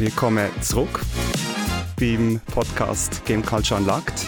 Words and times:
Willkommen 0.00 0.48
zurück 0.62 1.02
beim 2.00 2.40
Podcast 2.54 3.22
Game 3.26 3.44
Culture 3.44 3.78
Unlocked, 3.78 4.24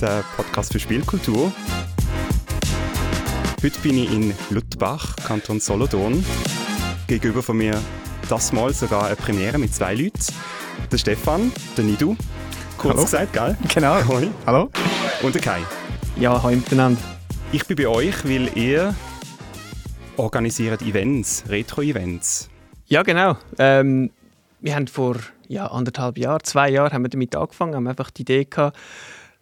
der 0.00 0.24
Podcast 0.36 0.72
für 0.72 0.80
Spielkultur. 0.80 1.52
Heute 3.62 3.80
bin 3.84 3.98
ich 3.98 4.12
in 4.12 4.34
Luttbach, 4.50 5.14
Kanton 5.14 5.60
Solothurn. 5.60 6.24
Gegenüber 7.06 7.40
von 7.40 7.58
mir 7.58 7.80
das 8.28 8.52
Mal 8.52 8.74
sogar 8.74 9.06
eine 9.06 9.14
Premiere 9.14 9.58
mit 9.58 9.72
zwei 9.72 9.94
Leuten. 9.94 10.34
Der 10.90 10.98
Stefan, 10.98 11.52
der 11.76 11.84
Nidu, 11.84 12.16
kurz 12.76 12.94
Hallo. 12.94 13.04
gesagt, 13.04 13.32
gell? 13.32 13.56
Genau. 13.72 14.04
Hoi. 14.08 14.28
Hallo? 14.44 14.70
Und 15.22 15.36
der 15.36 15.42
Kai. 15.42 15.60
Ja, 16.16 16.42
hallo 16.42 16.56
miteinander. 16.56 17.00
Ich 17.52 17.64
bin 17.64 17.76
bei 17.76 17.86
euch, 17.86 18.24
weil 18.24 18.50
ihr 18.58 18.96
organisiert 20.16 20.82
Events, 20.82 21.44
Retro-Events. 21.48 22.50
Ja, 22.88 23.04
genau. 23.04 23.36
Ähm, 23.56 24.10
wir 24.60 24.74
haben 24.74 24.86
vor 24.86 25.16
ja, 25.48 25.66
anderthalb 25.66 26.18
Jahren, 26.18 26.42
zwei 26.44 26.70
Jahren 26.70 26.92
haben 26.92 27.02
wir 27.02 27.08
damit 27.08 27.34
angefangen, 27.34 27.74
haben 27.74 27.86
einfach 27.86 28.10
die 28.10 28.22
Idee 28.22 28.44
gehabt, 28.44 28.76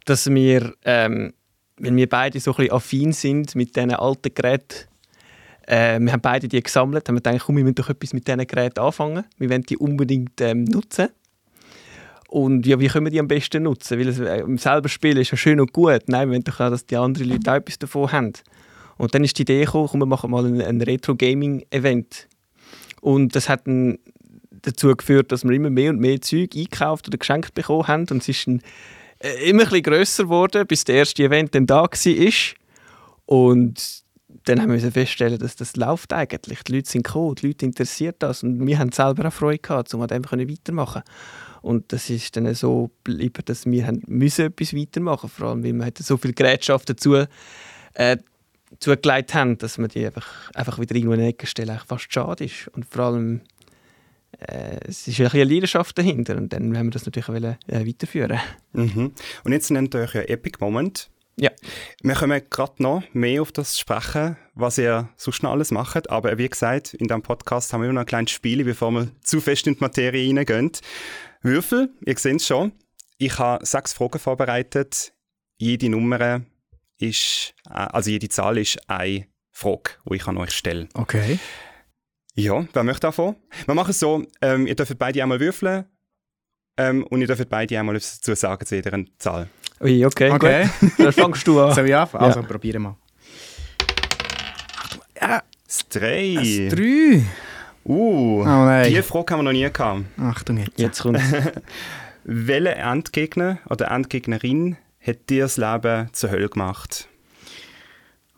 dass 0.05 0.29
wir, 0.31 0.75
ähm, 0.85 1.35
wenn 1.77 1.97
wir 1.97 2.09
beide 2.09 2.41
so 2.41 2.55
ein 2.57 2.71
affin 2.71 3.13
sind 3.13 3.55
mit 3.55 3.77
diesen 3.77 3.93
alten 3.93 4.33
Geräten, 4.33 4.89
äh, 5.67 6.01
wir 6.01 6.13
haben 6.13 6.23
beide 6.23 6.49
die 6.49 6.63
gesammelt, 6.63 7.09
haben 7.09 7.17
wir 7.17 7.21
gedacht, 7.21 7.45
komm, 7.45 7.57
wir 7.57 7.65
müssen 7.65 7.75
doch 7.75 7.91
etwas 7.91 8.15
mit 8.15 8.27
diesen 8.27 8.47
Geräten 8.47 8.81
anfangen. 8.81 9.25
Wir 9.37 9.51
wollen 9.51 9.63
die 9.63 9.77
unbedingt 9.77 10.41
ähm, 10.41 10.65
nutzen. 10.65 11.09
Und 12.29 12.66
ja, 12.66 12.80
wie 12.80 12.89
können 12.89 13.07
wir 13.07 13.11
die 13.11 13.21
am 13.21 13.29
besten 13.29 13.63
nutzen? 13.65 13.99
Weil 13.99 14.09
es, 14.09 14.19
äh, 14.19 14.45
selber 14.57 14.89
Spielen 14.89 15.19
ist 15.19 15.30
ja 15.30 15.37
schön 15.37 15.61
und 15.61 15.73
gut. 15.73 16.03
Nein, 16.09 16.29
wir 16.29 16.35
wollen 16.35 16.45
doch 16.45 16.61
auch, 16.61 16.71
dass 16.71 16.87
die 16.87 16.97
anderen 16.97 17.29
Leute 17.29 17.51
auch 17.51 17.57
etwas 17.57 17.79
davon 17.79 18.13
haben. 18.13 18.33
Und 18.97 19.15
dann 19.15 19.25
ist 19.25 19.37
die 19.39 19.43
Idee 19.43 19.65
gekommen, 19.65 19.89
komm, 19.91 20.01
wir 20.01 20.07
machen 20.07 20.30
mal 20.30 20.45
ein, 20.45 20.61
ein 20.61 20.80
Retro-Gaming-Event. 20.80 22.29
Und 23.01 23.37
das 23.37 23.49
hat 23.49 23.66
ein, 23.66 23.99
dazu 24.62 24.95
geführt, 24.95 25.32
dass 25.32 25.45
wir 25.45 25.52
immer 25.52 25.70
mehr 25.70 25.90
und 25.90 26.01
mehr 26.01 26.20
Zeug 26.20 26.54
eingekauft 26.54 27.09
oder 27.09 27.18
geschenkt 27.18 27.54
bekommen 27.54 27.88
haben. 27.88 28.06
Und 28.10 28.23
es 28.23 28.28
ist 28.28 28.46
ein, 28.46 28.62
äh, 29.18 29.48
immer 29.48 29.62
ein 29.62 29.68
bisschen 29.68 29.82
grösser 29.82 30.24
geworden, 30.24 30.66
bis 30.66 30.84
der 30.84 30.96
erste 30.96 31.23
Event 31.23 31.54
dann 31.54 31.66
da 31.66 31.82
war. 31.82 32.32
Und 33.26 34.02
dann 34.45 34.62
haben 34.62 34.73
wir 34.73 34.92
feststellen, 34.92 35.38
dass 35.38 35.56
das 35.56 35.76
läuft 35.76 36.12
eigentlich. 36.12 36.62
Die 36.62 36.76
Leute 36.76 36.88
sind 36.90 37.04
gekommen, 37.04 37.34
die 37.34 37.48
Leute 37.48 37.66
interessiert 37.66 38.16
das. 38.20 38.42
Und 38.42 38.66
wir 38.66 38.79
haben 38.79 38.92
selber 38.92 39.29
auch 39.29 39.32
Freude 39.32 39.59
gehabt, 39.59 39.92
um 39.95 40.01
an 40.01 40.09
dem 40.09 40.24
weitermachen 40.24 41.02
Und 41.60 41.92
das 41.92 42.09
ist 42.09 42.36
dann 42.36 42.52
so 42.54 42.90
geblieben, 43.04 43.42
dass 43.45 43.66
wir 43.66 43.86
haben 43.86 44.02
müssen 44.06 44.46
etwas 44.46 44.74
weitermachen 44.74 45.29
Vor 45.29 45.48
allem, 45.48 45.64
weil 45.64 45.74
wir 45.74 45.92
so 45.98 46.16
viel 46.16 46.32
Gerätschaft 46.32 46.88
dazu 46.88 47.14
äh, 47.95 48.16
zugelegt 48.80 49.34
haben, 49.34 49.59
dass 49.59 49.79
wir 49.79 49.88
die 49.88 50.06
einfach, 50.06 50.51
einfach 50.54 50.79
wieder 50.79 50.95
irgendwo 50.95 51.14
in 51.14 51.20
eine 51.20 51.30
Ecke 51.30 51.46
stellen, 51.46 51.79
fast 51.86 52.12
schade 52.12 52.45
ist. 52.45 52.68
Und 52.68 52.86
vor 52.86 53.04
allem, 53.04 53.40
es 54.30 55.09
ist 55.09 55.21
ein 55.21 55.24
bisschen 55.24 55.40
eine 55.40 55.52
Leidenschaft 55.52 55.98
dahinter 55.98 56.37
und 56.37 56.52
dann 56.52 56.74
wollen 56.74 56.87
wir 56.87 56.90
das 56.90 57.07
natürlich 57.07 57.29
auch 57.29 57.34
wollen, 57.34 57.57
äh, 57.66 57.87
weiterführen. 57.87 58.38
Mhm. 58.73 59.12
Und 59.45 59.52
jetzt 59.52 59.70
nennt 59.70 59.95
ihr 59.95 60.02
euch 60.02 60.15
ja 60.15 60.23
Epic 60.23 60.59
Moment. 60.60 61.10
Ja. 61.40 61.51
Wir 62.02 62.15
kommen 62.15 62.43
gerade 62.51 62.82
noch 62.82 63.02
mehr 63.12 63.43
auf 63.43 63.52
das 63.52 63.79
sprechen, 63.79 64.37
was 64.54 64.76
ihr 64.76 65.09
sonst 65.16 65.43
noch 65.43 65.53
alles 65.53 65.70
macht. 65.70 66.10
Aber 66.10 66.37
wie 66.37 66.48
gesagt, 66.48 66.94
in 66.94 67.06
diesem 67.06 67.22
Podcast 67.22 67.72
haben 67.72 67.81
wir 67.81 67.87
immer 67.87 67.94
noch 67.94 68.00
ein 68.03 68.06
kleines 68.06 68.32
Spiel, 68.32 68.65
bevor 68.65 68.91
wir 68.91 69.09
zu 69.22 69.41
fest 69.41 69.66
in 69.69 69.75
die 69.75 69.81
Materie 69.81 70.34
reingehen. 70.34 70.72
Würfel, 71.42 71.91
ihr 72.04 72.19
seht 72.19 72.37
es 72.37 72.47
schon. 72.47 72.72
Ich 73.19 73.38
habe 73.38 73.65
sechs 73.65 73.92
Fragen 73.92 74.19
vorbereitet. 74.19 75.12
Jede 75.59 75.88
Nummer 75.88 76.42
ist, 76.98 77.54
äh, 77.66 77.75
also 77.75 78.10
jede 78.10 78.28
Zahl 78.28 78.59
ist 78.59 78.78
eine 78.91 79.26
Frage, 79.53 79.91
die 80.10 80.16
ich 80.16 80.26
an 80.26 80.38
euch 80.38 80.50
stelle. 80.50 80.88
Okay. 80.94 81.38
Ja, 82.39 82.65
wer 82.72 82.84
möchte 82.84 83.00
davon? 83.00 83.34
Wir 83.67 83.75
machen 83.75 83.91
es 83.91 83.99
so, 83.99 84.25
ähm, 84.43 84.67
ihr 84.69 84.77
dürft 84.77 84.97
beide 84.99 85.21
einmal 85.22 85.41
würfeln 85.41 85.84
ähm, 86.77 87.03
und 87.05 87.21
ihr 87.21 87.27
dürft 87.27 87.49
beide 87.49 87.77
einmal 87.78 87.97
etwas 87.97 88.21
dazu 88.21 88.34
sagen 88.34 88.65
zu 88.65 88.76
jeder 88.76 88.97
Zahl. 89.19 89.49
Ui, 89.81 90.04
okay, 90.06 90.31
Okay. 90.31 90.69
gut. 90.81 90.91
Dann 90.98 91.12
fangst 91.12 91.47
du 91.48 91.60
an. 91.60 91.75
Soll 91.75 91.88
ich 91.88 91.97
anfangen? 91.97 92.25
Also, 92.25 92.41
Ja. 92.41 92.47
probieren 92.47 92.82
wir. 92.82 92.97
Das 95.66 95.88
drei. 95.88 96.34
Das 96.37 96.75
drei. 96.77 97.22
Uh, 97.84 98.43
Oh 98.43 98.44
nein. 98.44 98.88
die 98.93 99.03
Frage 99.03 99.32
haben 99.32 99.41
wir 99.41 99.44
noch 99.44 99.53
nie 99.53 99.69
gehabt. 99.71 100.03
Achtung 100.19 100.59
jetzt. 100.59 100.78
Jetzt 100.78 101.00
kommt 101.03 101.21
Welcher 102.25 102.77
Endgegner 102.77 103.59
oder 103.71 103.91
Endgegnerin 103.91 104.77
hat 105.00 105.28
dir 105.31 105.44
das 105.44 105.56
Leben 105.56 106.09
zur 106.12 106.31
Hölle 106.31 106.48
gemacht? 106.48 107.09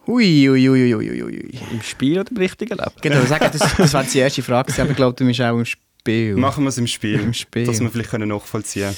Hui, 0.06 0.46
hui, 0.48 0.66
hui, 0.66 0.92
hui, 0.92 1.08
hui, 1.08 1.22
hui. 1.22 1.60
im 1.70 1.82
Spiel 1.82 2.18
oder 2.20 2.30
im 2.30 2.36
richtigen 2.38 2.76
Leben? 2.76 2.90
Genau, 3.02 3.24
sagen, 3.26 3.50
das, 3.52 3.76
das 3.76 3.92
war 3.92 4.02
die 4.02 4.18
erste 4.18 4.42
Frage, 4.42 4.72
aber 4.80 4.90
ich 4.90 4.96
glaube, 4.96 5.14
du 5.14 5.26
bist 5.26 5.40
auch 5.40 5.56
im 5.56 5.64
Spiel. 5.64 6.36
Machen 6.36 6.64
wir 6.64 6.68
es 6.68 6.78
im 6.78 6.86
Spiel, 6.86 7.20
Im 7.20 7.34
Spiel. 7.34 7.66
dass 7.66 7.80
wir 7.80 7.90
vielleicht 7.90 8.10
können 8.10 8.28
nachvollziehen 8.28 8.94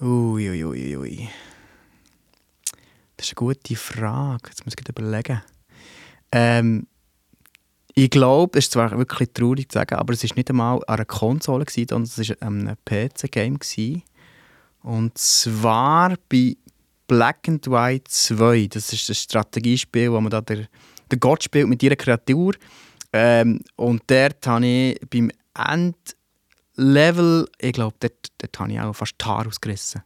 Ui, 0.00 0.50
ui, 0.50 0.64
ui, 0.64 0.96
ui. 0.96 1.28
Das 3.16 3.28
ist 3.28 3.38
eine 3.38 3.46
gute 3.46 3.76
Frage. 3.76 4.50
Jetzt 4.50 4.66
muss 4.66 4.74
ich 4.78 4.88
überlegen. 4.88 5.42
Ähm, 6.32 6.86
ich 7.94 8.10
glaube, 8.10 8.58
es 8.58 8.66
ist 8.66 8.72
zwar 8.72 8.90
wirklich 8.98 9.30
traurig 9.32 9.70
zu 9.70 9.78
sagen, 9.78 9.94
aber 9.94 10.12
es 10.12 10.22
war 10.22 10.36
nicht 10.36 10.50
einmal 10.50 10.76
an 10.76 10.82
einer 10.86 11.04
Konsole, 11.06 11.64
gewesen, 11.64 11.88
sondern 11.88 12.10
es 12.14 12.28
war 12.28 12.42
ein 12.42 12.76
PC-Game. 12.84 13.58
gewesen. 13.58 14.02
Und 14.82 15.16
zwar 15.16 16.14
bei 16.28 16.56
Black 17.06 17.48
and 17.48 17.66
White 17.66 18.10
2. 18.10 18.68
Das 18.68 18.92
ist 18.92 19.08
ein 19.08 19.14
Strategiespiel, 19.14 20.10
wo 20.12 20.20
man 20.20 20.30
da 20.30 20.40
der, 20.40 20.66
der 21.10 21.18
Gott 21.18 21.44
spielt 21.44 21.68
mit 21.68 21.82
ihrer 21.82 21.96
Kreatur. 21.96 22.54
Ähm, 23.12 23.60
und 23.76 24.02
dort 24.06 24.46
habe 24.46 24.66
ich 24.66 25.00
beim 25.08 25.30
Endlevel, 25.56 27.48
ich 27.58 27.72
glaube, 27.72 27.96
dort, 28.00 28.28
dort 28.38 28.58
habe 28.58 28.72
ich 28.72 28.80
auch 28.80 28.92
fast 28.92 29.14
die 29.20 29.24
Haare 29.24 29.48
ausgerissen. 29.48 30.02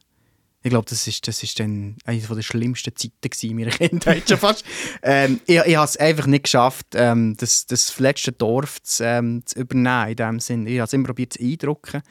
Ich 0.63 0.69
glaube, 0.69 0.87
das 0.87 1.07
ist, 1.07 1.27
das 1.27 1.41
ist 1.41 1.59
dann 1.59 1.95
eine 2.05 2.19
der 2.19 2.41
schlimmsten 2.43 2.95
Zeiten 2.95 3.47
in 3.47 3.55
meiner 3.55 3.71
Kindheit 3.77 4.29
schon 4.29 4.37
fast. 4.37 4.63
ähm, 5.01 5.41
ich 5.47 5.57
ich 5.57 5.75
habe 5.75 5.85
es 5.85 5.97
einfach 5.97 6.27
nicht 6.27 6.43
geschafft, 6.43 6.87
ähm, 6.93 7.35
das, 7.37 7.65
das 7.65 7.97
letzte 7.99 8.31
Dorf 8.31 8.81
zu, 8.83 9.03
ähm, 9.03 9.41
zu 9.45 9.59
übernehmen. 9.59 10.09
In 10.09 10.15
dem 10.15 10.39
Sinn. 10.39 10.67
Ich 10.67 10.77
habe 10.77 10.85
es 10.85 10.93
immer 10.93 11.07
probiert 11.07 11.33
zu 11.33 11.41
eindrucken. 11.41 12.03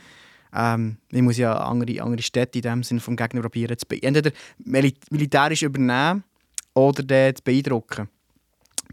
Ähm, 0.55 0.99
ich 1.11 1.23
muss 1.23 1.37
ja 1.37 1.57
andere, 1.57 2.03
andere 2.03 2.23
Städte 2.23 2.59
in 2.59 2.63
dem 2.63 2.83
Sinn 2.83 3.01
vom 3.01 3.17
Gegner 3.17 3.41
probieren 3.41 3.77
zu 3.79 3.87
entweder 4.03 4.33
mili 4.59 4.95
militärisch 5.11 5.63
übernehmen 5.63 6.25
oder 6.75 7.03
den 7.03 7.37
zu 7.37 7.43
beeindrucken. 7.43 8.09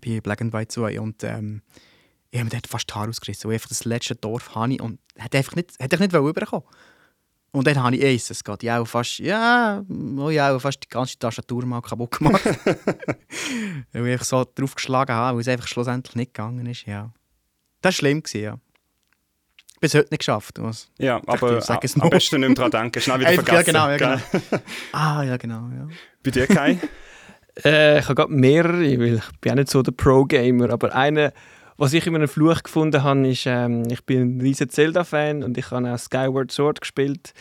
Bei 0.03 0.21
Black 0.21 0.41
and 0.41 0.53
White 0.53 0.73
2. 0.73 0.99
Und 0.99 1.23
ähm, 1.23 1.61
ich 2.29 2.39
habe 2.39 2.45
mir 2.45 2.51
dort 2.51 2.67
fast 2.67 2.89
die 2.89 2.93
Haare 2.93 3.09
ausgerissen. 3.09 3.47
weil 3.47 3.55
einfach 3.55 3.69
das 3.69 3.85
letzte 3.85 4.15
Dorf 4.15 4.53
habe 4.55 4.73
ich 4.73 4.81
und 4.81 4.99
hat 5.17 5.35
einfach 5.35 5.55
nicht, 5.55 5.71
hat 5.79 5.91
einfach 5.91 5.99
nicht 5.99 6.13
rüberkommen. 6.13 6.67
Und 7.51 7.65
dann 7.65 7.81
habe 7.81 7.95
ich 7.95 8.05
eins, 8.05 8.29
es 8.29 8.43
geht 8.43 8.61
ja 8.63 8.79
auch 8.79 8.87
fast, 8.87 9.19
ja, 9.19 9.83
oh 9.89 10.29
ja, 10.29 10.59
fast 10.59 10.83
die 10.83 10.89
ganze 10.89 11.17
Tastatur 11.17 11.65
mal 11.65 11.81
kaputt 11.81 12.11
gemacht. 12.11 12.43
weil 13.93 14.07
ich 14.07 14.23
so 14.23 14.45
draufgeschlagen 14.53 15.15
habe, 15.15 15.37
weil 15.37 15.41
es 15.41 15.47
einfach 15.47 15.67
schlussendlich 15.67 16.15
nicht 16.15 16.33
gegangen 16.33 16.65
ist, 16.65 16.85
ja. 16.85 17.11
Das 17.81 17.89
war 17.89 17.91
schlimm, 17.93 18.21
ja. 18.33 18.59
Bis 19.79 19.93
heute 19.93 20.07
nicht 20.09 20.19
geschafft. 20.19 20.55
Was? 20.59 20.89
Ja, 20.97 21.21
aber 21.27 21.59
ich, 21.59 21.69
es 21.83 21.99
am 21.99 22.09
besten 22.09 22.39
nicht 22.39 22.49
mehr 22.49 22.55
dran 22.55 22.71
denken, 22.71 23.01
schnell 23.01 23.19
wieder 23.19 23.33
vergessen. 23.33 23.55
ja, 23.55 23.61
genau, 23.61 23.89
ja, 23.89 23.97
genau. 23.97 24.61
Ah, 24.91 25.23
ja, 25.23 25.37
genau, 25.37 25.69
ja. 25.75 25.87
Bei 26.23 26.31
dir, 26.31 26.47
Kai? 26.47 26.79
Äh, 27.65 27.97
ich 27.97 28.05
habe 28.05 28.13
gerade 28.13 28.31
mehrere, 28.31 28.99
weil 28.99 29.15
ich 29.15 29.39
bin 29.41 29.51
auch 29.51 29.55
nicht 29.55 29.71
so 29.71 29.81
der 29.81 29.91
Pro-Gamer, 29.91 30.69
aber 30.69 30.93
einer, 30.93 31.33
was 31.77 31.91
ich 31.93 32.05
immer 32.05 32.17
einen 32.19 32.27
Fluch 32.27 32.61
gefunden 32.61 33.01
habe, 33.01 33.27
ist, 33.27 33.47
ähm, 33.47 33.83
ich 33.89 34.05
bin 34.05 34.37
ein 34.37 34.41
riesen 34.41 34.69
Zelda-Fan 34.69 35.43
und 35.43 35.57
ich 35.57 35.71
habe 35.71 35.91
auch 35.91 35.97
Skyward 35.97 36.51
Sword 36.51 36.81
gespielt. 36.81 37.33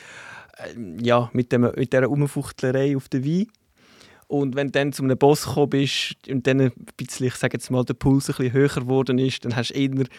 Ähm, 0.58 0.98
ja, 1.00 1.28
mit, 1.34 1.52
dem, 1.52 1.70
mit 1.76 1.92
dieser 1.92 2.08
Umfuchtlerei 2.08 2.96
auf 2.96 3.10
der 3.10 3.24
Wii. 3.24 3.48
Und 4.28 4.56
wenn 4.56 4.68
du 4.68 4.72
dann 4.72 4.92
zu 4.92 5.04
einem 5.04 5.16
Boss 5.16 5.44
gekommen 5.44 5.70
bist 5.70 6.16
und 6.28 6.46
dann 6.46 6.60
ein 6.60 6.72
bisschen, 6.96 7.26
ich 7.26 7.36
sage 7.36 7.54
jetzt 7.54 7.70
mal, 7.70 7.84
der 7.84 7.94
Puls 7.94 8.28
ein 8.28 8.34
bisschen 8.36 8.52
höher 8.52 8.68
geworden 8.68 9.18
ist, 9.18 9.44
dann 9.44 9.54
hast 9.54 9.70
eher, 9.70 9.90
bist 9.90 10.10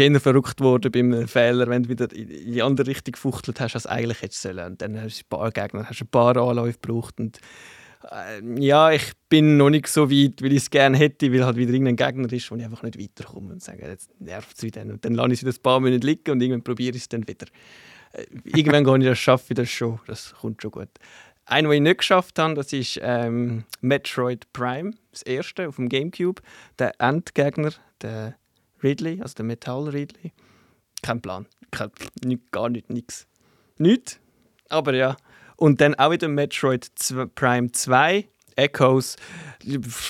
du 0.00 0.04
eher 0.04 0.20
verrückt 0.20 0.60
worden 0.60 0.92
beim 0.92 1.26
Fehler, 1.26 1.66
wenn 1.68 1.84
du 1.84 1.88
wieder 1.88 2.12
in 2.12 2.52
die 2.52 2.62
andere 2.62 2.88
Richtung 2.88 3.12
gefuchtelt 3.12 3.58
hast, 3.60 3.74
als 3.74 3.86
eigentlich 3.86 4.20
hättest 4.20 4.42
sollen. 4.42 4.72
Und 4.72 4.82
dann 4.82 5.00
hast 5.00 5.20
du 5.20 5.24
ein 5.24 5.28
paar 5.28 5.50
Gegner, 5.50 5.88
hast 5.88 6.02
ein 6.02 6.08
paar 6.08 6.36
Anläufe 6.36 6.78
gebraucht 6.80 7.18
und 7.18 7.38
ähm, 8.12 8.58
ja, 8.58 8.92
ich 8.92 9.12
bin 9.28 9.56
noch 9.56 9.70
nicht 9.70 9.88
so 9.88 10.10
weit, 10.10 10.42
weil 10.42 10.52
ich 10.52 10.58
es 10.62 10.70
gerne 10.70 10.96
hätte, 10.96 11.32
weil 11.32 11.44
halt 11.44 11.56
wieder 11.56 11.72
irgendein 11.72 11.96
Gegner 11.96 12.32
ist, 12.32 12.50
wo 12.50 12.56
ich 12.56 12.64
einfach 12.64 12.82
nicht 12.82 12.98
weiterkomme 12.98 13.52
und 13.52 13.62
sage, 13.62 13.86
jetzt 13.86 14.10
nervt 14.20 14.56
es 14.56 14.62
wieder. 14.62 14.82
Und 14.82 15.04
dann 15.04 15.14
lasse 15.14 15.32
ich 15.32 15.38
es 15.40 15.42
wieder 15.42 15.56
ein 15.56 15.62
paar 15.62 15.80
Minuten 15.80 16.06
liegen 16.06 16.30
und 16.30 16.40
irgendwann 16.40 16.62
probiere 16.62 16.94
ich 16.94 17.02
es 17.02 17.08
dann 17.08 17.26
wieder. 17.26 17.46
Äh, 18.12 18.26
irgendwann 18.44 18.84
gehe 18.84 18.98
ich 18.98 19.04
das 19.04 19.18
schaffen, 19.18 19.54
das 19.54 19.68
schon, 19.70 19.98
das 20.06 20.34
kommt 20.34 20.62
schon 20.62 20.70
gut. 20.70 20.90
Einen, 21.48 21.70
den 21.70 21.76
ich 21.76 21.80
nicht 21.82 21.98
geschafft 21.98 22.38
habe, 22.40 22.54
das 22.54 22.72
ist 22.72 22.98
ähm, 23.02 23.64
Metroid 23.80 24.52
Prime, 24.52 24.94
das 25.12 25.22
erste 25.22 25.68
auf 25.68 25.76
dem 25.76 25.88
Gamecube. 25.88 26.42
Der 26.80 27.00
Endgegner, 27.00 27.72
der 28.02 28.34
Ridley, 28.82 29.22
also 29.22 29.34
der 29.34 29.44
Metall 29.44 29.88
Ridley. 29.88 30.32
Kein 31.02 31.22
Plan, 31.22 31.46
kein, 31.70 31.90
nicht, 32.24 32.50
gar 32.50 32.68
nicht, 32.68 32.90
nichts. 32.90 33.28
Nichts, 33.78 34.18
aber 34.68 34.94
ja. 34.94 35.16
Und 35.56 35.80
dann 35.80 35.94
auch 35.94 36.10
wieder 36.10 36.26
Metroid 36.26 36.90
Prime 37.36 37.70
2, 37.70 38.26
Echoes. 38.56 39.16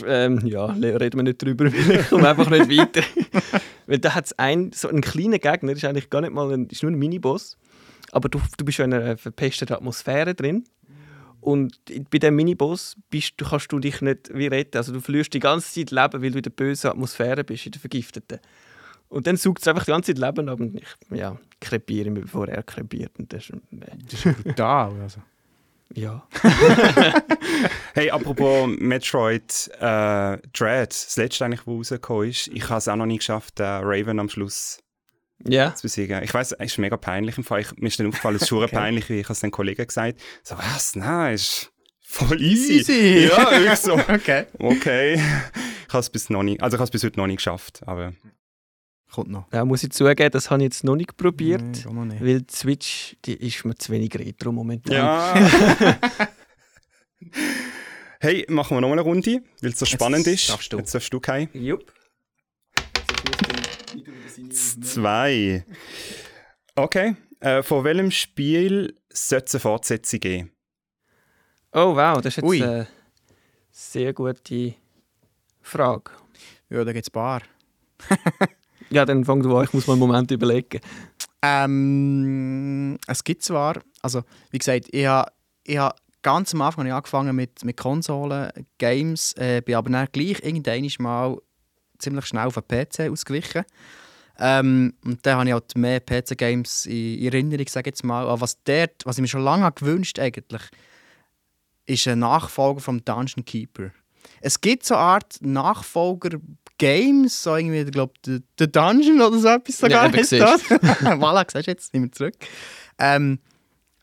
Ähm, 0.06 0.40
ja, 0.46 0.66
reden 0.66 1.18
wir 1.18 1.22
nicht 1.22 1.42
drüber, 1.42 1.66
weil 1.72 2.00
ich 2.00 2.08
komme 2.08 2.28
einfach 2.28 2.48
nicht 2.48 2.70
weiter. 2.70 3.02
weil 3.86 3.98
da 3.98 4.14
hat 4.14 4.26
es 4.26 4.38
einen, 4.38 4.72
so 4.72 4.88
einen 4.88 5.02
kleinen 5.02 5.38
Gegner, 5.38 5.72
ist 5.72 5.84
eigentlich 5.84 6.08
gar 6.08 6.22
nicht 6.22 6.32
mal 6.32 6.50
ein, 6.50 6.66
ist 6.68 6.82
nur 6.82 6.92
ein 6.92 6.98
Miniboss. 6.98 7.58
aber 8.12 8.30
du, 8.30 8.40
du 8.56 8.64
bist 8.64 8.78
ja 8.78 8.86
in 8.86 8.94
einer 8.94 9.18
verpesteten 9.18 9.76
Atmosphäre 9.76 10.34
drin. 10.34 10.64
Und 11.46 11.78
bei 12.10 12.19
dem 12.19 12.34
Miniboss 12.34 12.96
bist, 13.08 13.34
du, 13.37 13.44
kannst 13.44 13.70
du 13.70 13.78
dich 13.78 14.00
nicht 14.00 14.34
wie 14.34 14.48
retten. 14.48 14.78
Also 14.78 14.93
du 14.93 15.00
verlierst 15.00 15.32
die 15.32 15.38
ganze 15.38 15.72
Zeit 15.72 15.93
Leben, 15.93 16.20
weil 16.20 16.32
du 16.32 16.38
in 16.38 16.43
der 16.43 16.50
bösen 16.50 16.90
Atmosphäre 16.90 17.44
bist, 17.44 17.66
in 17.66 17.70
der 17.70 17.81
vergifteten. 17.81 18.40
Und 19.08 19.28
dann 19.28 19.37
saugt 19.37 19.62
es 19.62 19.69
einfach 19.69 19.84
die 19.84 19.93
ganze 19.93 20.12
Zeit 20.12 20.19
Leben 20.19 20.48
ab 20.48 20.58
und 20.58 20.75
ich 20.75 21.16
ja, 21.16 21.38
krepiere 21.60 22.10
mich, 22.10 22.25
bevor 22.25 22.48
er 22.48 22.64
krepiert. 22.64 23.12
Und 23.16 23.32
das 23.32 23.48
ist, 23.48 23.52
äh, 23.52 23.60
Das 24.10 24.26
ist 24.26 24.43
brutal. 24.43 25.00
Also. 25.00 25.20
ja. 25.94 26.26
Hey, 27.94 28.10
apropos 28.10 28.69
Metroid 28.81 29.70
äh, 29.78 30.38
Dread, 30.52 30.90
das 30.90 31.16
letzte 31.16 31.44
eigentlich, 31.44 31.64
wo 31.64 31.76
rausgekommen 31.76 32.28
ist, 32.28 32.49
ich 32.49 32.69
habe 32.69 32.78
es 32.78 32.88
auch 32.88 32.96
noch 32.96 33.06
nie 33.06 33.19
geschafft, 33.19 33.60
den 33.60 33.84
Raven 33.84 34.19
am 34.19 34.28
Schluss 34.28 34.81
Ja. 35.44 35.74
zu 35.74 35.82
besiegen. 35.82 36.22
Ich 36.22 36.32
weiß, 36.32 36.52
es 36.52 36.72
ist 36.72 36.78
mega 36.78 36.96
peinlich 36.96 37.36
im 37.38 37.44
Fall. 37.44 37.60
Ich, 37.60 37.76
mir 37.76 37.88
ist 37.88 37.98
dann 38.00 38.06
aufgefallen, 38.08 38.36
es 38.36 38.42
ist 38.42 38.48
schon 38.50 38.68
peinlich, 38.68 39.08
wie 39.08 39.20
ich 39.20 39.28
es 39.30 39.40
den 39.40 39.50
Kollegen 39.50 39.86
gesagt 39.86 40.18
so 40.42 40.56
was, 40.56 40.96
nein, 40.96 41.34
ist 41.34 41.72
voll 42.00 42.40
easy. 42.40 42.78
Easy. 42.78 43.28
Ja, 43.28 43.50
wirklich 43.50 43.78
so. 43.78 43.94
Okay. 44.08 44.46
Okay. 44.58 45.14
Ich 45.88 45.92
habe 45.92 46.00
es 46.00 46.10
bis 46.10 46.30
noch 46.30 46.42
nie, 46.42 46.58
also 46.60 46.76
ich 46.76 46.78
habe 46.80 46.84
es 46.84 46.90
bis 46.90 47.04
heute 47.04 47.18
noch 47.18 47.26
nie 47.26 47.36
geschafft, 47.36 47.82
aber 47.86 48.12
Kommt 49.12 49.30
noch. 49.30 49.46
ja. 49.52 49.64
Muss 49.64 49.82
ich 49.84 49.90
zugeben, 49.92 50.30
das 50.30 50.50
habe 50.50 50.62
ich 50.62 50.66
jetzt 50.66 50.84
noch 50.84 50.96
nicht 50.96 51.16
probiert. 51.16 51.62
Nee, 51.62 52.04
nicht. 52.06 52.20
Weil 52.24 52.42
die 52.42 52.54
Switch, 52.54 53.16
die 53.24 53.34
ist 53.34 53.64
mir 53.64 53.74
zu 53.76 53.92
wenig 53.92 54.14
retro 54.18 54.52
momentan. 54.52 54.94
ja. 54.94 55.98
hey, 58.20 58.44
machen 58.48 58.76
wir 58.76 58.80
noch 58.80 58.88
mal 58.88 58.94
eine 58.94 59.02
Runde, 59.02 59.42
weil 59.62 59.70
es 59.70 59.78
so 59.78 59.86
spannend 59.86 60.26
ist. 60.26 60.50
darfst 60.50 60.72
du. 60.72 60.78
Jetzt 60.78 60.94
darfst 60.94 61.12
du 61.12 61.20
Kai. 61.20 61.48
Jupp. 61.52 61.92
Zwei. 64.50 65.64
Okay. 66.74 67.16
Äh, 67.40 67.62
von 67.62 67.84
welchem 67.84 68.10
Spiel 68.10 68.94
sollte 69.12 69.46
es 69.46 69.54
eine 69.54 69.60
Fortsetzung 69.60 70.20
geben? 70.20 70.52
Oh 71.72 71.94
wow, 71.94 72.16
das 72.16 72.26
ist 72.26 72.36
jetzt 72.36 72.44
Ui. 72.44 72.62
eine 72.62 72.86
sehr 73.70 74.12
gute 74.12 74.74
Frage. 75.60 76.10
Ja, 76.70 76.84
da 76.84 76.92
gibt 76.92 77.06
es 77.06 77.10
ein 77.10 77.12
paar. 77.12 77.42
Ja, 78.90 79.04
dann 79.04 79.24
fang 79.24 79.42
du 79.42 79.56
an, 79.56 79.64
ich 79.64 79.72
muss 79.72 79.86
mal 79.86 79.94
einen 79.94 80.00
Moment 80.00 80.30
überlegen. 80.30 80.80
Ähm, 81.42 82.98
es 83.06 83.24
gibt 83.24 83.42
zwar, 83.42 83.80
also 84.00 84.22
wie 84.50 84.58
gesagt, 84.58 84.88
ich 84.92 85.06
habe 85.06 85.32
ich 85.64 85.78
ha 85.78 85.94
ganz 86.22 86.54
am 86.54 86.62
Anfang 86.62 86.82
habe 86.82 86.88
ich 86.88 86.94
angefangen 86.94 87.34
mit, 87.34 87.64
mit 87.64 87.76
Konsolen, 87.76 88.50
Games, 88.78 89.32
äh, 89.36 89.60
bin 89.60 89.74
aber 89.74 89.90
dann 89.90 90.06
gleich 90.12 90.40
irgendwann 90.42 90.88
mal 90.98 91.36
ziemlich 91.98 92.26
schnell 92.26 92.46
auf 92.46 92.54
den 92.54 92.62
PC 92.62 93.10
ausgewichen. 93.10 93.64
Ähm, 94.38 94.94
und 95.04 95.24
dann 95.24 95.38
habe 95.38 95.48
ich 95.48 95.52
halt 95.52 95.76
mehr 95.76 96.00
PC-Games 96.00 96.86
in 96.86 97.18
in 97.18 97.26
Erinnerung, 97.26 97.66
sage 97.68 97.90
jetzt 97.90 98.04
mal. 98.04 98.26
Aber 98.26 98.40
was, 98.40 98.62
dort, 98.64 99.04
was 99.04 99.16
ich 99.16 99.22
mir 99.22 99.28
schon 99.28 99.42
lange 99.42 99.70
gewünscht 99.72 100.18
eigentlich, 100.18 100.62
ist 101.86 102.06
ein 102.08 102.18
Nachfolger 102.18 102.80
vom 102.80 103.04
Dungeon 103.04 103.44
Keeper. 103.44 103.90
Es 104.40 104.60
gibt 104.60 104.84
so 104.84 104.94
eine 104.94 105.04
Art 105.04 105.36
Nachfolger-Games, 105.40 107.42
so 107.42 107.56
irgendwie, 107.56 107.80
ich 107.80 107.90
glaube, 107.90 108.12
The, 108.24 108.70
Dungeon 108.70 109.22
oder 109.22 109.38
so 109.38 109.48
etwas 109.48 109.78
sogar. 109.78 110.06
Ja, 110.06 110.12
siehst 110.12 110.32
das. 110.32 110.62
voilà, 110.64 111.44
siehst 111.50 111.66
du 111.66 111.70
jetzt, 111.70 111.92
sind 111.92 112.02
wir 112.02 112.12
zurück. 112.12 112.34
Ähm, 112.98 113.38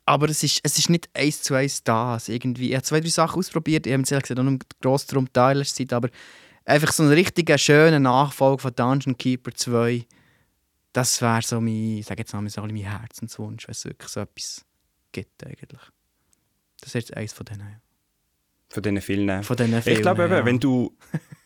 aber 0.05 0.29
es 0.29 0.43
ist, 0.43 0.59
es 0.63 0.77
ist 0.77 0.89
nicht 0.89 1.09
eins 1.13 1.43
zu 1.43 1.53
eins 1.53 1.83
das. 1.83 2.29
Irgendwie. 2.29 2.69
Ich 2.69 2.75
habe 2.75 2.83
zwei, 2.83 2.99
drei 2.99 3.09
Sachen 3.09 3.39
ausprobiert, 3.39 3.85
ich 3.85 3.93
habe 3.93 4.01
jetzt 4.01 4.11
ehrlich 4.11 4.23
gesagt 4.23 4.39
auch 4.39 4.43
noch 4.43 4.59
gross 4.81 5.05
darum 5.05 5.27
Zeit, 5.33 5.93
aber 5.93 6.09
einfach 6.65 6.91
so 6.91 7.03
ein 7.03 7.09
richtiger 7.09 7.57
schöner 7.57 7.99
Nachfolger 7.99 8.59
von 8.59 8.75
Dungeon 8.75 9.17
Keeper 9.17 9.53
2, 9.53 10.05
das 10.93 11.21
wäre 11.21 11.41
so 11.41 11.59
mein, 11.59 11.97
ich 11.97 12.05
sage 12.05 12.21
jetzt 12.21 12.33
mal, 12.33 12.47
so 12.47 12.61
mein 12.61 12.75
Herzenswunsch, 12.75 13.67
wenn 13.67 13.71
es 13.73 13.83
wirklich 13.85 14.09
so 14.09 14.19
etwas 14.21 14.63
gibt 15.11 15.45
eigentlich. 15.45 15.81
Das 16.79 16.89
ist 16.89 16.93
jetzt 16.93 17.17
eins 17.17 17.33
von 17.33 17.45
denen. 17.45 17.61
ja. 17.61 17.81
Von 18.69 18.83
diesen 18.83 19.01
vielen. 19.01 19.43
Von 19.43 19.57
diesen 19.57 19.77
ich 19.77 19.83
Filmen, 19.83 20.01
glaube, 20.01 20.25
eben, 20.25 20.33
ja. 20.33 20.45
wenn 20.45 20.59
du 20.59 20.95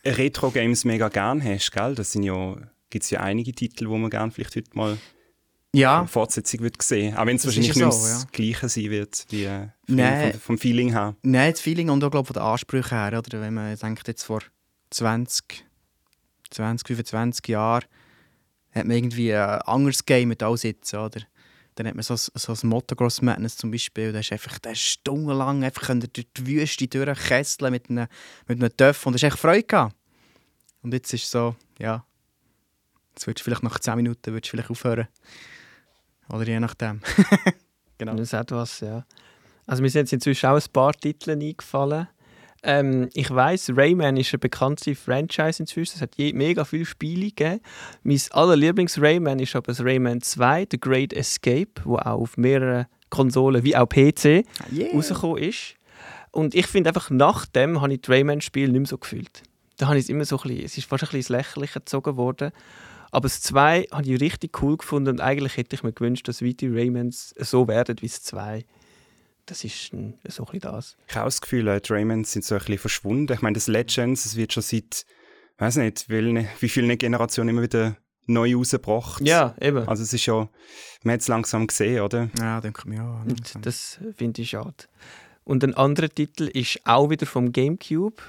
Retro-Games 0.05 0.85
mega 0.85 1.09
gern 1.09 1.43
hast, 1.43 1.71
gell? 1.71 1.95
das 1.95 2.11
sind 2.11 2.23
ja, 2.23 2.55
gibt 2.89 3.03
es 3.03 3.09
ja 3.09 3.21
einige 3.21 3.51
Titel, 3.53 3.89
wo 3.89 3.97
man 3.97 4.09
gerne 4.09 4.31
vielleicht 4.31 4.55
heute 4.55 4.69
mal 4.73 4.97
Ja, 5.73 5.99
eine 5.99 6.07
Fortsetzung 6.07 6.61
wird 6.61 6.81
sehen. 6.81 7.15
Auch 7.15 7.25
wenn 7.25 7.35
es 7.35 7.45
wahrscheinlich 7.45 7.75
nicht 7.75 7.83
so, 7.83 7.89
das 7.89 8.23
ja. 8.23 8.29
Gleiche 8.31 8.69
sein 8.69 8.89
wird, 8.89 9.25
wie 9.29 9.43
äh, 9.43 9.67
Nein. 9.87 10.31
vom, 10.33 10.41
vom 10.41 10.57
Feeling 10.57 10.91
her. 10.91 11.15
Nein, 11.21 11.51
das 11.51 11.61
Feeling 11.61 11.89
und 11.89 12.03
auch 12.03 12.11
glaub, 12.11 12.27
von 12.27 12.33
den 12.33 12.43
Ansprüchen 12.43 12.97
her. 12.97 13.17
Oder? 13.17 13.41
Wenn 13.41 13.53
man 13.53 13.75
denkt, 13.75 14.07
jetzt 14.07 14.23
vor 14.23 14.41
20, 14.91 15.65
20 16.49 16.87
25 16.87 17.47
Jahren 17.49 17.85
hat 18.77 18.85
man 18.85 18.97
irgendwie 18.97 19.33
ein 19.33 19.61
anderes 19.61 20.05
Game 20.05 20.29
mit 20.29 20.43
alles 20.43 20.63
jetzt, 20.63 20.93
oder? 20.93 21.21
Dann 21.75 21.87
hat 21.87 21.95
man 21.95 22.03
so, 22.03 22.15
so 22.15 22.53
ein 22.53 22.69
Motocross 22.69 23.21
Madness 23.21 23.57
zum 23.57 23.69
Beispiel, 23.69 24.11
da 24.11 24.19
ist 24.19 24.31
einfach 24.31 24.57
der 24.59 24.73
stundenlang 24.73 25.63
einfach 25.63 25.87
durch 25.87 26.27
die 26.35 26.47
Wüste 26.47 26.87
durchkesseln 26.87 27.71
mit 27.71 27.89
einem, 27.89 28.07
mit 28.47 28.59
einem 28.59 28.75
Töff 28.75 29.05
und 29.05 29.13
das 29.13 29.21
ist 29.21 29.27
echt 29.27 29.39
Freude 29.39 29.63
gehabt. 29.63 29.95
Und 30.81 30.93
jetzt 30.93 31.13
ist 31.13 31.29
so, 31.29 31.55
ja, 31.79 32.03
jetzt 33.09 33.27
würdest 33.27 33.41
du 33.41 33.43
vielleicht 33.43 33.63
nach 33.63 33.79
10 33.79 33.95
Minuten 33.95 34.33
würdest 34.33 34.49
vielleicht 34.49 34.71
aufhören. 34.71 35.07
Oder 36.29 36.45
je 36.45 36.59
nachdem. 36.59 37.01
genau. 37.97 38.13
Das 38.15 38.21
ist 38.21 38.33
etwas, 38.33 38.79
ja. 38.79 39.05
Also 39.65 39.81
mir 39.81 39.89
sind 39.89 40.01
jetzt 40.01 40.13
inzwischen 40.13 40.47
auch 40.47 40.55
ein 40.55 40.71
paar 40.71 40.93
Titel 40.93 41.31
eingefallen. 41.31 42.07
Ähm, 42.63 43.09
ich 43.13 43.29
weiß, 43.29 43.71
Rayman 43.75 44.17
ist 44.17 44.33
eine 44.33 44.39
bekannte 44.39 44.95
Franchise 44.95 45.61
inzwischen. 45.61 45.93
Es 45.95 46.01
hat 46.01 46.15
je, 46.15 46.33
mega 46.33 46.65
viele 46.65 46.85
Spiele 46.85 47.27
gegeben. 47.27 47.61
Mein 48.03 48.19
allerlieblings 48.31 48.99
Rayman 49.01 49.39
ist 49.39 49.55
aber 49.55 49.67
das 49.67 49.83
Rayman 49.83 50.21
2, 50.21 50.67
The 50.71 50.79
Great 50.79 51.13
Escape, 51.13 51.81
wo 51.83 51.97
auch 51.97 52.21
auf 52.21 52.37
mehreren 52.37 52.87
Konsolen 53.09 53.63
wie 53.63 53.75
auch 53.75 53.87
PC 53.87 54.43
Yeah. 54.71 54.93
rausgekommen 54.93 55.37
ist. 55.37 55.75
Und 56.31 56.55
ich 56.55 56.67
finde 56.67 56.89
einfach, 56.89 57.09
nach 57.09 57.45
dem 57.45 57.81
habe 57.81 57.93
ich 57.93 58.01
die 58.01 58.11
Rayman-Spiele 58.11 58.71
nicht 58.71 58.79
mehr 58.79 58.87
so 58.87 58.97
gefühlt. 58.97 59.43
Da 59.77 59.87
habe 59.87 59.97
ich 59.97 60.05
es 60.05 60.09
immer 60.09 60.25
so 60.25 60.37
ein 60.37 60.43
bisschen, 60.43 60.65
es 60.65 60.77
ist 60.77 60.87
fast 60.87 61.03
ein 61.03 61.07
bisschen 61.07 61.19
ins 61.19 61.29
Lächerliche 61.29 61.79
gezogen 61.79 62.17
worden. 62.17 62.51
Aber 63.11 63.23
das 63.23 63.41
2 63.41 63.87
habe 63.91 64.03
ich 64.03 64.19
richtig 64.19 64.61
cool 64.61 64.77
gefunden 64.77 65.09
und 65.11 65.21
eigentlich 65.21 65.55
hätte 65.55 65.75
ich 65.75 65.83
mir 65.83 65.93
gewünscht, 65.93 66.27
dass 66.27 66.41
weitere 66.43 66.69
Raymans 66.71 67.33
so 67.39 67.67
werden 67.67 67.95
wie 68.01 68.07
das 68.07 68.21
2. 68.23 68.65
Das 69.47 69.63
ist 69.63 69.93
ein, 69.93 70.19
so 70.27 70.43
ein 70.43 70.51
bisschen 70.51 70.71
das. 70.71 70.97
Ich 71.07 71.15
habe 71.15 71.23
auch 71.23 71.27
das 71.27 71.41
Gefühl, 71.41 71.67
äh, 71.69 71.81
die 71.81 71.91
Raymans 71.91 72.33
sind 72.33 72.45
so 72.45 72.55
ein 72.55 72.59
bisschen 72.59 72.77
verschwunden. 72.77 73.33
Ich 73.33 73.41
meine, 73.41 73.55
das 73.55 73.67
Legends, 73.67 74.25
es 74.25 74.35
wird 74.35 74.53
schon 74.53 74.61
seit, 74.61 75.05
weiß 75.57 75.77
nicht, 75.77 76.09
wie, 76.09 76.47
wie 76.59 76.69
viele 76.69 76.95
Generationen 76.97 77.49
immer 77.49 77.61
wieder 77.61 77.97
neu 78.25 78.55
rausgebracht. 78.55 79.21
Ja, 79.25 79.55
eben. 79.59 79.87
Also 79.87 80.03
es 80.03 80.13
ist 80.13 80.25
ja, 80.25 80.49
man 81.03 81.13
hat 81.13 81.21
es 81.21 81.29
langsam 81.29 81.65
gesehen, 81.65 82.01
oder? 82.01 82.29
Ja, 82.37 82.61
denke 82.61 82.81
ich 82.81 82.85
mir 82.85 83.03
auch. 83.03 83.25
Und 83.25 83.65
das 83.65 83.99
finde 84.15 84.41
ich 84.41 84.49
schade. 84.49 84.75
Und 85.45 85.63
ein 85.63 85.73
anderer 85.75 86.09
Titel 86.09 86.43
ist 86.43 86.81
auch 86.83 87.09
wieder 87.09 87.25
vom 87.25 87.53
GameCube. 87.53 88.21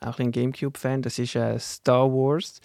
Auch 0.00 0.20
ein 0.20 0.30
Gamecube-Fan. 0.30 1.02
Das 1.02 1.18
ist 1.18 1.34
äh, 1.34 1.58
Star 1.58 2.08
Wars 2.12 2.60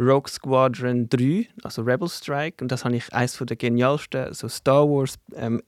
Rogue 0.00 0.28
Squadron 0.28 1.08
3, 1.08 1.48
also 1.62 1.82
Rebel 1.82 2.08
Strike. 2.08 2.62
Und 2.62 2.72
das 2.72 2.84
habe 2.84 2.96
ich 2.96 3.12
eines 3.12 3.36
der 3.36 3.56
genialsten 3.56 4.32
so 4.32 4.48
Star 4.48 4.88
Wars. 4.88 5.18
Ähm, 5.34 5.62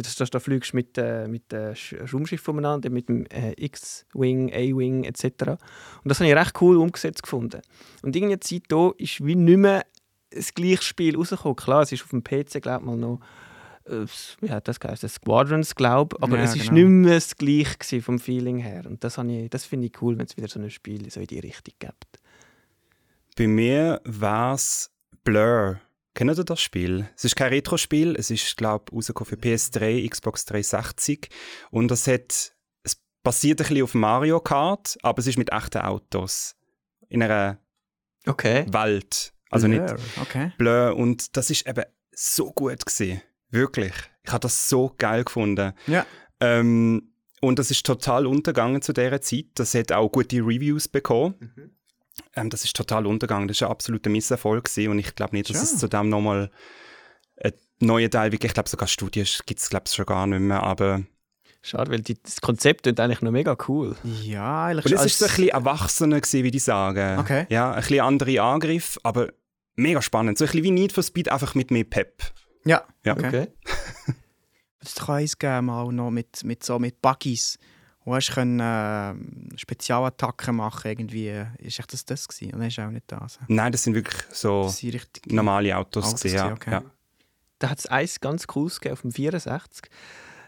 mit 0.00 0.06
das, 0.06 0.14
das, 0.16 0.30
da 0.30 0.40
fliegst 0.40 0.72
du 0.72 0.76
mit, 0.76 0.96
äh, 0.98 1.28
mit 1.28 1.52
dem 1.52 1.74
Raumschiff 2.12 2.48
umeinander, 2.48 2.88
mit 2.90 3.08
dem 3.08 3.26
äh, 3.26 3.52
X-Wing, 3.56 4.50
A-Wing 4.52 5.04
etc. 5.04 5.24
Und 5.50 5.58
das 6.04 6.20
habe 6.20 6.30
ich 6.30 6.36
recht 6.36 6.60
cool 6.60 6.76
umgesetzt 6.78 7.22
gefunden. 7.22 7.60
Und 8.02 8.16
irgendeine 8.16 8.40
Zeit 8.40 8.62
hier 8.70 8.94
ist 8.98 9.24
wie 9.24 9.34
nicht 9.36 9.58
mehr 9.58 9.84
das 10.30 10.54
gleiche 10.54 10.82
Spiel 10.82 11.16
rausgekommen. 11.16 11.56
Klar, 11.56 11.82
es 11.82 11.92
ist 11.92 12.02
auf 12.02 12.10
dem 12.10 12.22
PC, 12.24 12.62
glaube 12.62 12.80
ich, 12.80 12.86
mal 12.86 12.96
noch 12.96 13.20
äh, 13.86 14.04
wie 14.40 14.50
hat 14.50 14.68
das 14.68 14.78
geheißen? 14.78 15.08
Squadrons, 15.08 15.74
glaube 15.74 16.16
aber 16.22 16.36
Ja, 16.38 16.44
es 16.44 16.54
ist 16.54 16.68
genau. 16.70 16.74
nicht 16.74 16.86
mehr 16.88 17.14
das 17.14 17.36
gleiche 17.36 18.00
vom 18.02 18.18
Feeling 18.18 18.58
her. 18.58 18.84
Und 18.86 19.02
das, 19.04 19.18
ich- 19.18 19.50
das 19.50 19.64
finde 19.64 19.86
ich 19.86 20.02
cool, 20.02 20.16
wenn 20.18 20.26
es 20.26 20.36
wieder 20.36 20.48
so 20.48 20.60
ein 20.60 20.70
Spiel 20.70 21.10
so 21.10 21.20
in 21.20 21.26
die 21.26 21.38
Richtung 21.40 21.74
gibt. 21.78 22.20
Bei 23.36 23.46
mir 23.46 24.00
war 24.04 24.54
es 24.54 24.90
Blur. 25.24 25.80
Kennt 26.14 26.36
ihr 26.36 26.44
das 26.44 26.60
Spiel? 26.60 27.08
Es 27.16 27.24
ist 27.24 27.36
kein 27.36 27.48
Retro-Spiel, 27.52 28.16
es 28.16 28.30
ist, 28.30 28.56
glaube 28.56 28.86
ich, 28.90 28.96
rausgekommen 28.96 29.28
für 29.28 29.36
PS3, 29.36 30.08
Xbox 30.08 30.44
360. 30.44 31.28
Und 31.70 31.90
es 31.92 32.06
hat, 32.06 32.52
es 32.82 33.00
basiert 33.22 33.60
ein 33.60 33.68
bisschen 33.68 33.82
auf 33.84 33.94
Mario 33.94 34.40
Kart, 34.40 34.98
aber 35.02 35.20
es 35.20 35.26
ist 35.28 35.38
mit 35.38 35.52
echten 35.52 35.78
Autos. 35.82 36.56
In 37.08 37.22
einer 37.22 37.58
Okay. 38.26 38.66
Welt. 38.72 39.32
Also 39.50 39.66
nicht 39.66 39.84
Blur, 39.86 39.98
Okay. 40.22 40.52
Blur. 40.58 40.96
Und 40.96 41.36
das 41.36 41.50
ist 41.50 41.66
eben 41.66 41.84
so 42.12 42.52
gut 42.52 42.84
gewesen. 42.84 43.22
Wirklich. 43.50 43.94
Ich 44.24 44.30
habe 44.32 44.40
das 44.40 44.68
so 44.68 44.94
geil 44.98 45.24
gefunden. 45.24 45.72
Ja. 45.86 46.06
Ähm, 46.40 47.12
und 47.40 47.58
das 47.58 47.70
ist 47.70 47.84
total 47.86 48.26
untergegangen 48.26 48.82
zu 48.82 48.92
dieser 48.92 49.20
Zeit. 49.22 49.46
Das 49.54 49.74
hat 49.74 49.90
auch 49.92 50.10
gute 50.12 50.36
Reviews 50.36 50.86
bekommen. 50.88 51.34
Ähm, 52.34 52.50
das 52.50 52.64
ist 52.64 52.76
total 52.76 53.06
untergegangen. 53.06 53.48
Das 53.48 53.60
war 53.60 53.68
ein 53.68 53.72
absoluter 53.72 54.10
Misserfolg. 54.10 54.64
Gewesen. 54.64 54.90
Und 54.90 54.98
ich 54.98 55.14
glaube 55.14 55.34
nicht, 55.36 55.48
dass 55.50 55.56
Ja. 55.56 55.62
es 55.62 55.78
zu 55.78 55.88
dem 55.88 56.08
nochmal 56.08 56.50
einen 57.42 57.54
neuen 57.80 58.10
Teil, 58.10 58.32
wirklich, 58.32 58.50
ich 58.50 58.54
glaube 58.54 58.68
sogar 58.68 58.88
Studien 58.88 59.26
gibt 59.46 59.60
es 59.60 59.68
glaube 59.70 59.84
ich 59.88 59.94
schon 59.94 60.06
gar 60.06 60.26
nicht 60.26 60.40
mehr. 60.40 60.62
Aber 60.62 61.02
Schade, 61.62 61.90
weil 61.90 62.00
die, 62.00 62.20
das 62.22 62.40
Konzept 62.40 62.86
ist 62.86 62.98
eigentlich 62.98 63.20
noch 63.20 63.32
mega 63.32 63.54
cool. 63.68 63.94
Ja, 64.22 64.66
eigentlich 64.66 64.86
und 64.86 64.92
es 64.92 65.04
ist 65.04 65.18
so 65.18 65.26
ein 65.26 65.28
bisschen 65.30 65.48
erwachsener 65.50 66.18
gewesen, 66.20 66.42
würde 66.44 66.56
ich 66.56 66.64
sagen. 66.64 67.18
Okay. 67.18 67.46
Ja, 67.50 67.72
ein 67.72 67.80
bisschen 67.80 68.00
andere 68.00 68.40
Angriff, 68.40 68.98
aber 69.02 69.28
mega 69.76 70.00
spannend. 70.00 70.38
So 70.38 70.44
ein 70.44 70.50
bisschen 70.50 70.64
wie 70.64 70.70
Need 70.70 70.92
for 70.92 71.02
Speed, 71.02 71.28
einfach 71.30 71.54
mit 71.54 71.70
mehr 71.70 71.84
Pep. 71.84 72.22
Ja, 72.64 72.82
Ja. 73.04 73.12
okay. 73.14 73.26
Okay. 73.26 73.46
Es 74.82 74.94
kann 74.94 75.16
eins 75.16 75.38
geben, 75.38 75.66
mal 75.66 75.92
noch 75.92 76.10
mit, 76.10 76.42
mit, 76.44 76.64
so, 76.64 76.78
mit 76.78 77.02
Buggies. 77.02 77.58
Wo 78.04 78.14
hast 78.14 78.28
du 78.28 78.34
können, 78.34 78.60
äh, 78.60 79.58
Spezialattacken 79.58 80.56
machen 80.56 80.90
irgendwie. 80.90 81.44
Ist 81.58 81.78
echt 81.78 81.92
das 81.92 82.04
das 82.04 82.28
gewesen? 82.28 82.54
Oder 82.54 82.66
ist 82.66 82.78
auch 82.78 82.90
nicht 82.90 83.04
das? 83.08 83.38
Nein, 83.48 83.72
das 83.72 83.82
sind 83.82 83.94
wirklich 83.94 84.22
so 84.30 84.72
normale 85.26 85.76
Autos. 85.76 86.06
Autos 86.06 86.20
gewesen, 86.20 86.36
ja. 86.36 86.52
okay. 86.52 86.70
ja. 86.72 86.82
Da 87.58 87.68
hat 87.68 87.78
es 87.78 87.86
eins 87.86 88.20
ganz 88.20 88.46
cooles 88.46 88.80
gegeben 88.80 88.94
auf 88.94 89.02
dem 89.02 89.12
64. 89.12 89.90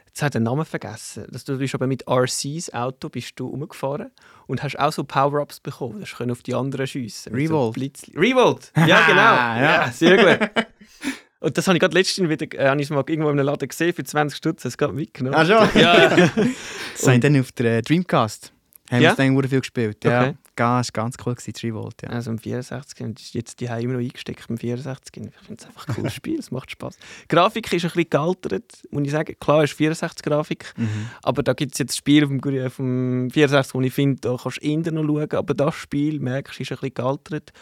Jetzt 0.07 0.23
hat 0.23 0.35
er 0.35 0.41
den 0.41 0.45
Namen 0.45 0.65
vergessen. 0.65 1.27
Das, 1.31 1.45
du 1.45 1.57
bist 1.57 1.75
aber 1.75 1.87
mit 1.87 2.07
RCs 2.07 2.73
Auto 2.75 3.09
bist 3.09 3.39
du 3.41 3.49
umgefahren 3.49 4.11
und 4.47 4.63
hast 4.63 4.79
auch 4.79 4.93
so 4.93 5.05
Power-Ups 5.05 5.61
bekommen. 5.61 6.01
Du 6.01 6.17
können 6.17 6.31
auf 6.31 6.43
die 6.43 6.55
anderen 6.55 6.87
schiessen. 6.87 7.35
Revolt. 7.35 7.97
So 7.97 8.21
Revolt! 8.21 8.73
Ja, 8.77 8.85
genau. 9.07 9.21
Ja. 9.21 9.63
ja. 9.63 9.91
sehr 9.91 10.17
gut. 10.39 10.67
Und 11.43 11.59
das 11.59 11.67
habe 11.67 11.77
ich 11.77 11.81
gerade 11.81 11.95
letztens 11.97 12.29
wieder 12.29 12.47
äh, 12.59 12.69
habe 12.69 12.81
ich 12.81 12.89
mal 12.91 13.05
irgendwo 13.07 13.31
in 13.31 13.39
einem 13.39 13.47
Laden 13.47 13.69
gesehen 13.69 13.93
für 13.93 14.05
20 14.05 14.37
Stutz. 14.37 14.63
Das 14.63 14.77
gerade 14.79 14.93
mitgenommen. 14.93 15.35
Ah, 15.37 15.45
schon? 15.45 15.81
Ja, 15.81 16.09
Das 16.09 17.07
haben 17.09 17.21
dann 17.21 17.41
auf 17.41 17.53
der 17.53 17.79
äh, 17.79 17.83
Dreamcast. 17.83 18.53
Haben 18.91 19.03
Ja? 19.03 19.17
wir 19.17 19.41
dann 19.43 19.49
viel 19.49 19.61
gespielt. 19.61 20.05
Ja, 20.05 20.21
Okay. 20.23 20.35
ganz, 20.55 20.93
ganz 20.93 21.17
cool 21.25 21.35
gewesen, 21.35 21.55
Revolt. 21.63 22.03
Ja. 22.03 22.11
Also 22.11 22.31
im 22.31 22.39
64 22.39 23.01
und 23.01 23.33
jetzt 23.33 23.59
die 23.61 23.65
immer 23.65 23.95
noch 23.95 24.01
eingesteckt 24.01 24.45
im 24.51 24.59
64. 24.59 25.17
Ich 25.17 25.47
finde 25.47 25.63
es 25.63 25.67
einfach 25.67 25.89
ein 25.89 25.95
cooles 25.95 26.13
Spiel, 26.15 26.39
es 26.39 26.51
macht 26.51 26.71
Spaß. 26.71 26.99
Grafik 27.29 27.73
ist 27.73 27.85
ein 27.85 27.89
bisschen 27.91 28.11
gealtert, 28.11 28.71
muss 28.91 29.03
ich 29.05 29.11
sagen. 29.13 29.35
Klar 29.41 29.65
ist 29.65 29.73
64 29.73 30.23
Grafik, 30.23 30.75
Mhm. 30.77 31.09
aber 31.23 31.43
da 31.43 31.55
gibt 31.55 31.73
es 31.73 31.79
jetzt 31.79 31.97
Spiele 31.97 32.27
vom, 32.27 32.39
Gru- 32.41 32.69
vom 32.69 33.31
64, 33.31 33.75
wo 33.75 33.81
ich 33.81 33.95
finde, 33.95 34.21
da 34.21 34.37
kannst 34.41 34.59
du 34.63 34.67
eher 34.67 34.93
noch 34.93 35.05
schauen, 35.07 35.31
aber 35.33 35.55
das 35.55 35.75
Spiel, 35.75 36.21
merkst 36.21 36.59
du, 36.59 36.63
ist 36.63 36.71
ein 36.73 36.77
bisschen 36.77 36.95
gealtert, 36.95 37.53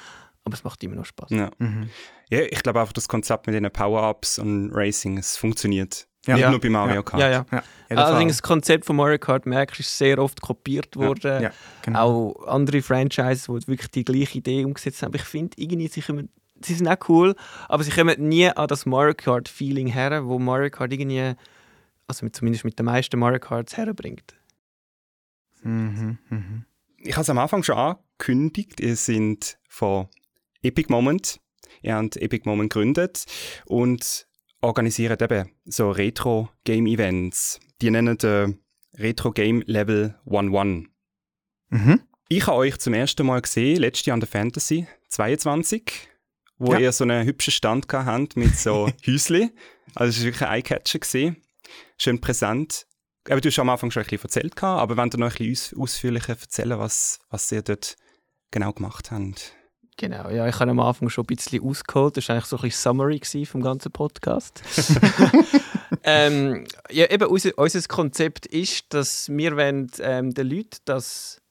aber 0.44 0.54
es 0.54 0.64
macht 0.64 0.82
immer 0.82 0.96
noch 0.96 1.04
Spaß. 1.04 1.30
Ja. 1.30 1.50
Mhm. 1.58 1.90
ja, 2.30 2.40
ich 2.40 2.62
glaube 2.62 2.80
einfach, 2.80 2.92
das 2.92 3.08
Konzept 3.08 3.46
mit 3.46 3.54
den 3.54 3.70
Power-Ups 3.70 4.38
und 4.38 4.70
Racing, 4.72 5.18
es 5.18 5.36
funktioniert. 5.36 6.06
Ja. 6.26 6.34
Nicht 6.34 6.42
Ja. 6.42 6.50
nur 6.50 6.60
bei 6.60 6.68
Mario. 6.68 7.02
Kart. 7.02 7.20
Ja, 7.20 7.30
ja. 7.30 7.46
Ja, 7.50 7.62
Allerdings 7.96 8.34
das 8.34 8.42
Konzept 8.42 8.84
von 8.84 8.96
Mario 8.96 9.18
Kart, 9.18 9.46
merkst 9.46 9.80
ist 9.80 9.96
sehr 9.96 10.18
oft 10.18 10.40
kopiert 10.40 10.94
worden. 10.96 11.42
Ja, 11.44 11.50
genau. 11.82 12.34
Auch 12.34 12.46
andere 12.46 12.82
Franchises, 12.82 13.44
die 13.46 13.66
wirklich 13.68 13.90
die 13.90 14.04
gleiche 14.04 14.38
Idee 14.38 14.64
umgesetzt 14.64 15.02
haben. 15.02 15.08
Aber 15.12 15.16
ich 15.16 15.24
finde, 15.24 15.56
irgendwie, 15.56 15.88
sie, 15.88 16.02
kommen, 16.02 16.28
sie 16.62 16.74
sind 16.74 16.88
auch 16.88 17.08
cool, 17.08 17.34
aber 17.68 17.84
sie 17.84 17.90
kommen 17.90 18.28
nie 18.28 18.48
an 18.48 18.68
das 18.68 18.84
Mario 18.84 19.14
Kart-Feeling 19.14 19.86
her, 19.88 20.26
wo 20.26 20.38
Mario 20.38 20.68
Kart 20.70 20.92
irgendwie, 20.92 21.32
also 22.06 22.26
mit, 22.26 22.36
zumindest 22.36 22.64
mit 22.66 22.78
den 22.78 22.84
meisten 22.86 23.18
Mario 23.18 23.38
Karts 23.40 23.76
herbringt. 23.78 24.34
Mhm. 25.62 26.18
Mhm. 26.28 26.64
Ich 26.98 27.12
habe 27.14 27.22
es 27.22 27.30
am 27.30 27.38
Anfang 27.38 27.62
schon 27.62 27.76
angekündigt, 27.76 28.80
ihr 28.80 28.96
sind 28.96 29.58
von 29.68 30.08
Epic 30.62 30.86
Moment. 30.90 31.40
Ihr 31.82 31.94
habt 31.94 32.16
Epic 32.16 32.42
Moment 32.44 32.72
gegründet 32.72 33.24
und 33.66 34.26
organisiert 34.60 35.22
eben 35.22 35.50
so 35.64 35.90
Retro-Game-Events. 35.90 37.60
Die 37.80 37.90
nennen 37.90 38.18
äh, 38.20 38.48
Retro 38.98 39.32
Game 39.32 39.62
Level 39.66 40.18
1-1. 40.26 40.86
Mhm. 41.70 42.00
Ich 42.28 42.46
habe 42.46 42.58
euch 42.58 42.78
zum 42.78 42.94
ersten 42.94 43.26
Mal 43.26 43.40
gesehen, 43.40 43.78
letztes 43.80 44.06
Jahr 44.06 44.14
an 44.14 44.20
der 44.20 44.28
Fantasy 44.28 44.86
22, 45.08 46.08
wo 46.58 46.72
Ja. 46.74 46.78
ihr 46.80 46.92
so 46.92 47.04
einen 47.04 47.26
hübschen 47.26 47.52
Stand 47.52 47.86
habt 47.92 48.36
mit 48.36 48.54
so 48.56 48.88
Häusli. 49.06 49.50
Also 49.94 50.10
es 50.10 50.18
war 50.18 50.24
wirklich 50.26 50.42
ein 50.48 50.54
Eyecatcher. 50.54 51.34
Schön 51.96 52.20
präsent. 52.20 52.86
Aber 53.28 53.40
du 53.40 53.48
hast 53.48 53.58
am 53.58 53.68
Anfang 53.68 53.90
schon 53.90 54.02
ein 54.02 54.06
bisschen 54.08 54.24
erzählt, 54.24 54.62
aber 54.62 54.96
wenn 54.96 55.10
du 55.10 55.18
noch 55.18 55.30
ein 55.30 55.36
bisschen 55.46 55.78
aus 55.78 55.82
ausführlicher 55.90 56.30
erzählen, 56.38 56.78
was, 56.78 57.20
was 57.30 57.50
ihr 57.52 57.62
dort 57.62 57.96
genau 58.50 58.72
gemacht 58.72 59.10
habt. 59.10 59.54
Genau, 60.00 60.30
ja, 60.30 60.48
ich 60.48 60.58
habe 60.58 60.70
am 60.70 60.80
Anfang 60.80 61.10
schon 61.10 61.24
ein 61.24 61.26
bisschen 61.26 61.62
ausgeholt. 61.62 62.16
Das 62.16 62.26
war 62.26 62.36
eigentlich 62.36 62.46
so 62.46 62.56
ein 62.56 62.62
bisschen 62.62 62.94
Summary 62.94 63.44
vom 63.44 63.60
ganzen 63.60 63.92
Podcast. 63.92 64.62
ähm, 66.04 66.64
ja, 66.90 67.04
eben 67.10 67.28
unser, 67.28 67.50
unser 67.58 67.82
Konzept 67.82 68.46
ist, 68.46 68.94
dass 68.94 69.28
wir 69.28 69.58
wollen, 69.58 69.90
ähm, 70.00 70.32
den 70.32 70.48
Leuten 70.48 70.78
das 70.86 71.42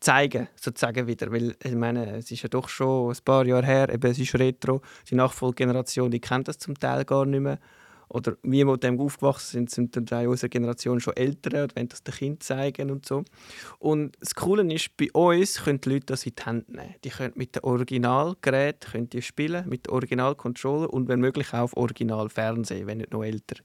zeigen, 0.00 0.48
sozusagen 0.56 1.06
wieder. 1.06 1.30
Weil, 1.30 1.54
ich 1.62 1.76
meine, 1.76 2.16
es 2.16 2.28
ist 2.32 2.42
ja 2.42 2.48
doch 2.48 2.68
schon 2.68 3.12
ein 3.12 3.18
paar 3.24 3.46
Jahre 3.46 3.66
her, 3.66 3.88
eben, 3.88 4.10
es 4.10 4.18
ist 4.18 4.34
Retro. 4.34 4.82
Die 5.08 5.14
Nachfolgegeneration, 5.14 6.10
die 6.10 6.20
kennt 6.20 6.48
das 6.48 6.58
zum 6.58 6.76
Teil 6.76 7.04
gar 7.04 7.24
nicht 7.24 7.38
mehr. 7.38 7.60
Oder 8.08 8.36
wir, 8.42 8.64
die 8.64 8.70
mit 8.70 8.82
dem 8.82 9.00
aufgewachsen 9.00 9.66
sind, 9.66 9.70
sind 9.70 10.10
dann 10.10 10.22
in 10.22 10.28
unserer 10.28 10.48
Generation 10.48 11.00
schon 11.00 11.16
älter 11.16 11.62
und 11.62 11.76
wollen 11.76 11.88
das 11.88 12.02
den 12.02 12.14
Kindern 12.14 12.40
zeigen 12.40 12.90
und 12.90 13.06
so. 13.06 13.24
Und 13.78 14.16
das 14.20 14.34
Coole 14.34 14.72
ist, 14.72 14.96
bei 14.96 15.10
uns 15.12 15.64
können 15.64 15.80
die 15.80 15.90
Leute 15.90 16.06
das 16.06 16.24
in 16.24 16.34
die 16.36 16.42
Hand 16.42 16.68
nehmen. 16.68 16.94
Die 17.04 17.10
können 17.10 17.32
mit 17.36 17.56
dem 17.56 17.64
Originalgerät 17.64 18.86
können 18.92 19.10
die 19.10 19.22
spielen, 19.22 19.68
mit 19.68 19.86
dem 19.86 19.94
Originalcontroller 19.94 20.92
und 20.92 21.08
wenn 21.08 21.20
möglich 21.20 21.52
auch 21.52 21.62
auf 21.62 21.76
Originalfernsehen, 21.76 22.86
wenn 22.86 22.98
nicht 22.98 23.12
noch 23.12 23.24
älter. 23.24 23.56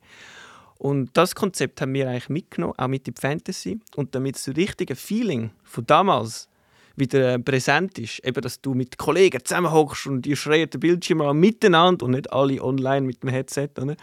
Und 0.82 1.16
das 1.16 1.36
Konzept 1.36 1.80
haben 1.80 1.94
wir 1.94 2.10
eigentlich 2.10 2.30
mitgenommen, 2.30 2.74
auch 2.76 2.88
mit 2.88 3.06
der 3.06 3.14
Fantasy. 3.16 3.80
Und 3.96 4.16
damit 4.16 4.36
das 4.36 4.48
richtige 4.48 4.96
Feeling 4.96 5.52
von 5.64 5.86
damals 5.86 6.50
wieder 6.96 7.34
äh, 7.34 7.40
präsent 7.40 7.98
ist, 8.00 8.20
eben, 8.26 8.42
dass 8.42 8.62
du 8.62 8.74
mit 8.74 8.98
Kollegen 8.98 9.44
zusammenhockst 9.44 10.08
und 10.08 10.24
die 10.24 10.36
schreien 10.36 10.70
den 10.70 10.80
Bildschirm 10.80 11.22
an 11.22 11.38
miteinander 11.38 12.06
und 12.06 12.12
nicht 12.12 12.32
alle 12.32 12.62
online 12.62 13.06
mit 13.06 13.24
dem 13.24 13.30
Headset. 13.30 13.70
Oder? 13.82 13.96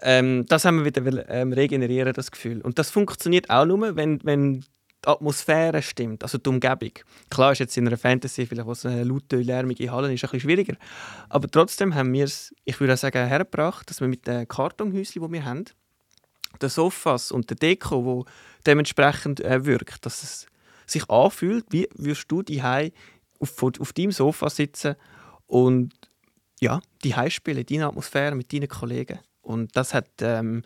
Ähm, 0.00 0.44
das 0.46 0.64
haben 0.64 0.78
wir 0.78 0.84
wieder 0.84 1.28
ähm, 1.28 1.52
regenerieren, 1.52 2.12
das 2.12 2.30
Gefühl. 2.30 2.60
Und 2.60 2.78
das 2.78 2.90
funktioniert 2.90 3.50
auch 3.50 3.64
nur, 3.64 3.96
wenn, 3.96 4.20
wenn 4.24 4.60
die 4.60 5.08
Atmosphäre 5.08 5.82
stimmt, 5.82 6.22
also 6.22 6.38
die 6.38 6.48
Umgebung. 6.48 6.92
Klar 7.30 7.52
ist 7.52 7.60
jetzt 7.60 7.76
in 7.76 7.86
einer 7.86 7.96
Fantasy, 7.96 8.46
vielleicht 8.46 8.66
was 8.66 8.84
eine 8.84 9.04
laute, 9.04 9.36
lärmige 9.36 9.90
Halle 9.90 10.12
ist, 10.12 10.24
ein 10.24 10.30
bisschen 10.30 10.40
schwieriger. 10.40 10.76
Aber 11.28 11.48
trotzdem 11.48 11.94
haben 11.94 12.12
wir 12.12 12.24
es, 12.24 12.54
ich 12.64 12.78
würde 12.80 12.94
auch 12.94 12.98
sagen, 12.98 13.26
hergebracht, 13.26 13.88
dass 13.88 14.00
wir 14.00 14.08
mit 14.08 14.26
den 14.26 14.46
Kartonhäuschen, 14.48 15.22
die 15.22 15.32
wir 15.32 15.44
haben, 15.44 15.64
den 16.60 16.68
Sofas 16.68 17.32
und 17.32 17.50
der 17.50 17.56
Deko, 17.56 18.04
wo 18.04 18.24
dementsprechend 18.66 19.40
äh, 19.40 19.64
wirkt, 19.64 20.04
dass 20.06 20.22
es 20.22 20.46
sich 20.86 21.08
anfühlt, 21.10 21.66
wie 21.70 21.88
würdest 21.94 22.30
du 22.30 22.42
die 22.42 22.62
auf, 23.38 23.62
auf 23.62 23.92
deinem 23.92 24.12
Sofa 24.12 24.48
sitzen 24.48 24.94
und 25.46 25.92
ja, 26.60 26.80
die 27.04 27.14
spielen, 27.30 27.64
deine 27.66 27.86
Atmosphäre 27.86 28.34
mit 28.34 28.52
deinen 28.52 28.68
Kollegen. 28.68 29.18
Und 29.42 29.76
das 29.76 29.92
hat 29.94 30.08
ähm, 30.20 30.62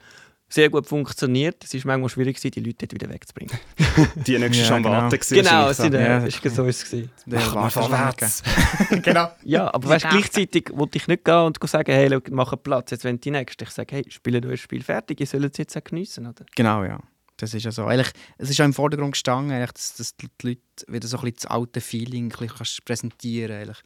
sehr 0.51 0.69
gut 0.69 0.87
funktioniert. 0.87 1.63
Es 1.65 1.75
ist 1.75 1.85
manchmal 1.85 2.09
schwierig, 2.09 2.37
gewesen, 2.37 2.51
die 2.53 2.61
Leute 2.61 2.87
dort 2.87 2.95
wieder 2.95 3.09
wegzubringen. 3.09 3.57
Die 4.27 4.37
nächste 4.39 4.63
Ja, 4.63 4.67
schon 4.67 4.77
am 4.79 4.83
genau. 4.83 4.95
Warten 4.95 5.19
gewesen, 5.19 5.35
genau, 5.35 5.69
es 5.69 5.77
sind, 5.77 5.95
äh, 5.95 6.07
Ja, 6.07 6.19
ist 6.25 6.43
so 6.43 6.65
ist 6.65 6.93
es 6.93 7.09
Mach 7.27 7.55
mal 7.55 7.71
vorwärts. 7.71 8.43
genau. 9.03 9.31
Ja, 9.45 9.73
aber 9.73 9.89
weißt, 9.91 10.09
gleichzeitig 10.09 10.71
wollte 10.73 10.99
ich 10.99 11.07
nicht 11.07 11.25
gehen 11.25 11.35
und 11.35 11.69
sagen, 11.69 11.93
hey, 11.93 12.09
schau, 12.11 12.21
mach 12.31 12.55
Platz, 12.63 12.91
jetzt 12.91 13.05
wenn 13.05 13.21
die 13.21 13.31
Nächste. 13.31 13.65
Ich 13.65 13.71
sage, 13.71 13.97
hey, 13.97 14.05
spielt 14.09 14.45
euer 14.45 14.57
Spiel 14.57 14.83
fertig, 14.83 15.21
ihr 15.21 15.27
sollt 15.27 15.53
es 15.53 15.59
jetzt 15.59 15.77
auch 15.77 15.85
geniessen, 15.85 16.27
oder? 16.27 16.45
Genau, 16.57 16.85
ja. 16.85 16.99
Das 17.41 17.55
ist 17.55 17.65
ja 17.65 17.73
so. 17.73 17.85
Eigentlich, 17.87 18.13
es 18.39 18.51
ist 18.51 18.61
auch 18.61 18.65
im 18.65 18.75
Vordergrund 18.75 19.13
gestanden, 19.13 19.53
eigentlich, 19.53 19.73
dass, 19.73 19.95
dass 19.97 20.17
die 20.17 20.29
Leute 20.43 20.61
wieder 20.89 21.09
so 21.09 21.17
ein 21.19 21.23
bisschen 21.25 21.37
das 21.43 21.47
alte 21.47 21.81
Feeling 21.81 22.25
ein 22.27 22.29
bisschen 22.29 22.49
kannst 22.49 22.85
präsentieren 22.85 23.57
eigentlich. 23.57 23.79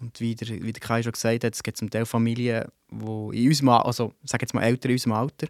Und 0.00 0.20
wie 0.20 0.34
der, 0.34 0.48
wie 0.48 0.72
der 0.72 0.80
Kai 0.80 1.02
schon 1.02 1.12
gesagt 1.12 1.44
hat, 1.44 1.54
es 1.54 1.62
gibt 1.62 1.76
zum 1.78 1.88
Teil 1.88 2.04
Familien, 2.04 2.64
die 2.90 3.42
in 3.42 3.48
unserem, 3.48 3.68
Al- 3.70 3.82
also 3.82 4.12
sage 4.24 4.42
jetzt 4.42 4.52
mal 4.54 4.62
Eltern 4.62 4.90
in 4.90 4.96
unserem 4.96 5.12
Alter, 5.12 5.46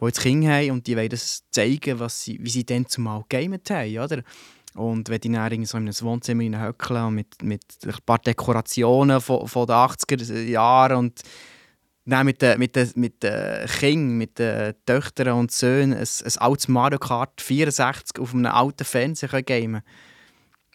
die 0.00 0.04
jetzt 0.04 0.20
Kinder 0.20 0.50
haben 0.50 0.70
und 0.72 0.86
die 0.86 0.96
wollen 0.96 1.08
das 1.08 1.44
zeigen, 1.50 1.98
was 1.98 2.22
sie, 2.22 2.38
wie 2.42 2.50
sie 2.50 2.64
dann 2.64 2.86
zumal 2.86 3.22
gegamet 3.28 3.68
haben, 3.70 3.98
oder? 3.98 4.22
Und 4.74 5.10
wenn 5.10 5.20
die 5.20 5.30
dann 5.30 5.64
so 5.66 5.76
in 5.76 5.84
einem 5.88 6.00
Wohnzimmer 6.00 6.66
höckeln 6.66 7.14
mit, 7.14 7.42
mit 7.42 7.62
ein 7.84 7.94
paar 8.06 8.18
Dekorationen 8.18 9.20
von, 9.20 9.46
von 9.46 9.66
den 9.66 9.76
80er 9.76 10.42
Jahren 10.44 10.96
und 10.96 11.20
dann 12.04 12.26
mit 12.26 12.42
den, 12.42 12.58
mit 12.58 12.74
den, 12.74 12.90
mit 12.96 13.22
den 13.22 13.66
Kindern, 13.66 14.18
mit 14.18 14.38
den 14.38 14.74
Töchtern 14.86 15.38
und 15.38 15.52
Söhnen 15.52 15.96
ein, 15.96 16.00
ein 16.00 16.38
altes 16.38 16.68
Mario 16.68 16.98
Kart 16.98 17.40
64 17.40 18.18
auf 18.18 18.34
einem 18.34 18.46
alten 18.46 18.84
Fernseher 18.84 19.42
gamen 19.42 19.82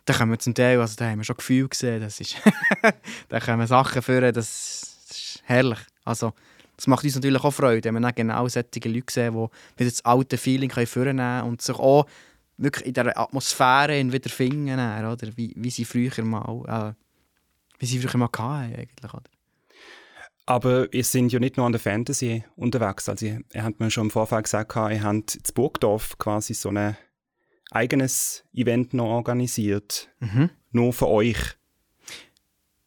Da 0.06 0.14
können 0.14 0.32
wir 0.32 0.40
zum 0.40 0.54
Teil, 0.54 0.80
also 0.80 0.96
da 0.96 1.10
haben 1.10 1.20
wir 1.20 1.26
schon 1.26 1.38
Gefühl 1.38 1.68
gesehen, 1.68 2.02
das 2.02 2.20
ist, 2.22 2.38
da 3.30 3.40
können 3.40 3.60
wir 3.60 3.68
Sachen 3.68 4.02
führen, 4.02 4.34
das, 4.34 4.96
ist 5.10 5.44
herrlich. 5.44 5.80
Also, 6.06 6.34
das 6.78 6.88
macht 6.88 7.04
uns 7.04 7.16
natürlich 7.16 7.44
auch 7.44 7.52
Freude, 7.52 7.84
wenn 7.84 7.96
wir 7.96 8.02
dann 8.02 8.16
genau 8.16 8.48
solche 8.48 8.70
Leute 8.86 9.12
sehen, 9.12 9.34
die 9.34 9.80
wieder 9.80 9.90
das 9.90 10.06
alte 10.06 10.38
Feeling 10.38 10.70
führen 10.70 11.18
können 11.18 11.44
und 11.44 11.62
sich 11.62 11.76
auch 11.76 12.06
wirklich 12.58 12.86
in 12.86 12.94
dieser 12.94 13.18
Atmosphäre 13.18 14.12
wieder 14.12 14.30
finden, 14.30 14.78
dann, 14.78 15.06
oder? 15.06 15.30
Wie, 15.36 15.54
wie 15.56 15.70
sie 15.70 15.86
früher 15.86 16.24
mal, 16.24 16.96
äh, 16.96 17.80
wie 17.80 17.86
sie 17.86 18.00
früher 18.00 18.18
mal 18.18 18.26
hatten, 18.28 18.76
eigentlich, 18.76 19.14
oder? 19.14 19.24
Aber 20.48 20.92
ihr 20.94 21.04
seid 21.04 21.32
ja 21.34 21.40
nicht 21.40 21.58
nur 21.58 21.66
an 21.66 21.74
der 21.74 21.82
Fantasy 21.82 22.44
unterwegs. 22.56 23.10
Also 23.10 23.26
ihr, 23.26 23.42
ihr 23.54 23.64
habt 23.64 23.82
mir 23.82 23.92
schon 23.92 24.06
im 24.06 24.12
Vorfeld 24.12 24.46
gesagt, 24.46 24.76
ihr 24.76 25.04
habt 25.04 25.36
in 25.36 25.42
Burgdorf 25.54 26.18
quasi 26.18 26.54
so 26.54 26.70
ein 26.70 26.96
eigenes 27.70 28.46
Event 28.54 28.94
noch 28.94 29.08
organisiert. 29.08 30.10
Mhm. 30.22 30.50
Nur 30.72 30.94
für 30.94 31.10
euch. 31.10 31.38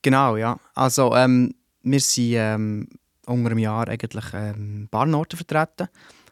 Genau, 0.00 0.38
ja. 0.38 0.58
Also 0.74 1.14
ähm, 1.14 1.54
wir 1.82 2.00
sind 2.00 2.32
ähm, 2.32 2.88
unter 3.26 3.50
einem 3.50 3.58
Jahr 3.58 3.88
eigentlich 3.88 4.24
ähm, 4.32 4.88
Barnorte 4.90 5.36
vertreten. 5.36 5.88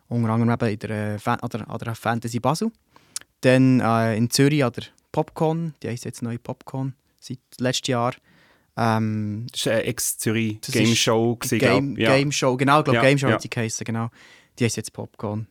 Unter 0.09 0.31
anderem 0.31 0.55
eben 0.55 0.73
in 0.73 0.79
der, 0.79 1.15
äh, 1.15 1.19
Fan 1.19 1.41
an 1.41 1.51
der, 1.51 1.69
an 1.69 1.79
der 1.79 1.95
Fantasy 1.95 2.41
Basel. 2.41 2.73
Dann 3.43 3.81
äh, 3.81 4.17
in 4.17 4.31
Zürich 4.31 4.65
an 4.65 4.73
der 4.73 4.85
Popcorn, 5.13 5.75
die 5.83 5.89
heisst 5.89 6.07
jetzt 6.07 6.23
neue 6.23 6.39
Popcorn 6.39 6.95
seit 7.21 7.39
letztem 7.59 7.93
Jahr. 7.93 8.15
Ähm, 8.79 9.47
Das 9.51 9.67
war 9.67 9.73
eine 9.73 9.83
Ex-Zürich 9.83 10.61
Game 10.61 10.95
Show. 10.95 11.35
gewesen, 11.37 11.59
Game, 11.59 11.95
glaub. 11.97 12.09
ja. 12.09 12.17
Game 12.17 12.31
Show, 12.33 12.57
genau, 12.57 12.79
ich 12.79 12.85
glaube 12.85 12.97
Ja, 12.97 13.03
Game 13.03 13.19
Show 13.19 13.27
ja. 13.27 13.35
hat 13.35 13.45
die 13.45 13.51
geheissen, 13.51 13.85
genau. 13.85 14.09
Die 14.59 14.65
heisst 14.65 14.77
jetzt 14.77 14.93
Popcorn. 14.93 15.49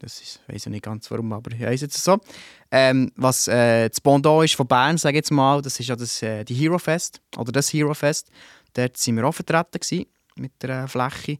Das 0.00 0.20
ist, 0.20 0.40
weiß 0.46 0.66
ich 0.66 0.70
nicht 0.70 0.84
ganz 0.84 1.10
warum, 1.10 1.32
aber 1.32 1.50
die 1.50 1.66
heisst 1.66 1.82
jetzt 1.82 2.02
so. 2.02 2.20
Ähm, 2.70 3.10
was 3.16 3.48
äh, 3.48 3.88
das 3.88 4.00
Pendant 4.00 4.44
ist 4.44 4.54
von 4.54 4.68
Bern, 4.68 4.96
sage 4.96 5.16
ich 5.16 5.22
jetzt 5.22 5.32
mal, 5.32 5.60
das 5.60 5.80
ist 5.80 5.88
ja 5.88 5.96
das, 5.96 6.22
äh, 6.22 6.44
die 6.44 6.54
Hero 6.54 6.78
Fest, 6.78 7.20
oder 7.36 7.50
das 7.50 7.72
Hero 7.72 7.94
Fest. 7.94 8.30
Dort 8.74 8.96
sind 8.96 9.16
wir 9.16 9.26
auch 9.26 9.32
vertreten 9.34 9.80
gewesen, 9.80 10.06
mit 10.36 10.52
der 10.62 10.84
äh, 10.84 10.88
Fläche. 10.88 11.38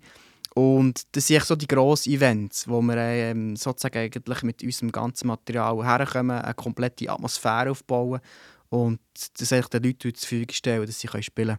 Und 0.55 1.03
das 1.13 1.29
sind 1.29 1.45
so 1.45 1.55
die 1.55 1.69
grossen 1.69 2.15
Events, 2.15 2.67
wo 2.67 2.83
wir 2.83 2.97
ähm, 2.97 3.55
sozusagen 3.55 3.99
eigentlich 3.99 4.43
mit 4.43 4.65
unserem 4.65 4.91
ganzen 4.91 5.29
Material 5.29 5.85
herkommen, 5.85 6.41
eine 6.41 6.55
komplette 6.55 7.09
Atmosphäre 7.09 7.71
aufbauen 7.71 8.21
und 8.71 9.01
das 9.39 9.53
eigentlich 9.53 9.69
den 9.69 9.83
Leuten 9.83 10.15
zur 10.15 10.29
Verfügung 10.29 10.53
stellen, 10.53 10.87
dass 10.87 11.01
sie 11.01 11.09
spielen 11.09 11.59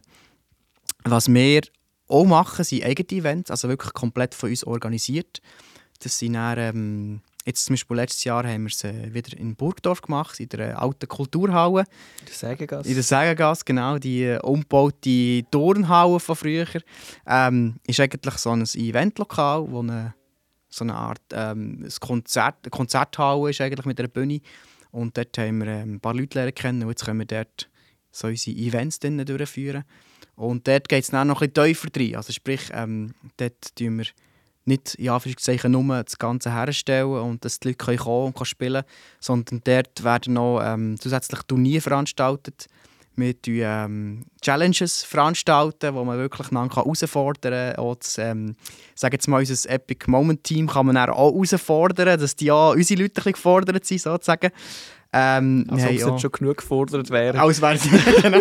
Was 1.04 1.28
wir 1.28 1.62
auch 2.08 2.24
machen, 2.24 2.64
sind 2.64 2.84
eigene 2.84 3.20
Events, 3.20 3.50
also 3.50 3.68
wirklich 3.68 3.92
komplett 3.92 4.34
von 4.34 4.50
uns 4.50 4.64
organisiert. 4.64 5.40
Das 6.00 6.18
sind 6.18 6.34
dann, 6.34 6.58
ähm, 6.58 7.20
jetzt 7.44 7.64
zum 7.64 7.74
Beispiel 7.74 7.96
letztes 7.96 8.24
Jahr 8.24 8.46
haben 8.46 8.62
wir 8.62 8.70
es 8.70 8.84
äh, 8.84 9.12
wieder 9.12 9.36
in 9.36 9.54
Burgdorf 9.54 10.02
gemacht, 10.02 10.40
in 10.40 10.48
der 10.48 10.80
alten 10.80 11.06
Kulturhalle. 11.08 11.84
Der 12.26 12.34
Sägegasse. 12.34 12.88
In 12.88 12.94
der 12.94 13.02
Sägengasse, 13.02 13.64
genau, 13.64 13.98
die 13.98 14.24
äh, 14.24 14.40
umgebaute 14.40 15.44
Turnhalle 15.50 16.20
von 16.20 16.36
früher. 16.36 16.66
Ähm, 17.26 17.76
ist 17.86 18.00
eigentlich 18.00 18.34
so 18.34 18.50
ein 18.50 18.62
Eventlokal, 18.62 19.70
wo 19.70 19.80
eine, 19.80 20.14
so 20.68 20.84
eine 20.84 20.94
Art 20.94 21.22
ähm, 21.32 21.84
ein 21.84 21.92
Konzert, 22.00 22.56
eine 22.62 22.70
Konzerthalle 22.70 23.50
ist 23.50 23.60
eigentlich 23.60 23.86
mit 23.86 23.98
einer 23.98 24.08
Bühne. 24.08 24.40
Und 24.92 25.16
dort 25.16 25.36
haben 25.38 25.58
wir 25.58 25.68
ähm, 25.68 25.94
ein 25.94 26.00
paar 26.00 26.14
Leute 26.14 26.38
lernen 26.38 26.54
kennen 26.54 26.82
und 26.82 26.88
jetzt 26.88 27.04
können 27.04 27.18
wir 27.20 27.26
dort 27.26 27.68
so 28.10 28.26
unsere 28.26 28.56
Events 28.56 28.98
durchführen. 29.00 29.84
Und 30.36 30.66
dort 30.66 30.88
geht 30.88 31.04
es 31.04 31.10
dann 31.10 31.28
noch 31.28 31.42
ein 31.42 31.50
bisschen 31.50 31.66
tiefer 31.66 31.88
rein. 31.96 32.16
Also 32.16 32.32
sprich, 32.32 32.70
ähm, 32.72 33.14
dort 33.36 33.76
tun 33.76 33.98
wir 33.98 34.06
nicht 34.64 34.94
in 34.94 35.10
Anführungszeichen 35.10 35.72
nur 35.72 36.02
das 36.02 36.18
Ganze 36.18 36.52
herstellen 36.52 37.12
und 37.12 37.44
dass 37.44 37.60
die 37.60 37.68
Leute 37.68 37.84
können 37.84 37.98
kommen 37.98 38.26
und 38.26 38.34
können 38.36 38.46
spielen 38.46 38.84
sondern 39.18 39.60
dort 39.64 40.04
werden 40.04 40.34
noch 40.34 40.60
ähm, 40.62 40.98
zusätzlich 40.98 41.42
Turniere 41.42 41.80
veranstaltet. 41.80 42.66
Wir 43.20 43.40
tun 43.40 43.54
ähm, 43.58 44.24
Challenges 44.42 45.02
veranstalten, 45.02 45.94
wo 45.94 46.04
man 46.04 46.18
wirklich 46.18 46.50
einander 46.50 46.76
herausfordern 46.76 47.74
kann. 47.74 47.84
Auch 47.84 47.96
das, 47.96 48.18
ähm, 48.18 48.56
sage 48.94 49.16
jetzt 49.16 49.28
mal, 49.28 49.38
unser 49.38 49.70
Epic 49.70 50.10
Moment 50.10 50.44
Team 50.44 50.66
kann 50.66 50.86
man 50.86 50.94
dann 50.94 51.10
auch 51.10 51.32
herausfordern, 51.32 52.18
dass 52.18 52.36
die 52.36 52.50
auch 52.50 52.74
unsere 52.74 53.02
Leute 53.02 53.22
ein 53.24 53.32
gefordert 53.32 53.84
sind, 53.84 54.00
sozusagen. 54.00 54.50
Ähm, 55.12 55.66
also, 55.68 56.08
ob 56.08 56.16
es 56.16 56.22
schon 56.22 56.32
genug 56.32 56.58
gefordert 56.58 57.10
wäre. 57.10 57.40
alles 57.40 57.60
werden 57.60 57.80
genau. 58.22 58.40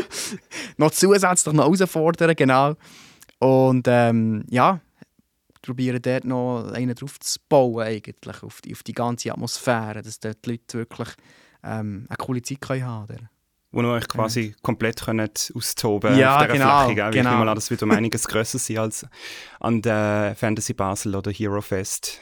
noch 0.77 0.91
zusätzlich 0.91 1.53
noch 1.53 1.65
herausfordern, 1.65 2.36
genau. 2.36 2.75
Und 3.39 3.88
ähm, 3.88 4.45
ja, 4.50 4.79
probieren 5.62 6.01
dort 6.01 6.25
noch 6.25 6.71
einen 6.71 6.95
drauf 6.95 7.19
zu 7.19 7.39
bauen, 7.48 7.83
eigentlich, 7.83 8.43
auf 8.43 8.62
die, 8.62 8.74
auf 8.74 8.83
die 8.83 8.93
ganze 8.93 9.31
Atmosphäre, 9.31 10.01
dass 10.01 10.19
dort 10.19 10.45
die 10.45 10.51
Leute 10.51 10.77
wirklich 10.77 11.09
ähm, 11.63 12.05
eine 12.07 12.17
coole 12.17 12.41
Zeit 12.41 12.62
können 12.62 12.86
haben 12.86 13.07
können. 13.07 13.29
Wo 13.71 13.81
ihr 13.81 13.89
euch 13.89 14.07
quasi 14.07 14.55
komplett 14.63 15.01
könnt 15.01 15.53
austoben 15.55 16.17
Ja, 16.17 16.38
auf 16.38 16.43
dieser 16.43 16.53
genau, 16.53 16.79
Fläche. 16.85 16.95
Gell? 16.95 17.03
Weil 17.05 17.09
Ich 17.11 17.17
genau. 17.17 17.29
nehme 17.31 17.45
mal 17.45 17.49
an, 17.49 17.55
das 17.55 17.69
wird 17.69 17.83
um 17.83 17.91
einiges 17.91 18.27
grösser 18.27 18.57
sein 18.57 18.79
als 18.79 19.05
an 19.59 19.81
der 19.81 20.35
Fantasy 20.38 20.73
Basel 20.73 21.15
oder 21.15 21.31
Hero 21.31 21.61
Fest. 21.61 22.21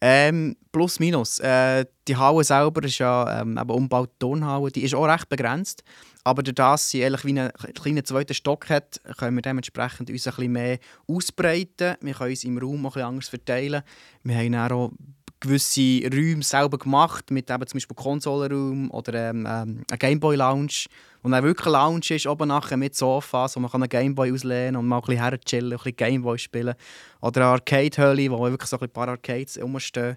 Ähm, 0.00 0.56
plus 0.70 1.00
minus. 1.00 1.40
Äh, 1.40 1.84
die 2.06 2.16
Halle 2.16 2.44
selber 2.44 2.84
ist 2.84 2.98
ja 2.98 3.40
ähm, 3.40 3.58
eben 3.58 3.70
umgebaute 3.70 4.12
Turnhalle, 4.18 4.70
die 4.70 4.84
ist 4.84 4.94
auch 4.94 5.06
recht 5.06 5.28
begrenzt. 5.28 5.82
Aber 6.24 6.42
dadurch, 6.42 6.54
dass 6.54 6.90
sie 6.90 7.04
eigentlich 7.04 7.24
wie 7.24 7.38
einen 7.38 7.52
kleinen 7.74 8.04
zweiten 8.04 8.34
Stock 8.34 8.68
hat, 8.70 9.00
können 9.16 9.36
wir 9.36 9.42
dementsprechend 9.42 10.10
uns 10.10 10.26
ein 10.26 10.34
bisschen 10.34 10.52
mehr 10.52 10.78
ausbreiten. 11.08 11.96
Wir 12.00 12.14
können 12.14 12.30
uns 12.30 12.44
im 12.44 12.58
Raum 12.58 12.86
auch 12.86 12.90
ein 12.90 12.92
bisschen 12.92 13.08
anders 13.08 13.28
verteilen. 13.28 13.82
Wir 14.22 14.36
haben 14.36 14.72
auch 14.72 14.92
gewisse 15.40 16.00
Räume 16.12 16.42
selber 16.42 16.78
gemacht, 16.78 17.30
mit 17.30 17.50
eben 17.50 17.66
zum 17.66 17.78
Beispiel 17.78 17.96
Konsolenraum 17.96 18.90
oder 18.90 19.30
ähm, 19.30 19.46
ähm, 19.48 19.82
eine 19.88 19.98
Gameboy-Lounge. 19.98 20.86
Und 21.22 21.32
dann 21.32 21.44
wirklich 21.44 21.66
eine 21.66 21.76
Lounge 21.76 22.10
ist, 22.10 22.26
oben 22.26 22.48
nachher 22.48 22.76
mit 22.76 22.94
Sofas, 22.94 23.56
wo 23.56 23.60
man 23.60 23.70
kann 23.70 23.82
einen 23.82 23.88
Gameboy 23.88 24.32
auslehnen 24.32 24.76
und 24.76 24.86
mal 24.86 24.96
ein 24.96 25.02
bisschen 25.02 25.22
herchillen, 25.22 25.72
ein 25.72 25.76
bisschen 25.76 25.96
Gameboy 25.96 26.38
spielen. 26.38 26.74
Oder 27.20 27.40
eine 27.40 27.50
Arcade-Höhle, 27.50 28.30
wo 28.30 28.40
wirklich 28.40 28.70
so 28.70 28.78
ein 28.78 28.88
paar 28.90 29.08
Arcades 29.08 29.60
rumstehen. 29.60 30.16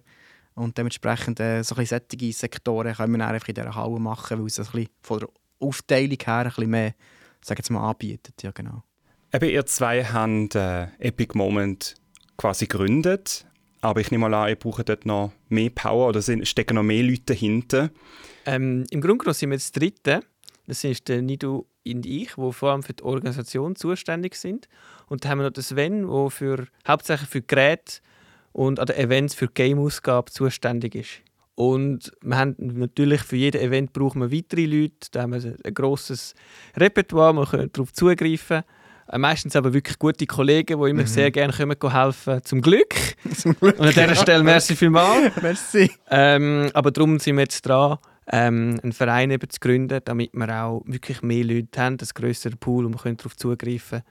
Und 0.54 0.78
dementsprechend 0.78 1.40
äh, 1.40 1.64
so 1.64 1.76
ein 1.76 1.82
bisschen 1.82 2.02
solche 2.10 2.34
Sektoren 2.34 2.94
können 2.94 3.14
wir 3.14 3.20
dann 3.20 3.34
einfach 3.34 3.48
in 3.48 3.56
dieser 3.56 3.76
Halle 3.76 4.00
machen, 4.00 4.40
weil 4.40 4.48
es 4.48 4.60
ein 4.60 4.66
bisschen 4.66 4.90
von 5.02 5.20
der 5.20 5.30
Aufteilung 5.60 6.18
her 6.24 6.36
ein 6.36 6.44
bisschen 6.46 6.70
mehr, 6.70 6.94
sag 7.42 7.58
jetzt 7.58 7.70
mal, 7.70 7.90
anbietet. 7.90 8.44
Ja, 8.44 8.52
genau. 8.52 8.84
Eben, 9.34 9.50
ihr 9.50 9.66
zwei 9.66 10.04
habt 10.04 10.56
äh, 10.56 10.88
Epic 11.00 11.38
Moment 11.38 11.96
quasi 12.38 12.66
gegründet. 12.66 13.46
Aber 13.82 14.00
ich 14.00 14.12
nehme 14.12 14.30
mal 14.30 14.34
an, 14.36 14.50
ihr 14.50 14.56
braucht 14.56 14.88
dort 14.88 15.06
noch 15.06 15.32
mehr 15.50 15.72
Power 15.72 16.10
oder 16.10 16.22
stecken 16.22 16.76
noch 16.76 16.84
mehr 16.84 17.04
Leute 17.04 17.24
dahinter. 17.26 17.90
Ähm, 18.46 18.86
Im 18.92 19.02
Grunde 19.02 19.18
genommen 19.18 19.34
sind 19.34 19.50
wir 19.50 19.58
das 19.58 19.72
Dritte. 19.72 20.22
Das 20.68 20.84
ist 20.84 21.08
der 21.08 21.22
Nido 21.22 21.66
und 21.86 22.06
ich, 22.06 22.36
die 22.36 22.54
vor 22.54 22.72
allem 22.72 22.84
für 22.84 22.94
die 22.94 23.04
Organisation 23.04 23.76
zuständig 23.76 24.36
sind. 24.36 24.68
Und 25.08 25.24
dann 25.24 25.32
haben 25.32 25.40
wir 25.40 25.46
noch 25.46 25.54
den 25.54 25.64
Sven, 25.64 26.08
der 26.08 26.30
für, 26.30 26.68
hauptsächlich 26.88 27.30
für 27.30 27.42
Geräte 27.42 28.02
und 28.52 28.80
an 28.80 28.86
den 28.86 28.98
Events 28.98 29.34
für 29.34 29.48
Game-Ausgabe 29.48 30.32
zuständig 30.32 30.96
ist. 30.96 31.22
Und 31.56 32.12
wir 32.22 32.38
haben 32.38 32.56
natürlich 32.60 33.22
für 33.22 33.36
jedes 33.36 33.62
Event 33.62 33.94
brauchen 33.94 34.22
wir 34.22 34.32
weitere 34.32 34.66
Leute. 34.66 35.10
Da 35.12 35.24
haben 35.24 35.34
wir 35.34 35.56
ein 35.64 35.74
grosses 35.74 36.34
Repertoire, 36.76 37.34
wir 37.34 37.46
können 37.46 37.72
darauf 37.72 37.92
zugreifen. 37.94 38.64
Meistens 39.18 39.56
aber 39.56 39.74
wirklich 39.74 40.00
gute 40.00 40.26
Kollegen, 40.26 40.82
die 40.82 40.90
immer 40.90 41.06
sehr 41.06 41.32
gerne 41.32 41.54
kommen, 41.54 41.92
helfen. 41.92 42.42
Zum 42.44 42.62
Glück. 42.62 42.96
Und 43.60 43.80
an 43.80 43.90
dieser 43.90 44.16
Stelle 44.16 44.44
merci 44.44 44.76
vielmals. 44.76 45.36
Merci. 45.42 45.92
Ähm, 46.10 46.70
aber 46.74 46.92
darum 46.92 47.20
sind 47.20 47.36
wir 47.36 47.44
jetzt 47.44 47.62
dran, 47.62 47.98
ähm, 48.32 48.80
einen 48.82 48.94
Verein 48.94 49.32
eben 49.32 49.50
zu 49.50 49.60
gründen, 49.60 50.00
damit 50.06 50.32
wir 50.34 50.64
auch 50.64 50.84
wirklich 50.86 51.22
mehr 51.22 51.44
Leute 51.44 51.82
haben, 51.82 51.98
ein 52.00 52.08
grösserer 52.14 52.56
Pool, 52.56 52.86
und 52.86 52.94
wir 52.94 53.00
können 53.00 53.18
darauf 53.18 53.36
zugreifen 53.36 54.04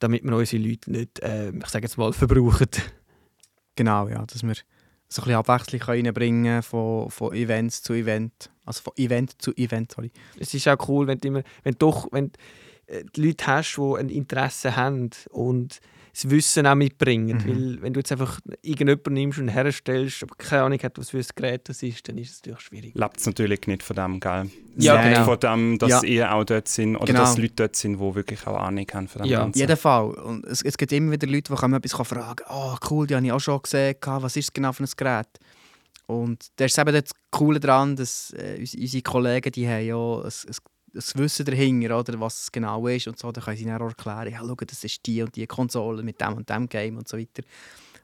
damit 0.00 0.24
wir 0.24 0.34
unsere 0.34 0.62
Leute 0.62 0.90
nicht, 0.90 1.20
äh, 1.20 1.50
ich 1.50 1.66
sage 1.66 1.84
jetzt 1.84 1.96
mal, 1.96 2.12
verbrauchen. 2.12 2.66
Genau, 3.76 4.08
ja, 4.08 4.24
dass 4.26 4.42
wir 4.42 4.54
so 5.08 5.22
ein 5.22 5.24
bisschen 5.24 5.34
Abwechslung 5.34 5.80
können 5.80 6.06
reinbringen 6.06 6.62
von, 6.62 7.10
von 7.10 7.32
Events 7.34 7.82
zu 7.82 7.92
Event. 7.92 8.50
Also 8.64 8.82
von 8.82 8.92
Event 8.96 9.40
zu 9.40 9.52
Event, 9.56 9.92
sorry. 9.92 10.10
Es 10.38 10.54
ist 10.54 10.66
auch 10.68 10.88
cool, 10.88 11.06
wenn 11.06 11.18
du, 11.18 11.28
immer, 11.28 11.42
wenn 11.62 11.74
doch 11.78 12.08
wenn, 12.12 12.26
äh, 12.26 12.30
die 13.16 13.26
Leute 13.26 13.46
hast, 13.46 13.76
die 13.76 13.98
ein 13.98 14.08
Interesse 14.08 14.76
haben 14.76 15.10
und 15.30 15.80
das 16.12 16.28
Wissen 16.28 16.66
auch 16.66 16.74
mitbringen. 16.74 17.38
Mhm. 17.38 17.48
Weil 17.48 17.82
wenn 17.82 17.92
du 17.92 18.00
jetzt 18.00 18.10
einfach 18.10 18.40
irgendjemanden 18.62 19.14
nimmst 19.14 19.38
und 19.38 19.46
herstellst, 19.48 20.24
aber 20.24 20.34
keine 20.36 20.62
Ahnung 20.64 20.78
hat, 20.82 20.98
was 20.98 21.10
für 21.10 21.18
ein 21.18 21.26
Gerät 21.36 21.68
das 21.68 21.84
ist, 21.84 22.08
dann 22.08 22.18
ist 22.18 22.30
es 22.32 22.40
natürlich 22.42 22.60
schwierig. 22.62 22.94
Lebt 22.96 23.16
es 23.18 23.26
natürlich 23.26 23.64
nicht 23.68 23.84
von 23.84 23.94
dem, 23.94 24.18
gell? 24.18 24.50
Ja, 24.76 24.96
Es 24.98 25.04
lebt 25.04 25.14
genau. 25.14 25.24
Von 25.24 25.38
dem, 25.40 25.78
dass 25.78 25.90
Ja. 25.90 26.02
ihr 26.02 26.34
auch 26.34 26.42
dort 26.44 26.66
sind 26.66 26.96
oder 26.96 27.06
Genau. 27.06 27.20
dass 27.20 27.38
Leute 27.38 27.54
dort 27.54 27.76
sind, 27.76 28.00
die 28.00 28.14
wirklich 28.16 28.44
auch 28.46 28.56
Ahnung 28.58 28.86
haben 28.92 29.06
von 29.06 29.22
dem 29.22 29.30
Ja. 29.30 29.38
Ganzen. 29.42 29.58
jeden 29.60 29.76
Fall. 29.76 30.10
Und 30.10 30.44
es, 30.46 30.62
es 30.62 30.76
gibt 30.76 30.90
immer 30.92 31.12
wieder 31.12 31.28
Leute, 31.28 31.52
die 31.52 31.58
kommen 31.58 31.74
etwas 31.74 32.06
fragen 32.08 32.44
«Ah, 32.48 32.76
cool, 32.90 33.06
die 33.06 33.14
habe 33.14 33.24
ich 33.24 33.30
auch 33.32 33.38
schon 33.40 33.62
gesehen. 33.62 33.94
Was 34.04 34.36
ist 34.36 34.46
es 34.46 34.52
genau 34.52 34.72
für 34.72 34.82
ein 34.82 34.90
Gerät?» 34.96 35.28
Und 36.06 36.48
da 36.56 36.64
ist 36.64 36.76
eben 36.76 36.92
das 36.92 37.12
Coole 37.30 37.60
daran, 37.60 37.94
dass 37.94 38.32
äh, 38.36 38.56
unsere, 38.58 38.82
unsere 38.82 39.02
Kollegen 39.04 39.52
die 39.52 39.68
haben 39.68 39.86
ja 39.86 39.96
ein, 39.96 40.24
ein, 40.24 40.56
ein 40.94 41.02
Wissen 41.14 41.46
dahinter, 41.46 41.98
oder, 41.98 42.18
was 42.20 42.42
es 42.42 42.52
genau 42.52 42.86
ist 42.86 43.06
und 43.08 43.18
so. 43.18 43.30
Da 43.32 43.40
können 43.40 43.56
sie 43.56 43.64
dann 43.64 43.80
auch 43.80 43.88
erklären, 43.88 44.32
ja, 44.32 44.38
schau, 44.40 44.54
das 44.54 44.84
ist 44.84 45.04
die 45.06 45.22
und 45.22 45.34
die 45.36 45.46
Konsole 45.46 46.02
mit 46.02 46.20
dem 46.20 46.34
und 46.34 46.48
dem 46.48 46.68
Game 46.68 46.96
und 46.96 47.08
so 47.08 47.16
weiter. 47.18 47.42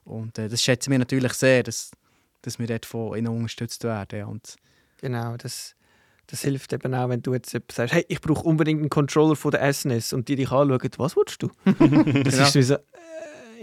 Und 0.05 0.39
äh, 0.39 0.49
das 0.49 0.63
schätzen 0.63 0.91
wir 0.93 0.99
natürlich 0.99 1.33
sehr, 1.33 1.63
dass, 1.63 1.91
dass 2.43 2.59
wir 2.59 2.67
dort 2.67 2.87
von 2.87 3.17
ihnen 3.17 3.29
unterstützt 3.29 3.83
werden. 3.85 4.25
Und 4.25 4.57
Genau, 4.99 5.37
das, 5.37 5.75
das 6.29 6.41
hilft 6.43 6.73
eben 6.73 6.95
auch, 6.95 7.09
wenn 7.09 7.21
du 7.23 7.35
jetzt 7.35 7.51
sagst, 7.51 7.93
hey, 7.93 8.05
ich 8.09 8.21
brauche 8.21 8.43
unbedingt 8.45 8.81
einen 8.81 8.89
Controller 8.91 9.37
von 9.37 9.51
der 9.51 9.73
SNES 9.73 10.13
und 10.13 10.29
die 10.29 10.37
dich 10.37 10.51
anschauen, 10.51 10.91
was 10.97 11.17
willst 11.17 11.43
du? 11.43 11.51
Das 12.25 12.39
Ja. 12.55 12.61
ist 12.61 12.69
so, 12.69 12.77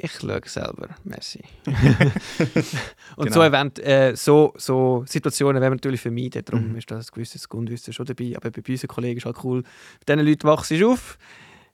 ich 0.02 0.12
schaue 0.12 0.42
selber, 0.46 0.90
merci. 1.04 1.40
und 3.16 3.26
Genau. 3.26 3.32
so, 3.36 3.44
Event, 3.44 3.80
äh, 3.80 4.16
so, 4.16 4.54
so 4.58 5.04
Situationen 5.08 5.62
werden 5.62 5.72
wir 5.74 5.76
natürlich 5.76 6.02
vermeiden, 6.02 6.44
darum 6.46 6.70
Mhm. 6.70 6.76
ist 6.78 6.90
das 6.92 7.08
ein 7.10 7.14
gewisses 7.14 7.48
Grundwissen 7.48 7.94
schon 7.94 8.06
dabei, 8.06 8.34
aber 8.36 8.52
bei 8.52 8.62
unseren 8.68 8.88
Kollegen 8.88 9.18
ist 9.18 9.26
halt 9.26 9.38
cool, 9.44 9.58
mit 10.00 10.10
diesen 10.10 10.20
Leuten 10.26 10.48
wachst 10.48 10.72
du 10.72 10.90
auf, 10.92 11.18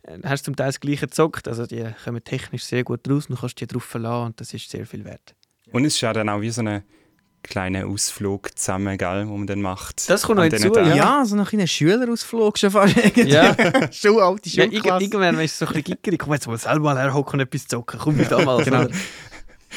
äh, 0.03 0.17
hast 0.23 0.45
zum 0.45 0.55
Teil 0.55 0.67
das 0.67 0.79
Gleiche 0.79 1.07
gezockt, 1.07 1.47
also 1.47 1.65
die 1.65 1.85
kommen 2.03 2.23
technisch 2.23 2.63
sehr 2.63 2.83
gut 2.83 3.07
raus 3.09 3.27
und 3.27 3.35
du 3.35 3.41
kannst 3.41 3.59
dich 3.59 3.67
darauf 3.67 3.83
verlassen 3.83 4.25
und 4.27 4.39
das 4.41 4.53
ist 4.53 4.69
sehr 4.69 4.85
viel 4.85 5.05
wert. 5.05 5.35
Und 5.71 5.85
es 5.85 5.95
ist 5.95 6.01
ja 6.01 6.13
dann 6.13 6.29
auch 6.29 6.41
wie 6.41 6.49
so 6.49 6.61
ein 6.61 6.83
kleiner 7.43 7.87
Ausflug 7.87 8.57
zusammen, 8.57 8.97
gell, 8.97 9.27
wo 9.27 9.37
man 9.37 9.47
dann 9.47 9.61
macht. 9.61 10.09
Das 10.09 10.23
kommt 10.23 10.37
noch 10.37 10.43
hinzu, 10.45 10.73
ja. 10.79 11.23
So 11.25 11.35
ein 11.37 11.45
kleiner 11.45 11.67
Schülerausflug 11.67 12.57
schon 12.57 12.71
fast. 12.71 12.95
Ja. 13.15 13.55
Schulalte 13.91 14.49
Ja, 14.49 14.63
irg- 14.65 14.71
Schulklasse. 14.73 15.03
irgendwann 15.03 15.39
ist 15.39 15.51
es 15.53 15.59
so 15.59 15.65
ein 15.65 15.73
bisschen 15.73 15.83
gickerig. 15.95 16.19
Komm 16.19 16.33
jetzt 16.33 16.47
mal 16.47 16.57
selber 16.57 16.79
mal 16.93 16.97
herhocken 16.97 17.39
und 17.39 17.47
etwas 17.47 17.67
zocken. 17.67 17.99
Komm 17.99 18.17
mit 18.17 18.31
damals. 18.31 18.65
Genau. 18.69 18.87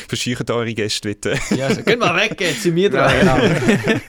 Verscheuchen 0.09 0.46
eure 0.51 0.72
Gäste 0.72 1.09
bitte. 1.09 1.38
Ja, 1.51 1.66
also, 1.66 1.83
geht 1.83 1.98
mal 1.98 2.16
weg, 2.16 2.40
jetzt 2.40 2.62
sind 2.62 2.75
wir 2.77 2.88
dran. 2.88 3.12
Ja, 3.27 3.37
genau. 3.37 4.01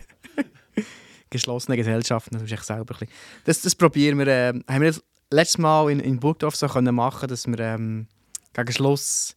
geschlossene 1.30 1.76
Gesellschaften, 1.78 2.36
das 2.36 2.44
ist 2.44 2.52
echt 2.52 2.66
selber 2.66 2.82
ein 2.82 2.86
bisschen. 3.00 3.08
Das, 3.46 3.62
das 3.62 3.76
probieren 3.76 4.18
wir, 4.20 4.28
äh, 4.28 4.54
haben 4.70 4.82
wir 4.82 4.94
letztes 5.32 5.58
Mal 5.58 5.92
in, 5.92 6.00
in 6.00 6.20
Burgdorf 6.20 6.56
so 6.56 6.68
können 6.68 6.94
machen 6.96 7.28
dass 7.28 7.48
wir 7.48 7.60
ähm, 7.60 8.08
gegen 8.54 8.72
Schluss 8.72 9.36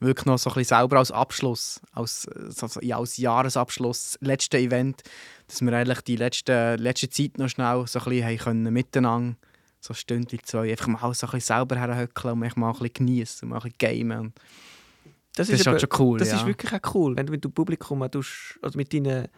wirklich 0.00 0.26
noch 0.26 0.38
so 0.38 0.50
ein 0.50 0.54
bisschen 0.54 0.78
selber 0.78 0.98
als 0.98 1.10
Abschluss, 1.10 1.80
als, 1.92 2.22
so, 2.48 2.80
ja, 2.80 2.98
als 2.98 3.16
Jahresabschluss, 3.16 4.18
letzte 4.20 4.58
Event, 4.58 5.02
dass 5.48 5.60
wir 5.60 5.72
eigentlich 5.72 6.00
die 6.02 6.16
letzte, 6.16 6.76
letzte 6.76 7.08
Zeit 7.08 7.38
noch 7.38 7.48
schnell 7.48 7.84
so 7.86 7.98
ein 7.98 8.04
bisschen 8.04 8.38
können, 8.38 8.72
miteinander 8.72 9.36
so 9.80 9.92
ein 9.92 9.96
Stündchen, 9.96 10.40
zwei, 10.42 10.70
einfach 10.70 10.88
mal 10.88 11.14
so 11.14 11.26
ein 11.26 11.30
bisschen 11.32 11.40
selber 11.56 11.76
herhöckeln 11.76 12.32
und 12.42 12.56
mal 12.56 12.68
ein 12.68 12.72
bisschen 12.72 12.92
genießen 12.94 13.46
und 13.46 13.50
mal 13.50 13.62
ein 13.62 13.72
bisschen 13.78 14.08
gamen. 14.08 14.32
Das, 15.34 15.46
das 15.48 15.60
ist 15.60 15.66
halt 15.66 15.82
eben- 15.82 15.92
schon 15.92 16.00
cool, 16.06 16.18
Das 16.18 16.30
ja. 16.30 16.36
ist 16.36 16.46
wirklich 16.46 16.72
auch 16.72 16.94
cool, 16.94 17.16
wenn 17.16 17.26
du 17.26 17.32
mit 17.32 17.44
dem 17.44 17.52
Publikum 17.52 18.02
also 18.02 18.20
mit 18.74 18.92
deinen 18.92 19.28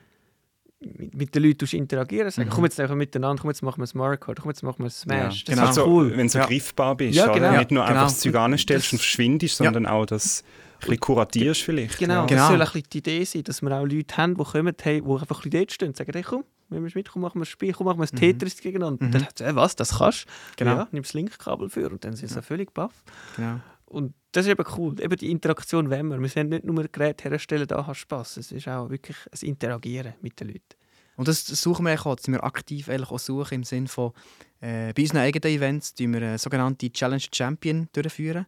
mit, 0.81 1.15
mit 1.15 1.35
den 1.35 1.43
Leuten 1.43 1.77
interagieren, 1.77 2.31
sagen, 2.31 2.49
Mhm. 2.49 2.53
komm 2.55 2.65
jetzt 2.65 2.81
einfach 2.81 2.95
miteinander, 2.95 3.41
komm 3.41 3.51
jetzt 3.51 3.63
machen 3.63 3.81
wir 3.83 3.87
ein 3.87 3.99
Mario 3.99 4.19
Kart, 4.19 4.41
komm 4.41 4.51
jetzt 4.51 4.63
machen 4.63 4.79
wir 4.79 4.87
ein 4.87 4.91
Smash. 4.91 5.17
Ja, 5.19 5.29
das 5.29 5.45
genau. 5.45 5.63
ist 5.63 5.69
Also, 5.69 5.87
cool. 5.87 6.11
wenn 6.17 6.27
du 6.27 6.33
so 6.33 6.39
Ja. 6.39 6.47
greifbar 6.47 6.97
bist, 6.97 7.17
Ja, 7.17 7.27
genau. 7.33 7.51
nicht 7.59 7.71
nur 7.71 7.85
Genau. 7.85 7.95
einfach 7.95 8.05
das 8.09 8.21
Zeug 8.21 8.35
anstellst 8.37 8.87
Das- 8.87 8.93
und 8.95 8.99
verschwindest, 9.01 9.59
Ja. 9.61 9.65
sondern 9.67 9.87
auch 9.87 10.07
das 10.07 10.43
ein 10.43 10.79
bisschen 10.81 11.01
kuratierst 11.01 11.63
vielleicht. 11.63 11.99
Genau, 11.99 12.15
Ja. 12.23 12.27
Genau. 12.27 12.41
das 12.41 12.49
soll 12.49 12.61
ein 12.63 12.67
bisschen 12.67 12.83
die 12.93 12.99
Idee 12.99 13.25
sein, 13.25 13.45
dass 13.45 13.61
wir 13.61 13.71
auch 13.73 13.85
Leute 13.87 14.17
haben, 14.17 14.35
die 14.37 14.45
kommen, 14.45 14.75
hey, 14.81 15.03
die 15.03 15.07
einfach 15.07 15.21
ein 15.23 15.27
bisschen 15.29 15.51
dort 15.51 15.73
stehen 15.73 15.89
und 15.89 15.97
sagen, 15.97 16.13
hey, 16.15 16.23
komm, 16.23 16.45
wenn 16.71 16.83
wir 16.85 16.91
mit, 16.95 17.11
komm, 17.11 17.23
machen 17.23 17.35
wir 17.41 17.43
ein 17.43 17.47
Spiel, 17.47 17.73
komm, 17.75 17.87
machen 17.87 17.99
wir 17.99 18.05
ein 18.11 18.17
Tetris 18.17 18.57
gegeneinander. 18.63 19.05
Mhm. 19.05 19.09
Und 19.09 19.15
dann 19.15 19.25
hat 19.27 19.41
äh, 19.43 19.55
was, 19.55 19.77
das 19.77 19.99
kannst 19.99 20.25
du? 20.25 20.31
Genau. 20.65 20.77
Ja, 20.77 20.89
nimm 20.93 21.03
das 21.03 21.13
Linkkabel 21.13 21.69
für 21.69 21.91
und 21.91 22.05
dann 22.05 22.15
sind 22.17 22.29
sie 22.29 22.41
völlig 22.43 22.73
baff. 22.73 22.93
Genau. 23.37 23.61
Und 23.85 24.15
das 24.33 24.47
ist 24.47 24.53
eben 24.53 24.65
cool, 24.77 25.01
eben 25.01 25.17
die 25.17 25.31
Interaktion 25.31 25.91
wollen 25.91 26.09
wir. 26.09 26.21
Wir 26.21 26.37
wollen 26.37 26.49
nicht 26.49 26.65
nur 26.65 26.81
ein 26.81 26.89
Gerät 26.93 27.25
herstellen, 27.25 27.67
da 27.67 27.87
hast 27.87 27.99
Spass. 27.99 28.37
Es 28.37 28.53
ist 28.53 28.69
auch 28.69 28.89
wirklich 28.89 29.17
ein 29.33 29.49
Interagieren 29.49 30.15
mit 30.23 30.39
den 30.39 30.49
Leuten. 30.49 30.77
Und 31.17 31.29
das 31.29 31.45
suchen 31.47 31.85
wir 31.85 32.07
auch, 32.07 32.17
dass 32.17 32.29
wir 32.29 32.43
aktiv 32.43 32.89
auch 32.89 33.19
suchen 33.19 33.57
im 33.57 33.65
Sinne 33.65 33.89
von, 33.89 34.13
äh, 34.61 34.93
bei 34.95 35.03
unseren 35.03 35.19
eigenen 35.19 35.55
Events 35.55 35.95
tun 35.95 36.15
wir 36.15 36.23
eine 36.23 36.39
sogenannte 36.39 36.91
Challenge 36.91 37.23
Champion 37.33 37.89
durchführen. 37.93 38.47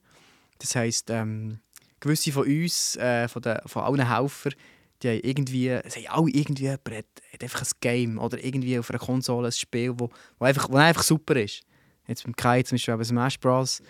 Das 0.58 0.74
heisst, 0.76 1.10
ähm, 1.10 1.58
gewisse 2.00 2.32
von 2.32 2.46
uns, 2.46 2.96
äh, 2.96 3.28
von, 3.28 3.42
den, 3.42 3.58
von 3.66 3.82
allen 3.82 4.08
Helfern, 4.08 4.54
die 5.02 5.08
haben 5.08 5.20
irgendwie, 5.22 5.68
es 5.68 5.96
haben 5.96 6.06
alle 6.08 6.30
irgendwie 6.30 6.62
jemand 6.64 6.90
hat, 6.90 7.06
hat 7.32 7.42
einfach 7.42 7.62
ein 7.62 7.68
Game 7.80 8.18
oder 8.18 8.42
irgendwie 8.42 8.78
auf 8.78 8.88
einer 8.90 8.98
Konsole 9.00 9.48
ein 9.48 9.52
Spiel, 9.52 9.92
wo, 9.98 10.10
wo, 10.38 10.44
einfach, 10.44 10.70
wo 10.70 10.76
einfach 10.76 11.02
super 11.02 11.36
ist. 11.36 11.62
Jetzt 12.06 12.24
beim 12.24 12.36
Kai 12.36 12.62
zum 12.62 12.76
Beispiel 12.76 12.96
bei 12.96 13.04
Smash 13.04 13.38
Bros. 13.38 13.82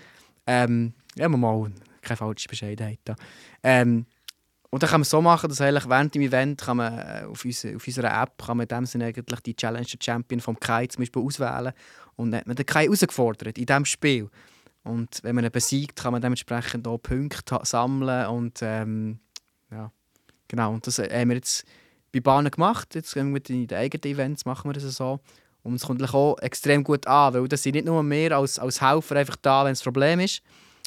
Ähm, 0.47 0.95
ja, 1.17 1.29
mal, 1.29 1.73
keine 2.01 2.17
falsche 2.17 2.49
Bescheidenheit 2.49 3.01
da. 3.05 3.17
Ähm, 3.63 4.07
und 4.71 4.83
dann 4.83 4.89
kann 4.89 5.01
man 5.01 5.03
es 5.03 5.11
so 5.11 5.21
machen, 5.21 5.51
dass 5.51 5.61
eigentlich 5.61 5.87
während 5.87 6.15
dem 6.15 6.23
Event 6.23 6.63
kann 6.63 6.79
man 6.79 6.99
äh, 6.99 7.27
auf, 7.27 7.45
unser, 7.45 7.77
auf 7.77 7.87
unserer 7.87 8.23
App 8.23 8.43
kann 8.43 8.57
man 8.57 8.65
in 8.65 8.69
dem 8.69 8.87
Sinne 8.87 9.05
eigentlich 9.05 9.41
die 9.41 9.55
Challenge 9.55 9.87
Champion 10.03 10.41
vom 10.41 10.59
Kai 10.59 10.87
zum 10.87 11.03
Beispiel 11.03 11.23
auswählen 11.23 11.75
und 12.17 12.31
dann 12.31 12.41
hat 12.41 12.47
man 12.47 12.57
den 12.57 12.65
Kai 12.65 12.85
herausgefordert 12.85 13.59
in 13.59 13.67
diesem 13.67 13.85
Spiel. 13.85 14.31
Und 14.83 15.21
wenn 15.23 15.35
man 15.35 15.45
ihn 15.45 15.53
besiegt, 15.53 15.97
kann 15.97 16.13
man 16.13 16.23
dementsprechend 16.23 16.89
auch 16.89 16.99
Punkte 16.99 17.61
sammeln 17.65 18.27
und 18.29 18.61
ähm, 18.63 19.21
ja, 19.71 19.93
genau. 20.49 20.73
Und 20.73 20.87
das 20.87 20.99
haben 20.99 21.29
wir 21.29 21.37
jetzt 21.37 21.65
bei 22.11 22.21
Bahnen 22.21 22.51
gemacht. 22.51 22.95
Jetzt 22.95 23.13
gehen 23.13 23.27
wir 23.27 23.33
mit 23.33 23.51
den 23.51 23.71
eigenen 23.73 24.15
Events 24.15 24.47
machen 24.47 24.71
wir 24.71 24.73
das 24.73 24.85
so. 24.97 25.21
Und 25.63 25.75
es 25.75 25.83
kommt 25.83 26.03
auch 26.15 26.39
extrem 26.39 26.83
gut 26.83 27.07
an, 27.07 27.35
weil 27.35 27.47
das 27.47 27.63
sind 27.63 27.75
nicht 27.75 27.85
nur 27.85 28.03
mehr 28.03 28.33
als, 28.39 28.59
als 28.59 28.81
Helfer 28.81 29.17
einfach 29.17 29.37
da, 29.37 29.67
wenn 29.67 29.73
es 29.73 29.83
ein 29.83 29.85
Problem 29.85 30.19
ist 30.19 30.43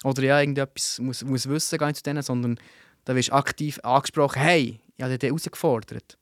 oder 0.05 0.21
ja, 0.21 0.39
irgendetwas 0.39 0.99
muss, 0.99 1.23
muss 1.23 1.49
wissen 1.49 1.79
gehen 1.79 1.95
zu 1.95 2.03
denen, 2.03 2.21
sondern 2.21 2.59
da 3.05 3.15
wirst 3.15 3.29
du 3.29 3.33
aktiv 3.33 3.79
angesprochen, 3.81 4.39
hey, 4.39 4.79
ich 4.95 5.03
habe 5.03 5.17
dich 5.17 5.27
herausgefordert. 5.27 6.17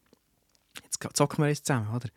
Jetzt 0.84 1.00
zocken 1.14 1.44
wir 1.44 1.50
jetzt 1.50 1.66
zusammen, 1.66 1.94
oder? 1.94 2.08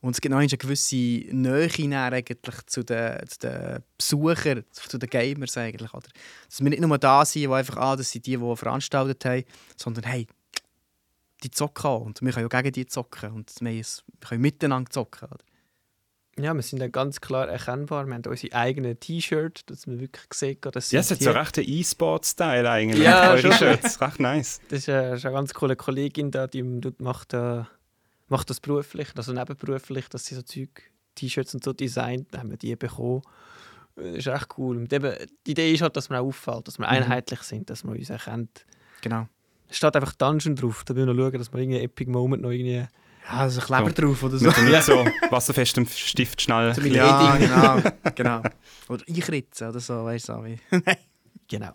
Und 0.00 0.10
es 0.10 0.20
gibt 0.20 0.32
noch 0.32 0.38
eine 0.38 0.48
gewisse 0.48 0.96
Nähe 0.96 2.12
eigentlich 2.12 2.62
zu 2.66 2.84
den, 2.84 3.26
zu 3.26 3.38
den 3.38 3.82
Besuchern, 3.96 4.64
zu 4.70 4.98
den 4.98 5.08
Gamers 5.08 5.56
eigentlich, 5.56 5.94
oder? 5.94 6.08
Dass 6.46 6.62
wir 6.62 6.68
nicht 6.68 6.82
nur 6.82 6.98
da 6.98 7.24
sind, 7.24 7.48
wo 7.48 7.54
einfach, 7.54 7.78
ah, 7.78 7.96
das 7.96 8.12
sind 8.12 8.26
die, 8.26 8.36
die 8.36 8.56
veranstaltet 8.56 9.24
haben, 9.24 9.44
sondern 9.76 10.04
hey, 10.04 10.26
die 11.42 11.50
zocken 11.50 11.86
auch 11.86 12.02
und 12.02 12.20
wir 12.20 12.32
können 12.32 12.48
ja 12.50 12.60
gegen 12.60 12.72
die 12.72 12.86
zocken 12.86 13.30
und 13.30 13.50
wir 13.60 13.82
können 14.20 14.42
miteinander 14.42 14.90
zocken, 14.90 15.28
oder? 15.28 15.44
Ja, 16.38 16.52
wir 16.52 16.62
sind 16.62 16.80
dann 16.80 16.90
ganz 16.90 17.20
klar 17.20 17.48
erkennbar. 17.48 18.06
Wir 18.06 18.14
haben 18.14 18.22
unsere 18.26 18.52
eigenen 18.54 18.98
T-Shirts, 18.98 19.66
dass 19.66 19.86
man 19.86 20.00
wirklich 20.00 20.24
sieht, 20.32 20.64
dass 20.66 20.90
Ja, 20.90 21.00
es 21.00 21.10
hat 21.10 21.20
so 21.22 21.30
recht 21.30 21.56
einen 21.58 21.68
E-Sport-Style 21.68 22.68
eigentlich. 22.68 23.04
Ja, 23.04 23.30
eure. 23.34 23.52
Shirts. 23.52 24.00
Recht 24.00 24.18
nice. 24.20 24.60
Das 24.68 24.80
ist, 24.80 24.88
äh, 24.88 25.14
ist 25.14 25.24
eine 25.24 25.34
ganz 25.34 25.54
coole 25.54 25.76
Kollegin 25.76 26.30
da, 26.32 26.46
die 26.48 26.62
macht, 26.98 27.34
äh, 27.34 27.62
macht 28.28 28.50
das 28.50 28.58
beruflich, 28.60 29.08
also 29.14 29.32
nebenberuflich, 29.32 30.08
dass 30.08 30.26
sie 30.26 30.34
so 30.34 30.42
Zeug, 30.42 30.90
T-Shirts 31.14 31.54
und 31.54 31.62
so 31.62 31.72
designt, 31.72 32.26
dann 32.32 32.40
haben 32.40 32.50
wir 32.50 32.56
die 32.56 32.74
bekommen. 32.74 33.22
Äh, 33.96 34.02
Das 34.14 34.18
ist 34.18 34.26
echt 34.26 34.48
cool. 34.58 34.76
Und 34.78 34.92
eben, 34.92 35.14
die 35.46 35.52
Idee 35.52 35.72
ist 35.72 35.82
halt, 35.82 35.96
dass 35.96 36.08
man 36.08 36.18
auch 36.18 36.26
auffällt, 36.26 36.66
dass 36.66 36.78
wir 36.78 36.86
Mhm. 36.86 36.92
einheitlich 36.94 37.40
sind, 37.42 37.70
dass 37.70 37.84
man 37.84 37.96
uns 37.96 38.10
erkennt. 38.10 38.66
Genau. 39.02 39.28
Es 39.68 39.76
steht 39.76 39.94
einfach 39.94 40.12
Dungeon 40.14 40.56
drauf, 40.56 40.82
da 40.84 40.96
will 40.96 41.08
ich 41.08 41.14
noch 41.14 41.22
schauen, 41.22 41.38
dass 41.38 41.52
wir 41.52 41.60
irgendwie 41.60 41.80
Epic 41.80 42.10
Moment 42.10 42.42
noch 42.42 42.50
irgendwie... 42.50 42.86
Ja, 43.24 43.38
also 43.40 43.60
ein 43.60 43.66
Kleber 43.66 43.88
So. 43.90 44.02
drauf 44.02 44.22
oder 44.22 44.38
so. 44.38 44.46
Mit 44.46 44.62
nicht 44.64 44.82
so 44.82 45.04
wasserfestem 45.30 45.86
Stift 45.86 46.40
schnell. 46.42 46.74
So 46.74 46.80
ein 46.80 46.86
mit 46.88 46.96
ja, 46.96 47.36
genau, 47.36 47.90
genau. 48.14 48.42
Oder 48.88 49.04
einritzen 49.08 49.68
oder 49.68 49.80
so, 49.80 50.04
weißt 50.04 50.28
du, 50.28 50.44
wie. 50.44 50.58
Genau. 51.48 51.70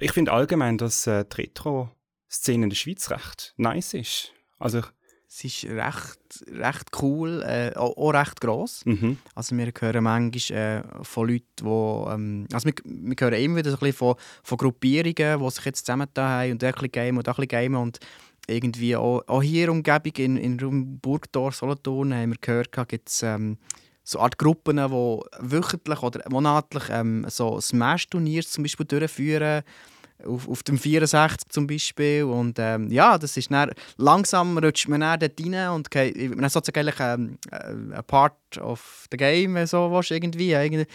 Ich 0.00 0.12
finde 0.12 0.32
allgemein, 0.32 0.76
dass 0.78 1.06
äh, 1.06 1.24
die 1.24 1.42
Retro-Szene 1.42 2.64
in 2.64 2.70
der 2.70 2.76
Schweiz 2.76 3.10
recht 3.10 3.54
nice 3.56 3.94
ist. 3.94 4.32
Also, 4.58 4.80
Es 5.28 5.44
ist 5.44 5.64
recht, 5.64 6.18
recht 6.52 6.90
cool, 7.00 7.42
äh, 7.42 7.74
auch, 7.76 7.96
auch 7.96 8.10
recht 8.10 8.40
gross. 8.40 8.84
mhm. 8.84 9.18
Also 9.34 9.56
wir 9.56 9.72
hören 9.78 10.04
manchmal 10.04 10.56
äh, 10.58 10.82
von 11.04 11.28
Leuten, 11.28 11.44
die... 11.60 11.64
Ähm, 12.12 12.46
also 12.52 12.66
wir, 12.66 12.74
wir 12.84 13.16
hören 13.18 13.34
immer 13.42 13.56
wieder 13.56 13.70
so 13.70 13.76
ein 13.76 13.80
bisschen 13.80 13.96
von, 13.96 14.14
von 14.42 14.58
Gruppierungen, 14.58 15.40
die 15.40 15.50
sich 15.50 15.64
jetzt 15.64 15.86
zusammen 15.86 16.08
da 16.14 16.28
haben 16.40 16.52
und 16.52 16.62
da 16.62 16.66
ein 16.68 16.72
bisschen 16.74 16.92
gamen 16.92 17.16
und 17.18 17.26
da 17.26 17.32
ein 17.32 17.36
bisschen 17.36 17.48
gamen 17.48 17.76
und 17.82 17.98
irgendwie 18.46 18.96
auch, 18.96 19.22
auch 19.26 19.42
hier 19.42 19.70
Umgebung, 19.70 20.12
in, 20.16 20.36
in 20.36 20.60
Raum 20.60 20.98
Burgdorf, 20.98 21.56
Solothurn, 21.56 22.14
haben 22.14 22.30
wir 22.30 22.38
gehört, 22.40 22.88
gibt 22.88 23.08
es 23.08 23.22
ähm, 23.22 23.58
so 24.02 24.20
Art 24.20 24.38
Gruppen, 24.38 24.76
die 24.76 25.20
wöchentlich 25.40 26.02
oder 26.02 26.22
monatlich 26.30 26.84
ähm, 26.90 27.26
so 27.28 27.60
Smash-Turniers 27.60 28.50
zum 28.50 28.64
Beispiel 28.64 28.86
durchführen, 28.86 29.62
auf, 30.26 30.48
auf 30.48 30.62
dem 30.62 30.78
64 30.78 31.48
zum 31.48 31.66
Beispiel. 31.66 32.24
Und 32.24 32.58
ähm, 32.58 32.90
ja, 32.90 33.18
das 33.18 33.36
ist 33.36 33.50
dann, 33.50 33.70
langsam 33.96 34.58
rutscht 34.58 34.88
man 34.88 35.00
dann 35.00 35.20
dort 35.20 35.40
rein 35.40 35.70
und 35.70 35.88
man 36.36 36.44
hat 36.44 36.52
sozusagen 36.52 36.88
eigentlich, 36.88 37.00
ähm, 37.00 37.38
äh, 37.50 37.96
ein 37.96 38.04
Part 38.06 38.58
of 38.60 39.06
the 39.10 39.16
game, 39.16 39.66
so 39.66 39.90
willst, 39.90 40.10
irgendwie. 40.10 40.52
irgendwie. 40.52 40.86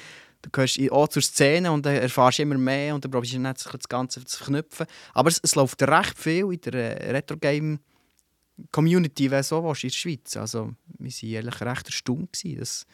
Du 0.41 0.49
gehörst 0.52 0.80
auch 0.91 1.08
zur 1.10 1.21
Szene 1.21 1.71
und 1.71 1.86
dann 1.86 1.95
erfährst 1.95 2.39
immer 2.39 2.58
mehr 2.58 2.95
und 2.95 3.04
dann 3.04 3.12
probierst 3.12 3.36
du 3.36 3.41
dann 3.41 3.54
das 3.54 3.89
Ganze 3.89 4.23
zu 4.23 4.38
verknüpfen. 4.38 4.86
Aber 5.13 5.28
es, 5.30 5.39
es 5.43 5.56
läuft 5.56 5.82
recht 5.84 6.17
viel 6.17 6.54
in 6.54 6.62
der 6.62 7.02
äh, 7.02 7.12
Retro-Game-Community, 7.12 9.32
wenn 9.32 9.43
so 9.43 9.63
willst, 9.63 9.84
in 9.84 9.89
der 9.89 9.95
Schweiz. 9.95 10.38
Also 10.38 10.71
wir 10.97 11.12
waren 11.12 11.36
eigentlich 11.47 11.62
recht 11.62 11.86
erstaunt, 11.88 12.41
dass 12.60 12.86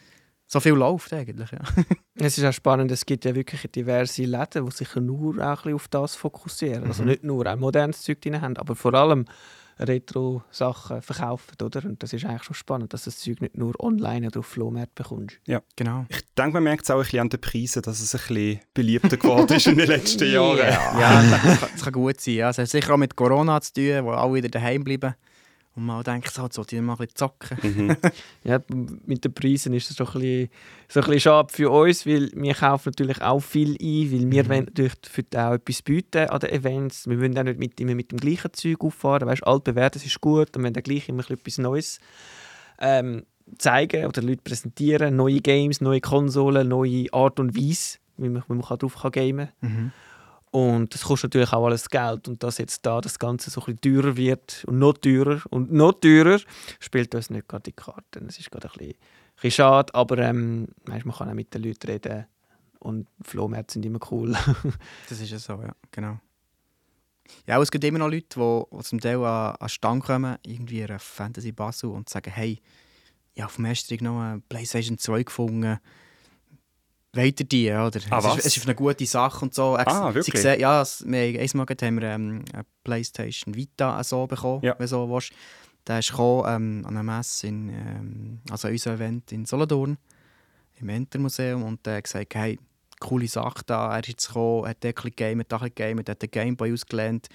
so 0.48 0.60
viel 0.60 0.72
läuft 0.74 1.12
eigentlich. 1.12 1.50
Ja. 1.52 1.58
Es 2.18 2.38
ist 2.38 2.44
auch 2.44 2.52
spannend, 2.52 2.90
es 2.92 3.04
gibt 3.04 3.26
ja 3.26 3.34
wirklich 3.34 3.60
diverse 3.70 4.24
Läden, 4.24 4.64
die 4.64 4.70
sich 4.72 4.94
nur 4.96 5.34
auch 5.36 5.42
ein 5.42 5.54
bisschen 5.56 5.74
auf 5.74 5.86
das 5.88 6.14
fokussieren. 6.14 6.84
Also 6.84 7.02
Mhm. 7.02 7.08
nicht 7.10 7.24
nur 7.24 7.46
auch 7.46 7.56
modernes 7.56 8.00
Zeug 8.02 8.22
drin 8.22 8.40
haben, 8.40 8.56
aber 8.56 8.74
vor 8.74 8.94
allem 8.94 9.26
Retro-Sachen 9.78 11.02
verkaufen. 11.02 11.54
Oder? 11.62 11.84
Und 11.84 12.02
das 12.02 12.12
ist 12.12 12.24
eigentlich 12.24 12.44
schon 12.44 12.54
spannend, 12.54 12.92
dass 12.92 13.04
du 13.04 13.10
das 13.10 13.18
Zeug 13.18 13.40
nicht 13.40 13.56
nur 13.56 13.78
online 13.82 14.26
oder 14.28 14.40
auf 14.40 14.46
Flohmärkten 14.46 15.02
bekommst. 15.02 15.38
Genau. 15.76 16.06
Ich 16.08 16.22
denke, 16.36 16.54
man 16.54 16.64
merkt 16.64 16.84
es 16.84 16.90
auch 16.90 16.96
ein 16.96 17.02
bisschen 17.02 17.20
an 17.20 17.28
den 17.28 17.40
Preisen, 17.40 17.82
dass 17.82 18.00
es 18.00 18.14
ein 18.14 18.18
bisschen 18.26 18.60
beliebter 18.74 19.16
geworden 19.16 19.56
ist 19.56 19.66
in 19.66 19.76
den 19.76 19.88
letzten 19.88 20.30
Jahren. 20.32 20.58
Ja, 20.58 21.22
das 21.22 21.40
kann, 21.60 21.68
das 21.72 21.84
kann 21.84 21.92
gut 21.92 22.20
sein. 22.20 22.34
Ja. 22.34 22.50
Es 22.50 22.58
hat 22.58 22.68
sicher 22.68 22.94
auch 22.94 22.98
mit 22.98 23.16
Corona 23.16 23.60
zu 23.60 23.74
tun, 23.74 24.04
wo 24.04 24.10
alle 24.10 24.34
wieder 24.34 24.48
daheim 24.48 24.84
bleiben. 24.84 25.14
Und 25.76 25.84
man 25.84 26.02
denkt, 26.02 26.32
so, 26.32 26.48
sollte 26.50 26.74
ich 26.76 26.80
mal 26.82 26.96
ein 26.98 27.06
zocken. 27.14 27.58
Mhm. 27.62 27.96
Ja, 28.44 28.60
mit 29.04 29.24
den 29.24 29.34
Preisen 29.34 29.74
ist 29.74 29.90
das 29.90 29.96
doch 29.98 30.14
ein 30.14 30.20
bisschen, 30.22 30.48
so 30.88 31.00
ein 31.00 31.04
bisschen 31.06 31.20
schade 31.20 31.52
für 31.52 31.70
uns, 31.70 32.06
weil 32.06 32.30
wir 32.34 32.54
kaufen 32.54 32.88
natürlich 32.96 33.20
auch 33.20 33.40
viel 33.40 33.72
ein, 33.72 34.10
weil 34.12 34.30
wir 34.30 34.44
Mhm. 34.44 34.48
wollen 34.48 34.64
natürlich 34.64 34.92
für 35.02 35.22
die 35.22 35.36
auch 35.36 35.52
etwas 35.52 35.82
bieten 35.82 36.28
an 36.30 36.40
den 36.40 36.50
Events. 36.50 37.06
Wir 37.08 37.20
wollen 37.20 37.36
auch 37.38 37.42
nicht 37.42 37.58
mit, 37.58 37.78
immer 37.80 37.94
mit 37.94 38.10
dem 38.10 38.18
gleichen 38.18 38.52
Zeug 38.54 38.80
auffahren. 38.82 39.28
Weißt, 39.28 39.46
altbewährt, 39.46 39.96
das 39.96 40.06
ist 40.06 40.20
gut 40.20 40.48
und 40.56 40.56
wir 40.56 40.62
wollen 40.64 40.74
dann 40.74 40.82
gleich 40.82 41.08
immer 41.08 41.30
etwas 41.30 41.58
Neues 41.58 41.98
ähm, 42.78 43.24
zeigen 43.58 44.06
oder 44.06 44.22
Leute 44.22 44.42
präsentieren. 44.42 45.14
Neue 45.16 45.40
Games, 45.40 45.80
neue 45.80 46.00
Konsolen, 46.00 46.68
neue 46.68 47.12
Art 47.12 47.38
und 47.38 47.56
Weise, 47.56 47.98
wie 48.16 48.28
man, 48.28 48.42
wie 48.48 48.54
man 48.54 48.62
kann 48.64 48.78
drauf 48.78 48.96
kann 49.02 49.12
gamen 49.12 49.48
Mhm. 49.60 49.92
Und 50.50 50.94
das 50.94 51.02
kostet 51.02 51.34
natürlich 51.34 51.52
auch 51.52 51.66
alles 51.66 51.88
Geld. 51.88 52.28
Und 52.28 52.42
dass 52.42 52.58
jetzt 52.58 52.84
da 52.86 53.00
das 53.00 53.18
Ganze 53.18 53.50
so 53.50 53.60
ein 53.60 53.76
bisschen 53.76 54.02
teurer 54.02 54.16
wird 54.16 54.64
und 54.66 54.78
noch 54.78 54.94
teurer 54.94 55.42
und 55.50 55.72
noch 55.72 55.92
teurer, 55.92 56.40
spielt 56.80 57.14
uns 57.14 57.30
nicht 57.30 57.48
gerade 57.48 57.64
die 57.64 57.72
Karten. 57.72 58.26
Das 58.26 58.38
ist 58.38 58.50
gerade 58.50 58.68
ein 58.68 58.78
bisschen, 58.78 58.92
ein 58.92 59.34
bisschen 59.34 59.50
schade, 59.50 59.94
aber 59.94 60.18
ähm, 60.18 60.68
weisst, 60.86 61.04
man 61.04 61.16
kann 61.16 61.28
auch 61.28 61.34
mit 61.34 61.52
den 61.52 61.62
Leuten 61.62 61.86
reden. 61.86 62.26
Und 62.78 63.08
Flohmärkte 63.22 63.74
sind 63.74 63.86
immer 63.86 63.98
cool. 64.10 64.36
Das 65.08 65.20
ist 65.20 65.30
ja 65.30 65.38
so, 65.38 65.54
ja, 65.54 65.74
genau. 65.90 66.18
Ja, 67.46 67.60
es 67.60 67.70
gibt 67.70 67.84
immer 67.84 67.98
noch 67.98 68.08
Leute, 68.08 68.26
die, 68.36 68.76
die 68.76 68.82
zum 68.84 69.00
Teil 69.00 69.22
an, 69.24 69.56
den 69.60 69.68
Stand 69.68 70.04
kommen, 70.04 70.36
irgendwie 70.46 70.84
einer 70.84 70.98
Fantasy 70.98 71.52
Basel 71.52 71.90
und 71.90 72.08
sagen, 72.08 72.30
hey, 72.30 72.60
ich 73.34 73.42
habe 73.42 73.50
auf 73.50 73.56
dem 73.56 73.64
Estrich 73.66 74.00
noch 74.00 74.20
eine 74.20 74.40
Playstation 74.48 74.98
2 74.98 75.24
gefunden, 75.24 75.78
weiter 77.16 77.44
die, 77.44 77.70
oder? 77.70 78.00
Ah, 78.10 78.18
es, 78.18 78.24
was? 78.24 78.38
Ist, 78.38 78.46
es 78.46 78.56
ist 78.58 78.64
eine 78.66 78.74
gute 78.74 79.06
Sache 79.06 79.44
und 79.44 79.54
so. 79.54 79.76
Ah, 79.76 80.14
wirklich? 80.14 80.34
Sie 80.36 80.40
sehen, 80.42 80.60
ja, 80.60 80.82
wir, 80.84 81.20
haben- 81.28 81.38
einmal 81.38 81.66
haben 81.82 82.00
wir 82.00 82.08
ähm, 82.08 82.44
eine 82.52 82.64
Playstation 82.84 83.54
Vita 83.54 84.02
so 84.04 84.26
bekommen, 84.26 84.62
Ja. 84.64 84.72
wenn 84.78 84.84
du 84.84 84.88
so 84.88 85.08
willst. 85.08 85.32
Der 85.86 86.00
ist 86.00 86.10
gekommen, 86.10 86.44
ähm, 86.48 86.84
an 86.86 86.96
einer 86.96 87.02
Messe, 87.18 87.46
in, 87.46 87.68
ähm, 87.68 88.40
also 88.50 88.68
unser 88.68 88.94
Event 88.94 89.30
in 89.32 89.44
Solothurn, 89.44 89.98
im 90.80 90.88
Entermuseum, 90.88 91.62
und 91.62 91.84
der 91.86 91.96
hat 91.98 92.04
gesagt, 92.04 92.34
hey, 92.34 92.58
coole 92.98 93.28
Sache 93.28 93.62
da, 93.66 93.92
er 93.94 94.00
ist 94.00 94.08
jetzt 94.08 94.26
gekommen, 94.28 94.68
hat 94.68 94.84
ein 94.84 94.92
bisschen 94.94 95.10
gegamet, 95.10 95.52
ein 95.52 95.58
bisschen 95.58 95.74
gegamet, 95.74 96.08
hat 96.08 96.22
den 96.22 96.30
Gameboy 96.30 96.72
ausgelernt. 96.72 97.28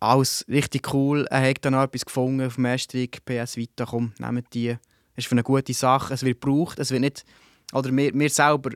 Alles 0.00 0.44
richtig 0.48 0.92
cool. 0.92 1.26
Er 1.30 1.48
hat 1.48 1.64
dann 1.64 1.72
noch 1.72 1.82
etwas 1.82 2.04
gefunden 2.04 2.46
auf 2.46 2.56
dem 2.56 2.64
Weg, 2.64 3.24
PS 3.24 3.56
Vita, 3.56 3.86
komm, 3.86 4.12
nehmt 4.18 4.52
die. 4.52 4.70
Es 5.16 5.24
ist 5.24 5.26
für 5.28 5.32
eine 5.32 5.42
gute 5.42 5.72
Sache, 5.72 6.12
es 6.14 6.22
wird 6.24 6.40
gebraucht, 6.40 6.78
es 6.78 6.90
wird 6.90 7.00
nicht... 7.00 7.24
Oder 7.74 7.94
wir, 7.94 8.14
wir 8.14 8.30
selber, 8.30 8.70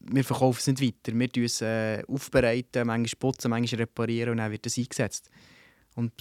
wir 0.00 0.24
verkaufen 0.24 0.58
es 0.60 0.66
nicht 0.66 0.82
weiter. 0.82 1.18
Wir 1.18 1.32
tun 1.32 1.44
es 1.44 1.60
äh, 1.62 2.02
aufbereiten, 2.06 2.86
manchmal 2.86 3.18
putzen, 3.18 3.50
manchmal 3.50 3.80
reparieren 3.80 4.30
und 4.32 4.36
dann 4.38 4.52
wird 4.52 4.66
es 4.66 4.78
eingesetzt. 4.78 5.30
Und 5.94 6.12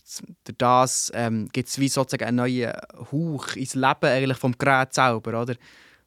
durch 0.44 0.58
das 0.58 1.12
ähm, 1.14 1.48
gibt 1.52 1.70
es 1.70 1.80
wie 1.80 1.88
sozusagen 1.88 2.26
einen 2.26 2.38
neuen 2.38 2.72
Hauch 3.12 3.56
ins 3.56 3.76
Leben 3.76 4.06
eigentlich 4.06 4.38
vom 4.38 4.58
Gerät 4.58 4.94
selber, 4.94 5.42
oder? 5.42 5.56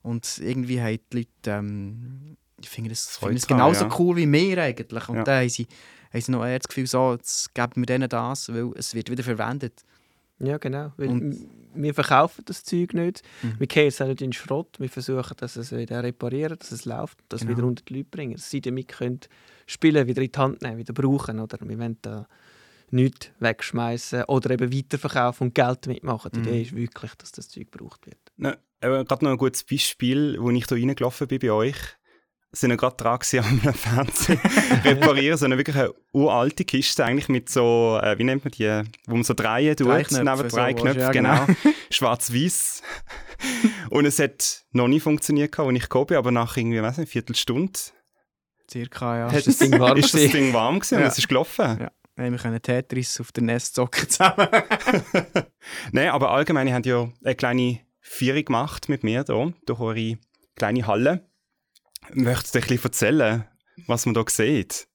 Und 0.03 0.39
irgendwie 0.39 0.81
haben 0.81 0.99
die 1.13 1.17
Leute, 1.19 1.29
ähm, 1.47 2.37
ich 2.61 2.69
finde 2.69 2.91
das, 2.91 3.19
dran, 3.19 3.35
genauso 3.35 3.87
ja. 3.87 3.99
cool 3.99 4.17
wie 4.17 4.31
wir 4.31 4.63
eigentlich. 4.63 5.09
Und 5.09 5.17
Ja. 5.17 5.25
dann 5.25 5.41
haben 5.41 5.49
sie, 5.49 5.67
haben 6.13 6.21
sie 6.21 6.33
noch 6.33 6.45
eher 6.45 6.59
das 6.59 6.69
Gefühl, 6.69 6.87
so, 6.87 7.13
jetzt 7.15 7.55
geben 7.55 7.77
wir 7.77 7.87
denen 7.87 8.09
das, 8.09 8.53
weil 8.53 8.71
es 8.77 8.95
wird 8.95 9.11
wieder 9.11 9.25
verwendet. 9.25 9.83
Ja, 10.39 10.59
genau. 10.59 10.93
Und- 10.97 11.47
wir 11.77 11.93
verkaufen 11.93 12.45
das 12.45 12.63
Zeug 12.63 12.95
nicht. 12.95 13.23
Mhm. 13.43 13.55
Wir 13.59 13.67
kehren 13.67 13.89
es 13.89 14.01
auch 14.01 14.07
nicht 14.07 14.21
in 14.23 14.29
den 14.29 14.33
Schrott. 14.33 14.77
Wir 14.79 14.89
versuchen, 14.89 15.37
dass 15.39 15.57
es 15.57 15.73
wieder 15.73 16.03
reparieren, 16.05 16.57
dass 16.59 16.71
es 16.71 16.85
läuft, 16.85 17.19
dass 17.29 17.41
es 17.41 17.47
Genau. 17.47 17.59
wieder 17.59 17.67
unter 17.67 17.85
die 17.85 17.95
Leute 17.95 18.09
bringen. 18.11 18.35
Dass 18.35 18.49
sie 18.51 18.61
damit 18.61 18.89
können 18.89 19.21
spielen, 19.67 20.07
wieder 20.07 20.23
in 20.23 20.31
die 20.31 20.39
Hand 20.39 20.63
nehmen, 20.63 20.79
wieder 20.79 20.93
brauchen. 20.95 21.41
Oder? 21.41 21.59
Wir 21.61 21.77
wollen 21.79 21.99
da 22.03 22.29
nichts 22.91 23.31
wegschmeißen 23.41 24.25
oder 24.25 24.51
eben 24.51 24.73
weiterverkaufen 24.73 25.49
und 25.49 25.55
Geld 25.55 25.87
damit 25.87 26.05
machen. 26.05 26.31
Die 26.33 26.39
Mhm. 26.41 26.47
Idee 26.47 26.63
ist 26.63 26.77
wirklich, 26.77 27.15
dass 27.17 27.33
das 27.33 27.49
Zeug 27.49 27.73
gebraucht 27.73 28.07
wird. 28.07 28.19
Ne, 28.37 28.57
äh, 28.81 29.05
gerade 29.05 29.25
noch 29.25 29.33
ein 29.33 29.37
gutes 29.39 29.65
Beispiel, 29.65 30.37
wo 30.41 30.51
ich 30.51 30.67
da 30.67 30.77
reingelaufen 30.77 31.27
bin 31.27 31.41
bei 31.41 31.51
euch. 31.51 31.77
Sind 32.55 32.71
wir 32.71 32.77
gerade 32.77 32.97
dran 32.97 33.19
gewesen, 33.19 33.61
am 33.65 33.75
Fernsehen 33.75 34.41
reparieren, 34.85 35.37
so 35.37 35.45
eine 35.45 35.57
wirklich 35.59 35.77
eine 35.77 35.93
uralte 36.13 36.65
Kiste 36.65 37.05
eigentlich 37.05 37.29
mit 37.29 37.49
so, 37.49 37.99
äh, 38.03 38.17
wie 38.19 38.25
nennt 38.25 38.45
man 38.45 38.53
die, 38.53 38.83
wo 39.07 39.15
man 39.15 39.25
so 39.25 39.35
drehen 39.35 39.77
tut, 39.77 39.89
Drei 39.89 40.05
Knöpfe, 40.05 40.25
neben 40.25 40.37
so 40.37 40.57
drei 40.57 40.75
was, 40.75 40.81
Knöpfe, 40.81 41.01
ja, 41.01 41.11
genau, 41.11 41.47
genau. 41.47 41.59
schwarz-weiß. 41.91 42.83
Und 43.91 44.07
es 44.07 44.19
hat 44.19 44.65
noch 44.73 44.89
nie 44.89 45.01
funktioniert, 45.01 45.59
als 45.59 45.73
ich 45.75 45.83
gekommen 45.83 46.07
bin, 46.07 46.17
aber 46.17 46.31
nach 46.31 46.57
irgendwie, 46.57 46.81
weiß 46.81 46.99
nicht, 46.99 47.11
Viertelstunde 47.11 47.79
Circa, 48.71 49.19
ja. 49.19 49.33
Hat 49.33 49.47
das 49.47 49.59
Ding 49.59 49.79
warm 49.79 49.99
ist 49.99 50.15
das 50.15 50.21
gewesen? 50.21 50.33
Ding 50.33 50.53
warm 50.55 50.77
gewesen 50.79 50.95
und 50.97 51.01
Ja. 51.03 51.09
es 51.09 51.19
ist 51.19 51.29
gelaufen. 51.29 51.79
Ja. 51.81 51.91
Haben 52.17 52.33
wir 52.33 52.39
können 52.39 52.63
Tetris 52.63 53.21
auf 53.21 53.33
der 53.33 53.43
Nest 53.43 53.75
zocken 53.75 54.09
zusammen. 54.09 54.47
Nein, 55.93 56.09
aber 56.11 56.31
allgemein, 56.31 56.69
ihr 56.69 56.75
habt 56.75 56.87
ja 56.87 57.09
eine 57.25 57.35
kleine 57.35 57.81
Feierung 58.01 58.45
gemacht 58.45 58.89
mit 58.89 59.03
mir 59.03 59.25
hier, 59.27 59.53
durch 59.67 59.81
eure 59.81 60.19
kleine 60.57 60.87
Halle. 60.87 61.29
Möchtest 62.13 62.55
du 62.55 62.59
ein 62.59 62.63
bisschen 62.63 62.85
erzählen, 62.85 63.45
was 63.87 64.07
man 64.07 64.15
da 64.15 64.25
sieht? 64.29 64.87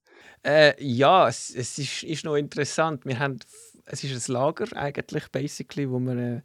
Äh, 0.43 0.73
ja, 0.83 1.27
es, 1.27 1.53
es 1.53 1.77
ist, 1.77 2.03
ist 2.03 2.25
noch 2.25 2.35
interessant. 2.35 3.05
Wir 3.05 3.19
haben, 3.19 3.39
es 3.85 4.03
ist 4.03 4.29
ein 4.29 4.33
Lager 4.33 4.65
eigentlich, 4.75 5.27
basically, 5.31 5.89
wo 5.89 5.99
wir 5.99 6.17
äh, 6.17 6.41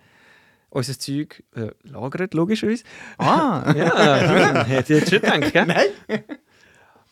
unser 0.71 0.99
Zeug 0.99 1.43
äh, 1.55 1.71
lagern, 1.85 2.29
logischerweise. 2.33 2.85
Ah! 3.19 3.73
Ja, 3.77 4.21
hm, 4.21 4.65
hätte 4.67 4.95
ich 4.95 5.01
jetzt 5.01 5.11
schon 5.11 5.21
gedacht, 5.21 5.53
gell? 5.53 5.67
Nein! 5.67 6.25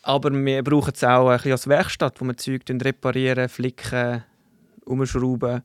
Aber 0.02 0.32
wir 0.32 0.64
brauchen 0.64 0.92
es 0.94 1.04
auch 1.04 1.28
ein 1.28 1.36
bisschen 1.36 1.52
als 1.52 1.68
Werkstatt, 1.68 2.20
wo 2.20 2.24
wir 2.24 2.36
Zeug 2.36 2.62
reparieren, 2.68 3.48
flicken, 3.48 4.24
umschrauben. 4.84 5.62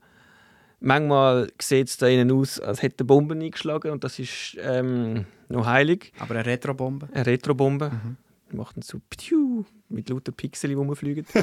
Manchmal 0.79 1.51
sieht 1.59 1.87
es 1.87 1.97
da 1.97 2.07
innen 2.07 2.31
aus, 2.31 2.59
als 2.59 2.83
hätte 2.83 2.99
eine 2.99 3.07
Bombe 3.07 3.33
eingeschlagen 3.33 3.91
und 3.91 4.03
das 4.03 4.19
ist 4.19 4.55
ähm, 4.61 5.25
noch 5.49 5.65
heilig. 5.65 6.13
Aber 6.19 6.35
eine 6.35 6.45
Retrobombe. 6.45 7.09
Eine 7.11 7.25
Retrobombe. 7.25 7.89
Mhm. 7.89 8.17
Die 8.51 8.55
macht 8.55 8.77
dann 8.77 8.81
so 8.81 8.99
Ptiu, 9.09 9.65
mit 9.89 10.09
lauter 10.09 10.31
Pixel, 10.31 10.69
die 10.69 10.75
rumfliegen. 10.75 11.25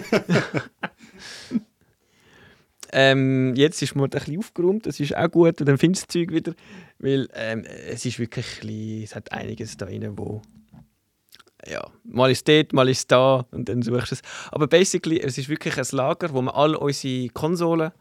ähm, 2.92 3.54
jetzt 3.56 3.82
ist 3.82 3.94
man 3.94 4.04
ein 4.04 4.10
bisschen 4.10 4.38
aufgeräumt, 4.38 4.86
das 4.86 5.00
ist 5.00 5.14
auch 5.14 5.30
gut 5.30 5.60
und 5.60 5.68
dann 5.68 5.76
findest 5.76 6.04
du 6.04 6.06
das 6.06 6.12
Zeug 6.26 6.34
wieder, 6.34 6.54
weil 6.98 7.28
ähm, 7.34 7.64
es 7.64 8.06
ist 8.06 8.18
wirklich 8.18 8.46
ein 8.46 8.68
bisschen, 8.68 9.02
es 9.02 9.14
hat 9.14 9.32
einiges 9.32 9.76
da 9.76 9.84
drin, 9.84 10.16
wo 10.16 10.40
ja, 11.66 11.86
mal 12.04 12.30
ist 12.30 12.46
dort, 12.48 12.72
mal 12.72 12.88
ist 12.88 13.10
da 13.10 13.46
und 13.50 13.68
dann 13.68 13.82
suchst 13.82 14.10
du 14.10 14.14
es. 14.16 14.22
Aber 14.50 14.66
basically, 14.66 15.20
es 15.20 15.38
ist 15.38 15.48
wirklich 15.48 15.78
ein 15.78 15.96
Lager, 15.96 16.32
wo 16.32 16.42
wir 16.42 16.54
all 16.54 16.74
unsere 16.74 17.28
Konsolen 17.30 17.92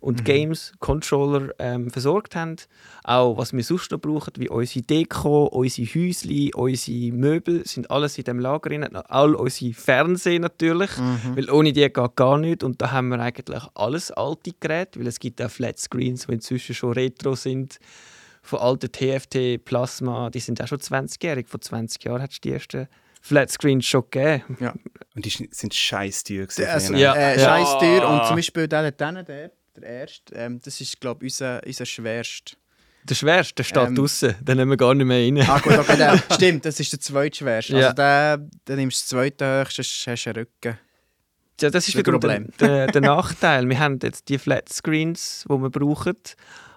und 0.00 0.24
Games, 0.24 0.72
Controller 0.78 1.52
ähm, 1.58 1.90
versorgt 1.90 2.36
haben. 2.36 2.54
Auch 3.02 3.36
was 3.36 3.52
wir 3.52 3.64
sonst 3.64 3.90
noch 3.90 3.98
brauchen, 4.00 4.32
wie 4.36 4.48
unsere 4.48 4.84
Deko, 4.84 5.46
unsere 5.46 5.88
Häusli, 5.88 6.52
unsere 6.54 7.12
Möbel, 7.12 7.66
sind 7.66 7.90
alles 7.90 8.16
in 8.16 8.24
dem 8.24 8.38
Lager 8.38 8.68
drin. 8.70 8.84
All 8.84 9.34
unsere 9.34 9.74
Fernseher 9.74 10.38
natürlich, 10.38 10.90
weil 11.34 11.50
ohne 11.50 11.72
die 11.72 11.80
geht 11.92 12.16
gar 12.16 12.38
nicht. 12.38 12.62
Und 12.62 12.80
da 12.80 12.92
haben 12.92 13.08
wir 13.08 13.18
eigentlich 13.18 13.62
alles 13.74 14.10
alte 14.12 14.52
Geräte, 14.60 15.00
weil 15.00 15.08
es 15.08 15.18
gibt 15.18 15.42
auch 15.42 15.50
Flatscreens, 15.50 16.26
die 16.26 16.34
inzwischen 16.34 16.74
schon 16.74 16.92
retro 16.92 17.34
sind. 17.34 17.78
Von 18.42 18.60
alten 18.60 18.90
TFT, 18.92 19.64
Plasma, 19.64 20.30
die 20.30 20.40
sind 20.40 20.62
auch 20.62 20.68
schon 20.68 20.78
20-jährig. 20.78 21.48
Vor 21.48 21.60
20 21.60 22.02
Jahren 22.04 22.22
hat 22.22 22.30
es 22.30 22.40
die 22.40 22.52
ersten 22.52 22.86
Flatscreens 23.20 23.84
schon 23.84 24.04
gegeben. 24.10 24.42
Und 25.16 25.24
die 25.24 25.48
sind 25.50 25.74
scheiß 25.74 26.22
teuer 26.24 26.46
gewesen. 26.46 26.66
Also, 26.66 26.92
früher. 26.92 26.98
Ja. 27.00 27.14
äh, 27.14 27.36
Ja. 27.38 27.44
scheiß 27.44 27.78
Tür. 27.80 28.08
Und 28.08 28.26
zum 28.26 28.36
Beispiel 28.36 28.68
der, 28.68 28.90
der, 28.92 29.22
der, 29.24 29.50
der 29.80 29.90
erste, 29.90 30.34
ähm, 30.34 30.60
das 30.62 30.80
ist, 30.80 31.00
glaube 31.00 31.26
ich, 31.26 31.32
unser, 31.32 31.60
unser 31.64 31.86
schwerst. 31.86 32.56
Der 33.04 33.14
schwerste, 33.14 33.54
der 33.54 33.64
steht 33.64 33.88
Ähm, 33.88 33.94
draußen, 33.94 34.34
den 34.40 34.56
nehmen 34.56 34.70
wir 34.72 34.76
gar 34.76 34.94
nicht 34.94 35.06
mehr 35.06 35.24
rein. 35.24 35.48
Ah, 35.48 35.60
gut, 35.60 35.78
okay, 35.78 35.96
der, 35.96 36.22
stimmt, 36.34 36.64
das 36.64 36.78
ist 36.80 36.92
der 36.92 37.00
zweitschwerste. 37.00 37.72
Ja. 37.72 37.78
Also, 37.78 37.94
der, 37.94 38.38
dann 38.64 38.76
nimmst 38.76 38.98
du 38.98 39.00
das 39.00 39.08
zweite 39.08 39.60
höchste, 39.60 39.82
hast 39.82 40.24
du 40.24 40.30
einen 40.30 40.36
Rücken. 40.36 40.78
Ja, 41.60 41.70
das 41.70 41.88
ist 41.88 41.94
wieder 41.94 42.04
der, 42.04 42.12
Problem. 42.12 42.48
der, 42.60 42.86
der 42.86 43.00
Nachteil. 43.00 43.68
Wir 43.68 43.78
haben 43.78 43.98
jetzt 44.02 44.28
die 44.28 44.38
Flatscreens, 44.38 45.44
die 45.48 45.54
wir 45.54 45.70
brauchen, 45.70 46.16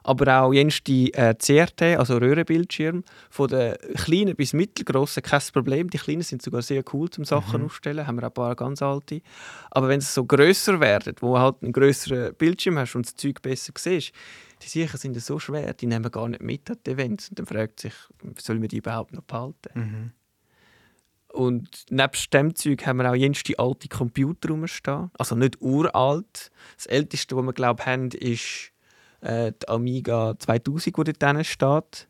aber 0.03 0.41
auch 0.41 0.53
jens 0.53 0.83
die 0.83 1.13
äh, 1.13 1.35
CRT, 1.35 1.97
also 1.97 2.17
Röhrenbildschirm, 2.17 3.03
von 3.29 3.47
den 3.47 3.75
kleinen 3.95 4.35
bis 4.35 4.53
mittelgroßen 4.53 5.23
kein 5.23 5.41
Problem. 5.53 5.89
Die 5.89 5.97
kleinen 5.97 6.21
sind 6.21 6.41
sogar 6.41 6.61
sehr 6.61 6.83
cool 6.93 7.09
zum 7.09 7.25
Sachen 7.25 7.63
aufstellen, 7.65 8.07
haben 8.07 8.17
wir 8.17 8.23
auch 8.23 8.31
ein 8.31 8.33
paar 8.33 8.55
ganz 8.55 8.81
alte. 8.81 9.21
Aber 9.69 9.87
wenn 9.87 9.99
es 9.99 10.13
so 10.13 10.25
grösser 10.25 10.79
werden, 10.79 11.15
wo 11.19 11.35
du 11.35 11.39
halt 11.39 11.55
einen 11.61 11.73
grösseren 11.73 12.33
Bildschirm 12.35 12.79
hast 12.79 12.95
und 12.95 13.05
das 13.05 13.15
Zeug 13.15 13.41
besser 13.41 13.73
siehst, 13.77 14.11
die 14.61 14.67
sicher 14.67 14.97
sind 14.97 15.19
so 15.19 15.39
schwer, 15.39 15.73
die 15.73 15.87
nehmen 15.87 16.05
wir 16.05 16.11
gar 16.11 16.27
nicht 16.27 16.41
mit 16.41 16.69
an 16.69 16.77
die 16.85 16.91
Events. 16.91 17.29
Und 17.29 17.39
dann 17.39 17.45
fragt 17.45 17.79
sich, 17.79 17.93
sollen 18.37 18.61
wir 18.61 18.69
die 18.69 18.77
überhaupt 18.77 19.13
noch 19.13 19.23
behalten? 19.23 19.69
Mhm. 19.73 20.11
Und 21.33 21.85
nebst 21.89 22.33
dem 22.33 22.55
Zeug 22.55 22.85
haben 22.85 22.97
wir 22.97 23.09
auch 23.09 23.15
jenste 23.15 23.57
alte 23.57 23.87
Computer 23.87 24.49
rumstehen. 24.49 25.11
Also 25.17 25.35
nicht 25.35 25.61
uralt. 25.61 26.51
Das 26.75 26.87
älteste, 26.87 27.37
was 27.37 27.45
wir 27.45 27.53
glaube 27.53 27.85
haben, 27.85 28.09
ist 28.09 28.70
äh, 29.21 29.51
die 29.51 29.67
Amiga 29.67 30.35
2000, 30.37 30.97
die 30.97 31.13
dort 31.13 31.45
steht. 31.45 32.07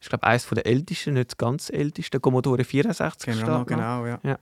Ich 0.00 0.08
glaube, 0.08 0.24
eines 0.24 0.48
der 0.48 0.66
ältesten, 0.66 1.14
nicht 1.14 1.32
das 1.32 1.36
ganz 1.36 1.70
älteste. 1.70 2.20
Commodore 2.20 2.64
64 2.64 3.34
Genau, 3.34 3.58
steht 3.58 3.66
genau, 3.66 4.06
ja. 4.06 4.38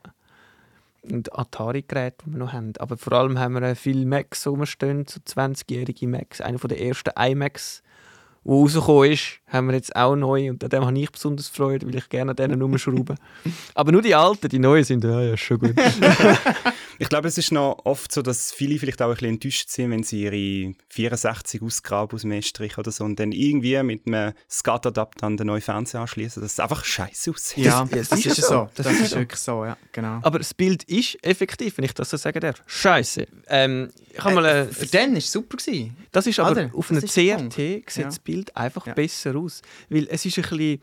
Und 1.03 1.37
Atari-Geräte, 1.37 2.25
die 2.27 2.33
wir 2.33 2.39
noch 2.39 2.53
haben. 2.53 2.73
Aber 2.79 2.97
vor 2.97 3.13
allem 3.15 3.39
haben 3.39 3.55
wir 3.55 3.63
äh, 3.63 3.75
viele 3.75 4.07
Macs 4.07 4.47
rumstehen, 4.47 5.07
so 5.09 5.21
20-jährige 5.21 6.07
Macs. 6.07 6.41
Einer 6.41 6.59
der 6.59 6.81
ersten 6.81 7.11
iMacs, 7.19 7.83
der 8.45 8.53
rausgekommen 8.53 9.13
ist, 9.13 9.41
haben 9.49 9.67
wir 9.69 9.75
jetzt 9.75 9.95
auch 9.97 10.17
neu. 10.17 10.51
Und 10.51 10.63
an 10.63 10.71
dem 10.71 10.85
habe 10.85 10.99
ich 10.99 11.11
besonders 11.11 11.49
Freude, 11.49 11.87
weil 11.87 11.97
ich 11.97 12.09
gerne 12.09 12.31
an 12.33 12.37
denen 12.37 12.61
rumschraube. 12.63 13.15
Aber 13.75 13.93
nur 13.93 14.03
die 14.03 14.15
alten, 14.15 14.49
die 14.49 14.59
neuen 14.59 14.85
sind, 14.85 15.05
ja, 15.05 15.21
ja, 15.21 15.37
schon 15.37 15.59
gut. 15.59 15.75
Ich 17.01 17.09
glaube, 17.09 17.29
es 17.29 17.39
ist 17.39 17.53
noch 17.53 17.79
oft 17.85 18.11
so, 18.11 18.23
dass 18.23 18.51
viele 18.53 18.79
vielleicht 18.79 19.01
auch 19.03 19.07
ein 19.09 19.13
bisschen 19.15 19.29
enttäuscht 19.29 19.69
sind, 19.71 19.91
wenn 19.93 20.03
sie 20.03 20.23
ihre 20.25 20.75
64 20.91 21.63
ausgraben 21.63 22.15
aus 22.17 22.23
dem 22.23 22.33
Estrich 22.33 22.77
oder 22.77 22.91
so 22.91 23.05
und 23.05 23.21
dann 23.21 23.31
irgendwie 23.31 23.81
mit 23.85 24.07
einem 24.07 24.33
SCART-Adapter 24.51 25.27
an 25.27 25.37
den 25.37 25.47
neuen 25.47 25.61
Fernseher 25.61 26.01
anschließen, 26.01 26.43
dass 26.43 26.53
es 26.53 26.61
einfach 26.61 26.85
scheiße 26.85 27.31
aussieht. 27.31 27.65
Ja, 27.67 27.85
das 27.85 28.09
das, 28.09 28.19
ist 28.19 28.27
ist 28.27 28.37
so. 28.43 28.49
so. 28.49 28.71
Das 28.75 28.87
Das, 28.87 28.95
ist 28.97 29.01
ist 29.03 29.11
so. 29.11 29.17
wirklich 29.19 29.41
so, 29.41 29.65
ja, 29.65 29.77
genau. 29.93 30.19
Aber 30.23 30.39
das 30.39 30.53
Bild 30.55 30.83
ist 30.85 31.17
effektiv, 31.25 31.79
wenn 31.79 31.85
ich 31.85 31.95
das 31.95 32.11
so 32.11 32.17
sagen 32.17 32.41
darf. 32.41 32.63
Scheiße. 32.67 33.27
Ähm, 33.47 33.91
ich 34.13 34.19
habe 34.25 34.35
mal, 34.35 34.45
Äh, 34.45 34.61
äh, 34.63 34.67
für 34.67 34.87
den 34.87 35.11
war 35.13 35.19
es 35.19 35.31
super. 35.31 35.57
Gewesen. 35.57 35.97
das 36.11 36.27
ist 36.27 36.41
aber 36.41 36.51
Oder? 36.51 36.71
auf 36.75 36.89
der 36.89 37.01
CRT 37.03 37.39
Punkt. 37.39 37.55
sieht 37.55 37.97
Ja. 37.97 38.03
das 38.05 38.19
Bild 38.19 38.57
einfach 38.57 38.87
Ja. 38.87 38.95
besser 38.95 39.37
aus, 39.37 39.63
weil 39.89 40.09
es 40.11 40.27
ist 40.27 40.37
ein 40.39 40.43
bisschen, 40.43 40.81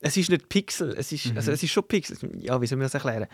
es 0.00 0.16
ist 0.16 0.28
nicht 0.28 0.48
Pixel, 0.48 0.92
es 0.98 1.12
ist, 1.12 1.26
Mhm. 1.26 1.36
also 1.36 1.52
es 1.52 1.62
ist 1.62 1.70
schon 1.70 1.84
Pixel. 1.86 2.18
Ja, 2.40 2.60
wie 2.60 2.66
soll 2.66 2.78
man 2.78 2.86
das 2.86 2.94
erklären? 2.94 3.26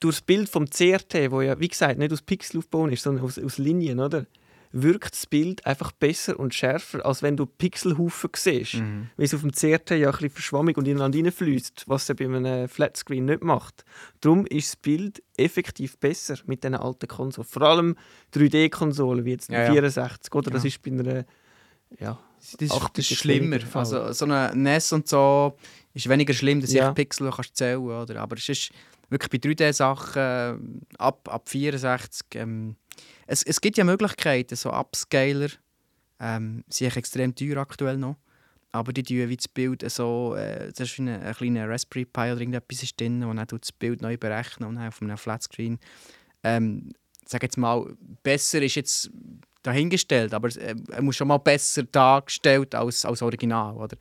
Durch 0.00 0.16
das 0.16 0.22
Bild 0.22 0.48
vom 0.48 0.68
CRT, 0.68 1.30
wo 1.30 1.40
ja 1.42 1.58
wie 1.60 1.68
gesagt 1.68 1.98
nicht 1.98 2.12
aus 2.12 2.22
Pixel 2.22 2.58
aufgebaut 2.58 2.92
ist, 2.92 3.02
sondern 3.02 3.24
aus, 3.24 3.38
aus 3.38 3.58
Linien, 3.58 4.00
oder? 4.00 4.26
wirkt 4.72 5.14
das 5.14 5.26
Bild 5.26 5.66
einfach 5.66 5.90
besser 5.90 6.38
und 6.38 6.54
schärfer, 6.54 7.04
als 7.04 7.24
wenn 7.24 7.36
du 7.36 7.44
Pixelhaufen 7.44 8.30
siehst. 8.36 8.74
Mhm. 8.74 9.10
Weil 9.16 9.26
es 9.26 9.34
auf 9.34 9.40
dem 9.40 9.50
CRT 9.50 9.90
ja 9.98 10.06
ein 10.06 10.12
bisschen 10.12 10.30
verschwammig 10.30 10.78
und 10.78 10.86
ineinander 10.86 11.18
reinfließt, 11.18 11.86
was 11.88 12.08
es 12.08 12.16
bei 12.16 12.24
einem 12.24 12.68
Flatscreen 12.68 13.24
nicht 13.24 13.42
macht. 13.42 13.84
Darum 14.20 14.46
ist 14.46 14.68
das 14.68 14.76
Bild 14.76 15.24
effektiv 15.36 15.98
besser 15.98 16.36
mit 16.46 16.62
diesen 16.62 16.76
alten 16.76 17.08
Konsolen. 17.08 17.48
Vor 17.48 17.62
allem 17.62 17.96
3D-Konsolen 18.32 19.24
wie 19.24 19.30
jetzt 19.32 19.50
Ja, 19.50 19.64
ja. 19.64 19.72
64. 19.72 20.32
Oder? 20.34 20.50
Das 20.52 20.62
Ja. 20.62 20.68
ist 20.68 20.82
bei 20.82 20.90
einer 20.92 21.24
ja, 21.98 22.18
Das 22.38 22.48
ist, 22.54 22.62
das 22.62 22.92
das 22.94 23.10
ist 23.10 23.18
schlimmer. 23.18 23.58
Also, 23.74 24.12
so 24.12 24.24
eine 24.24 24.52
NES 24.54 24.92
und 24.92 25.08
so 25.08 25.56
ist 25.94 26.08
weniger 26.08 26.32
schlimm, 26.32 26.60
dass 26.60 26.72
Ja. 26.72 26.90
ich 26.90 26.94
Pixel 26.94 27.28
kannst 27.34 27.56
zählen 27.56 27.80
oder? 27.80 28.20
Aber 28.20 28.36
es 28.36 28.48
ist 28.48 28.70
wirklich 29.10 29.42
bei 29.42 29.48
3D-Sachen 29.50 30.22
äh, 30.22 30.98
ab, 30.98 31.28
ab 31.28 31.48
64. 31.48 32.26
Ähm, 32.34 32.76
es, 33.26 33.42
es 33.42 33.60
gibt 33.60 33.76
ja 33.76 33.84
Möglichkeiten, 33.84 34.56
so 34.56 34.72
Upscaler 34.72 35.48
ähm, 36.20 36.64
sind 36.68 36.96
extrem 36.96 37.34
teuer 37.34 37.58
aktuell 37.58 37.96
noch. 37.96 38.16
Aber 38.72 38.92
die 38.92 39.02
tun 39.02 39.28
wie 39.28 39.36
das 39.36 39.48
Bild 39.48 39.88
so, 39.90 40.36
äh, 40.36 40.68
das 40.68 40.80
ist 40.88 40.98
wie 40.98 41.02
ein, 41.02 41.08
ein 41.08 41.34
kleiner 41.34 41.68
Raspberry 41.68 42.04
Pi 42.04 42.20
oder 42.20 42.40
irgendetwas 42.40 42.84
ist 42.84 43.00
drin, 43.00 43.24
und 43.24 43.36
dann 43.36 43.46
das 43.46 43.72
Bild 43.72 44.00
neu 44.00 44.16
berechnen 44.16 44.68
und 44.68 44.78
auf 44.78 45.02
einem 45.02 45.16
Flatscreen. 45.16 45.78
Ähm, 46.44 46.92
sag 47.26 47.42
jetzt 47.42 47.58
mal, 47.58 47.96
besser 48.22 48.62
ist 48.62 48.76
jetzt 48.76 49.10
dahingestellt, 49.62 50.32
aber 50.32 50.48
äh, 50.56 50.76
er 50.90 51.02
muss 51.02 51.16
schon 51.16 51.28
mal 51.28 51.38
besser 51.38 51.82
dargestellt 51.82 52.74
als, 52.74 53.04
als 53.04 53.22
Original, 53.22 53.76
oder? 53.76 53.96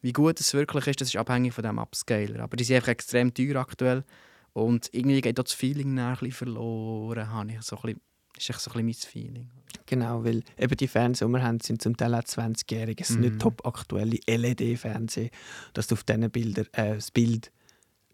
Wie 0.00 0.12
gut 0.12 0.40
es 0.40 0.54
wirklich 0.54 0.86
ist, 0.86 1.00
das 1.00 1.08
ist 1.08 1.16
abhängig 1.16 1.52
von 1.52 1.64
dem 1.64 1.78
Upscaler. 1.78 2.40
Aber 2.40 2.56
die 2.56 2.64
sind 2.64 2.76
einfach 2.76 2.88
extrem 2.88 3.34
teuer 3.34 3.56
aktuell 3.56 4.04
und 4.64 4.88
irgendwie 4.92 5.20
geht 5.20 5.38
auch 5.40 5.44
das 5.44 5.52
Feeling 5.54 5.98
ein 5.98 6.12
bisschen 6.14 6.32
verloren, 6.32 7.30
habe 7.30 7.52
ich 7.52 7.62
so 7.62 7.76
ein 7.76 7.82
bisschen, 7.82 8.00
ist 8.36 8.50
echt 8.50 8.60
so 8.60 8.70
ein 8.72 8.86
bisschen 8.86 8.86
mein 8.86 8.94
Feeling. 9.34 9.50
Genau, 9.86 10.24
weil 10.24 10.42
eben 10.58 10.76
die 10.76 10.88
Fernseher, 10.88 11.28
die 11.28 11.34
wir 11.34 11.42
haben, 11.42 11.60
sind 11.60 11.80
zum 11.82 11.96
Teil 11.96 12.14
auch 12.14 12.22
20-Jährige. 12.22 13.02
Es 13.02 13.08
sind 13.08 13.20
Mhm. 13.20 13.24
nicht 13.26 13.38
top 13.40 13.66
aktuelle 13.66 14.18
LED-Fernseher, 14.26 15.30
dass 15.72 15.86
du 15.86 15.94
auf 15.94 16.04
diesen 16.04 16.30
Bildern 16.30 16.66
äh, 16.72 16.94
das 16.94 17.10
Bild 17.10 17.50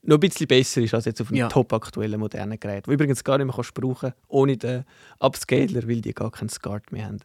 noch 0.03 0.17
ein 0.17 0.21
bisschen 0.21 0.47
besser 0.47 0.83
ist 0.83 0.93
als 0.95 1.07
jetzt 1.07 1.21
auf 1.21 1.29
einem 1.29 1.39
Ja. 1.39 1.49
top 1.49 1.73
aktuellen 1.73 2.21
modernen 2.21 2.61
Gerät. 2.61 2.87
Wo 2.87 2.93
übrigens 2.93 3.25
gar 3.25 3.39
nicht 3.39 3.47
mehr 3.47 3.55
kannst 3.55 3.75
brauchen 3.75 4.13
ohne 4.29 4.57
den 4.57 4.85
Upscaler, 5.19 5.89
weil 5.89 6.01
die 6.03 6.13
gar 6.13 6.31
keinen 6.31 6.51
SCART 6.51 6.93
mehr 6.93 7.07
haben. 7.07 7.21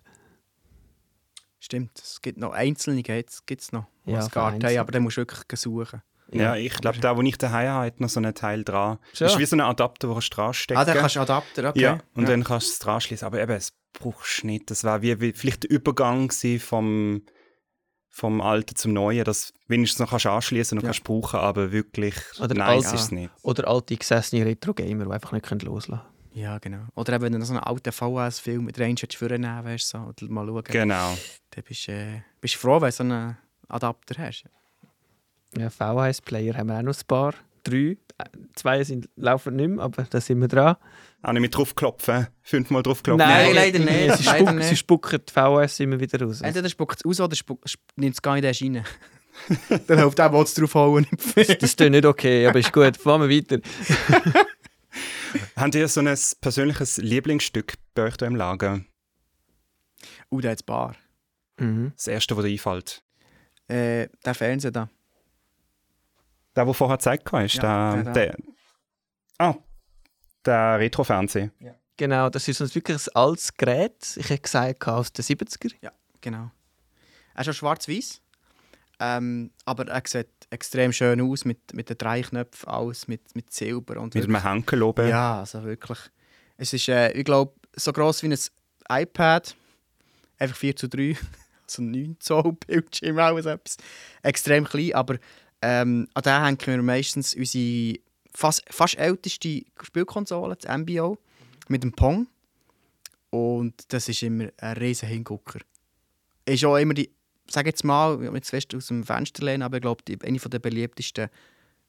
Stimmt, 1.59 1.99
es 1.99 2.21
gibt 2.21 2.37
noch 2.37 2.53
einzelne 2.53 3.03
gibt 3.45 3.61
es 3.61 3.71
noch, 3.73 3.85
die 4.05 4.11
Ja, 4.11 4.21
nicht 4.21 4.33
haben, 4.63 4.77
aber 4.79 4.91
dann 4.93 5.03
musst 5.03 5.17
du 5.17 5.21
wirklich 5.21 5.59
suchen. 5.59 6.01
Ja, 6.31 6.55
ich 6.55 6.73
glaube, 6.75 6.99
der, 6.99 7.17
wo 7.17 7.21
ich 7.21 7.37
daheim 7.37 7.69
habe, 7.69 7.85
hat 7.87 7.99
noch 7.99 8.09
so 8.09 8.19
einen 8.19 8.33
Teil 8.35 8.63
dran. 8.63 8.99
Schon? 9.13 9.25
Das 9.25 9.33
ist 9.33 9.39
wie 9.39 9.45
so 9.45 9.55
ein 9.55 9.61
Adapter, 9.61 10.09
wo 10.09 10.13
du 10.19 10.19
dran 10.29 10.53
stecken 10.53 10.79
Ah, 10.79 10.85
dann 10.85 10.97
kannst 10.97 11.15
du 11.15 11.19
Adapter, 11.21 11.69
okay. 11.69 11.81
Ja, 11.81 11.97
und 12.13 12.27
dann 12.29 12.43
kannst 12.43 12.67
du 12.67 12.71
es 12.73 12.79
dran 12.79 13.01
schließen. 13.01 13.25
Aber 13.25 13.41
eben, 13.41 13.51
es 13.51 13.73
brauchst 13.93 14.43
du 14.43 14.47
nicht. 14.47 14.69
Das 14.69 14.83
war 14.83 15.01
wie, 15.01 15.19
wie 15.21 15.33
vielleicht 15.33 15.63
der 15.63 15.71
Übergang 15.71 16.31
vom, 16.59 17.23
vom 18.09 18.41
Alten 18.41 18.75
zum 18.75 18.93
Neuen, 18.93 19.23
dass 19.23 19.53
wenigstens 19.67 19.99
noch 19.99 20.09
kannst 20.11 20.25
du 20.25 20.29
anschließen 20.29 20.77
und 20.77 20.83
Ja. 20.83 20.89
kannst 20.89 21.03
brauchen, 21.03 21.39
aber 21.39 21.71
wirklich 21.71 22.15
Oder 22.39 22.53
nice 22.55 22.85
alt- 22.85 22.95
ist 22.95 23.01
es 23.01 23.11
nicht. 23.11 23.31
Oder 23.41 23.67
alte 23.67 23.95
gesessene 23.95 24.45
Retro-Gamer, 24.45 25.05
die 25.05 25.11
einfach 25.11 25.31
nicht 25.31 25.49
loslassen 25.63 26.01
können. 26.03 26.39
Ja, 26.39 26.59
genau. 26.59 26.83
Oder 26.95 27.13
eben, 27.13 27.23
wenn 27.23 27.31
du 27.33 27.39
noch 27.39 27.45
so 27.47 27.53
einen 27.53 27.63
alten 27.63 27.91
VHS-Film 27.91 28.65
mit 28.65 28.79
Range 28.79 28.95
vornehmen 29.17 29.61
willst, 29.65 29.89
so, 29.89 29.97
und 29.97 30.21
mal 30.29 30.45
schauen, 30.45 30.63
Genau. 30.65 31.17
dann 31.49 31.63
bist 31.63 31.87
du 31.87 31.91
äh, 31.91 32.21
bist 32.39 32.53
du 32.55 32.59
froh, 32.59 32.79
wenn 32.81 32.89
du 32.89 32.95
so 32.95 33.03
einen 33.03 33.37
Adapter 33.67 34.15
hast. 34.23 34.45
Ja, 35.57 35.69
VHS-Player 35.69 36.55
haben 36.55 36.67
wir 36.69 36.77
auch 36.77 36.81
noch 36.83 36.95
ein 36.95 37.07
paar. 37.07 37.33
Drei. 37.63 37.97
Zwei 38.55 38.83
sind, 38.83 39.09
laufen 39.15 39.55
nicht 39.55 39.69
mehr, 39.69 39.83
aber 39.83 40.03
da 40.03 40.19
sind 40.19 40.39
wir 40.41 40.47
dran. 40.47 40.75
Auch 41.21 41.31
nicht 41.31 41.41
mit 41.41 41.55
draufklopfen. 41.55 42.27
Fünfmal 42.41 42.83
draufklopfen. 42.83 43.25
Nein, 43.27 43.53
leider 43.55 43.79
nicht, 43.79 44.17
Sie, 44.17 44.23
leider 44.25 44.39
spuck, 44.45 44.55
nicht. 44.55 44.67
sie 44.69 44.75
spucken 44.75 45.19
die 45.27 45.31
VHS 45.31 45.79
immer 45.81 45.99
wieder 45.99 46.21
raus. 46.21 46.41
Entweder 46.41 46.69
spuckt 46.69 46.99
es 46.99 47.05
aus 47.05 47.19
oder 47.21 47.35
spuckt- 47.35 47.65
sp- 47.67 47.83
nimmt 47.95 48.15
es 48.15 48.21
gar 48.21 48.35
nicht 48.35 48.43
erst 48.45 48.61
rein. 48.61 48.83
dann 49.87 49.97
hilft 49.99 50.19
auch, 50.19 50.33
was 50.33 50.53
draufhauen. 50.53 51.07
Das 51.35 51.47
ist 51.49 51.79
nicht 51.79 52.05
okay, 52.05 52.45
aber 52.47 52.59
ist 52.59 52.73
gut. 52.73 52.97
Fahren 52.97 53.27
wir 53.29 53.37
weiter. 53.37 53.59
Habt 55.55 55.75
ihr 55.75 55.87
so 55.87 56.01
ein 56.01 56.17
persönliches 56.41 56.97
Lieblingsstück 56.97 57.75
bei 57.93 58.03
euch 58.03 58.17
da 58.17 58.25
im 58.25 58.35
Lager? 58.35 58.81
Uh, 60.31 60.41
da 60.41 60.49
hat 60.49 60.65
Bar. 60.65 60.95
Mhm. 61.57 61.91
Das 61.95 62.07
erste, 62.07 62.35
was 62.35 62.45
dir 62.45 62.51
einfällt? 62.51 63.03
Äh, 63.67 64.07
der 64.25 64.33
Fernseher 64.33 64.71
da. 64.71 64.89
Der, 66.59 66.65
der 66.65 66.73
vorher 66.73 66.97
gezeigt 66.97 67.31
hast? 67.31 67.53
Ja, 67.55 67.95
der, 67.95 68.03
der 68.03 68.13
der, 68.13 68.37
ah, 69.37 69.55
der 70.45 70.79
Retro-Fernseher. 70.79 71.51
Genau, 71.95 72.29
das 72.29 72.49
ist 72.49 72.59
uns 72.59 72.75
wirklich 72.75 72.97
ein 72.97 73.15
altes 73.15 73.53
Gerät. 73.53 74.17
Ich 74.17 74.29
hätte 74.29 74.41
gesagt, 74.41 74.85
aus 74.89 75.13
den 75.13 75.23
70er. 75.23 75.89
Genau. 76.19 76.51
Er 77.33 77.39
ist 77.39 77.45
schon 77.45 77.53
schwarz-weiß. 77.53 78.21
Ähm, 78.99 79.51
aber 79.63 79.87
er 79.87 80.01
sieht 80.05 80.27
extrem 80.49 80.91
schön 80.91 81.21
aus 81.21 81.45
mit, 81.45 81.73
mit 81.73 81.89
den 81.89 81.97
drei 81.97 82.21
Knöpfen, 82.21 82.67
alles 82.67 83.07
mit, 83.07 83.33
mit 83.37 83.53
Silber. 83.53 84.01
Und 84.01 84.13
Mit 84.13 84.25
einem 84.25 84.43
Henkel 84.43 84.83
oben. 84.83 85.07
Ja, 85.07 85.39
also 85.39 85.63
wirklich. 85.63 85.99
Es 86.57 86.73
ist, 86.73 86.89
äh, 86.89 87.13
ich 87.13 87.23
glaube, 87.23 87.53
so 87.73 87.93
gross 87.93 88.21
wie 88.21 88.27
ein 88.27 89.01
iPad. 89.03 89.55
Einfach 90.37 90.57
4 90.57 90.75
zu 90.75 90.89
3. 90.89 91.15
Also 91.65 91.81
9 91.83 92.17
Zoll 92.19 92.51
Bildschirm, 92.67 93.17
auch 93.17 93.39
so 93.39 93.49
etwas. 93.49 93.77
Extrem 94.23 94.65
klein, 94.65 94.93
aber 94.93 95.19
ähm, 95.61 96.07
an 96.13 96.23
den 96.23 96.43
hängen 96.43 96.59
wir 96.65 96.81
meistens 96.81 97.35
unsere 97.35 97.99
fast, 98.33 98.63
fast 98.69 98.97
älteste 98.97 99.63
Spielkonsole, 99.81 100.55
das 100.55 100.77
MBO, 100.77 101.17
mit 101.67 101.83
dem 101.83 101.91
Pong. 101.91 102.27
Und 103.29 103.75
das 103.89 104.09
ist 104.09 104.23
immer 104.23 104.49
ein 104.57 104.77
riesen 104.77 105.09
Hingucker. 105.09 105.59
Ist 106.45 106.65
auch 106.65 106.77
immer 106.77 106.93
die, 106.93 107.11
sag 107.47 107.65
jetzt 107.65 107.83
mal, 107.83 108.23
ich 108.23 108.31
jetzt 108.31 108.49
fest 108.49 108.73
aus 108.73 108.87
dem 108.87 109.03
Fenster 109.03 109.45
lehnen, 109.45 109.61
aber 109.61 109.77
ich 109.77 109.81
glaube, 109.81 110.03
eine 110.23 110.39
der 110.39 110.59
beliebtesten 110.59 111.29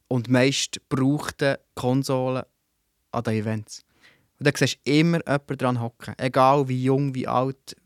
und 0.09 0.28
meist 0.28 0.80
gebrauchten 0.88 1.56
Konsolen 1.74 2.42
an 3.12 3.22
den 3.22 3.35
Events. 3.35 3.85
Und 4.38 4.46
da 4.46 4.52
siehst 4.54 4.78
du 4.85 4.90
immer 4.90 5.20
jemanden 5.26 5.59
dran 5.59 5.80
hocken. 5.80 6.14
Egal 6.18 6.68
wie 6.68 6.85
jung, 6.85 7.14
wie 7.14 7.28
alt, 7.28 7.76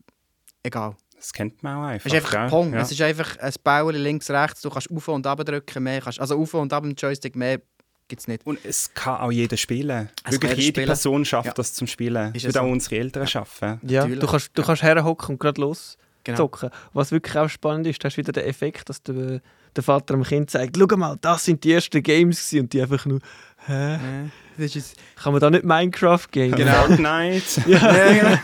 egal. 0.63 0.95
Das 1.25 1.33
kennt 1.33 1.63
man 1.63 1.77
auch 1.77 1.83
einfach. 1.87 2.05
Es 2.05 2.13
ist 2.13 2.17
einfach 2.17 2.31
gell? 2.31 2.49
Pong. 2.49 2.73
Ja. 2.73 2.81
Es 2.81 2.91
ist 2.91 3.01
einfach 3.01 3.39
ein 3.39 3.53
Bauer 3.63 3.91
links, 3.93 4.29
rechts. 4.29 4.61
Du 4.61 4.69
kannst 4.69 4.91
auf 4.91 5.07
und 5.07 5.25
ab 5.25 5.43
drücken. 5.43 5.81
Mehr 5.81 5.99
kannst, 5.99 6.19
also 6.19 6.39
auf 6.39 6.53
und 6.53 6.71
ab 6.71 6.83
im 6.85 6.93
Joystick, 6.93 7.35
mehr 7.35 7.59
gibt 8.07 8.21
es 8.21 8.27
nicht. 8.27 8.45
Und 8.45 8.59
es 8.63 8.93
kann 8.93 9.19
auch 9.21 9.31
jeder 9.31 9.57
spielen. 9.57 10.09
Es 10.23 10.33
Wirklich 10.33 10.51
jede 10.57 10.67
spielen. 10.67 10.85
Person 10.85 11.25
schafft 11.25 11.47
Ja. 11.47 11.53
das 11.53 11.73
zum 11.73 11.87
Spielen. 11.87 12.27
Ist 12.35 12.43
Würde 12.43 12.49
es 12.49 12.57
auch 12.57 12.65
so? 12.67 12.71
unsere 12.71 12.95
Eltern 12.97 13.25
schaffen. 13.25 13.79
Ja, 13.81 14.01
Natürlich. 14.01 14.19
du 14.19 14.27
kannst, 14.27 14.51
du 14.53 14.61
kannst 14.61 14.83
herhocken 14.83 15.29
und 15.33 15.39
gerade 15.39 15.59
los 15.61 15.97
Genau. 16.23 16.37
zocken. 16.37 16.69
Was 16.93 17.11
wirklich 17.11 17.35
auch 17.37 17.49
spannend 17.49 17.87
ist, 17.87 18.03
da 18.03 18.07
hast 18.07 18.15
du 18.15 18.19
wieder 18.19 18.31
den 18.31 18.45
Effekt, 18.45 18.87
dass 18.89 19.01
der, 19.01 19.41
der 19.75 19.83
Vater 19.83 20.13
dem 20.13 20.23
Kind 20.23 20.51
sagt, 20.51 20.77
schau 20.77 20.95
mal, 20.97 21.17
das 21.21 21.45
sind 21.45 21.63
die 21.63 21.71
ersten 21.73 22.03
Games 22.03 22.37
gewesen. 22.49 22.63
und 22.65 22.73
die 22.73 22.81
einfach 22.83 23.03
nur, 23.07 23.19
hä? 23.65 23.95
Äh, 23.95 24.29
das 24.57 24.75
ist 24.75 24.95
Kann 25.15 25.33
man 25.33 25.39
da 25.41 25.49
nicht 25.49 25.65
Minecraft 25.65 26.27
gehen? 26.31 26.53
Genau. 26.55 26.71
Fortnite. 26.85 27.63
ja, 27.67 28.13
genau. 28.13 28.37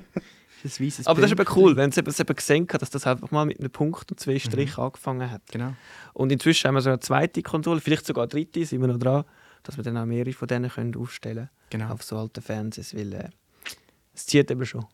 das 0.62 0.80
ein 0.80 0.86
weisses 0.86 1.06
Aber 1.06 1.20
das 1.20 1.30
ist 1.30 1.38
eben 1.38 1.48
cool, 1.56 1.76
wenn 1.76 1.90
es 1.90 1.96
eben, 1.96 2.08
es 2.08 2.20
eben 2.20 2.34
gesehen 2.34 2.66
hat, 2.72 2.82
dass 2.82 2.90
das 2.90 3.06
einfach 3.06 3.30
mal 3.30 3.46
mit 3.46 3.60
einem 3.60 3.70
Punkt 3.70 4.10
und 4.10 4.18
zwei 4.18 4.38
Strichen 4.38 4.82
angefangen 4.82 5.30
hat. 5.30 5.42
Genau. 5.50 5.74
Und 6.14 6.32
inzwischen 6.32 6.68
haben 6.68 6.74
wir 6.74 6.80
so 6.80 6.90
eine 6.90 7.00
zweite 7.00 7.42
Konsole, 7.42 7.80
vielleicht 7.80 8.06
sogar 8.06 8.24
eine 8.24 8.28
dritte, 8.28 8.64
sind 8.64 8.80
wir 8.80 8.88
noch 8.88 8.98
dran, 8.98 9.24
dass 9.62 9.76
wir 9.76 9.84
dann 9.84 9.96
auch 9.96 10.06
mehrere 10.06 10.32
von 10.32 10.48
denen 10.48 10.70
können 10.70 10.96
aufstellen 10.96 11.48
können 11.70 11.82
genau. 11.82 11.92
auf 11.92 12.02
so 12.02 12.16
alten 12.18 12.42
Fernsehs, 12.42 12.94
weil 12.94 13.12
äh, 13.12 13.28
es 14.14 14.26
zieht 14.26 14.50
eben 14.50 14.64
schon. 14.66 14.86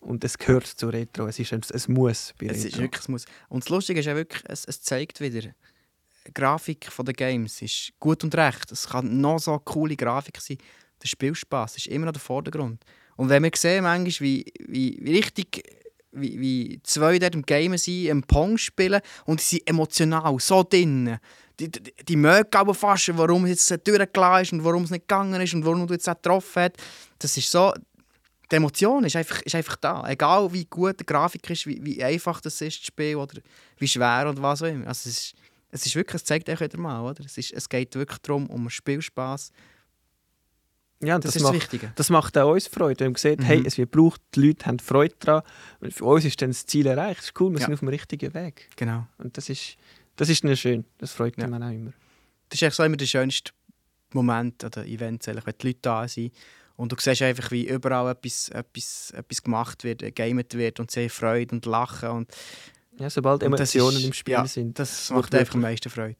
Und 0.00 0.22
es 0.22 0.38
gehört 0.38 0.66
zu 0.66 0.88
Retro, 0.88 1.26
es 1.26 1.38
ist 1.38 1.52
ein, 1.52 1.60
es 1.68 1.88
muss 1.88 2.32
bei 2.38 2.46
Es 2.46 2.64
Retro. 2.64 2.68
ist 2.68 2.78
wirklich, 2.78 3.02
es 3.02 3.08
muss. 3.08 3.24
Und 3.48 3.64
das 3.64 3.68
Lustige 3.68 4.00
ist 4.00 4.06
ja 4.06 4.14
wirklich, 4.14 4.42
es, 4.46 4.64
es 4.64 4.80
zeigt 4.80 5.20
wieder, 5.20 5.40
die 6.28 6.34
Grafik 6.34 6.88
der 6.96 7.14
Games 7.14 7.62
ist 7.62 7.92
gut 7.98 8.22
und 8.22 8.34
recht. 8.36 8.70
Es 8.70 8.88
kann 8.88 9.20
noch 9.20 9.38
so 9.38 9.52
eine 9.52 9.60
coole 9.60 9.96
Grafik 9.96 10.40
sein. 10.40 10.58
Der 11.02 11.08
Spielspaß 11.08 11.76
ist 11.76 11.86
immer 11.86 12.06
noch 12.06 12.12
der 12.12 12.20
Vordergrund. 12.20 12.84
Und 13.18 13.28
wenn 13.30 13.42
wir 13.42 13.50
sehen, 13.56 13.82
manchmal, 13.82 14.20
wie, 14.20 14.46
wie, 14.60 14.96
wie 15.02 15.16
richtig 15.16 15.62
wie, 16.12 16.40
wie 16.40 16.80
zwei 16.84 17.18
dort 17.18 17.34
im 17.34 17.42
Game 17.42 17.76
sind, 17.76 18.06
im 18.06 18.22
Pong 18.22 18.56
spielen 18.56 19.00
und 19.26 19.40
sie 19.40 19.56
sind 19.56 19.68
emotional 19.68 20.38
so 20.38 20.62
drin. 20.62 21.18
Die, 21.58 21.68
die, 21.68 21.92
die 22.08 22.16
mögen 22.16 22.48
aber 22.54 22.74
fast, 22.74 23.10
warum 23.18 23.44
es 23.46 23.68
jetzt 23.68 23.86
durchgelassen 23.86 24.42
ist 24.42 24.52
und 24.52 24.64
warum 24.64 24.84
es 24.84 24.90
nicht 24.90 25.08
gegangen 25.08 25.40
ist 25.40 25.52
und 25.52 25.64
warum 25.66 25.86
du 25.86 25.94
jetzt 25.94 26.08
auch 26.08 26.14
getroffen 26.14 26.62
hast. 26.62 26.76
Das 27.18 27.36
ist 27.36 27.50
so, 27.50 27.74
die 28.50 28.56
Emotion 28.56 29.04
ist 29.04 29.16
einfach, 29.16 29.42
ist 29.42 29.54
einfach 29.56 29.76
da. 29.76 30.08
Egal 30.08 30.52
wie 30.52 30.64
gut 30.64 31.00
die 31.00 31.06
Grafik 31.06 31.50
ist, 31.50 31.66
wie, 31.66 31.84
wie 31.84 32.02
einfach 32.02 32.40
das 32.40 32.60
ist, 32.60 32.78
das 32.78 32.86
Spiel, 32.86 33.16
oder 33.16 33.40
wie 33.78 33.88
schwer 33.88 34.28
oder 34.30 34.40
was 34.40 34.62
auch 34.62 34.68
immer. 34.68 34.86
Also 34.86 35.10
es, 35.10 35.18
ist, 35.18 35.34
es 35.72 35.86
ist 35.86 35.96
wirklich, 35.96 36.22
es 36.22 36.24
zeigt 36.24 36.48
euch 36.48 36.60
wieder 36.60 36.78
mal, 36.78 37.02
oder? 37.02 37.24
Es, 37.24 37.36
ist, 37.36 37.52
es 37.52 37.68
geht 37.68 37.96
wirklich 37.96 38.20
darum, 38.20 38.46
um 38.46 38.62
den 38.62 38.70
Spielspaß. 38.70 39.50
Ja, 41.02 41.18
Das, 41.18 41.32
das, 41.32 41.36
ist 41.36 41.42
das 41.42 41.42
macht, 41.52 41.54
Wichtige. 41.54 41.92
das 41.94 42.10
macht 42.10 42.38
auch 42.38 42.52
uns 42.52 42.66
Freude. 42.66 43.00
Wenn 43.04 43.12
man 43.12 43.16
sieht, 43.16 43.38
Mhm. 43.40 43.44
hey, 43.44 43.62
es 43.64 43.78
wird 43.78 43.92
gebraucht, 43.92 44.20
die 44.34 44.40
Leute 44.48 44.66
haben 44.66 44.78
Freude 44.78 45.14
daran. 45.20 45.42
Für 45.90 46.04
uns 46.04 46.24
ist 46.24 46.40
dann 46.42 46.50
das 46.50 46.66
Ziel 46.66 46.86
erreicht. 46.86 47.18
Das 47.20 47.26
ist 47.26 47.40
cool, 47.40 47.52
wir 47.52 47.60
Ja. 47.60 47.66
sind 47.66 47.74
auf 47.74 47.80
dem 47.80 47.88
richtigen 47.88 48.34
Weg. 48.34 48.68
Genau. 48.76 49.06
Und 49.18 49.36
das 49.36 49.48
ist, 49.48 49.76
das 50.16 50.28
ist 50.28 50.42
dann 50.44 50.56
schön. 50.56 50.84
Das 50.98 51.12
freut 51.12 51.36
Ja. 51.38 51.46
mich 51.46 51.62
auch 51.62 51.70
immer. 51.70 51.92
Das 52.48 52.58
ist 52.58 52.62
eigentlich 52.62 52.74
so 52.74 52.82
immer 52.84 52.96
der 52.96 53.06
schönste 53.06 53.52
Moment 54.12 54.64
an 54.64 54.70
den 54.70 54.86
Events, 54.86 55.26
wenn 55.26 55.36
die 55.36 55.66
Leute 55.66 55.78
da 55.82 56.08
sind 56.08 56.32
Und 56.76 56.92
du 56.92 56.96
siehst 56.98 57.22
einfach, 57.22 57.50
wie 57.50 57.66
überall 57.68 58.12
etwas, 58.12 58.48
etwas, 58.50 59.10
etwas 59.10 59.42
gemacht 59.42 59.82
wird, 59.82 59.98
gegamet 60.00 60.54
wird 60.54 60.78
und 60.78 60.90
sehr 60.92 61.10
Freude 61.10 61.52
und 61.56 61.66
Lachen. 61.66 62.08
Und, 62.10 62.30
ja, 63.00 63.10
sobald 63.10 63.42
und 63.42 63.50
das 63.52 63.74
Emotionen 63.74 63.96
ist- 63.98 64.04
im 64.04 64.12
Spiel 64.12 64.34
ja, 64.34 64.46
sind. 64.46 64.78
Das 64.78 65.10
macht 65.10 65.34
einfach 65.34 65.54
am 65.56 65.60
meisten 65.62 65.90
Freude. 65.90 66.16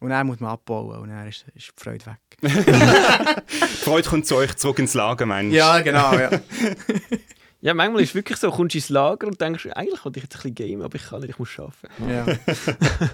Und 0.00 0.10
dann 0.10 0.26
muss 0.26 0.40
man 0.40 0.50
abbauen 0.52 0.98
und 0.98 1.10
dann 1.10 1.28
ist, 1.28 1.44
ist 1.54 1.72
die 1.78 1.82
Freude 1.82 2.06
weg. 2.06 2.16
Die 2.40 3.84
Freude 3.84 4.08
kommt 4.08 4.26
zu 4.26 4.36
euch 4.36 4.56
zurück 4.56 4.78
ins 4.78 4.94
Lager, 4.94 5.26
meinst 5.26 5.54
du? 5.54 5.84
genau, 5.84 6.14
ja. 6.14 6.30
Ja, 7.62 7.74
manchmal 7.74 8.02
ist 8.02 8.10
es 8.10 8.14
wirklich 8.14 8.38
so, 8.38 8.48
du 8.48 8.56
kommst 8.56 8.74
ins 8.74 8.88
Lager 8.88 9.26
und 9.26 9.38
denkst, 9.38 9.68
eigentlich 9.74 10.02
wollte 10.02 10.18
ich 10.18 10.24
jetzt 10.24 10.36
ein 10.36 10.54
bisschen 10.54 10.70
gamen, 10.70 10.82
aber 10.82 10.94
ich 10.94 11.04
kann 11.04 11.20
nicht, 11.20 11.30
ich 11.30 11.38
muss 11.38 11.50
arbeiten. 11.58 12.08
ja. 12.08 12.24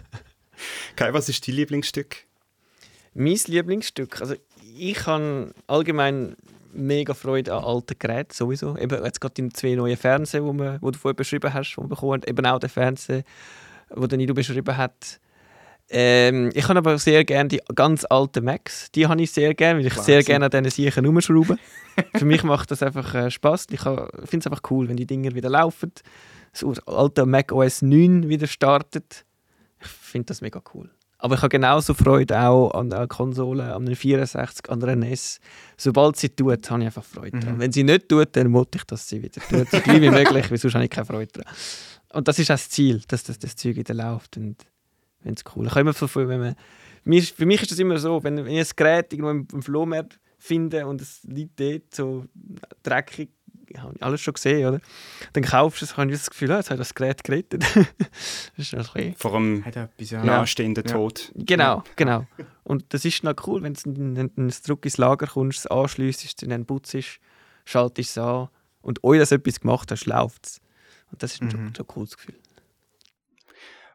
Kai, 0.97 1.13
was 1.13 1.29
ist 1.29 1.47
dein 1.47 1.57
Lieblingsstück? 1.57 2.25
Mein 3.15 3.39
Lieblingsstück, 3.47 4.21
also 4.21 4.37
ich 4.79 5.07
habe 5.07 5.53
allgemein 5.67 6.37
mega 6.73 7.15
Freude 7.15 7.55
an 7.55 7.65
alten 7.65 7.99
Geräten, 7.99 8.33
sowieso. 8.33 8.77
Eben 8.77 9.03
jetzt 9.05 9.21
gerade 9.21 9.35
die 9.35 9.49
zwei 9.49 9.75
neuen 9.75 9.97
Fernseher, 9.97 10.45
wo 10.45 10.91
du 10.91 10.99
vorher 10.99 11.15
beschrieben 11.17 11.53
hast, 11.53 11.73
die 11.73 11.79
wir 11.79 11.89
bekommen 11.89 12.23
haben. 12.23 12.29
eben 12.29 12.47
auch 12.47 12.61
der 12.61 12.69
Fernseher, 12.69 13.25
den 13.95 14.09
der 14.09 14.19
Nido 14.19 14.35
beschrieben 14.35 14.77
hat. 14.77 15.19
Ähm, 15.89 16.51
ich 16.55 16.67
habe 16.69 16.79
aber 16.79 16.99
sehr 16.99 17.25
gerne 17.25 17.49
die 17.49 17.61
ganz 17.75 18.05
alten 18.05 18.45
Macs. 18.45 18.91
Die 18.93 19.07
habe 19.07 19.23
ich 19.23 19.31
sehr 19.31 19.55
gerne, 19.55 19.79
weil 19.79 19.87
ich 19.87 19.95
sehr 19.95 20.17
Wahnsinn. 20.17 20.27
gerne 20.27 20.45
an 20.47 20.65
diesen 20.65 20.71
Siechen 20.71 21.07
rumschrauben. 21.07 21.59
Für 22.17 22.25
mich 22.25 22.43
macht 22.43 22.71
das 22.71 22.83
einfach 22.83 23.15
äh, 23.15 23.31
Spaß. 23.31 23.67
Ich 23.71 23.81
finde 23.81 24.39
es 24.39 24.47
einfach 24.47 24.63
cool, 24.71 24.89
wenn 24.89 24.97
die 24.97 25.07
Dinger 25.07 25.35
wieder 25.35 25.49
laufen. 25.49 25.93
Das 26.53 26.65
alte 26.87 27.27
Mac 27.27 27.53
OS 27.53 27.83
9 27.83 28.29
wieder 28.29 28.47
startet. 28.47 29.25
Ich 29.81 29.87
finde 29.87 30.27
das 30.27 30.41
mega 30.41 30.61
cool. 30.75 30.91
Aber 31.19 31.35
ich 31.35 31.41
habe 31.41 31.49
genauso 31.49 31.95
Freude 31.95 32.39
auch 32.41 32.71
an 32.73 32.93
einer 32.93 33.07
Konsole, 33.07 33.75
an 33.75 33.87
einer 33.87 33.97
64, 33.97 34.69
an 34.69 34.83
einer 34.83 34.97
NES. 34.97 35.41
Sobald 35.77 36.17
sie 36.17 36.29
tut, 36.29 36.71
habe 36.71 36.81
ich 36.81 36.87
einfach 36.87 37.05
Freude 37.05 37.39
dran. 37.39 37.55
Mhm. 37.55 37.61
Wenn 37.61 37.73
sie 37.73 37.85
nicht 37.85 38.09
tut, 38.09 38.37
dann 38.37 38.53
wollte 38.53 38.79
ich, 38.79 38.85
dass 38.85 39.09
sie 39.09 39.23
wieder 39.23 39.41
tut. 39.41 39.71
So 39.71 39.81
gleich 39.81 40.01
wie 40.01 40.11
möglich, 40.11 40.51
weil 40.51 40.59
sonst 40.59 40.75
habe 40.75 40.85
ich 40.85 40.91
keine 40.91 41.07
Freude 41.07 41.33
dran. 41.33 41.55
Und 42.13 42.29
das 42.29 42.39
ist 42.39 42.51
auch 42.51 42.55
das 42.55 42.69
Ziel, 42.69 43.03
dass 43.09 43.25
das, 43.25 43.39
das 43.39 43.57
Zeug 43.57 43.77
wieder 43.77 43.95
läuft. 43.95 44.37
Und 44.37 44.57
ich 45.19 45.23
finde 45.25 45.43
es 45.45 45.57
cool. 45.57 45.65
Ich 45.67 45.71
habe 45.73 45.81
immer 45.81 45.93
so 45.93 46.07
viel, 46.07 46.29
wenn 46.29 46.41
man, 46.41 46.57
mir, 47.05 47.19
ist- 47.19 47.37
für 47.37 47.47
mich 47.47 47.63
ist 47.63 47.71
das 47.73 47.79
immer 47.79 47.99
so, 47.99 48.23
wenn, 48.23 48.37
wenn 48.37 48.49
ich 48.49 48.69
ein 48.69 48.73
Gerät 48.77 49.13
irgendwo 49.13 49.31
im, 49.31 49.49
im 49.53 49.63
Flohmarkt 49.63 50.19
finde 50.39 50.87
und 50.87 51.01
es 51.01 51.23
liegt 51.25 51.59
dort 51.61 51.95
so 51.95 52.25
dreckig, 52.83 53.31
ich 53.69 53.79
habe 53.81 53.95
alles 54.01 54.21
schon 54.21 54.35
gesehen, 54.35 54.67
oder? 54.69 54.81
Dann 55.33 55.43
kaufst 55.43 55.81
du 55.83 55.87
es, 55.87 55.97
habe 55.97 56.09
ich 56.13 56.17
das 56.19 56.31
Gefühl, 56.31 56.53
ah, 56.53 56.59
jetzt 56.59 56.71
ich 56.71 56.79
das 56.79 56.95
Gerät 56.95 57.25
gerettet. 57.25 57.65
das 57.75 58.53
ist 58.57 58.75
bisschen 58.93 59.15
Vor 59.17 59.33
dem 59.33 59.65
Hat 59.65 59.75
etwas, 59.77 60.11
ja. 60.11 60.23
nahestehenden 60.25 60.85
Ja. 60.87 60.93
Tod. 60.93 61.33
Genau, 61.35 61.83
genau. 61.97 62.27
Und 62.63 62.85
das 62.91 63.05
ist 63.05 63.25
noch 63.25 63.35
cool, 63.47 63.63
wenn 63.65 63.75
du 63.75 63.81
wenn 63.85 64.51
zurück 64.63 64.85
ins 64.85 64.99
Lager 64.99 65.27
kommst, 65.27 65.59
es 65.59 65.67
anschliessest, 65.67 66.43
den 66.51 66.65
Putz 66.65 66.95
ist, 66.95 67.19
schaltest 67.65 68.11
es 68.11 68.19
an 68.19 68.49
und 68.83 69.01
dass 69.19 69.31
du 69.31 69.35
etwas 69.35 69.59
gemacht 69.61 69.91
hast, 69.91 70.07
läuft 70.07 70.47
es. 70.47 70.61
Und 71.11 71.23
das 71.25 71.33
ist 71.35 71.43
ein 71.43 71.47
Mhm. 71.47 71.51
schon, 71.51 71.75
schon 71.75 71.85
ein 71.85 71.89
cooles 71.89 72.17
Gefühl. 72.17 72.37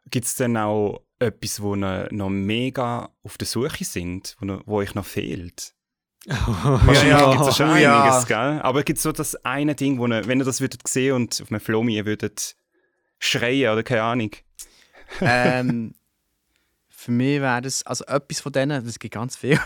Gibt 0.10 0.26
es 0.26 0.36
denn 0.36 0.58
auch 0.58 1.02
etwas, 1.22 1.62
wo 1.62 1.76
noch 1.76 2.30
mega 2.30 3.10
auf 3.24 3.38
der 3.38 3.48
Suche 3.48 3.84
sind, 3.86 4.36
wo, 4.40 4.46
noch- 4.46 4.64
wo 4.66 4.78
euch 4.78 4.96
noch 4.96 5.06
fehlt? 5.06 5.74
Wahrscheinlich 6.28 7.08
ja. 7.20 7.32
gibt 7.32 7.48
es 7.48 7.58
schon 7.58 7.70
Oh, 7.72 7.76
ja. 7.76 8.04
einiges, 8.04 8.28
gell? 8.28 8.60
Aber 8.62 8.84
gibt 8.84 8.98
es 8.98 9.04
so 9.04 9.12
das 9.12 9.36
eine 9.44 9.74
Ding, 9.76 9.98
wo 9.98 10.06
ihr, 10.08 10.28
wenn 10.28 10.40
ihr 10.40 10.46
das 10.46 10.62
würdet 10.62 10.88
sehen 10.88 11.16
und 11.16 11.42
auf 11.42 11.52
einem 11.52 11.60
Flomi 11.60 12.06
würdet 12.06 12.56
schreien 13.20 13.72
oder 13.74 13.82
keine 13.84 14.04
Ahnung? 14.04 14.32
ähm, 15.22 15.94
für 16.90 17.12
mich 17.12 17.42
wäre 17.42 17.62
das, 17.62 17.84
also 17.86 18.06
etwas 18.06 18.40
von 18.42 18.52
denen, 18.52 18.86
das 18.86 19.00
gibt 19.00 19.16
ganz 19.16 19.36
viel, 19.36 19.60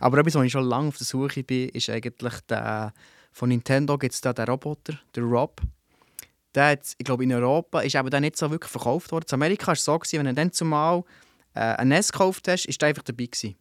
aber 0.00 0.18
etwas, 0.18 0.34
wo 0.34 0.42
ich 0.42 0.50
schon 0.52 0.64
lange 0.64 0.88
auf 0.88 0.98
der 0.98 1.06
Suche 1.06 1.44
bin, 1.44 1.68
ist 1.68 1.88
eigentlich 1.88 2.34
der, 2.48 2.92
von 3.30 3.48
Nintendo 3.50 3.96
gibt 3.96 4.14
es 4.14 4.20
da 4.20 4.32
den 4.32 4.46
Roboter, 4.46 4.98
der 5.14 5.22
Rob. 5.22 5.60
Der 6.54 6.68
hat, 6.68 6.94
ich 6.98 7.04
glaube, 7.04 7.24
in 7.24 7.32
Europa 7.32 7.80
ist 7.80 7.94
eben 7.94 8.10
der 8.10 8.20
nicht 8.20 8.36
so 8.36 8.50
wirklich 8.50 8.70
verkauft 8.70 9.10
worden. 9.12 9.26
In 9.28 9.34
Amerika 9.34 9.68
war 9.68 9.74
es 9.74 9.84
so, 9.84 9.98
gewesen, 9.98 10.18
wenn 10.18 10.26
du 10.26 10.34
dann 10.34 10.52
zumal 10.52 11.04
äh, 11.54 11.60
ein 11.60 11.88
NES 11.88 12.12
gekauft 12.12 12.48
hast, 12.48 12.66
ist 12.66 12.80
der 12.80 12.90
einfach 12.90 13.02
dabei 13.02 13.24
gewesen. 13.26 13.56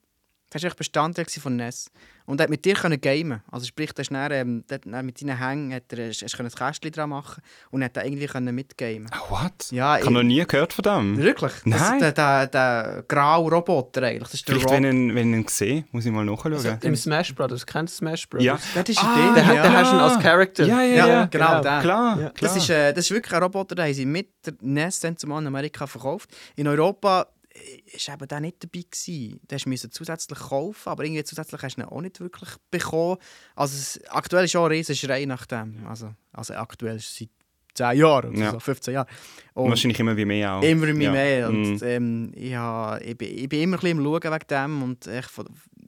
Das 0.53 0.61
war 0.61 0.67
einfach 0.67 0.77
Bestandteil 0.77 1.25
von 1.25 1.55
NES. 1.55 1.89
Und 2.25 2.39
er 2.39 2.43
hat 2.43 2.49
mit 2.49 2.63
dir 2.65 2.75
können 2.75 2.99
gamen. 3.01 3.41
Also 3.51 3.65
sprich, 3.65 3.93
der 3.93 4.03
ist 4.03 4.11
dann, 4.11 4.31
ähm, 4.31 4.63
dann 4.67 5.05
mit 5.05 5.19
deinen 5.21 5.37
Hängen 5.39 5.73
hat 5.73 5.91
er, 5.93 6.09
hast, 6.09 6.21
hast 6.21 6.35
können 6.37 6.49
ein 6.49 6.55
Kästchen 6.55 6.91
dran 6.91 7.09
machen 7.09 7.41
und 7.71 7.83
hat 7.83 7.95
dann 7.97 8.05
irgendwie 8.05 8.27
können 8.27 8.53
mitgamen. 8.53 9.07
Oh, 9.13 9.31
what? 9.31 9.71
Ja, 9.71 9.97
ich 9.97 10.03
habe 10.03 10.13
noch 10.13 10.23
nie 10.23 10.45
gehört 10.45 10.73
von 10.73 10.83
dem. 10.83 11.17
Wirklich? 11.17 11.53
Nein. 11.63 11.79
Das 11.79 12.09
ist 12.09 12.17
der, 12.17 12.47
der, 12.47 12.47
der 12.47 13.03
graue 13.07 13.49
Roboter 13.49 14.03
eigentlich. 14.03 14.23
Das 14.23 14.33
ist 14.35 14.47
der 14.47 14.55
Vielleicht, 14.55 14.69
Rob. 14.69 14.83
wenn 14.83 15.09
ich, 15.09 15.15
wenn 15.15 15.33
ich 15.33 15.39
ihn 15.39 15.47
sehe, 15.47 15.85
muss 15.91 16.05
ich 16.05 16.11
mal 16.11 16.25
nachschauen. 16.25 16.53
Also, 16.53 16.77
Im 16.81 16.95
Smash 16.95 17.33
Brothers, 17.33 17.65
kennst 17.65 17.93
du 17.95 17.97
Smash 18.05 18.29
Brothers? 18.29 18.45
Ja. 18.45 18.59
Das 18.75 18.89
ist 18.89 18.99
Ah, 19.03 19.15
die 19.29 19.33
Der, 19.35 19.45
hat- 19.47 19.55
ja. 19.55 19.61
der 19.63 19.71
hast 19.73 19.91
du 19.91 19.95
ihn 19.95 20.01
als 20.01 20.19
Charakter. 20.21 20.65
Ja, 20.65 20.81
ja, 20.83 20.95
Ja, 20.95 21.07
ja. 21.07 21.25
genau, 21.25 21.61
der. 21.61 21.79
Klar, 21.81 22.19
Ja. 22.19 22.29
klar. 22.29 22.33
Das 22.39 22.55
ist, 22.57 22.69
äh, 22.69 22.93
das 22.93 23.05
ist 23.05 23.11
wirklich 23.11 23.33
ein 23.33 23.41
Roboter, 23.41 23.73
den 23.75 23.85
haben 23.85 23.93
sie 23.93 24.05
mit 24.05 24.27
der 24.45 24.53
NES 24.61 24.99
dann 24.99 25.15
zumal 25.17 25.41
in 25.41 25.47
Amerika 25.47 25.87
verkauft. 25.87 26.29
In 26.57 26.67
Europa 26.67 27.27
war 28.07 28.13
eben 28.15 28.27
der 28.27 28.39
nicht 28.39 28.63
dabei. 28.63 28.83
Gewesen. 28.89 29.39
Du 29.81 29.89
zusätzlich 29.89 30.39
kaufen, 30.39 30.89
aber 30.89 31.03
irgendwie 31.03 31.23
zusätzlich 31.23 31.61
hast 31.61 31.75
du 31.77 31.81
ihn 31.81 31.85
auch 31.87 32.01
nicht 32.01 32.19
wirklich 32.19 32.49
bekommen. 32.69 33.17
Also 33.55 33.75
es, 33.75 34.01
aktuell 34.09 34.45
ist 34.45 34.55
auch 34.55 34.65
ein 34.65 34.71
riesen 34.71 34.95
Schrei 34.95 35.25
nach 35.25 35.45
dem. 35.45 35.85
Also, 35.87 36.13
also 36.33 36.53
aktuell 36.55 36.97
ist 36.97 37.15
seit 37.15 37.29
10 37.73 37.97
Jahren 37.99 38.35
Ja. 38.35 38.51
so, 38.51 38.59
15 38.59 38.93
Jahren. 38.93 39.07
Und 39.53 39.69
wahrscheinlich 39.69 39.99
immer 39.99 40.17
wie 40.17 40.25
mehr 40.25 40.53
auch. 40.55 40.61
Immer 40.63 40.87
mehr. 40.93 41.05
Ja. 41.05 41.11
mehr. 41.11 41.49
Und, 41.49 41.75
Mm. 41.79 41.83
ähm, 41.83 42.31
ich, 42.35 42.53
ha, 42.55 42.97
ich, 42.99 43.17
bin, 43.17 43.37
ich 43.37 43.47
bin 43.49 43.61
immer 43.61 43.77
ein 43.77 43.79
bisschen 43.81 43.97
am 43.99 44.03
Schauen 44.03 44.33
wegen 44.33 44.47
dem 44.49 44.83
und 44.83 45.07
echt 45.07 45.29
von, 45.31 45.45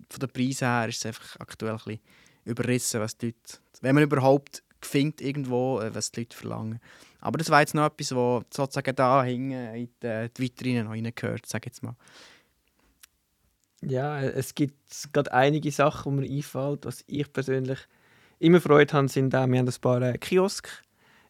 von 0.09 0.19
den 0.19 0.29
Preisen 0.29 0.67
her 0.67 0.87
ist 0.87 0.97
es 0.99 1.05
einfach 1.07 1.39
aktuell 1.39 1.73
ein 1.73 1.77
bisschen 1.77 1.99
überrissen, 2.45 3.01
was 3.01 3.17
die 3.17 3.27
Leute, 3.27 3.37
wenn 3.81 3.95
man 3.95 4.03
überhaupt 4.05 4.63
findet 4.85 5.21
irgendwo, 5.21 5.79
äh, 5.79 5.93
was 5.93 6.11
die 6.11 6.21
Leute 6.21 6.35
verlangen. 6.35 6.79
Aber 7.19 7.37
das 7.37 7.49
war 7.49 7.61
jetzt 7.61 7.73
noch 7.73 7.85
etwas, 7.85 8.15
was 8.15 8.43
sozusagen 8.53 8.95
da 8.95 9.23
hinten 9.23 9.51
in 9.51 9.89
die, 10.01 10.29
die 10.35 10.41
Vitrine 10.41 10.83
noch 10.83 10.91
reingehört, 10.91 11.45
ich 11.45 11.65
jetzt 11.65 11.83
mal. 11.83 11.95
Ja, 13.81 14.21
es 14.21 14.55
gibt 14.55 14.77
gerade 15.11 15.33
einige 15.33 15.71
Sachen, 15.71 16.15
die 16.15 16.21
mir 16.21 16.37
einfällt, 16.37 16.85
was 16.85 17.03
ich 17.07 17.31
persönlich 17.31 17.79
immer 18.39 18.61
Freude 18.61 18.93
habe, 18.93 19.07
sind 19.07 19.35
auch, 19.35 19.47
wir 19.47 19.59
haben 19.59 19.67
ein 19.67 19.81
paar 19.81 20.01
äh, 20.01 20.17
Kiosk. 20.17 20.69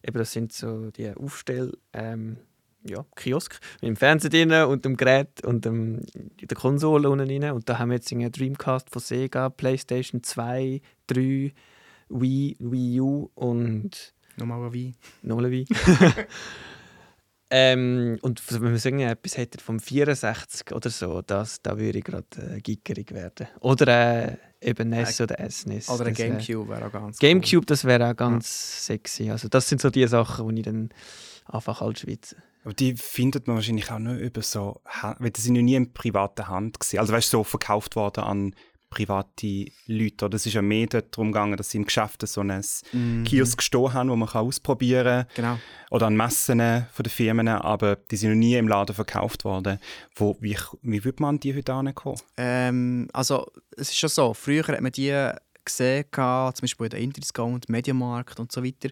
Eben, 0.02 0.18
das 0.18 0.32
sind 0.32 0.52
so 0.52 0.90
die 0.90 1.10
Aufstell... 1.14 1.72
Ähm, 1.92 2.38
ja, 2.86 3.04
Kiosk 3.16 3.60
mit 3.80 3.88
dem 3.88 3.96
Fernseher 3.96 4.30
drin 4.30 4.52
und 4.52 4.84
dem 4.84 4.96
Gerät 4.96 5.44
und 5.44 5.64
dem, 5.64 6.02
der 6.14 6.56
Konsole 6.56 7.08
unten 7.08 7.26
drin. 7.26 7.50
Und 7.52 7.68
da 7.68 7.78
haben 7.78 7.90
wir 7.90 7.96
jetzt 7.96 8.12
einen 8.12 8.30
Dreamcast 8.30 8.90
von 8.90 9.00
Sega, 9.00 9.48
Playstation 9.48 10.22
2, 10.22 10.80
3, 11.06 11.52
Wii, 12.08 12.56
Wii 12.60 13.00
U 13.00 13.30
und 13.34 14.14
Nochmal 14.36 14.64
ein 14.64 14.74
Wein. 14.74 14.96
Nochmal 15.22 15.50
Wii. 15.50 15.66
ähm, 17.50 18.18
und 18.22 18.42
wenn 18.52 18.62
man 18.62 18.78
sagen, 18.78 19.00
etwas 19.00 19.36
hätte 19.36 19.62
vom 19.62 19.78
64 19.78 20.72
oder 20.72 20.90
so, 20.90 21.22
das, 21.22 21.62
da 21.62 21.78
würde 21.78 21.98
ich 21.98 22.04
gerade 22.04 22.56
äh, 22.56 22.60
gickerig 22.60 23.12
werden. 23.12 23.46
Oder 23.60 24.32
äh, 24.32 24.36
eben 24.60 24.88
NES 24.88 25.20
oder 25.20 25.36
SNES. 25.48 25.88
Oder 25.88 26.06
ein 26.06 26.14
Gamecube 26.14 26.68
wäre 26.68 26.86
auch 26.86 26.92
ganz 26.92 27.18
Gamecube, 27.18 27.66
das 27.66 27.84
wäre 27.84 28.10
auch 28.10 28.16
ganz 28.16 28.86
sexy. 28.86 29.30
Also 29.30 29.48
das 29.48 29.68
sind 29.68 29.80
so 29.80 29.90
die 29.90 30.06
Sachen, 30.08 30.48
die 30.48 30.60
ich 30.60 30.64
dann 30.64 30.90
einfach 31.46 31.80
als 31.80 32.00
Schweizer. 32.00 32.36
Aber 32.64 32.74
die 32.74 32.96
findet 32.96 33.46
man 33.46 33.56
wahrscheinlich 33.56 33.90
auch 33.90 33.98
nur 33.98 34.14
über 34.14 34.40
so, 34.42 34.80
weil 35.18 35.30
die 35.30 35.40
sind 35.40 35.54
ja 35.54 35.62
nie 35.62 35.74
in 35.74 35.92
privater 35.92 36.48
Hand 36.48 36.80
gewesen. 36.80 36.98
Also 36.98 37.12
weißt 37.12 37.32
du, 37.32 37.38
so 37.38 37.44
verkauft 37.44 37.94
worden 37.94 38.24
an 38.24 38.54
private 38.94 39.66
Leute. 39.86 40.24
Oder 40.24 40.36
es 40.36 40.46
ist 40.46 40.54
ja 40.54 40.62
mehr 40.62 40.86
darum 40.86 41.32
gegangen, 41.32 41.56
dass 41.56 41.70
sie 41.70 41.78
im 41.78 41.84
Geschäft 41.84 42.26
so 42.26 42.40
ein 42.40 42.64
Mhm. 42.92 43.24
Kiosk 43.24 43.62
stehen 43.62 43.92
haben, 43.92 44.10
wo 44.10 44.16
man 44.16 44.28
kann 44.28 44.46
ausprobieren 44.46 45.26
kann. 45.26 45.34
Genau. 45.34 45.58
Oder 45.90 46.06
an 46.06 46.16
Messen 46.16 46.60
von 46.92 47.02
den 47.02 47.10
Firmen, 47.10 47.48
aber 47.48 47.96
die 47.96 48.16
sind 48.16 48.30
noch 48.30 48.36
nie 48.36 48.54
im 48.54 48.68
Laden 48.68 48.94
verkauft 48.94 49.44
worden. 49.44 49.78
Wo, 50.14 50.36
wie, 50.40 50.56
wie 50.82 51.04
würde 51.04 51.22
man 51.22 51.34
an 51.36 51.40
die 51.40 51.54
heute 51.54 51.72
ankommen? 51.74 52.18
Ähm, 52.36 53.08
also, 53.12 53.46
es 53.76 53.90
ist 53.90 53.98
schon 53.98 54.10
so, 54.10 54.34
früher 54.34 54.66
hat 54.66 54.80
man 54.80 54.92
die 54.92 55.30
gesehen, 55.64 56.04
zum 56.12 56.52
Beispiel 56.60 56.86
in 56.86 56.90
der 56.90 57.00
Interdiscount, 57.00 57.68
Mediamarkt 57.68 58.38
und 58.38 58.52
so 58.52 58.62
weiter. 58.62 58.90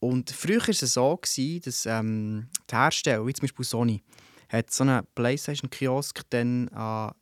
Und 0.00 0.30
früher 0.30 0.60
war 0.60 0.68
es 0.68 0.80
so, 0.80 1.16
gewesen, 1.16 1.60
dass 1.64 1.86
ähm, 1.86 2.48
die 2.70 2.74
Hersteller, 2.74 3.26
wie 3.26 3.32
zum 3.32 3.42
Beispiel 3.42 3.64
Sony, 3.64 4.02
hat 4.48 4.70
so 4.72 4.84
einen 4.84 5.04
Playstation-Kiosk 5.14 6.22
dann 6.30 6.68
an 6.68 7.12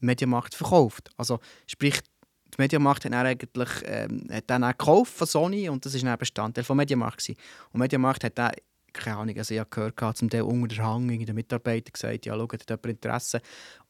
Mediamarkt 0.00 0.54
verkauft. 0.54 1.10
Also 1.16 1.40
sprich, 1.66 2.00
die 2.46 2.62
Mediamarkt 2.62 3.04
hat 3.04 3.12
dann 3.12 3.26
eigentlich 3.26 3.68
ähm, 3.84 4.26
hat 4.30 4.44
dann 4.46 4.64
auch 4.64 4.70
gekauft 4.70 5.12
von 5.12 5.26
Sony 5.26 5.68
und 5.68 5.84
das 5.84 5.94
ist 5.94 6.04
dann 6.04 6.18
Bestandteil 6.18 6.64
von 6.64 6.76
Mediamarkt 6.76 7.18
gewesen. 7.18 7.38
Und 7.72 7.80
Mediamarkt 7.80 8.24
hat 8.24 8.38
dann 8.38 8.52
keine 8.92 9.16
Ahnung, 9.16 9.36
also 9.38 9.54
ich 9.54 9.60
habe 9.60 9.70
gehört, 9.70 9.96
gehabt, 9.96 10.18
zum 10.18 10.30
Teil 10.30 10.42
unter 10.42 10.74
der 10.74 10.84
Hang 10.84 11.24
der 11.24 11.34
Mitarbeiter 11.34 11.92
gesagt, 11.92 12.26
ja, 12.26 12.34
schaut, 12.34 12.52
hat 12.52 12.68
jemand 12.68 12.86
Interesse. 12.86 13.40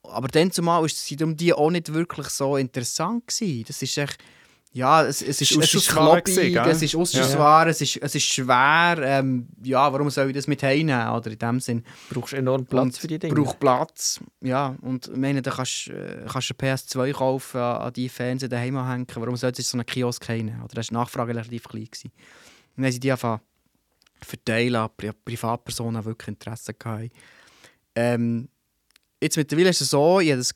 Aber 0.03 0.29
dann 0.29 0.51
zumal 0.51 0.81
war 0.81 0.87
es 0.87 1.17
um 1.23 1.37
die 1.37 1.53
auch 1.53 1.71
nicht 1.71 1.93
wirklich 1.93 2.29
so 2.29 2.57
interessant 2.57 3.27
gewesen. 3.27 3.65
Das 3.67 3.81
ist 3.81 3.97
echt, 3.97 4.19
ja, 4.73 5.03
es, 5.05 5.23
es 5.23 5.41
ist, 5.41 5.57
es 5.57 5.75
ist 5.75 5.89
kloppig, 5.89 6.55
es 6.55 6.83
ist 6.83 6.95
Ausschussware, 6.95 7.71
es, 7.71 7.81
ist, 7.81 7.97
es 7.97 8.15
ist 8.15 8.25
schwer. 8.25 8.99
Ähm, 9.03 9.49
ja, 9.63 9.91
warum 9.93 10.11
soll 10.11 10.29
ich 10.29 10.35
das 10.35 10.47
mit 10.47 10.63
heimnehmen? 10.63 11.09
Oder 11.09 11.31
in 11.31 11.39
dem 11.39 11.61
Sinn. 11.61 11.85
Du 12.11 12.21
brauchst 12.21 12.35
enorm 12.35 12.67
Platz 12.67 12.83
Und 12.83 12.99
für 12.99 13.07
die 13.07 13.19
Dinge. 13.19 13.35
Braucht 13.35 13.59
Platz. 13.59 14.21
Ja, 14.43 14.77
und 14.83 15.09
ich 15.09 15.17
meine, 15.17 15.41
da 15.41 15.51
kannst 15.51 15.89
äh, 15.89 16.25
kannst 16.31 16.51
du 16.51 16.55
eine 16.59 16.75
PS2 16.75 17.13
kaufen, 17.13 17.61
an, 17.61 17.93
die 17.93 18.09
Fernseher 18.09 18.49
daheim 18.49 18.87
hängen. 18.87 19.07
Warum 19.15 19.37
sollte 19.37 19.63
es 19.63 19.71
so 19.71 19.79
einen 19.79 19.87
Kiosk 19.87 20.29
haben? 20.29 20.49
Oder 20.63 20.69
da 20.69 20.77
war 20.77 20.83
die 20.83 20.95
Nachfrage 20.95 21.31
relativ 21.31 21.65
klein. 21.65 21.87
Gewesen. 21.87 22.13
Und 22.77 22.77
dann 22.77 22.85
haben 22.85 22.93
sie 22.93 23.01
die 23.01 23.13
einfach 23.13 23.41
verteilen 24.23 24.77
an 24.77 24.91
Pri 24.97 25.13
Privatpersonen, 25.25 26.03
die 26.03 26.07
wirklich 26.07 26.29
Interesse 26.29 26.75
hatten. 26.85 27.11
Ähm, 27.95 28.49
jetzt 29.21 29.37
mittlerweile 29.37 29.71
ist 29.71 29.81
es 29.81 29.91
so, 29.91 30.21
ich 30.21 30.31
habe 30.31 30.39
das 30.39 30.53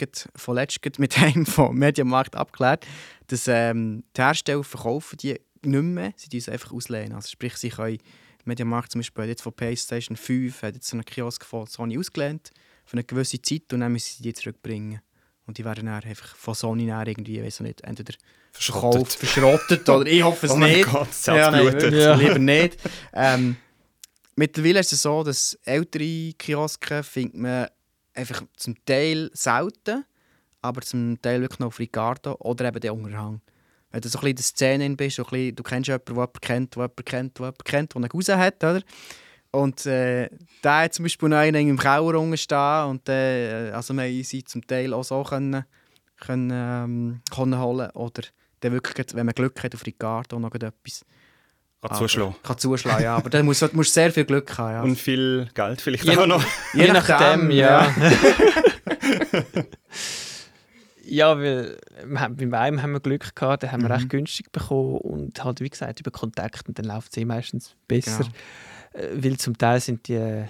letztem 0.48 0.92
mit 0.98 1.18
einem 1.22 1.46
vom 1.46 1.76
Mediamarkt 1.76 2.36
abgeklärt, 2.36 2.86
dass 3.32 3.48
ähm, 3.48 4.04
die 4.16 4.20
Hersteller 4.22 4.62
verkaufen 4.62 5.16
die 5.16 5.40
nicht 5.64 5.82
mehr, 5.82 6.12
sie 6.16 6.36
uns 6.36 6.48
einfach 6.48 6.72
auslehnen. 6.72 7.14
Also 7.14 7.28
sprich, 7.28 7.56
sie 7.56 7.70
können, 7.70 7.98
Mediamarkt 8.44 8.90
zum 8.92 9.00
Beispiel 9.00 9.24
jetzt 9.26 9.42
von 9.42 9.52
PlayStation 9.52 10.16
5 10.16 10.62
hat 10.62 10.74
jetzt 10.74 10.88
so 10.88 10.96
einen 10.96 11.04
Kiosk 11.04 11.44
von 11.44 11.66
Sony 11.66 11.96
ausgelehnt 11.98 12.50
für 12.84 12.94
eine 12.94 13.04
gewisse 13.04 13.40
Zeit 13.40 13.72
und 13.72 13.80
dann 13.80 13.92
müssen 13.92 14.16
sie 14.16 14.22
die 14.24 14.34
zurückbringen. 14.34 15.00
Und 15.46 15.58
die 15.58 15.64
werden 15.64 15.86
dann 15.86 16.02
einfach 16.02 16.34
von 16.36 16.54
Sony 16.54 16.86
dann 16.88 17.06
irgendwie, 17.06 17.42
weiß 17.42 17.60
nicht, 17.60 17.80
entweder 17.82 18.14
verkauft, 18.52 19.12
verschrottet 19.14 19.88
oder 19.88 20.06
ich 20.10 20.22
hoffe 20.22 20.46
es 20.46 20.52
Oh 20.54 20.56
nicht. 20.58 20.84
Gott, 20.90 21.08
Ja, 21.26 21.50
nein, 21.50 21.94
Ja. 21.94 22.14
lieber 22.16 22.38
nicht. 22.38 22.78
Ähm, 23.12 23.56
mittlerweile 24.36 24.80
ist 24.80 24.92
es 24.92 25.02
so, 25.02 25.22
dass 25.22 25.54
ältere 25.64 26.32
Kioske 26.34 27.02
findet 27.02 27.34
man 27.36 27.68
einfach 28.14 28.42
zum 28.56 28.74
Teil 28.84 29.30
selten, 29.34 30.04
aber 30.62 30.80
zum 30.82 31.20
Teil 31.20 31.40
wirklich 31.40 31.58
noch 31.60 31.66
auf 31.68 31.78
Ricardo 31.78 32.36
oder 32.38 32.64
eben 32.66 32.80
den 32.80 32.92
Unterhang. 32.92 33.40
Wenn 33.90 34.00
du 34.00 34.08
so 34.08 34.18
ein 34.18 34.22
bisschen 34.22 34.30
in 34.30 34.36
der 34.36 34.44
Szene 34.44 34.96
bist, 34.96 35.16
so 35.16 35.24
ein 35.24 35.30
bisschen, 35.30 35.56
du 35.56 35.62
kennst 35.62 35.88
jemanden, 35.88 36.06
der 36.06 36.14
jemanden 36.14 36.40
kennt, 36.40 36.74
der 36.76 36.82
jemanden 36.82 37.04
kennt, 37.04 37.38
der 37.38 37.44
jemanden 37.44 37.64
kennt, 37.64 37.92
der 37.92 37.96
einen 37.96 38.08
Cousin 38.08 38.38
hat, 38.38 38.64
oder? 38.64 38.82
Und 39.50 39.84
äh, 39.84 40.30
der 40.64 40.76
hat 40.78 40.94
zum 40.94 41.02
Beispiel 41.02 41.28
noch 41.28 41.36
einen 41.36 41.68
im 41.68 41.78
Keller 41.78 42.18
unten 42.18 42.38
stehen 42.38 42.84
und 42.88 43.06
äh, 43.10 43.70
also 43.72 43.92
wir 43.92 44.04
haben 44.04 44.22
sie 44.24 44.42
zum 44.44 44.66
Teil 44.66 44.94
auch 44.94 45.02
so 45.04 45.22
können, 45.24 45.64
können, 46.18 46.50
ähm, 46.50 47.20
können 47.30 47.60
holen 47.60 47.90
oder 47.90 48.22
dann 48.60 48.72
wirklich, 48.72 49.06
wenn 49.12 49.26
man 49.26 49.34
Glück 49.34 49.62
hat 49.62 49.74
auf 49.74 49.84
Ricardo 49.84 50.38
noch 50.38 50.54
etwas 50.54 51.04
Kann 51.82 51.98
zuschlagen. 51.98 52.34
Kann 52.42 52.56
zuschlagen, 52.56 53.02
ja. 53.02 53.16
Aber 53.16 53.28
dann 53.28 53.44
musst 53.44 53.60
du 53.60 53.68
musst 53.72 53.92
sehr 53.92 54.10
viel 54.10 54.24
Glück 54.24 54.56
haben. 54.56 54.72
Ja. 54.72 54.82
Und 54.82 54.96
viel 54.98 55.48
Geld 55.52 55.82
vielleicht 55.82 56.04
Je- 56.04 56.16
auch 56.16 56.26
noch. 56.26 56.42
Je, 56.72 56.90
nachdem, 56.90 57.50
ja. 57.50 57.92
ja, 61.04 61.38
weil 61.38 61.78
beim 62.06 62.54
einen 62.54 62.82
haben 62.82 62.92
wir 62.92 63.00
Glück 63.00 63.34
gehabt, 63.34 63.62
den 63.62 63.72
haben 63.72 63.82
wir 63.82 63.88
Mhm. 63.88 63.94
recht 63.94 64.08
günstig 64.10 64.52
bekommen 64.52 64.98
und 64.98 65.42
halt, 65.42 65.60
wie 65.60 65.68
gesagt, 65.70 66.00
über 66.00 66.10
Kontakt 66.10 66.68
und 66.68 66.78
dann 66.78 66.86
läuft 66.86 67.12
es 67.12 67.16
eh 67.18 67.24
meistens 67.24 67.74
besser. 67.88 68.24
Genau. 68.92 69.04
Äh, 69.06 69.22
Weil 69.24 69.36
zum 69.38 69.56
Teil 69.56 69.80
sind 69.80 70.06
die, 70.08 70.44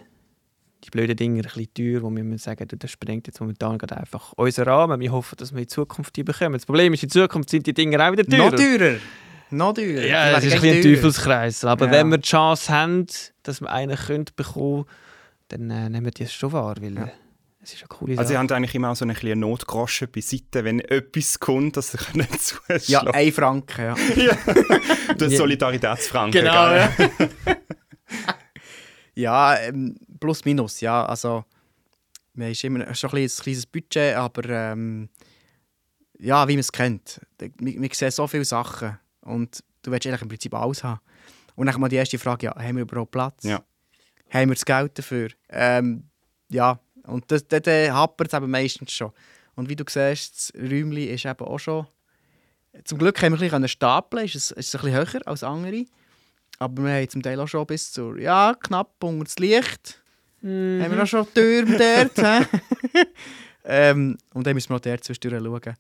die 0.85 0.91
blöden 0.91 1.17
Dinge 1.17 1.41
ein 1.41 1.43
bisschen 1.43 1.73
teuer, 1.75 2.03
wo 2.03 2.11
wir 2.11 2.39
sagen, 2.39 2.67
das 2.77 2.91
sprengt 2.91 3.27
jetzt 3.29 3.41
momentan 3.41 3.79
gerade 3.79 3.97
einfach 3.97 4.33
unseren 4.35 4.69
Rahmen. 4.69 5.01
Wir 5.01 5.13
hoffen, 5.13 5.37
dass 5.39 5.53
wir 5.55 5.63
in 5.63 5.69
Zukunft 5.69 6.17
die 6.17 6.25
bekommen. 6.25 6.55
Das 6.55 6.67
Problem 6.67 6.93
ist, 6.93 7.03
in 7.05 7.09
Zukunft 7.11 7.51
sind 7.51 7.67
die 7.67 7.75
Dinge 7.75 8.05
auch 8.05 8.13
wieder 8.13 8.25
teurer. 8.27 8.51
Noch 8.51 8.57
teurer. 8.57 8.97
Noch 9.51 9.75
teurer. 9.75 10.05
Ja, 10.07 10.37
es 10.39 10.45
ist 10.45 10.55
ein, 10.55 10.61
bisschen 10.61 10.77
ein. 10.79 10.83
Teufelskreis. 10.83 11.65
Aber 11.65 11.87
Ja. 11.87 11.93
wenn 11.93 12.09
wir 12.11 12.19
die 12.19 12.29
Chance 12.29 12.73
haben, 12.73 13.07
dass 13.45 13.61
wir 13.61 13.71
einen 13.71 13.97
können 13.97 14.25
bekommen 14.37 14.87
dann 15.49 15.69
äh, 15.71 15.91
nehmen 15.91 16.07
wir 16.07 16.13
das 16.13 16.33
schon 16.33 16.51
wahr, 16.53 16.75
weil 16.81 16.95
Ja. 16.95 17.11
Es 17.63 17.75
ist 17.75 17.81
eine 17.83 17.89
coole 17.89 18.13
Also, 18.19 18.25
Sache. 18.25 18.33
ihr 18.35 18.39
habt 18.41 18.53
eigentlich 18.53 18.75
immer 18.75 18.91
auch 18.91 18.97
so 18.97 19.05
eine 19.05 19.15
kleine 19.15 19.37
Notgroschen 19.37 20.11
beiseite, 20.11 20.65
wenn 20.65 20.81
etwas 20.81 21.39
kommt, 21.39 21.77
dass 21.77 21.95
ihr 21.95 22.01
nicht 22.15 22.43
zuschlagen 22.43 22.83
Ja, 22.87 23.01
ein 23.03 23.33
Franken, 23.33 23.85
ja. 23.85 23.95
Der 25.15 25.29
Ja. 25.29 25.37
Solidaritätsfranken. 25.39 26.41
Genau, 26.43 26.73
ja. 26.75 26.93
ja, 29.15 29.57
ähm, 29.61 29.97
plus 30.21 30.45
minus, 30.45 30.81
ja. 30.81 31.05
Also, 31.05 31.45
wir 32.35 32.47
haben 32.47 32.55
immer 32.77 32.95
schon 32.95 33.11
ein, 33.11 33.15
bisschen 33.15 33.41
ein 33.41 33.45
kleines 33.45 33.67
Budget, 33.67 34.15
aber 34.17 34.49
ähm, 34.49 35.09
ja, 36.19 36.47
wie 36.49 36.55
man 36.55 36.61
es 36.61 36.73
kennt. 36.73 37.21
Wir, 37.39 37.51
wir 37.81 37.91
sehen 37.93 38.11
so 38.11 38.27
viele 38.27 38.45
Sachen 38.45 38.99
und 39.23 39.63
du 39.83 39.91
willst 39.91 40.07
eigentlich 40.07 40.23
im 40.23 40.29
Prinzip 40.29 40.55
alles 40.55 40.83
haben. 40.85 41.01
Und 41.55 41.67
dann 41.67 41.81
mal 41.81 41.89
die 41.89 41.97
erste 41.97 42.19
Frage, 42.19 42.47
ja, 42.47 42.55
haben 42.57 42.77
wir 42.77 42.83
überhaupt 42.83 43.11
Platz? 43.11 43.45
Ja. 43.45 43.63
Haben 44.31 44.49
wir 44.51 44.55
das 44.55 44.65
Geld 44.65 44.99
dafür? 44.99 45.29
Ähm, 45.51 46.05
ja, 46.49 46.81
und 47.07 47.31
das, 47.31 47.47
das, 47.47 47.63
das 47.63 47.91
hapert 47.91 48.29
es 48.29 48.35
eben 48.35 48.51
meistens 48.51 48.93
schon. 48.93 49.13
Und 49.55 49.69
wie 49.69 49.77
du 49.77 49.85
siehst, 49.89 50.53
das 50.55 50.61
Räumchen 50.61 51.09
ist 51.09 51.25
eben 51.25 51.45
auch 51.45 51.59
schon... 51.59 51.87
Zum 52.85 52.99
Glück 52.99 53.21
haben 53.21 53.33
wir 53.33 53.41
ein 53.41 53.51
bisschen 53.51 53.69
stapeln, 53.69 54.25
ist 54.25 54.35
es, 54.35 54.51
ist 54.51 54.69
es 54.69 54.75
ein 54.75 54.93
bisschen 54.93 55.15
höher 55.15 55.27
als 55.27 55.43
andere. 55.43 55.85
Aber 56.59 56.85
wir 56.85 56.95
haben 56.95 57.09
zum 57.09 57.23
Teil 57.23 57.39
auch 57.41 57.49
schon 57.49 57.67
bis 57.67 57.93
zur, 57.93 58.19
ja, 58.19 58.55
knapp 58.59 59.03
unter 59.03 59.25
das 59.25 59.39
Licht. 59.39 60.03
Mhm. 60.41 60.83
Haben 60.83 60.93
wir 60.93 61.03
auch 61.03 61.07
schon 61.07 61.27
Türme 61.35 61.77
dort. 61.77 62.47
ähm, 63.65 64.17
und 64.33 64.47
dann 64.47 64.55
müssen 64.55 64.71
wir 64.71 64.77
auch 64.77 64.81
dort 64.81 65.05
zwischendurch 65.05 65.43
schauen. 65.43 65.77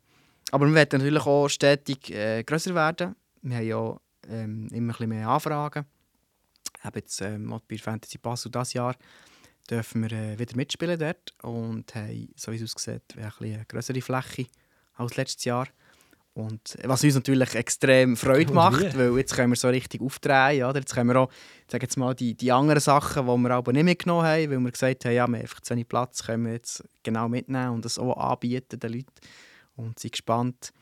Aber 0.51 0.66
wir 0.66 0.75
werden 0.75 1.01
natürlich 1.01 1.25
auch 1.25 1.49
stetig 1.49 2.11
äh, 2.11 2.43
grösser 2.43 2.75
werden. 2.75 3.16
Wir 3.41 3.57
haben 3.57 3.66
ja 3.66 3.97
ähm, 4.29 4.68
immer 4.70 4.93
ein 4.93 4.97
bisschen 4.97 5.09
mehr 5.09 5.29
Anfragen. 5.29 5.87
Eben 6.85 6.95
jetzt 6.97 7.20
ähm, 7.23 7.61
bei 7.68 7.79
Fantasy 7.79 8.18
Basel 8.18 8.51
dieses 8.51 8.75
Jahr 8.75 8.95
dürfen 9.70 10.02
wir 10.02 10.12
äh, 10.12 10.38
wieder 10.38 10.56
mitspielen 10.56 10.98
dort 10.98 11.34
und 11.42 11.94
haben, 11.94 12.28
so 12.36 12.52
wie 12.52 12.56
es 12.56 12.74
aussieht, 12.74 13.02
eine 13.16 13.64
grössere 13.66 14.00
Fläche 14.00 14.46
als 14.94 15.16
letztes 15.16 15.44
Jahr. 15.44 15.68
Und 16.34 16.78
was 16.84 17.04
uns 17.04 17.14
natürlich 17.14 17.54
extrem 17.54 18.16
Freude 18.16 18.48
Und 18.48 18.54
macht, 18.54 18.96
weil 18.96 19.18
jetzt 19.18 19.34
können 19.34 19.52
wir 19.52 19.56
so 19.56 19.68
richtig 19.68 20.00
aufdrehen. 20.00 20.64
Oder? 20.64 20.80
Jetzt 20.80 20.94
können 20.94 21.10
wir 21.10 21.20
auch 21.20 21.30
sag 21.70 21.82
jetzt 21.82 21.98
mal, 21.98 22.14
die, 22.14 22.34
die 22.34 22.50
anderen 22.50 22.80
Sachen, 22.80 23.26
die 23.26 23.36
wir 23.36 23.50
aber 23.50 23.72
nicht 23.72 23.84
mitgenommen 23.84 24.26
haben, 24.26 24.50
weil 24.50 24.58
wir 24.58 24.70
gesagt 24.70 25.04
haben, 25.04 25.12
ja, 25.12 25.26
wir 25.26 25.36
haben 25.36 25.42
einfach 25.42 25.60
zu 25.60 25.74
wenig 25.74 25.88
Platz, 25.88 26.24
können 26.24 26.46
wir 26.46 26.52
jetzt 26.54 26.84
genau 27.02 27.28
mitnehmen 27.28 27.72
und 27.72 27.84
das 27.84 27.98
auch 27.98 28.16
anbieten 28.16 28.80
den 28.80 28.92
Leuten. 28.92 29.12
Und 29.76 29.98
sind 29.98 30.12
gespannt, 30.12 30.72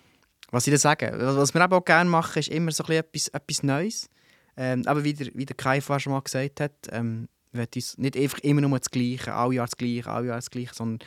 was 0.52 0.64
sie 0.64 0.70
da 0.70 0.78
sagen. 0.78 1.10
Was 1.14 1.36
was 1.36 1.54
wir 1.54 1.64
eben 1.64 1.72
auch 1.72 1.84
gerne 1.84 2.08
machen, 2.08 2.38
ist 2.38 2.48
immer 2.48 2.70
so 2.70 2.84
ein 2.84 3.02
bisschen 3.10 3.34
etwas, 3.34 3.42
etwas 3.42 3.62
Neues. 3.64 4.10
Ähm, 4.56 4.82
aber 4.86 5.02
wie 5.02 5.14
der, 5.14 5.28
wie 5.34 5.46
der 5.46 5.56
Kai 5.56 5.80
vorher 5.80 6.00
schon 6.00 6.12
mal 6.12 6.20
gesagt 6.20 6.60
hat, 6.60 6.74
ähm, 6.90 7.28
wir 7.52 7.60
wollen 7.60 7.68
uns 7.74 7.98
nicht 7.98 8.16
einfach 8.16 8.38
immer 8.40 8.60
nur 8.60 8.78
das 8.78 8.90
Gleiche, 8.90 9.34
alle 9.34 9.54
Jahr 9.54 9.66
das 9.66 9.76
Gleiche, 9.76 10.08
alle 10.08 10.28
Jahr 10.28 10.36
das 10.36 10.50
Gleiche, 10.50 10.74
sondern 10.74 11.06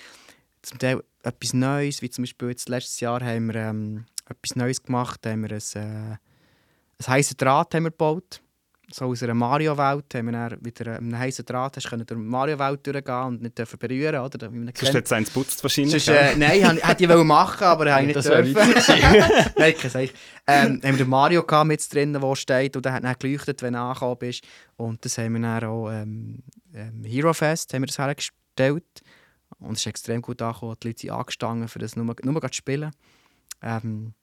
zum 0.62 0.80
Teil 0.80 1.04
etwas 1.24 1.54
Neues, 1.54 2.02
wie 2.02 2.10
zum 2.10 2.24
Beispiel 2.24 2.50
jetzt 2.50 2.70
letztes 2.70 3.00
Jahr 3.00 3.24
haben 3.24 3.48
wir 3.48 3.56
ähm, 3.56 4.06
etwas 4.30 4.56
Neues 4.56 4.84
gemacht, 4.84 5.26
haben 5.26 5.42
wir 5.42 5.52
ein, 5.52 5.62
äh, 5.76 6.18
ein 6.18 7.08
heißes 7.08 7.38
Draht 7.38 7.74
haben 7.74 7.84
wir 7.84 7.92
gebaut. 7.92 8.43
So 8.94 9.06
aus 9.06 9.24
einer 9.24 9.34
Mario-Welt 9.34 10.14
haben 10.14 10.32
wir 10.32 10.58
wieder 10.62 10.98
einen 10.98 11.18
heißen 11.18 11.44
Draht, 11.46 11.78
hast 11.78 11.90
können 11.90 12.06
durch 12.06 12.20
die 12.20 12.28
Mario-Welt 12.28 12.86
durchgehen 12.86 13.24
und 13.24 13.42
nicht 13.42 13.58
dürfen 13.58 13.80
berühren, 13.80 14.22
oder? 14.22 14.54
Wie 14.54 14.58
man 14.58 14.68
Sonst 14.68 14.80
kennt. 14.82 14.94
jetzt 14.94 15.14
eins 15.14 15.32
putzt 15.32 15.64
wahrscheinlich. 15.64 16.04
Sonst, 16.04 16.16
äh, 16.16 16.36
nein, 16.36 16.78
hätte 16.78 17.04
ich 17.04 17.10
wollen 17.10 17.26
machen, 17.26 17.64
aber 17.64 17.92
habe 17.92 18.06
ich 18.06 18.16
nicht 18.16 18.24
dürfen. 18.24 18.54
nein, 19.58 19.74
kein 19.76 19.90
Seich. 19.90 20.14
Ähm, 20.46 20.80
haben 20.84 20.84
wir 20.84 21.06
den 21.06 21.10
Mario 21.10 21.42
gehabt 21.42 21.68
mit 21.68 21.94
drin, 21.94 22.14
der 22.14 22.36
steht 22.36 22.76
und 22.76 22.86
der 22.86 22.94
hat 22.94 23.04
dann 23.04 23.16
geleuchtet, 23.18 23.64
wenn 23.64 23.74
du 23.74 23.80
angekommen 23.80 24.18
bist. 24.20 24.44
Und 24.76 25.04
das 25.04 25.18
haben 25.18 25.34
wir 25.34 25.42
dann 25.42 25.64
auch 25.64 25.90
ähm, 25.90 26.44
ähm, 26.76 27.04
Hero 27.04 27.34
Fest 27.34 27.74
haben 27.74 27.82
wir 27.82 27.88
das 27.88 27.98
hergestellt. 27.98 29.02
Und 29.58 29.74
es 29.74 29.80
ist 29.80 29.88
extrem 29.88 30.22
gut 30.22 30.40
angekommen. 30.42 30.76
Die 30.84 30.88
Leute 30.90 31.02
sind 31.02 31.10
angestanden, 31.10 31.68
für 31.68 31.80
das 31.80 31.96
nur, 31.96 32.16
nur 32.22 32.42
zu 32.42 32.48
spielen. 32.52 32.92
Ähm, 33.64 34.14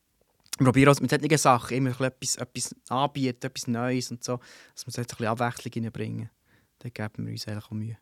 wir 0.60 0.66
probieren 0.66 0.88
uns 0.90 1.00
mit 1.00 1.10
solchen 1.10 1.38
Sachen 1.38 1.76
immer 1.76 1.90
ein 2.00 2.12
bisschen 2.20 2.42
etwas, 2.42 2.72
etwas 2.72 2.90
anbieten, 2.90 3.46
etwas 3.46 3.66
Neues 3.66 4.10
und 4.10 4.22
so, 4.22 4.38
dass 4.74 4.86
wir 4.86 4.92
so 4.92 5.00
ein 5.00 5.06
bisschen 5.06 5.26
Abwechslung 5.26 5.84
reinbringen. 5.84 6.30
Da 6.78 6.88
geben 6.88 7.26
wir 7.26 7.32
uns 7.32 7.48
eigentlich 7.48 7.64
auch 7.64 7.70
Mühe. 7.72 7.98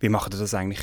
Wie 0.00 0.08
macht 0.08 0.34
ihr 0.34 0.38
das 0.38 0.54
eigentlich 0.54 0.80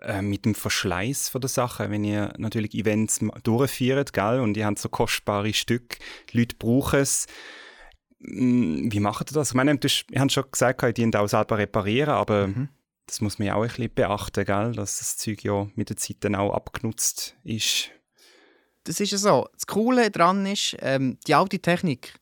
äh, 0.00 0.22
mit 0.22 0.44
dem 0.44 0.54
Verschleiß 0.54 1.28
von 1.28 1.40
der 1.40 1.48
Sachen, 1.50 1.90
wenn 1.90 2.04
ihr 2.04 2.32
natürlich 2.38 2.74
Events 2.74 3.20
durchführt, 3.42 4.12
gell? 4.12 4.40
Und 4.40 4.56
ihr 4.56 4.66
habt 4.66 4.78
so 4.78 4.88
kostbare 4.88 5.52
Stücke, 5.52 5.98
die 6.30 6.38
Leute 6.38 6.56
brauchen 6.56 7.00
es. 7.00 7.26
Mm, 8.20 8.90
Wie 8.90 9.00
macht 9.00 9.30
ihr 9.30 9.34
das? 9.34 9.50
Ich 9.50 9.54
meine, 9.54 9.72
ihr 9.72 10.20
habt 10.20 10.32
schon 10.32 10.50
gesagt, 10.50 10.82
ihr 10.82 10.92
dient 10.92 11.16
auch 11.16 11.28
selber 11.28 11.58
reparieren, 11.58 12.14
aber 12.14 12.46
Mhm. 12.48 12.68
das 13.06 13.20
muss 13.20 13.38
man 13.38 13.48
ja 13.48 13.54
auch 13.54 13.62
ein 13.62 13.68
bisschen 13.68 13.94
beachten, 13.94 14.44
gell? 14.44 14.72
Dass 14.72 14.98
das 14.98 15.16
Zeug 15.18 15.42
ja 15.44 15.68
mit 15.74 15.90
der 15.90 15.96
Zeit 15.96 16.16
dann 16.20 16.34
auch 16.34 16.54
abgenutzt 16.54 17.36
ist. 17.44 17.90
Das 18.84 19.00
ist 19.00 19.12
ja 19.12 19.18
so. 19.18 19.48
Das 19.54 19.66
Coole 19.66 20.10
daran 20.10 20.46
ist, 20.46 20.76
ähm, 20.80 21.18
die 21.26 21.34
alte 21.34 21.58
Technik, 21.58 22.14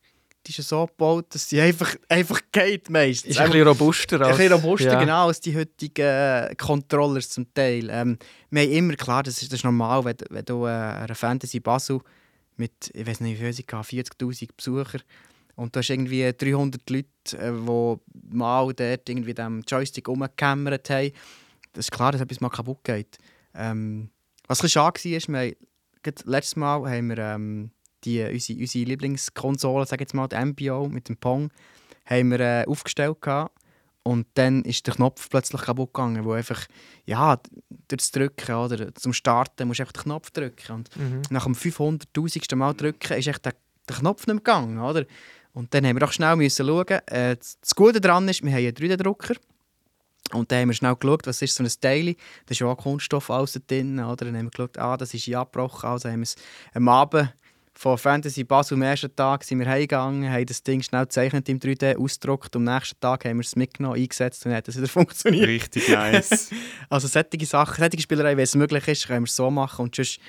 die 0.47 0.51
ist 0.51 0.59
ja 0.59 0.65
so 0.65 0.87
gebaut, 0.87 1.27
dass 1.31 1.49
sie 1.49 1.61
einfach, 1.61 1.95
einfach 2.09 2.41
geht 2.51 2.91
meistens. 2.91 3.33
Ist 3.33 3.41
ein 3.41 3.51
bisschen 3.51 3.69
robuster 3.69 4.17
ein 4.17 4.23
als... 4.23 4.37
bisschen 4.37 4.53
robuster, 4.53 4.93
ja. 4.93 5.01
genau, 5.01 5.27
als 5.29 5.41
die 5.41 5.57
heutigen 5.57 6.05
äh, 6.05 6.55
Controllers 6.57 7.31
zum 7.31 7.53
Teil. 7.55 7.89
Ähm, 7.91 8.19
wir 8.51 8.63
haben 8.63 8.73
immer, 8.73 8.95
klar, 8.95 9.23
das 9.23 9.41
ist, 9.43 9.53
das 9.53 9.61
ist 9.61 9.65
normal, 9.65 10.05
wenn, 10.05 10.17
wenn 10.31 10.45
du 10.45 10.67
äh, 10.67 10.71
eine 10.71 11.15
Fantasy 11.15 11.61
Basel 11.61 12.01
mit, 12.57 12.91
ich 12.93 13.07
weiß 13.07 13.21
nicht, 13.21 13.39
wie 13.39 13.45
viel 13.45 13.53
sie 13.53 13.65
hatten, 13.71 13.85
40'000 13.85 14.49
Besucher 14.57 14.99
und 15.55 15.75
du 15.75 15.79
hast 15.79 15.91
irgendwie 15.91 16.33
300 16.33 16.91
Leute, 16.91 17.07
äh, 17.33 17.53
die 17.53 18.37
mal 18.37 18.73
dort 18.73 19.09
irgendwie 19.09 19.35
dem 19.35 19.63
Joystick 19.67 20.09
rumgekämmert 20.09 20.91
haben. 20.91 21.13
Das 21.73 21.87
ist 21.87 21.93
klar, 21.93 22.13
dass 22.13 22.21
etwas 22.21 22.41
mal 22.41 22.51
kaputt 22.51 22.83
geht. 22.85 23.19
Ähm, 23.55 24.11
was 24.47 24.59
ein 24.59 24.63
bisschen 24.63 24.83
schade 24.83 25.05
war, 25.05 25.17
ist, 25.17 25.29
wir 25.29 25.57
letztes 26.25 26.57
Mal 26.57 26.89
haben 26.91 27.09
wir 27.09 27.19
ähm, 27.19 27.71
die, 28.05 28.23
unsere, 28.23 28.59
unsere 28.59 28.85
Lieblingskonsole, 28.85 29.87
sage 29.87 30.03
jetzt 30.03 30.15
mal, 30.15 30.29
die 30.29 30.37
MBO 30.37 30.89
mit 30.89 31.09
dem 31.09 31.17
Pong, 31.17 31.51
haben 32.07 32.31
wir 32.31 32.41
äh, 32.41 32.65
aufgestellt 32.67 33.21
gehabt. 33.21 33.55
Und 34.05 34.27
dann 34.35 34.63
ist 34.65 34.85
der 34.89 34.95
Knopf 34.95 35.31
plötzlich 35.31 35.63
kaputt 35.63 35.95
gegangen, 35.95 36.25
wo 36.25 36.33
einfach, 36.33 36.67
ja, 37.05 37.37
durch 37.87 37.99
das 37.99 38.11
Drücken, 38.11 38.53
oder, 38.57 38.93
zum 38.97 39.13
Starten 39.13 39.69
musst 39.69 39.79
du 39.79 39.85
einfach 39.85 39.93
den 39.93 40.03
Knopf 40.03 40.31
drücken. 40.33 40.73
Und 40.73 40.97
Mhm. 40.97 41.23
nach 41.31 41.45
dem 41.45 41.55
500'000. 41.55 42.57
Mal 42.57 42.75
drücken 42.75 43.13
ist 43.17 43.29
echt 43.29 43.45
der, 43.45 43.55
der 43.89 43.97
Knopf 43.97 44.27
nicht 44.27 44.35
mehr 44.35 44.37
gegangen, 44.37 44.81
oder? 44.81 45.05
Und 45.55 45.73
dann 45.73 45.87
haben 45.87 46.01
wir 46.01 46.07
auch 46.09 46.13
schnell 46.13 46.35
müssen 46.35 46.67
schauen. 46.67 46.99
Äh, 47.07 47.37
das 47.37 47.61
das 47.61 47.75
Gute 47.77 48.01
daran 48.01 48.29
ist, 48.29 48.43
wir 48.43 48.51
haben 48.51 48.59
einen 48.59 48.75
3D-Drucker. 48.75 49.35
Und 50.35 50.51
dann 50.51 50.63
haben 50.63 50.69
wir 50.69 50.75
schnell 50.75 50.97
geschaut, 50.97 51.27
was 51.27 51.43
ist 51.43 51.55
so 51.55 51.63
ein 51.63 51.71
Daily. 51.81 52.17
Da 52.47 52.53
ist 52.53 52.61
ja 52.61 52.67
auch 52.67 52.77
Kunststoff 52.77 53.31
alles 53.31 53.61
drin, 53.67 53.99
oder? 53.99 54.25
Dann 54.25 54.37
haben 54.37 54.47
wir 54.47 54.51
geschaut, 54.51 54.79
ah, 54.79 54.97
das 54.97 55.15
ist 55.15 55.33
abgebrochen. 55.33 55.89
Also 55.89 56.09
haben 56.09 56.21
wir 56.21 56.25
es 56.25 56.37
am 56.75 56.89
Abend 56.89 57.33
von 57.75 57.99
Fantasy 57.99 58.45
Basel 58.45 58.75
am 58.75 58.83
ersten 58.83 59.15
Tag 59.15 59.45
sind 59.45 59.59
wir 59.59 59.67
heimgegangen, 59.67 60.31
haben 60.31 60.47
das 60.47 60.63
Ding 60.63 60.83
schnell 60.83 61.03
gezeichnet 61.03 61.49
im 61.49 61.59
3D, 61.59 61.97
ausgedruckt. 61.97 62.55
Am 62.55 62.65
nächsten 62.65 63.01
Tag 63.01 63.25
haben 63.25 63.39
wir 63.39 63.45
es 63.45 63.57
mitgenommen, 63.57 63.97
eingesetzt 63.97 64.45
und 64.47 64.53
hat 64.53 64.69
es 64.69 64.77
wieder 64.77 64.89
funktioniert. 64.89 65.49
Richtig 65.49 65.89
nice. 65.89 66.51
Also 66.89 67.09
solche 67.09 67.47
Sachen, 67.47 67.77
solche 67.79 68.01
Spielerei, 68.01 68.37
wenn 68.37 68.45
es 68.45 68.55
möglich 68.55 68.87
ist, 68.89 69.07
können 69.07 69.23
wir 69.23 69.29
es 69.29 69.37
so 69.37 69.51
machen. 69.51 69.85
Und 69.85 69.97
sonst, 69.97 70.21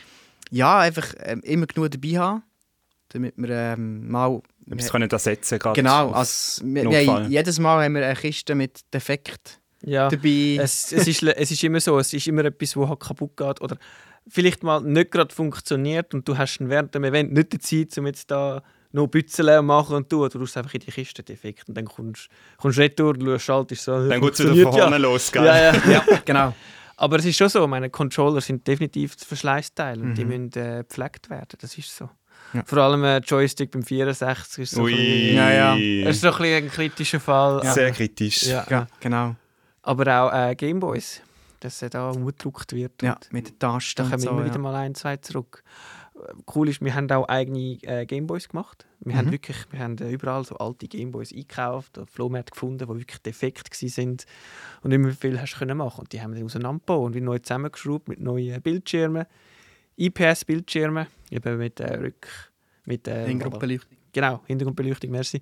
ja, 0.50 0.80
einfach 0.80 1.14
ähm, 1.20 1.42
immer 1.42 1.68
genug 1.68 1.92
dabei 1.92 2.18
haben, 2.18 2.44
damit 3.10 3.34
wir 3.38 3.50
ähm, 3.50 4.10
mal... 4.10 4.42
Wir 4.66 4.78
können 4.88 5.10
das 5.10 5.26
ersetzen 5.26 5.60
gerade. 5.60 5.76
Genau, 5.76 6.12
also, 6.12 6.64
wir, 6.66 6.90
wir 6.90 7.28
jedes 7.28 7.60
Mal 7.60 7.84
haben 7.84 7.96
wir 7.96 8.06
eine 8.06 8.16
Kiste 8.16 8.56
mit 8.56 8.82
Defekt 8.94 9.60
Ja. 9.86 10.10
dabei. 10.10 10.58
Es, 10.62 10.92
es, 10.92 11.08
ist, 11.08 11.24
es 11.24 11.52
ist 11.52 11.64
immer 11.64 11.80
so, 11.80 11.98
es 12.00 12.14
ist 12.14 12.28
immer 12.28 12.46
etwas, 12.46 12.72
das 12.72 12.88
halt 12.88 13.00
kaputt 13.00 13.38
geht 13.38 13.62
oder 13.62 13.78
vielleicht 14.28 14.64
mal 14.64 14.82
nicht 14.82 15.12
gerade 15.12 15.34
funktioniert 15.34 16.14
und 16.14 16.28
du 16.28 16.38
hast 16.38 16.58
während 16.62 16.96
dem 16.96 17.04
Event 17.04 17.34
nicht 17.34 17.54
die 17.54 17.60
Zeit, 17.60 17.98
um 17.98 18.08
jetzt 18.08 18.32
da 18.32 18.64
noch 18.92 19.08
Bützeln 19.08 19.60
und 19.60 19.66
machen 19.66 19.96
und 19.96 20.10
tun. 20.10 20.30
Du 20.32 20.40
tust 20.40 20.56
einfach 20.56 20.74
in 20.76 20.80
die 20.82 20.92
Kiste 20.92 21.24
defekt 21.24 21.68
und 21.68 21.76
dann 21.76 21.86
kommst 21.86 22.30
du 22.62 22.68
retour, 22.70 23.14
du 23.16 23.38
schaltest 23.40 23.84
so. 23.84 24.08
Dann 24.08 24.22
geht 24.22 24.34
es 24.34 24.40
wieder 24.40 24.64
von 24.64 24.74
vorne 24.80 24.98
los, 25.00 25.32
gell? 25.32 25.46
Ja, 25.46 25.74
ja. 25.74 25.82
ja, 25.92 26.04
genau. 26.24 26.56
Aber 26.96 27.18
es 27.18 27.26
ist 27.26 27.36
schon 27.38 27.50
so, 27.50 27.68
meine 27.68 27.90
Controller 27.90 28.40
sind 28.40 28.66
definitiv 28.68 29.16
das 29.16 29.26
Verschleißteil 29.26 30.00
und 30.00 30.14
die 30.16 30.24
Mhm. 30.24 30.30
müssen 30.52 30.52
äh, 30.60 30.84
gepflegt 30.88 31.30
werden. 31.30 31.58
Das 31.60 31.76
ist 31.78 31.94
so. 31.96 32.10
Ja. 32.54 32.64
Vor 32.66 32.78
allem 32.78 33.04
äh, 33.04 33.18
Joystick 33.18 33.72
beim 33.72 33.82
64 33.84 34.60
ist 34.64 34.72
so 34.72 34.82
ein 34.82 34.86
Ui. 34.86 35.34
Ja, 35.34 35.52
ja. 35.76 36.08
ist 36.10 36.22
so 36.22 36.32
ein, 36.32 36.44
ein 36.44 36.70
kritischer 36.70 37.20
Fall. 37.20 37.66
Sehr 37.74 37.92
kritisch. 37.92 38.44
Ja. 38.44 38.66
Ja, 38.70 38.88
genau. 39.00 39.36
Aber 39.84 40.08
auch 40.08 40.34
äh, 40.34 40.56
Gameboys, 40.56 41.22
dass 41.60 41.82
er 41.82 41.90
da 41.90 42.10
umgedruckt 42.10 42.74
wird. 42.74 43.02
Ja, 43.04 43.14
und 43.14 43.32
mit 43.34 43.50
den 43.50 43.60
Tasten 43.60 44.04
Da 44.04 44.10
kommen 44.10 44.20
so, 44.20 44.30
immer 44.32 44.40
ja. 44.42 44.46
wieder 44.48 44.60
mal 44.60 44.76
ein, 44.76 44.96
zwei 44.96 45.18
zurück. 45.18 45.64
Cool 46.54 46.70
ist, 46.70 46.80
wir 46.82 46.94
haben 46.94 47.10
auch 47.12 47.28
eigene 47.28 47.80
äh, 47.84 48.06
Gameboys 48.06 48.48
gemacht. 48.48 48.86
Wir 49.00 49.18
haben 49.18 49.28
Mhm. 49.28 49.32
wirklich, 49.32 49.58
wir 49.72 49.80
haben 49.80 49.98
äh, 49.98 50.12
überall 50.12 50.46
so 50.46 50.56
alte 50.56 50.88
Gameboys 50.88 51.34
eingekauft, 51.34 51.98
auf 52.00 52.10
Flohmärkten 52.10 52.54
gefunden, 52.54 52.88
die 52.88 52.88
wirklich 52.88 53.22
defekt 53.22 53.74
sind 53.74 54.26
und 54.84 54.90
nicht 54.92 55.00
mehr 55.00 55.12
viel 55.12 55.42
hast 55.42 55.58
können 55.58 55.78
machen. 55.78 56.02
Und 56.02 56.14
die 56.14 56.22
haben 56.22 56.36
wir 56.36 56.46
auseinandergebaut 56.46 57.06
und 57.08 57.16
wieder 57.16 57.26
neu 57.26 57.40
zusammengeschraubt 57.40 58.08
mit 58.08 58.20
neuen 58.22 58.62
Bildschirmen, 58.62 59.26
IPS-Bildschirmen, 59.98 61.08
eben 61.32 61.58
mit 61.58 61.80
äh, 61.80 61.96
Rück, 61.96 62.28
mit 62.86 63.08
äh, 63.08 63.26
Hintergrundbeleuchtung. 63.28 63.98
Genau, 64.14 64.42
Hintergrundbeleuchtung, 64.46 65.10
merci. 65.12 65.42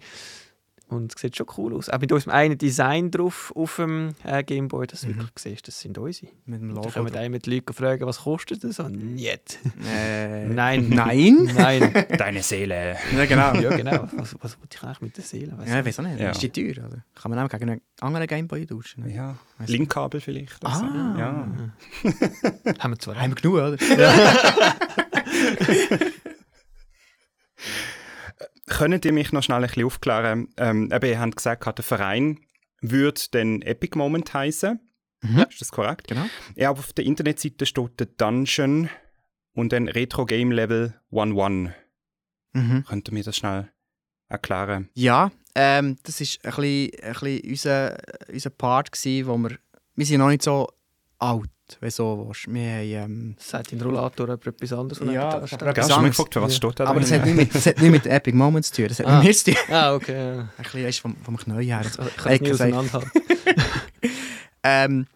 Und 0.92 1.16
es 1.16 1.22
sieht 1.22 1.38
schon 1.38 1.48
cool 1.58 1.74
aus. 1.74 1.90
Auch 1.90 2.00
mit 2.00 2.12
unserem 2.12 2.34
einen 2.34 2.58
Design 2.58 3.10
drauf 3.12 3.52
auf 3.56 3.78
dem 3.78 4.14
äh, 4.26 4.44
Gameboy, 4.44 4.86
das 4.88 5.02
du 5.02 5.08
Mhm. 5.08 5.18
wirklich 5.20 5.32
siehst, 5.40 5.68
das 5.68 5.80
sind 5.80 5.98
unsere. 5.98 6.32
Mit 6.46 6.62
dem 6.62 6.70
Da 6.70 6.76
Logo. 6.76 6.90
können 6.90 7.06
wir 7.06 7.12
dann 7.14 7.32
mit 7.32 7.48
Leuten 7.48 7.74
fragen, 7.74 8.06
was 8.06 8.20
kostet 8.20 8.64
das? 8.64 8.80
Und 8.80 9.16
nicht. 9.16 9.58
Äh, 9.88 10.46
Nein. 10.48 10.90
Nein? 10.90 11.50
Nein. 11.58 11.94
Deine 12.18 12.44
Seele. 12.44 12.98
ja, 13.16 13.26
genau. 13.26 13.54
ja, 13.56 13.76
genau. 13.76 14.08
Was, 14.18 14.36
was 14.42 14.60
wollte 14.60 14.76
ich 14.78 14.84
eigentlich 14.84 15.02
mit 15.02 15.18
der 15.18 15.24
Seele? 15.24 15.58
Weiss 15.58 15.70
Ja, 15.70 15.80
ich 15.80 15.86
nicht. 15.86 15.98
weiß 15.98 16.06
auch 16.06 16.10
nicht. 16.10 16.20
Ja. 16.20 16.32
Ist 16.32 16.42
die 16.44 16.50
teuer? 16.50 16.86
Oder? 16.86 17.06
Kann 17.16 17.32
man 17.32 17.40
auch 17.40 17.50
gegen 17.50 17.70
einen 17.70 17.82
anderen 18.02 18.28
Gameboy 18.28 18.66
tauschen? 18.66 19.06
ne? 19.06 19.14
Ja. 19.16 19.38
Linkkabel 19.66 20.20
vielleicht. 20.20 20.62
oder 20.64 20.74
so. 20.76 20.84
Ah. 20.84 21.16
Ja. 21.18 21.48
Haben 22.80 22.92
wir 22.94 23.00
zwar 23.00 23.16
Haben 23.16 23.32
wir 23.32 23.36
genug, 23.42 23.56
oder? 23.56 23.78
Könnt 28.72 29.04
ihr 29.04 29.12
mich 29.12 29.34
noch 29.34 29.44
schnell 29.44 29.58
ein 29.58 29.68
bisschen 29.68 29.86
aufklären? 29.86 30.48
Ähm, 30.56 30.90
eben, 30.92 31.06
ihr 31.06 31.20
habt 31.20 31.36
gesagt, 31.36 31.66
der 31.78 31.84
Verein 31.84 32.40
würde 32.80 33.22
den 33.34 33.62
Epic 33.62 33.98
Moment 33.98 34.34
heißen. 34.34 34.80
Mhm. 35.22 35.46
Ist 35.50 35.60
das 35.60 35.72
korrekt? 35.72 36.08
Genau. 36.08 36.26
Ja, 36.56 36.70
aber 36.70 36.80
auf 36.80 36.94
der 36.94 37.06
Internetseite 37.06 37.66
steht 37.66 38.00
der 38.00 38.08
Dungeon 38.08 38.90
und 39.54 39.74
dann 39.74 39.90
Retro 39.90 40.26
Game 40.26 40.52
Level 40.52 40.94
1.1. 41.12 41.74
Mhm. 42.54 42.86
Könnt 42.88 43.10
ihr 43.10 43.14
mir 43.14 43.24
das 43.24 43.36
schnell 43.36 43.70
erklären? 44.30 44.90
Ja, 44.94 45.32
ähm, 45.54 45.98
das 46.04 46.22
war 46.22 46.28
ein 46.28 46.56
bisschen, 46.56 47.04
ein 47.04 47.14
bisschen 47.14 47.52
unser, 47.52 47.98
unser 48.32 48.50
Part, 48.52 48.92
gewesen, 48.92 49.28
wo 49.28 49.38
wir... 49.38 49.58
Wir 49.96 50.06
sind 50.06 50.20
noch 50.20 50.30
nicht 50.30 50.44
so 50.44 50.70
alt, 51.20 51.50
wenn 51.80 51.90
du 51.90 51.96
so 51.96 52.26
willst. 52.28 52.48
Wir 52.54 53.02
haben... 53.02 53.12
Ähm, 53.12 53.36
Sagt 53.40 53.72
in 53.74 53.82
Rollator 53.82 54.30
etwas 54.30 54.74
anderes? 54.74 55.00
und 55.02 55.08
Ja, 55.12 55.14
Ja, 55.14 55.38
Etwas 55.38 55.52
hast 55.52 55.62
du 55.62 55.66
mich 55.66 55.78
anderes. 55.92 56.10
gefragt, 56.18 56.34
für 56.34 56.42
was 56.42 56.52
Ja. 56.52 56.58
steht 56.58 56.80
da 56.80 56.86
aber 56.86 57.00
das 57.00 57.12
hat, 57.12 57.26
nicht 57.26 57.36
mit, 57.36 57.56
das 57.56 57.66
hat 57.66 57.80
nicht 57.82 57.92
mit 57.92 58.06
Epic 58.08 58.36
Moments 58.38 58.72
zu 58.72 58.82
tun, 58.82 58.88
das 58.90 59.00
hat 59.00 59.06
Ah. 59.08 59.18
mit 59.20 59.28
mir 59.28 59.34
zu 59.34 59.46
tun. 59.52 59.56
Ah, 59.70 59.94
okay. 59.94 60.14
ja. 60.14 60.34
Ein 60.58 60.64
bisschen 60.64 60.86
weißt, 60.86 61.00
vom, 61.00 61.16
vom 61.18 61.38
Knäuel 61.38 61.66
her. 61.66 61.82
Ich 61.86 61.96
kann 62.18 62.34
es 62.34 62.40
gesagt. 62.40 62.74
auseinanderhalten. 62.74 63.12
Ähm, 64.64 65.08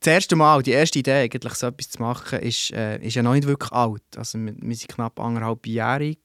das 0.00 0.12
erste 0.12 0.36
Mal, 0.36 0.62
die 0.62 0.70
erste 0.70 1.00
Idee, 1.00 1.22
eigentlich 1.24 1.54
so 1.54 1.66
etwas 1.66 1.90
zu 1.90 2.00
machen, 2.00 2.38
ist, 2.38 2.70
äh, 2.70 2.98
ist 3.04 3.14
ja 3.16 3.22
noch 3.24 3.32
nicht 3.34 3.48
wirklich 3.48 3.72
alt. 3.72 4.02
Also 4.16 4.38
wir, 4.38 4.54
wir 4.56 4.76
sind 4.76 4.88
knapp 4.88 5.18
anderthalbjährig, 5.18 6.18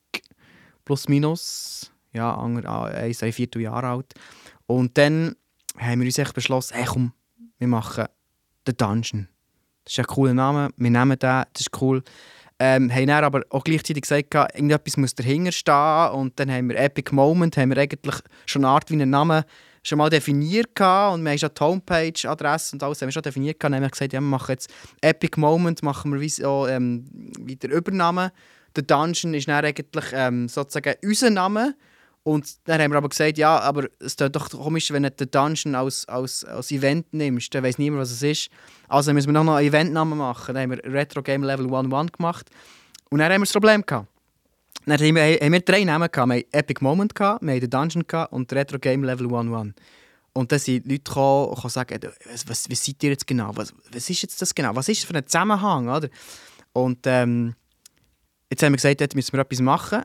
plus 0.85 1.07
minus. 1.09 1.91
Ja, 2.11 2.35
ander, 2.35 2.69
ah, 2.69 2.85
eins, 2.85 3.23
ein 3.23 3.33
Vierteljahr 3.33 3.83
alt. 3.83 4.13
Und 4.67 4.95
dann 4.99 5.35
haben 5.79 5.99
wir 6.01 6.05
uns 6.05 6.19
echt 6.19 6.35
beschlossen, 6.35 6.75
hey, 6.75 6.85
komm, 6.85 7.11
wir 7.57 7.67
machen 7.67 8.05
den 8.67 8.77
Dungeon. 8.77 9.27
Das 9.85 9.93
ist 9.93 9.99
ein 9.99 10.05
cooler 10.05 10.33
Name, 10.33 10.69
wir 10.77 10.89
nehmen 10.89 11.19
den, 11.19 11.43
das 11.53 11.61
ist 11.61 11.81
cool. 11.81 12.03
Ähm, 12.59 12.93
haben 12.93 13.07
dann 13.07 13.23
aber 13.23 13.41
auch 13.49 13.63
gleichzeitig 13.63 14.03
gesagt, 14.03 14.33
irgendetwas 14.33 14.95
muss 14.95 15.15
dahinter 15.15 15.51
stehen. 15.51 16.09
Und 16.11 16.39
dann 16.39 16.51
haben 16.51 16.69
wir 16.69 16.77
Epic 16.77 17.13
Moment, 17.13 17.57
haben 17.57 17.69
wir 17.71 17.77
eigentlich 17.77 18.15
schon 18.45 18.63
eine 18.63 18.73
Art 18.73 18.89
wie 18.89 18.93
einen 18.93 19.09
Namen 19.09 19.43
schon 19.83 19.97
mal 19.97 20.09
definiert 20.09 20.79
und 20.79 21.23
wir 21.23 21.31
haben 21.31 21.37
schon 21.37 21.49
die 21.57 21.61
Homepage-Adresse 21.61 22.75
und 22.75 22.83
alles 22.83 23.01
haben 23.01 23.09
wir 23.09 23.11
schon 23.11 23.21
definiert. 23.21 23.61
Dann 23.61 23.75
haben 23.75 23.81
wir 23.81 23.89
gesagt, 23.89 24.13
ja, 24.13 24.21
wir 24.21 24.27
machen 24.27 24.51
jetzt 24.51 24.71
Epic 25.01 25.37
Moment, 25.37 25.83
machen 25.83 26.13
wir 26.13 26.21
wie 26.21 26.29
so, 26.29 26.67
ähm, 26.67 27.05
wie 27.39 27.57
der. 27.57 28.31
Der 28.75 28.83
Dungeon 28.83 29.33
ist 29.33 29.47
dann 29.47 29.65
eigentlich 29.65 30.05
ähm, 30.13 30.47
sozusagen 30.47 30.95
unser 31.03 31.29
Name. 31.29 31.75
Und 32.23 32.55
dann 32.63 32.81
haben 32.81 32.91
wir 32.91 32.97
aber 32.97 33.09
gesagt, 33.09 33.37
ja, 33.37 33.59
aber 33.59 33.85
es 33.99 34.15
ist 34.15 34.21
doch 34.21 34.49
komisch, 34.49 34.91
wenn 34.91 35.03
du 35.03 35.11
den 35.11 35.29
Dungeon 35.29 35.75
als, 35.75 36.07
als, 36.07 36.45
als 36.45 36.71
Event 36.71 37.13
nimmst, 37.13 37.53
dann 37.53 37.63
weiß 37.63 37.77
niemand, 37.77 38.01
was 38.01 38.11
es 38.11 38.23
ist. 38.23 38.49
Also 38.87 39.13
müssen 39.13 39.33
wir 39.33 39.43
noch 39.43 39.55
einen 39.55 39.67
Eventnamen 39.67 40.17
machen. 40.17 40.55
Dann 40.55 40.63
haben 40.63 40.71
wir 40.71 40.93
Retro 40.93 41.21
Game 41.21 41.43
Level 41.43 41.65
1.1 41.65 42.17
gemacht. 42.17 42.49
Und 43.09 43.19
dann 43.19 43.31
haben 43.31 43.41
wir 43.41 43.45
das 43.45 43.51
Problem 43.51 43.85
gehabt. 43.85 44.07
Dann 44.85 44.99
haben 44.99 45.15
wir, 45.15 45.21
haben 45.21 45.51
wir 45.51 45.59
drei 45.59 45.83
Namen 45.83 46.09
gehabt. 46.09 46.29
Wir 46.29 46.35
haben 46.35 46.45
Epic 46.51 46.81
Moment, 46.81 47.13
gehabt, 47.13 47.43
wir 47.43 47.51
haben 47.51 47.59
den 47.59 47.69
Dungeon 47.69 48.07
gehabt 48.07 48.31
und 48.31 48.51
Retro 48.53 48.79
Game 48.79 49.03
Level 49.03 49.27
1.1. 49.27 49.73
Und 50.33 50.51
dann 50.51 50.59
sind 50.59 50.85
Leute 50.85 51.03
gekommen 51.03 51.49
und 51.49 51.61
gesagt, 51.61 51.91
was, 52.31 52.47
was, 52.47 52.69
was 52.69 52.85
seid 52.85 53.03
ihr 53.03 53.11
jetzt 53.11 53.27
genau? 53.27 53.51
Was, 53.53 53.73
was 53.91 54.09
ist 54.09 54.21
jetzt 54.21 54.41
das 54.41 54.55
genau? 54.55 54.75
Was 54.75 54.89
ist 54.89 55.01
das 55.01 55.09
für 55.09 55.15
ein 55.15 55.27
Zusammenhang? 55.27 55.89
Oder? 55.89 56.09
Und 56.71 56.99
ähm, 57.05 57.53
jetzt 58.49 58.63
haben 58.63 58.71
wir 58.71 58.77
gesagt, 58.77 58.99
dort 59.01 59.13
müssen 59.13 59.33
wir 59.33 59.41
etwas 59.41 59.59
machen. 59.59 60.01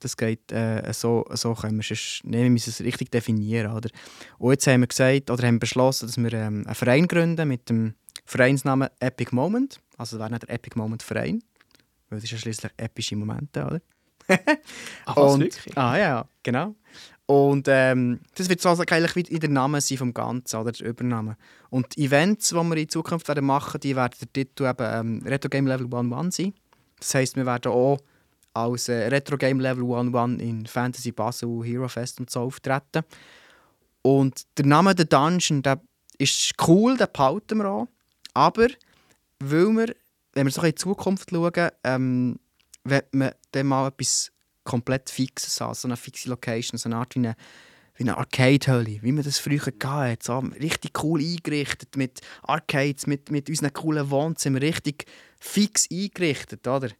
Das 0.00 0.16
geht 0.16 0.52
äh, 0.52 0.92
so, 0.92 1.24
so 1.30 1.54
können 1.54 1.76
wir 1.76 1.82
sonst, 1.82 2.20
nee, 2.24 2.42
wir 2.44 2.50
müssen 2.50 2.70
es 2.70 2.80
richtig 2.80 3.10
definieren. 3.10 3.72
Oder? 3.72 3.90
Und 4.38 4.52
jetzt 4.52 4.66
haben 4.66 4.80
wir 4.80 4.86
gesagt, 4.86 5.30
oder 5.30 5.46
haben 5.46 5.58
beschlossen, 5.58 6.06
dass 6.06 6.16
wir 6.16 6.32
ähm, 6.32 6.64
einen 6.66 6.74
Verein 6.74 7.08
gründen 7.08 7.48
mit 7.48 7.68
dem 7.68 7.94
Vereinsnamen 8.24 8.88
Epic 9.00 9.34
Moment. 9.34 9.80
Also 9.96 10.16
das 10.16 10.24
wäre 10.24 10.30
nicht 10.30 10.42
der 10.48 10.54
Epic 10.54 10.78
Moment 10.78 11.02
Verein, 11.02 11.42
weil 12.08 12.18
das 12.18 12.24
ist 12.24 12.30
ja 12.30 12.38
schließlich 12.38 12.72
epische 12.76 13.16
Momente, 13.16 13.64
oder? 13.64 13.80
Ach, 15.06 15.16
Und- 15.16 15.40
wirklich? 15.40 15.76
Ah 15.76 15.98
ja, 15.98 16.28
genau. 16.42 16.74
Und 17.26 17.66
ähm, 17.68 18.20
das 18.36 18.48
wird 18.48 18.60
so 18.62 18.70
also 18.70 18.84
eigentlich 18.88 19.14
wie 19.16 19.34
in 19.34 19.40
der 19.40 19.50
Name 19.50 19.82
sein 19.82 19.98
vom 19.98 20.14
Ganzen, 20.14 20.56
oder 20.60 20.72
der 20.72 20.86
Übernahme. 20.86 21.36
Und 21.68 21.94
die 21.96 22.04
Events, 22.06 22.48
die 22.48 22.54
wir 22.54 22.76
in 22.76 22.88
Zukunft 22.88 23.28
werden 23.28 23.44
machen, 23.44 23.80
die 23.80 23.94
werden 23.96 24.14
der 24.18 24.32
Titel 24.32 24.64
eben 24.64 24.76
ähm, 24.80 25.22
Retro 25.26 25.50
Game 25.50 25.66
Level 25.66 25.86
1.1 25.86 26.30
sein. 26.32 26.54
Das 26.98 27.14
heisst, 27.14 27.36
wir 27.36 27.44
werden 27.44 27.70
auch 27.70 27.98
als 28.54 28.88
äh, 28.88 29.08
Retro 29.08 29.36
Game 29.36 29.60
Level 29.60 29.84
1.1 29.84 30.38
in 30.38 30.66
Fantasy 30.66 31.12
Basel, 31.12 31.62
Hero 31.64 31.88
Fest 31.88 32.20
und 32.20 32.30
so 32.30 32.40
auftreten. 32.40 33.04
Und 34.02 34.46
der 34.56 34.66
Name 34.66 34.94
der 34.94 35.04
Dungeon, 35.04 35.62
der 35.62 35.80
ist 36.18 36.54
cool, 36.66 36.96
den 36.96 37.06
behalten 37.12 37.58
wir 37.58 37.68
auch. 37.68 37.88
Aber 38.34 38.68
weil 39.40 39.68
wir, 39.68 39.94
wenn 40.32 40.46
wir 40.46 40.52
so 40.52 40.62
in 40.62 40.68
die 40.68 40.74
Zukunft 40.74 41.30
schauen, 41.30 41.70
ähm, 41.84 42.38
wenn 42.84 43.02
man 43.12 43.32
dann 43.52 43.66
mal 43.66 43.88
etwas 43.88 44.32
komplett 44.64 45.10
Fixes 45.10 45.60
haben, 45.60 45.74
so 45.74 45.88
eine 45.88 45.96
fixe 45.96 46.28
Location, 46.28 46.78
so 46.78 46.88
eine 46.88 46.96
Art 46.96 47.14
wie 47.14 47.20
eine, 47.20 47.36
wie 47.96 48.04
eine 48.04 48.16
Arcade-Hölle, 48.16 48.98
wie 49.02 49.12
man 49.12 49.24
das 49.24 49.38
früher 49.38 49.60
hatte, 49.60 50.18
so 50.20 50.38
richtig 50.38 51.02
cool 51.02 51.20
eingerichtet, 51.20 51.96
mit 51.96 52.20
Arcades, 52.42 53.06
mit, 53.06 53.30
mit 53.30 53.48
unseren 53.48 53.72
coolen 53.72 54.10
Wohnzimmern, 54.10 54.62
richtig 54.62 55.06
fix 55.40 55.88
eingerichtet, 55.90 56.66
oder? 56.66 56.90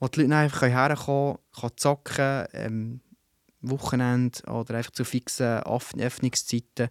Wo 0.00 0.08
die 0.08 0.22
Leute 0.22 0.34
einfach 0.34 0.62
herkommen 0.62 1.38
können, 1.58 1.72
zocken 1.76 2.46
ähm, 2.52 3.00
Wochenende 3.60 4.42
oder 4.44 4.76
einfach 4.76 4.92
zu 4.92 5.04
fixen 5.04 5.60
Öffnungszeiten. 5.62 6.88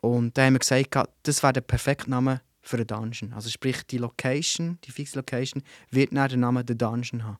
Und 0.00 0.36
da 0.36 0.44
haben 0.44 0.54
wir 0.54 0.58
gesagt, 0.58 0.94
das 1.22 1.42
wäre 1.42 1.52
der 1.54 1.60
perfekte 1.60 2.10
Name 2.10 2.40
für 2.60 2.76
einen 2.76 2.86
Dungeon. 2.86 3.32
Also 3.32 3.48
sprich, 3.48 3.84
die 3.86 3.98
Location, 3.98 4.78
die 4.84 4.90
fixe 4.90 5.18
Location, 5.18 5.62
wird 5.90 6.12
dann 6.12 6.28
den 6.28 6.40
Namen 6.40 6.66
der 6.66 6.76
Dungeon 6.76 7.24
haben. 7.24 7.38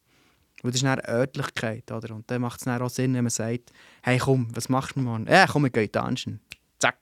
Weil 0.63 0.73
das 0.73 0.81
ist 0.81 0.87
eine 0.87 1.07
Örtlichkeit, 1.09 1.91
oder? 1.93 2.15
Und 2.15 2.31
dann 2.31 2.41
macht 2.41 2.61
es 2.61 2.67
auch 2.67 2.91
Sinn, 2.91 3.15
wenn 3.15 3.25
man 3.25 3.31
sagt, 3.31 3.73
hey 4.03 4.19
komm, 4.19 4.49
was 4.55 4.69
machst 4.69 4.97
du 4.97 5.01
morgen? 5.01 5.27
Ja, 5.29 5.47
komm, 5.47 5.65
wir 5.65 5.71
gehen 5.71 5.85
in 5.85 5.93
die 5.93 5.99
Dungeon. 5.99 6.41
Zack. 6.79 6.99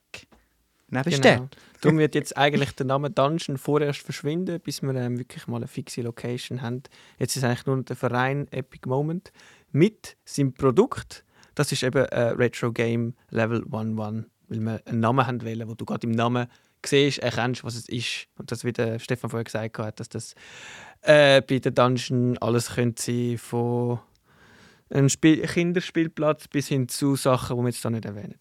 Bist 0.89 1.21
genau. 1.21 1.49
Darum 1.81 1.97
wird 1.97 2.15
jetzt 2.15 2.37
eigentlich 2.37 2.71
der 2.71 2.85
Name 2.85 3.09
Dungeon 3.09 3.57
vorerst 3.57 3.99
verschwinden, 3.99 4.59
bis 4.61 4.81
wir 4.81 4.95
ähm, 4.95 5.19
wirklich 5.19 5.45
mal 5.47 5.57
eine 5.57 5.67
fixe 5.67 6.01
Location 6.01 6.61
haben. 6.61 6.83
Jetzt 7.19 7.35
ist 7.35 7.43
eigentlich 7.43 7.65
nur 7.65 7.83
der 7.83 7.95
Verein 7.95 8.47
Epic 8.51 8.87
Moment 8.87 9.31
mit 9.71 10.15
seinem 10.23 10.53
Produkt. 10.53 11.25
Das 11.55 11.71
ist 11.71 11.83
eben 11.83 12.05
ein 12.05 12.35
Retro 12.35 12.71
Game 12.71 13.15
Level 13.29 13.63
11, 13.71 13.97
weil 13.97 14.25
wir 14.49 14.81
einen 14.85 14.99
Namen 14.99 15.27
haben 15.27 15.43
wollen, 15.43 15.67
wo 15.67 15.75
du 15.75 15.85
gerade 15.85 16.07
im 16.07 16.13
Namen 16.13 16.47
siehst, 16.85 17.19
erkennst, 17.19 17.63
was 17.63 17.75
es 17.75 17.89
ist. 17.89 18.27
Und 18.37 18.51
das, 18.51 18.63
wie 18.63 18.71
der 18.71 18.99
Stefan 18.99 19.29
vorher 19.29 19.43
gesagt 19.43 19.77
hat, 19.79 19.99
dass 19.99 20.09
das 20.09 20.35
äh, 21.01 21.41
bei 21.41 21.59
der 21.59 21.71
Dungeon 21.71 22.37
alles 22.37 22.75
könnte 22.75 23.01
sein 23.01 23.37
von 23.37 23.99
einem 24.89 25.09
Spiel 25.09 25.41
Kinderspielplatz 25.41 26.47
bis 26.47 26.67
hin 26.69 26.87
zu 26.87 27.15
Sachen, 27.15 27.57
die 27.57 27.63
wir 27.63 27.69
jetzt 27.69 27.81
hier 27.81 27.91
nicht 27.91 28.05
erwähnen. 28.05 28.35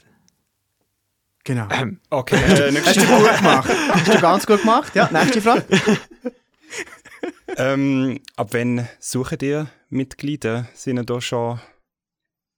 Genau. 1.47 1.69
Ähm, 1.71 2.01
okay, 2.11 2.35
äh, 2.35 2.75
hast 2.85 2.97
du 2.97 3.07
gut 3.07 3.37
gemacht. 3.37 3.71
Hast 3.91 4.09
du 4.09 4.21
ganz 4.21 4.47
gut 4.47 4.61
gemacht. 4.63 4.93
Ja, 4.97 5.09
nächste 5.13 5.41
Frage. 5.41 5.65
ähm, 7.57 8.19
ab 8.35 8.49
wann 8.51 8.89
suchen 8.99 9.39
ihr 9.43 9.71
Mitglieder? 9.89 10.67
Sind 10.75 10.97
ihr 10.97 11.05
da 11.05 11.21
schon 11.21 11.61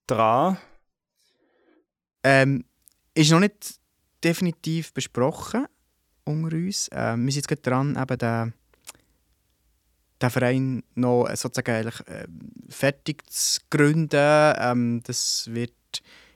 dran? 0.07 0.57
Ähm, 2.25 2.65
ist 3.13 3.31
noch 3.31 3.41
nicht 3.41 3.79
definitiv 4.25 4.95
besprochen 4.95 5.67
unter 6.25 6.57
uns. 6.57 6.89
Ähm, 6.91 7.27
wir 7.27 7.33
sind 7.33 7.41
jetzt 7.41 7.49
gerade 7.49 7.61
dran, 7.61 7.95
eben 7.95 8.19
den, 8.19 8.55
den 10.23 10.31
Verein 10.31 10.83
noch 10.95 11.29
sozusagen 11.35 11.75
eigentlich, 11.77 12.01
äh, 12.09 12.27
fertig 12.71 13.31
zu 13.31 13.61
gründen. 13.69 14.55
Ähm, 14.59 15.03
das 15.05 15.51
wird 15.53 15.75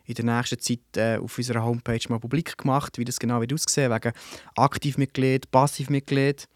in 0.04 0.14
der 0.14 0.24
nächsten 0.24 0.58
Zeit 0.58 0.80
äh, 0.96 1.16
auf 1.18 1.36
unserer 1.36 1.64
Homepage 1.64 2.00
mal 2.08 2.20
publik 2.20 2.58
gemacht, 2.58 2.98
wie 2.98 3.04
das 3.04 3.18
genau 3.18 3.40
wird 3.40 3.52
aussehen 3.52 3.92
wegen 3.92 4.12
Aktivmitglied, 4.56 5.50
Passivmitglied. 5.50 6.48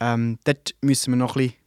Ähm, 0.00 0.38
dort 0.44 0.74
müssen 0.80 1.12
wir 1.12 1.16
noch 1.16 1.36
ein 1.36 1.42
bisschen 1.42 1.58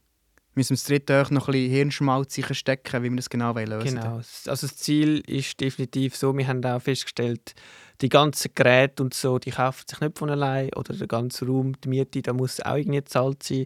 müssen 0.53 0.71
wir 0.71 0.75
das 0.75 0.83
dritte 0.83 1.21
auch 1.21 1.29
noch 1.31 1.47
ein 1.47 1.53
bisschen 1.53 1.71
Hirnschmalz 1.71 2.39
stecken, 2.51 3.03
wie 3.03 3.09
wir 3.09 3.15
das 3.15 3.29
genau 3.29 3.53
lösen 3.53 3.71
wollen. 3.71 3.95
Genau. 3.95 4.15
Also 4.17 4.67
das 4.67 4.75
Ziel 4.75 5.23
ist 5.27 5.59
definitiv 5.59 6.15
so, 6.15 6.35
wir 6.37 6.47
haben 6.47 6.63
auch 6.65 6.81
festgestellt, 6.81 7.53
die 8.01 8.09
ganzen 8.09 8.51
Geräte 8.53 9.03
und 9.03 9.13
so, 9.13 9.39
die 9.39 9.51
kaufen 9.51 9.85
sich 9.87 9.99
nicht 10.01 10.17
von 10.17 10.29
allein 10.29 10.73
oder 10.75 10.93
der 10.93 11.07
ganze 11.07 11.45
Raum, 11.45 11.79
die 11.81 11.89
Miete, 11.89 12.21
da 12.21 12.33
muss 12.33 12.59
auch 12.61 12.75
irgendwie 12.75 12.99
gezahlt 12.99 13.43
sein. 13.43 13.65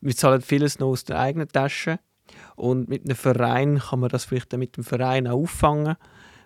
Wir 0.00 0.16
zahlen 0.16 0.40
vieles 0.40 0.78
noch 0.78 0.88
aus 0.88 1.04
der 1.04 1.18
eigenen 1.18 1.48
Tasche 1.48 1.98
und 2.56 2.88
mit 2.88 3.04
einem 3.04 3.16
Verein 3.16 3.78
kann 3.78 4.00
man 4.00 4.08
das 4.08 4.24
vielleicht 4.24 4.52
mit 4.56 4.76
dem 4.76 4.84
Verein 4.84 5.26
auch 5.26 5.42
auffangen. 5.42 5.96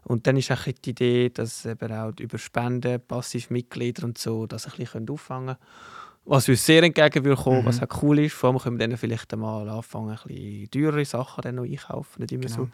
Und 0.08 0.26
dann 0.28 0.36
ist 0.36 0.52
auch 0.52 0.62
die 0.62 0.90
Idee, 0.90 1.30
dass 1.30 1.66
eben 1.66 1.92
auch 1.92 2.12
über 2.20 2.38
Spenden, 2.38 3.00
Passivmitglieder 3.00 4.04
und 4.04 4.16
so 4.18 4.46
das 4.46 4.66
ein 4.66 4.72
bisschen 4.76 5.10
auffangen 5.10 5.56
können. 5.56 5.58
Was 6.24 6.48
uns 6.48 6.64
sehr 6.64 6.84
entgegen 6.84 7.24
will 7.24 7.34
kommen, 7.34 7.62
mhm. 7.62 7.66
was 7.66 7.82
auch 7.82 8.02
cool 8.02 8.20
ist. 8.20 8.34
Vor 8.34 8.50
allem 8.50 8.58
können 8.60 8.78
wir 8.78 8.86
dann 8.86 8.96
vielleicht 8.96 9.32
einmal 9.32 9.68
anfangen, 9.68 10.10
ein 10.10 10.18
bisschen 10.28 10.70
teurere 10.70 11.04
Sachen 11.04 11.42
dann 11.42 11.56
noch 11.56 11.64
einkaufen, 11.64 12.20
nicht 12.20 12.32
immer 12.32 12.44
genau. 12.44 12.56
so 12.56 12.68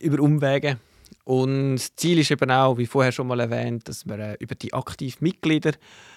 über 0.00 0.20
Umwege. 0.20 0.78
Und 1.22 1.76
das 1.76 1.94
Ziel 1.94 2.18
ist 2.18 2.32
eben 2.32 2.50
auch, 2.50 2.76
wie 2.76 2.86
vorher 2.86 3.12
schon 3.12 3.28
mal 3.28 3.38
erwähnt, 3.38 3.88
dass 3.88 4.04
wir 4.04 4.18
äh, 4.18 4.36
über 4.40 4.56
die 4.56 4.74
aktiven 4.74 5.18
Mitglieder 5.20 5.72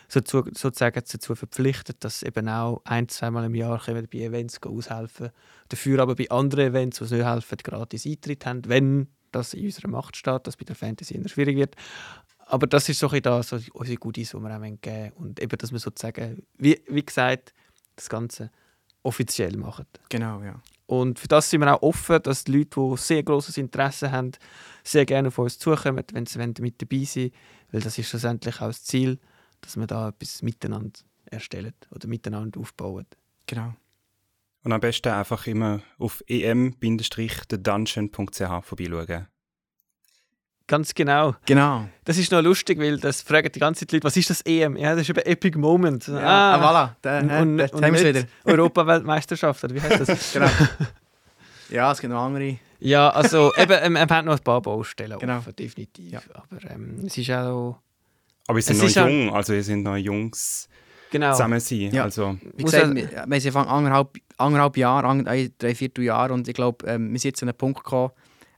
so, 0.07 0.21
sozusagen 0.21 1.03
dazu 1.07 1.35
verpflichtet, 1.35 2.03
dass 2.03 2.23
eben 2.23 2.49
auch 2.49 2.81
ein, 2.85 3.07
zweimal 3.09 3.45
im 3.45 3.53
Jahr 3.53 3.79
können 3.79 4.07
bei 4.11 4.19
Events 4.19 4.59
aushelfen 4.63 5.29
Dafür 5.67 5.99
aber 5.99 6.15
bei 6.15 6.29
anderen 6.31 6.69
Events, 6.69 6.97
die 6.97 7.13
nicht 7.13 7.25
helfen, 7.25 7.57
gratis 7.63 8.07
Eintritt 8.07 8.45
haben, 8.47 8.67
wenn 8.67 9.07
das 9.31 9.53
in 9.53 9.65
unserer 9.65 9.87
Macht 9.87 10.15
steht, 10.15 10.47
dass 10.47 10.57
bei 10.57 10.65
der 10.65 10.75
Fantasy 10.75 11.15
immer 11.15 11.29
schwierig 11.29 11.57
wird. 11.57 11.75
Aber 12.45 12.65
das 12.65 12.89
ist 12.89 12.99
so 12.99 13.09
ein 13.09 13.21
das, 13.21 13.49
so 13.49 13.59
unsere 13.73 13.97
Goodies, 13.97 14.31
die 14.31 14.37
wir 14.37 14.55
auch 14.55 14.81
geben 14.81 15.11
Und 15.15 15.39
eben, 15.39 15.57
dass 15.57 15.71
wir 15.71 15.79
sozusagen, 15.79 16.43
wie, 16.57 16.81
wie 16.87 17.05
gesagt, 17.05 17.53
das 17.95 18.09
Ganze 18.09 18.49
offiziell 19.03 19.55
machen. 19.57 19.85
Genau, 20.09 20.41
ja. 20.41 20.59
Und 20.87 21.19
für 21.19 21.27
das 21.27 21.49
sind 21.49 21.61
wir 21.61 21.75
auch 21.75 21.83
offen, 21.83 22.21
dass 22.23 22.43
die 22.43 22.51
Leute, 22.51 22.79
die 22.79 22.97
sehr 22.97 23.21
großes 23.21 23.57
Interesse 23.57 24.11
haben, 24.11 24.31
sehr 24.83 25.05
gerne 25.05 25.27
auf 25.27 25.37
uns 25.37 25.59
zukommen, 25.59 26.03
wenn 26.13 26.25
sie 26.25 26.39
mit 26.39 26.81
dabei 26.81 27.03
sind 27.03 27.33
Weil 27.71 27.81
das 27.81 27.99
ist 27.99 28.09
schlussendlich 28.09 28.55
auch 28.55 28.67
das 28.67 28.83
Ziel, 28.83 29.19
dass 29.61 29.77
wir 29.77 29.85
da 29.85 30.09
etwas 30.09 30.41
miteinander 30.41 30.99
erstellen 31.25 31.75
oder 31.91 32.07
miteinander 32.07 32.59
aufbauen. 32.59 33.05
Genau. 33.45 33.75
Und 34.63 34.73
am 34.73 34.81
besten 34.81 35.09
einfach 35.09 35.47
immer 35.47 35.81
auf 35.97 36.23
em-thedungeon.ch 36.27 38.63
vorbeischauen. 38.63 39.27
Ganz 40.69 40.93
genau. 40.93 41.35
Genau. 41.47 41.89
Das 42.03 42.19
ist 42.19 42.31
noch 42.31 42.43
lustig, 42.43 42.77
weil 42.77 42.99
das 42.99 43.23
fragen 43.23 43.51
die 43.51 43.59
ganze 43.59 43.79
Zeit 43.79 43.91
die 43.91 43.95
Leute, 43.95 44.05
was 44.05 44.15
ist 44.15 44.29
das 44.29 44.41
EM? 44.41 44.77
Ja, 44.77 44.91
das 44.91 45.01
ist 45.01 45.09
eben 45.09 45.25
Epic 45.25 45.57
Moment. 45.57 46.07
Ja, 46.07 46.19
ah, 46.19 46.55
ah 46.55 46.61
voilà. 46.61 46.95
Da, 47.01 47.19
und, 47.21 47.59
und, 47.59 47.73
und 47.73 47.83
haben 47.83 47.97
wieder. 47.97 48.23
Europaweltmeisterschaft, 48.43 49.63
oder 49.63 49.73
wie 49.73 49.81
heißt 49.81 50.07
das? 50.07 50.33
genau. 50.39 50.47
Ja, 51.69 51.91
es 51.91 51.99
gibt 51.99 52.13
noch 52.13 52.21
andere. 52.21 52.59
Ja, 52.79 53.09
also 53.09 53.51
eben, 53.57 53.79
ähm, 53.81 53.93
wir 53.93 54.01
haben 54.01 54.25
noch 54.25 54.37
ein 54.37 54.43
paar 54.43 54.61
Baustellen 54.61 55.17
genau. 55.17 55.37
offen, 55.37 55.55
definitiv. 55.55 56.11
Ja. 56.11 56.21
Aber 56.35 56.71
ähm, 56.71 56.99
es 57.03 57.17
ist 57.17 57.31
auch... 57.31 57.79
Aber 58.47 58.55
wir 58.55 58.61
sind 58.61 58.77
noch 58.77 58.89
jung, 58.89 59.33
also 59.33 59.53
wir 59.53 59.63
sind 59.63 59.83
noch 59.83 59.97
Jungs 59.97 60.69
genau. 61.11 61.31
zusammen 61.31 61.59
sein. 61.59 61.91
Ja. 61.91 62.03
Also. 62.03 62.37
Wie 62.55 62.63
gesagt, 62.63 62.93
wir, 62.93 63.25
wir 63.27 63.41
sind 63.41 63.55
anderthalb, 63.55 64.17
anderthalb 64.37 64.77
Jahre, 64.77 65.49
drei, 65.57 65.75
vier 65.75 65.89
Jahre 65.99 66.33
und 66.33 66.47
ich 66.47 66.53
glaube, 66.53 66.85
ähm, 66.87 67.11
wir 67.11 67.19
sind 67.19 67.31
jetzt 67.31 67.43
an 67.43 67.49
einen 67.49 67.57
Punkt 67.57 67.83
gekommen, 67.83 68.11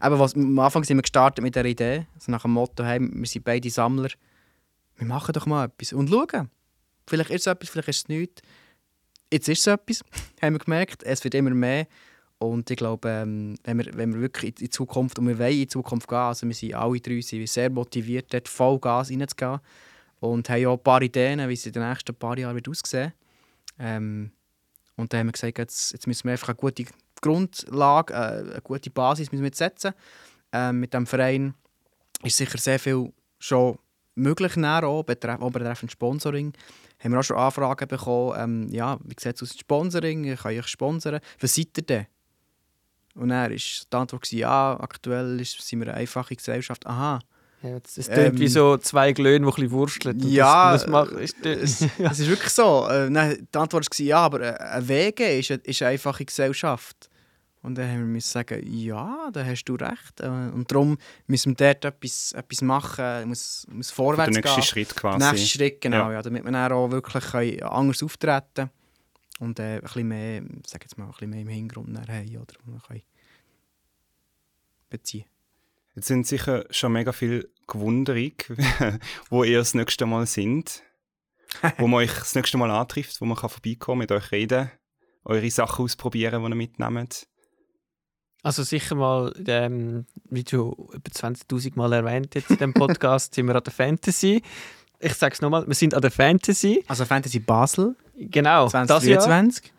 Eben, 0.04 0.18
was, 0.18 0.36
am 0.36 0.58
Anfang 0.58 0.84
sind 0.84 0.98
wir 0.98 1.04
gestartet 1.04 1.44
mit 1.44 1.56
der 1.56 1.66
Idee, 1.66 2.08
also 2.16 2.32
nach 2.32 2.42
dem 2.42 2.54
Motto, 2.54 2.84
hey, 2.84 3.00
wir 3.00 3.28
sind 3.28 3.46
beide 3.46 3.70
Sammler, 3.70 4.10
wir 4.98 5.08
machen 5.08 5.34
doch 5.34 5.46
mal 5.46 5.66
etwas 5.66 5.94
und 5.94 6.10
schauen. 6.10 6.50
Vielleicht 7.08 7.30
ist 7.30 7.42
es 7.42 7.48
etwas, 7.48 7.70
vielleicht 7.70 7.90
ist 7.90 7.98
es 7.98 8.08
nichts. 8.08 8.42
Jetzt 9.32 9.48
ist 9.48 9.60
es 9.60 9.68
etwas, 9.68 10.04
haben 10.42 10.56
wir 10.56 10.60
gemerkt. 10.60 11.04
Es 11.04 11.24
wird 11.24 11.36
immer 11.36 11.52
mehr. 11.52 11.88
Und 12.40 12.70
ich 12.72 12.78
glaube, 12.78 13.08
ähm, 13.10 13.56
wenn, 13.64 13.78
wir, 13.78 13.92
wenn 13.94 14.14
wir 14.14 14.22
wirklich 14.22 14.52
in 14.52 14.56
die 14.56 14.70
Zukunft, 14.70 15.20
und 15.20 15.28
wir 15.28 15.38
wollen 15.38 15.52
in 15.52 15.60
die 15.60 15.68
Zukunft 15.68 16.08
gehen, 16.08 16.18
also 16.18 16.48
wir 16.48 16.56
sind 16.56 16.74
alle 16.74 17.00
drei 17.00 17.22
sind 17.22 17.48
sehr 17.48 17.70
motiviert, 17.70 18.34
dort 18.34 18.48
voll 18.48 18.80
Gas 18.80 19.12
reinzugehen. 19.12 19.60
Und 20.22 20.50
haben 20.50 20.66
auch 20.68 20.78
ein 20.78 20.84
paar 20.84 21.02
Ideen, 21.02 21.50
wie 21.50 21.54
es 21.54 21.66
in 21.66 21.74
den 21.74 21.88
nächsten 21.88 22.16
paar 22.16 22.38
Jahren 22.38 22.56
wird 22.56 22.70
aussehen 22.70 23.12
ähm, 23.80 24.32
Und 24.96 25.12
dann 25.12 25.22
haben 25.22 25.28
wir 25.28 25.32
gesagt, 25.34 25.58
jetzt, 25.58 25.94
jetzt 25.94 26.06
müssen 26.06 26.26
wir 26.26 26.34
einfach 26.34 26.50
eine 26.50 26.56
gute 26.56 26.86
Grundlage, 27.20 28.14
äh, 28.14 28.52
eine 28.52 28.62
gute 28.64 28.92
Basis 28.92 29.32
müssen 29.32 29.44
wir 29.44 29.52
setzen. 29.54 29.94
Ähm, 30.52 30.80
mit 30.80 30.94
dem 30.94 31.08
Verein 31.08 31.56
ist 32.24 32.38
sicher 32.38 32.60
sehr 32.60 32.78
viel 32.78 33.12
schon 33.40 33.80
möglich, 34.14 34.56
auch, 34.86 35.04
betreffend, 35.04 35.44
auch 35.44 35.52
betreffend 35.52 35.92
Sponsoring. 35.92 36.54
Haben 37.00 37.12
wir 37.14 37.20
auch 37.20 37.24
schon 37.24 37.38
Anfragen 37.38 37.88
bekommen, 37.88 38.36
ähm, 38.38 38.70
ja, 38.72 39.00
wie 39.04 39.16
sieht 39.20 39.38
es 39.38 39.42
aus 39.42 39.50
mit 39.50 39.60
Sponsoring, 39.60 40.26
ich 40.26 40.40
kann 40.40 40.54
ich 40.54 40.68
sponsern, 40.68 41.20
was 41.40 41.56
seid 41.56 41.76
ihr 41.78 41.84
denn? 41.84 42.06
Und 43.16 43.30
dann 43.30 43.50
war 43.50 43.50
die 43.50 43.96
Antwort, 43.98 44.32
ja, 44.32 44.80
aktuell 44.80 45.44
sind 45.44 45.80
wir 45.80 45.88
eine 45.88 45.98
einfache 45.98 46.36
Gesellschaft. 46.36 46.86
Aha. 46.86 47.20
Ja, 47.64 47.80
das 47.80 47.94
klingt 47.94 48.18
ähm, 48.18 48.40
wie 48.40 48.48
so 48.48 48.78
zwei 48.78 49.14
Glöhne, 49.14 49.40
die 49.40 49.46
ein 49.46 49.54
bisschen 49.54 49.72
wursteln. 49.72 50.20
Ja, 50.28 50.72
das, 50.72 50.82
das 50.82 50.90
macht, 50.90 51.12
ist 51.12 51.46
es, 51.46 51.82
es, 52.00 52.20
ist 52.20 52.28
wirklich 52.28 52.50
so. 52.50 52.88
Äh, 52.90 53.10
die 53.10 53.58
Antwort 53.58 53.88
war, 53.88 54.06
ja, 54.06 54.18
aber 54.18 54.42
äh, 54.42 54.58
ein 54.58 54.88
WG 54.88 55.40
ist 55.40 55.52
eine, 55.52 55.62
ist 55.64 55.82
eine 55.82 55.92
einfache 55.92 56.26
Gesellschaft. 56.26 57.10
Und 57.64 57.78
dann 57.78 57.92
haben 57.92 58.14
wir 58.14 58.22
sagen, 58.22 58.60
ja, 58.66 59.30
da 59.32 59.46
hast 59.46 59.66
du 59.66 59.76
recht. 59.76 60.20
Äh, 60.20 60.28
und 60.28 60.72
darum 60.72 60.98
müssen 61.28 61.52
wir 61.52 61.74
dort 61.74 61.86
etwas, 61.86 62.32
etwas 62.32 62.62
machen, 62.64 63.28
muss, 63.28 63.68
muss 63.70 63.92
vorwärts 63.92 64.34
gehen. 64.34 64.42
Der 64.42 64.52
nächste 64.56 64.62
gehen. 64.62 64.86
Schritt 64.86 64.96
quasi. 64.96 65.20
Der 65.20 65.32
nächste 65.32 65.48
Schritt, 65.48 65.82
genau, 65.82 66.10
ja. 66.10 66.14
ja 66.14 66.22
damit 66.24 66.44
wir 66.44 66.52
dann 66.52 66.72
auch 66.72 66.90
wirklich 66.90 67.64
anders 67.64 68.02
auftreten 68.02 68.44
können 68.56 68.70
und 69.40 69.60
äh, 69.60 69.76
ein 69.76 69.82
bisschen 69.82 70.08
mehr, 70.08 70.42
sag 70.66 70.82
jetzt 70.84 70.98
mal, 70.98 71.06
ein 71.06 71.12
bisschen 71.12 71.30
mehr 71.30 71.42
im 71.42 71.48
Hintergrund 71.48 71.98
haben 71.98 72.38
oder 72.38 72.82
können 72.88 73.02
beziehen. 74.90 75.26
Jetzt 75.96 76.08
sind 76.08 76.26
sicher 76.26 76.66
schon 76.70 76.94
mega 76.94 77.12
viel 77.12 77.52
gewunderig, 77.68 78.50
wo 79.30 79.44
ihr 79.44 79.58
das 79.60 79.74
nächste 79.74 80.06
Mal 80.06 80.26
sind, 80.26 80.84
wo 81.78 81.88
man 81.88 82.00
euch 82.00 82.14
das 82.14 82.34
nächste 82.36 82.58
Mal 82.58 82.72
antrifft, 82.72 83.20
wo 83.22 83.26
man 83.26 83.38
vorbeikommen 83.38 83.78
kann, 83.80 83.98
mit 83.98 84.12
euch 84.12 84.32
reden, 84.32 84.72
eure 85.26 85.50
Sachen 85.52 85.84
ausprobieren, 85.86 86.44
die 86.44 86.50
ihr 86.50 86.56
mitnehmt. 86.56 87.28
Also 88.44 88.64
sicher 88.64 88.96
mal, 88.96 89.34
ähm, 89.46 90.08
wie 90.30 90.44
du 90.44 90.72
über 90.94 91.12
20'000 91.12 91.74
Mal 91.76 91.94
erwähnt 91.94 92.34
jetzt 92.36 92.50
in 92.50 92.58
dem 92.58 92.74
Podcast, 92.74 93.36
sind 93.36 93.48
wir 93.48 93.56
an 93.56 93.64
der 93.64 93.74
Fantasy. 93.74 94.42
Ich 95.00 95.14
sage 95.14 95.34
es 95.34 95.42
nochmal, 95.42 95.68
wir 95.68 95.76
sind 95.76 95.94
an 95.94 96.02
der 96.02 96.10
Fantasy. 96.12 96.84
Also 96.88 97.06
Fantasy 97.06 97.40
Basel. 97.40 97.96
Genau, 98.16 98.68
2023. 98.70 99.72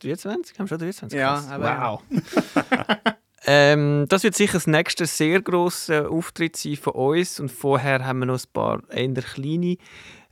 23? 0.00 0.58
Haben 0.58 0.64
wir 0.64 0.68
schon 0.68 0.78
23? 0.78 1.18
Ja, 1.18 1.44
aber- 1.48 2.00
wow. 2.12 3.12
ähm, 3.44 4.06
das 4.08 4.22
wird 4.22 4.34
sicher 4.34 4.54
das 4.54 4.66
nächste 4.66 5.06
sehr 5.06 5.42
grosse 5.42 6.08
Auftritt 6.08 6.56
sein 6.56 6.76
von 6.76 6.92
uns. 6.94 7.40
Und 7.40 7.50
vorher 7.50 8.04
haben 8.04 8.20
wir 8.20 8.26
noch 8.26 8.38
ein 8.38 8.52
paar 8.52 8.82
eher 8.90 9.12
kleine. 9.14 9.76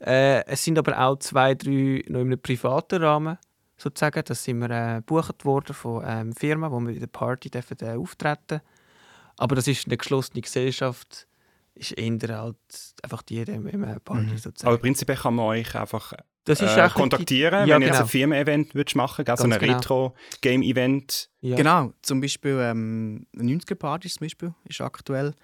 Äh, 0.01 0.45
es 0.47 0.65
sind 0.65 0.79
aber 0.79 0.99
auch 0.99 1.19
zwei, 1.19 1.55
drei 1.55 2.03
noch 2.09 2.21
in 2.21 2.33
einem 2.33 2.41
privaten 2.41 3.03
Rahmen 3.03 3.39
sozusagen. 3.77 4.23
Da 4.25 4.35
sind 4.35 4.59
wir 4.61 4.71
äh, 4.71 4.97
gebucht 4.97 5.45
worden 5.45 5.75
von 5.75 6.05
ähm, 6.07 6.33
Firmen, 6.33 6.71
wo 6.71 6.81
wir 6.81 6.93
in 6.95 7.01
der 7.01 7.07
Party 7.07 7.51
dürfen, 7.51 7.77
äh, 7.81 7.97
auftreten 7.97 8.61
Aber 9.37 9.57
das 9.57 9.67
ist 9.67 9.87
eine 9.87 9.97
geschlossene 9.97 10.41
Gesellschaft. 10.43 11.27
Ist 11.75 11.93
eher 11.93 12.39
halt 12.39 12.57
einfach 13.03 13.23
die 13.23 13.41
in 13.41 13.67
einem 13.67 14.01
Party 14.01 14.33
Mhm. 14.33 14.39
sozusagen. 14.39 14.73
Aber 14.73 14.79
prinzipiell 14.79 15.17
kann 15.17 15.35
man 15.35 15.47
euch 15.47 15.75
einfach 15.75 16.13
das 16.45 16.61
ist 16.61 16.77
äh, 16.77 16.83
auch 16.83 16.95
kontaktieren, 16.95 17.69
Ja, 17.69 17.75
wenn 17.77 17.83
ihr 17.83 17.89
jetzt 17.89 17.97
genau. 17.97 18.05
ein 18.05 18.09
Firmen-Event 18.09 18.75
machen 18.95 19.19
würdest, 19.19 19.31
also 19.31 19.45
Ganz 19.45 19.55
ein 19.55 19.61
genau. 19.61 19.77
Retro-Game-Event. 19.77 21.31
Ja. 21.41 21.57
Genau, 21.57 21.93
zum 22.03 22.21
Beispiel 22.21 22.59
ähm, 22.61 23.27
eine 23.39 23.53
90er-Party 23.53 24.09
zum 24.09 24.25
Beispiel 24.25 24.55
ist 24.65 24.81
aktuell, 24.81 25.35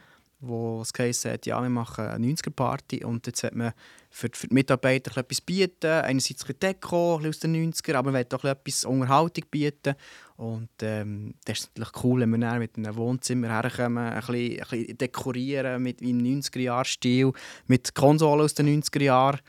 wo 0.40 0.80
es 0.82 0.92
geheißen 0.92 1.32
hat, 1.32 1.46
ja, 1.46 1.60
wir 1.62 1.68
machen 1.68 2.06
eine 2.06 2.26
90er-Party 2.26 3.04
und 3.04 3.26
jetzt 3.26 3.42
hat 3.42 3.54
man 3.54 3.72
für, 4.10 4.28
für 4.32 4.48
die 4.48 4.54
Mitarbeiter 4.54 5.10
ein 5.10 5.24
bisschen 5.24 5.24
etwas 5.24 5.40
bieten, 5.42 5.90
einerseits 5.90 6.44
ein 6.44 6.46
bisschen 6.46 6.60
Deko 6.60 7.20
aus 7.26 7.38
den 7.40 7.72
90er, 7.72 7.94
aber 7.94 8.12
man 8.12 8.20
will 8.20 8.38
auch 8.38 8.44
ein 8.44 8.56
bisschen 8.64 8.90
etwas 8.90 9.00
Unterhaltung 9.00 9.44
bieten 9.50 9.94
und 10.36 10.68
ähm, 10.82 11.34
das 11.44 11.60
ist 11.60 11.70
natürlich 11.76 12.04
cool, 12.04 12.20
wenn 12.20 12.30
wir 12.30 12.38
dann 12.38 12.58
mit 12.58 12.76
einem 12.76 12.96
Wohnzimmer 12.96 13.48
herkommen, 13.48 14.12
ein 14.12 14.20
bisschen, 14.20 14.60
ein 14.60 14.68
bisschen 14.68 14.98
dekorieren 14.98 15.82
mit 15.82 16.00
wie 16.00 16.10
im 16.10 16.22
90er-Jahr-Stil, 16.22 17.32
mit 17.66 17.94
Konsolen 17.94 18.44
aus 18.44 18.54
den 18.54 18.82
90er-Jahren 18.82 19.40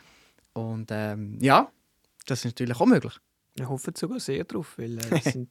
und 0.58 0.90
ähm, 0.92 1.38
ja, 1.42 1.72
das 2.26 2.40
ist 2.40 2.46
natürlich 2.46 2.80
auch 2.80 2.86
möglich. 2.86 3.14
Ich 3.56 3.68
hoffe 3.68 3.92
sogar 3.96 4.20
sehr 4.20 4.44
drauf, 4.44 4.78
weil 4.78 4.98
äh, 5.00 5.20
sind, 5.32 5.50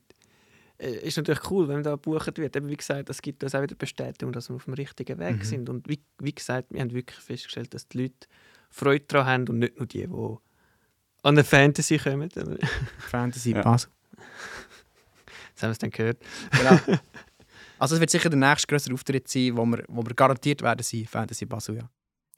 äh, 0.78 0.96
ist 1.07 1.16
natürlich 1.16 1.50
cool, 1.50 1.68
wenn 1.68 1.76
man 1.76 1.84
da 1.84 1.92
gebucht 1.92 2.36
wird. 2.38 2.54
Eben, 2.57 2.68
wie 2.68 2.76
gesagt, 2.76 3.09
das 3.09 3.22
gibt 3.22 3.42
uns 3.44 3.54
auch 3.54 3.62
wieder 3.62 3.74
Bestätigung, 3.74 4.32
dass 4.32 4.48
wir 4.48 4.57
auf 4.57 4.64
dem 4.64 4.74
richtigen 4.74 5.18
Weg 5.18 5.36
Mhm. 5.36 5.42
sind. 5.44 5.68
Und 5.68 5.88
wie, 5.88 6.00
wie 6.18 6.34
gesagt, 6.34 6.72
wir 6.72 6.80
haben 6.80 6.92
wirklich 6.92 7.18
festgestellt, 7.20 7.72
dass 7.74 7.88
die 7.88 8.02
Leute 8.02 8.26
Freude 8.70 9.04
daran 9.09 9.26
haben 9.26 9.48
und 9.48 9.59
nicht 9.61 9.76
nur 9.78 9.86
die, 9.86 10.07
die 10.07 10.36
an 11.22 11.34
eine 11.34 11.44
Fantasy 11.44 11.98
kommen. 11.98 12.28
Das 12.34 12.44
haben 12.46 12.59
Fantasy 12.98 13.52
Ja. 13.52 13.62
Basel. 13.62 13.90
wir 15.59 15.70
es 15.70 15.78
dann 15.78 15.90
gehört. 15.90 16.18
Genau. 16.52 16.78
Also 17.78 17.94
es 17.96 18.00
wird 18.00 18.09
sicher 18.09 18.30
der 18.30 18.38
nächste 18.38 18.68
größere 18.68 18.94
Auftritt 18.94 19.28
sein, 19.28 19.54
wo 19.54 19.66
wir, 19.66 19.84
wo 19.88 20.02
wir 20.02 20.14
garantiert 20.14 20.62
werden 20.62 20.82
sein, 20.82 21.04
Fantasy 21.04 21.44
Basel, 21.44 21.76
ja. 21.76 21.90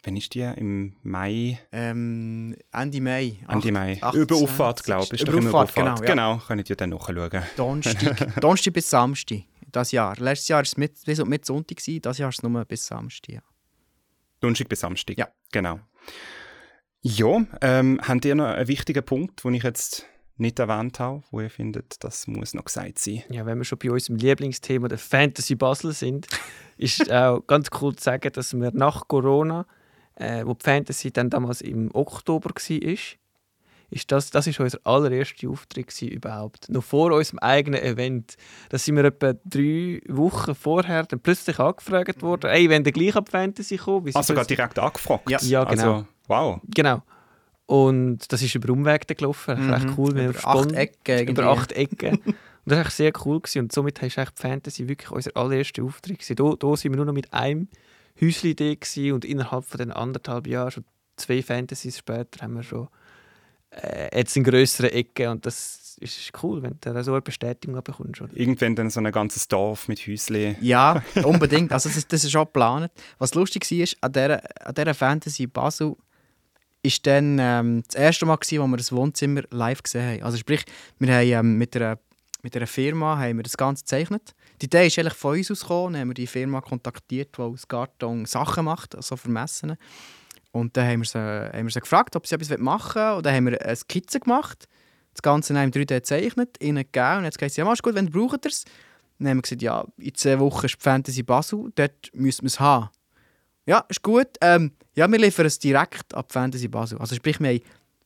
Wann 0.09 0.17
ist 0.17 0.33
die? 0.35 0.41
Im 0.41 0.97
Mai? 1.03 1.59
Ähm, 1.71 2.57
Ende 2.73 2.99
Mai. 3.03 3.41
Ende 3.47 3.71
Mai. 3.71 3.99
28. 4.01 4.23
Über 4.23 4.37
Auffahrt, 4.37 4.83
glaube 4.83 5.15
ich. 5.15 5.21
Über 5.21 5.37
Auffahrt, 5.37 5.75
genau, 5.75 5.97
ja. 5.97 6.01
Genau, 6.01 6.39
könnt 6.39 6.71
ihr 6.71 6.77
dann 6.77 6.89
nachschauen. 6.89 7.43
Donnerstag, 7.59 8.35
Donnerstag 8.41 8.73
bis 8.73 8.89
Samstag, 8.89 9.41
das 9.71 9.93
Jahr. 9.93 10.17
Letztes 10.17 10.49
Jahr 10.49 10.61
war 10.61 10.63
es 10.63 10.79
mit, 10.79 11.05
bis 11.05 11.23
mit 11.27 11.45
Sonntag, 11.45 11.77
gewesen, 11.77 12.01
das 12.01 12.17
Jahr 12.17 12.31
ist 12.31 12.37
es 12.37 12.43
nur 12.43 12.65
bis 12.65 12.87
Samstag. 12.87 13.35
Ja. 13.35 13.43
Donnerstag 14.41 14.71
bis 14.71 14.81
Samstag. 14.81 15.19
Ja. 15.19 15.29
Genau. 15.53 15.79
Ja, 17.03 17.45
ähm, 17.61 18.01
habt 18.03 18.25
ihr 18.25 18.35
noch 18.35 18.47
einen 18.47 18.67
wichtigen 18.67 19.05
Punkt, 19.05 19.45
den 19.45 19.53
ich 19.53 19.63
jetzt 19.63 20.07
nicht 20.39 20.59
erwähnt 20.59 20.99
habe, 21.01 21.23
wo 21.31 21.43
ihr 21.43 21.51
findet, 21.51 22.03
das 22.03 22.27
muss 22.27 22.55
noch 22.55 22.65
gesagt 22.65 22.99
sein? 22.99 23.25
Ja, 23.29 23.45
wenn 23.45 23.59
wir 23.59 23.65
schon 23.65 23.79
bei 23.79 23.91
unserem 23.91 24.17
Lieblingsthema 24.17 24.89
der 24.89 24.97
Fantasy 24.97 25.55
Basel 25.55 25.93
sind, 25.93 26.29
ist 26.79 27.13
auch 27.13 27.41
ganz 27.47 27.69
cool 27.83 27.95
zu 27.95 28.05
sagen, 28.05 28.33
dass 28.33 28.55
wir 28.55 28.71
nach 28.73 29.07
Corona, 29.07 29.67
äh, 30.19 30.45
wo 30.45 30.55
die 30.55 30.65
Fantasy 30.65 31.11
dann 31.13 31.31
damals 31.31 31.61
im 31.61 31.91
Oktober 31.95 32.51
war, 32.51 32.99
ist 33.91 34.13
das, 34.13 34.31
das 34.31 34.47
ist 34.47 34.61
unser 34.61 34.79
allererster 34.85 35.49
Auftritt 35.49 36.03
überhaupt. 36.03 36.69
Noch 36.69 36.85
vor 36.85 37.11
unserem 37.13 37.39
eigenen 37.39 37.81
Event. 37.81 38.37
Da 38.69 38.77
sind 38.77 38.97
wir 38.97 39.05
etwa 39.05 39.33
drei 39.47 40.03
Wochen 40.09 40.55
vorher 40.55 41.05
dann 41.05 41.21
plötzlich 41.21 41.59
angefragt 41.59 42.21
worden, 42.21 42.51
hey, 42.51 42.69
wenn 42.69 42.85
der 42.85 42.93
gleich 42.93 43.17
ab 43.17 43.31
Fantasy 43.31 43.77
sie 43.77 43.81
Also 43.81 43.99
gerade 44.13 44.25
plötzlich- 44.35 44.57
direkt 44.57 44.79
angefragt? 44.79 45.31
Ja. 45.31 45.39
Ja, 45.41 45.65
genau. 45.65 45.93
Also, 45.95 46.07
wow. 46.27 46.61
Genau. 46.75 47.03
Und 47.65 48.31
das 48.33 48.43
ist 48.43 48.55
über 48.55 48.73
Umweg 48.73 49.07
gelaufen. 49.09 49.67
Mhm. 49.69 49.95
cool. 49.97 50.15
Wir 50.15 50.31
Über 50.31 50.45
acht 50.47 50.73
Ecken. 50.73 51.29
Über 51.29 51.47
acht 51.47 51.73
Ecken. 51.73 52.19
Und 52.19 52.35
das 52.65 52.79
war 52.85 52.91
sehr 52.91 53.13
cool. 53.25 53.41
Gewesen. 53.41 53.61
Und 53.61 53.73
somit 53.73 54.01
war 54.03 54.09
die 54.27 54.33
Fantasy 54.43 54.89
wirklich 54.89 55.11
unser 55.11 55.35
allererster 55.37 55.83
Auftritt. 55.83 56.39
Da, 56.39 56.55
da 56.59 56.77
sind 56.77 56.93
wir 56.93 56.97
nur 56.97 57.07
noch 57.07 57.13
mit 57.15 57.33
einem 57.33 57.69
Gewesen 58.21 59.13
und 59.13 59.25
innerhalb 59.25 59.65
von 59.65 59.79
den 59.79 59.93
anderthalb 59.93 60.47
Jahren, 60.47 60.71
schon 60.71 60.85
zwei 61.17 61.43
Fantasies 61.43 61.99
später, 61.99 62.43
haben 62.43 62.55
wir 62.55 62.63
schon 62.63 62.89
äh, 63.71 64.17
jetzt 64.19 64.37
in 64.37 64.45
grösseren 64.45 64.91
Ecken. 64.91 65.29
Und 65.29 65.47
das 65.47 65.97
ist 66.01 66.31
cool, 66.43 66.63
wenn 66.63 66.77
du 66.81 66.93
da 66.93 67.03
so 67.03 67.13
eine 67.13 67.23
Bestätigung 67.23 67.83
bekommst. 67.83 68.21
Oder? 68.21 68.31
Irgendwann 68.37 68.77
dann 68.77 68.91
so 68.91 69.01
ein 69.01 69.11
ganzes 69.13 69.49
Dorf 69.49 69.89
mit 69.89 70.01
Häuschen. 70.07 70.57
Ja, 70.61 71.03
unbedingt. 71.25 71.73
Also 71.73 71.89
das, 71.89 71.99
ist- 71.99 72.13
das 72.13 72.25
ist 72.25 72.31
schon 72.33 72.45
geplant. 72.45 72.91
Was 73.19 73.35
lustig 73.35 73.69
war, 73.71 73.87
an 74.03 74.13
dieser, 74.13 74.67
an 74.67 74.75
dieser 74.75 74.95
Fantasy 74.95 75.47
Basel 75.47 75.97
ist 76.83 77.05
dann 77.07 77.39
ähm, 77.41 77.83
das 77.87 77.97
erste 77.97 78.25
Mal, 78.27 78.37
gewesen, 78.37 78.63
wo 78.63 78.67
wir 78.69 78.77
das 78.77 78.93
Wohnzimmer 78.93 79.43
live 79.51 79.83
gesehen 79.83 80.07
haben. 80.09 80.23
Also 80.23 80.39
sprich, 80.39 80.65
wir 81.01 81.13
haben 81.13 81.27
ähm, 81.49 81.59
mit, 81.59 81.75
einer, 81.77 81.99
mit 82.49 82.57
einer 82.57 82.67
Firma 82.67 83.19
haben 83.19 83.37
wir 83.37 83.43
das 83.43 83.59
Ganze 83.59 83.83
gezeichnet. 83.83 84.35
Die 84.63 84.67
Idee 84.67 84.87
ist 84.87 84.99
eigentlich 84.99 85.13
von 85.13 85.37
uns 85.37 85.51
ausgekommen. 85.51 85.93
Dann 85.93 86.01
haben 86.01 86.09
wir 86.09 86.15
die 86.15 86.27
Firma 86.27 86.63
kontaktiert, 86.63 87.37
die 87.37 87.43
aus 87.43 87.69
Karton 87.69 88.25
Sachen 88.25 88.65
macht, 88.65 88.97
also 88.97 89.17
für 89.17 89.29
Messen. 89.29 89.77
Und 90.51 90.75
dann 90.75 90.89
haben 90.89 91.01
wir 91.01 91.05
sie, 91.07 91.19
haben 91.19 91.67
wir 91.67 91.71
sie 91.71 91.81
gefragt, 91.81 92.17
ob 92.17 92.27
sie 92.27 92.35
etwas 92.35 92.57
machen 92.57 93.03
wollen. 93.03 93.17
Und 93.19 93.27
dann 93.27 93.35
haben 93.35 93.47
wir 93.49 93.61
eine 93.61 93.77
Skizze 93.77 94.19
gemacht. 94.19 94.67
Das 95.13 95.21
Ganze 95.21 95.53
in 95.53 95.59
einem 95.59 95.73
3D 95.73 95.97
gezeichnet, 95.97 96.57
ihnen 96.63 96.85
gegeben. 96.85 97.19
Und 97.19 97.25
jetzt 97.25 97.39
gesagt, 97.39 97.57
ja, 97.59 97.67
machst 97.67 97.83
gut, 97.83 97.95
wenn 97.95 98.09
braucht 98.09 98.47
es. 98.47 98.65
Dann 99.19 99.29
haben 99.29 99.39
wir 99.39 99.43
gesagt, 99.43 99.61
ja, 99.61 99.85
in 99.99 100.15
zwei 100.15 100.39
Wochen 100.39 100.65
ist 100.65 100.77
die 100.77 100.83
Fantasy 100.83 101.23
Basel, 101.23 101.71
dort 101.75 102.11
müssen 102.15 102.43
wir 102.43 102.47
es 102.47 102.61
haben. 102.61 102.89
Ja, 103.67 103.85
ist 103.89 104.03
gut. 104.03 104.29
Ähm, 104.41 104.73
ja, 104.95 105.11
wir 105.11 105.19
liefern 105.19 105.45
es 105.45 105.59
direkt 105.59 106.15
ab 106.15 106.33
Fantasy 106.33 106.69
Basel. 106.69 106.99
Also 106.99 107.15
sprich, 107.15 107.41
wir 107.41 107.49
haben 107.51 107.61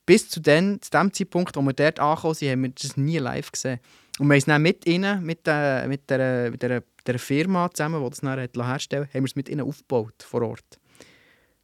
bis 0.04 0.28
zu, 0.28 0.40
den, 0.40 0.82
zu 0.82 0.90
dem 0.90 1.12
Zeitpunkt, 1.12 1.54
wo 1.54 1.62
wir 1.62 1.74
dort 1.74 2.00
angekommen 2.00 2.34
sind, 2.34 2.50
haben 2.50 2.62
wir 2.62 2.70
das 2.70 2.96
nie 2.96 3.18
live 3.18 3.52
gesehen. 3.52 3.78
Und 4.18 4.26
wir 4.26 4.34
haben 4.34 4.38
es 4.38 4.44
dann 4.44 4.62
mit 4.62 4.86
ihnen, 4.86 5.24
mit, 5.24 5.40
äh, 5.46 5.86
mit, 5.86 6.10
der, 6.10 6.50
mit 6.50 6.62
der, 6.62 6.82
der 7.06 7.18
Firma 7.18 7.70
zusammen, 7.72 8.02
die 8.02 8.10
das 8.10 8.20
dann 8.20 8.40
hat 8.40 8.56
herstellen 8.56 9.08
haben 9.12 9.22
wir 9.22 9.24
es 9.24 9.36
mit 9.36 9.48
ihnen 9.48 9.62
aufgebaut 9.62 10.22
vor 10.22 10.42
Ort. 10.42 10.78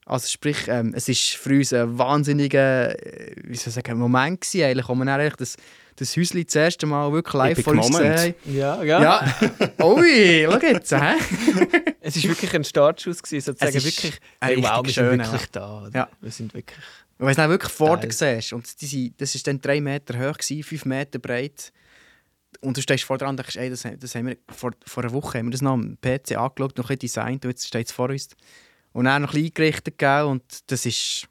Also 0.08 0.26
sprich, 0.26 0.68
ähm, 0.68 0.94
es 0.96 1.06
ist 1.10 1.34
für 1.34 1.50
uns 1.50 1.70
ein 1.74 1.98
wahnsinniger 1.98 2.98
äh, 2.98 3.34
wie 3.44 3.56
soll 3.56 3.68
ich 3.68 3.74
sagen, 3.74 3.98
Moment 3.98 4.40
gewesen, 4.40 4.64
eigentlich, 4.64 4.88
wo 4.88 4.94
wir 4.94 5.04
dann 5.04 5.20
eigentlich 5.20 5.36
das, 5.36 5.56
das 5.96 6.16
Häuschen 6.16 6.42
das 6.42 6.54
erste 6.54 6.86
Mal 6.86 7.12
wirklich 7.12 7.34
live 7.34 7.58
Epic 7.58 7.62
vor 7.64 7.74
uns 7.74 7.90
Moment. 7.90 8.16
gesehen 8.16 8.56
Ja, 8.56 8.78
haben. 8.78 8.88
Ja. 8.88 9.84
Ui, 9.84 10.46
schau 10.50 10.66
jetzt, 10.66 10.92
hä? 10.92 11.14
Es 12.00 12.16
war 12.16 12.30
wirklich 12.30 12.54
ein 12.54 12.64
Startschuss, 12.64 13.22
gewesen, 13.22 13.44
sozusagen. 13.44 13.76
Es 13.76 13.84
ist 13.84 13.96
wirklich, 13.96 14.20
ein 14.40 14.48
hey, 14.48 14.56
wow, 14.56 14.64
wir 14.64 14.78
richtig 14.78 14.94
sind 14.94 15.18
wirklich 15.18 15.46
da. 15.52 15.82
oder? 15.82 15.90
Ja. 15.94 16.08
Wir 16.22 16.30
sind 16.30 16.54
wirklich... 16.54 16.78
Wenn 17.18 17.28
du 17.28 17.34
dann 17.34 17.50
wirklich 17.50 17.72
vor 17.72 17.98
Geil. 17.98 18.08
dir 18.08 18.12
siehst, 18.14 18.52
und 18.54 18.80
die, 18.80 19.12
das 19.14 19.34
war 19.34 19.40
dann 19.44 19.60
drei 19.60 19.80
Meter 19.82 20.14
hoch, 20.18 20.38
gewesen, 20.38 20.62
fünf 20.62 20.86
Meter 20.86 21.18
breit, 21.18 21.70
und 22.60 22.76
du 22.76 22.82
stehst 22.82 23.04
vor 23.04 23.18
dran 23.18 23.30
und 23.30 23.36
denkst, 23.38 23.56
ey, 23.56 23.70
das, 23.70 23.82
das 23.98 24.14
haben 24.14 24.26
wir 24.26 24.36
vor, 24.48 24.72
vor 24.86 25.04
einer 25.04 25.12
Woche 25.12 25.38
haben 25.38 25.46
wir 25.46 25.52
das 25.52 25.62
noch 25.62 25.72
am 25.72 25.96
PC 26.00 26.36
angeschaut, 26.36 26.78
noch 26.78 26.90
ein 26.90 26.98
designt 26.98 27.44
und 27.44 27.50
jetzt 27.50 27.66
steht 27.66 27.86
es 27.86 27.92
vor 27.92 28.10
uns. 28.10 28.28
Und 28.92 29.04
dann 29.04 29.22
noch 29.22 29.30
ein 29.30 29.32
bisschen 29.34 29.46
eingerichtet, 29.48 29.98
gell, 29.98 30.24
und 30.24 30.70
das 30.70 30.86
ist... 30.86 31.28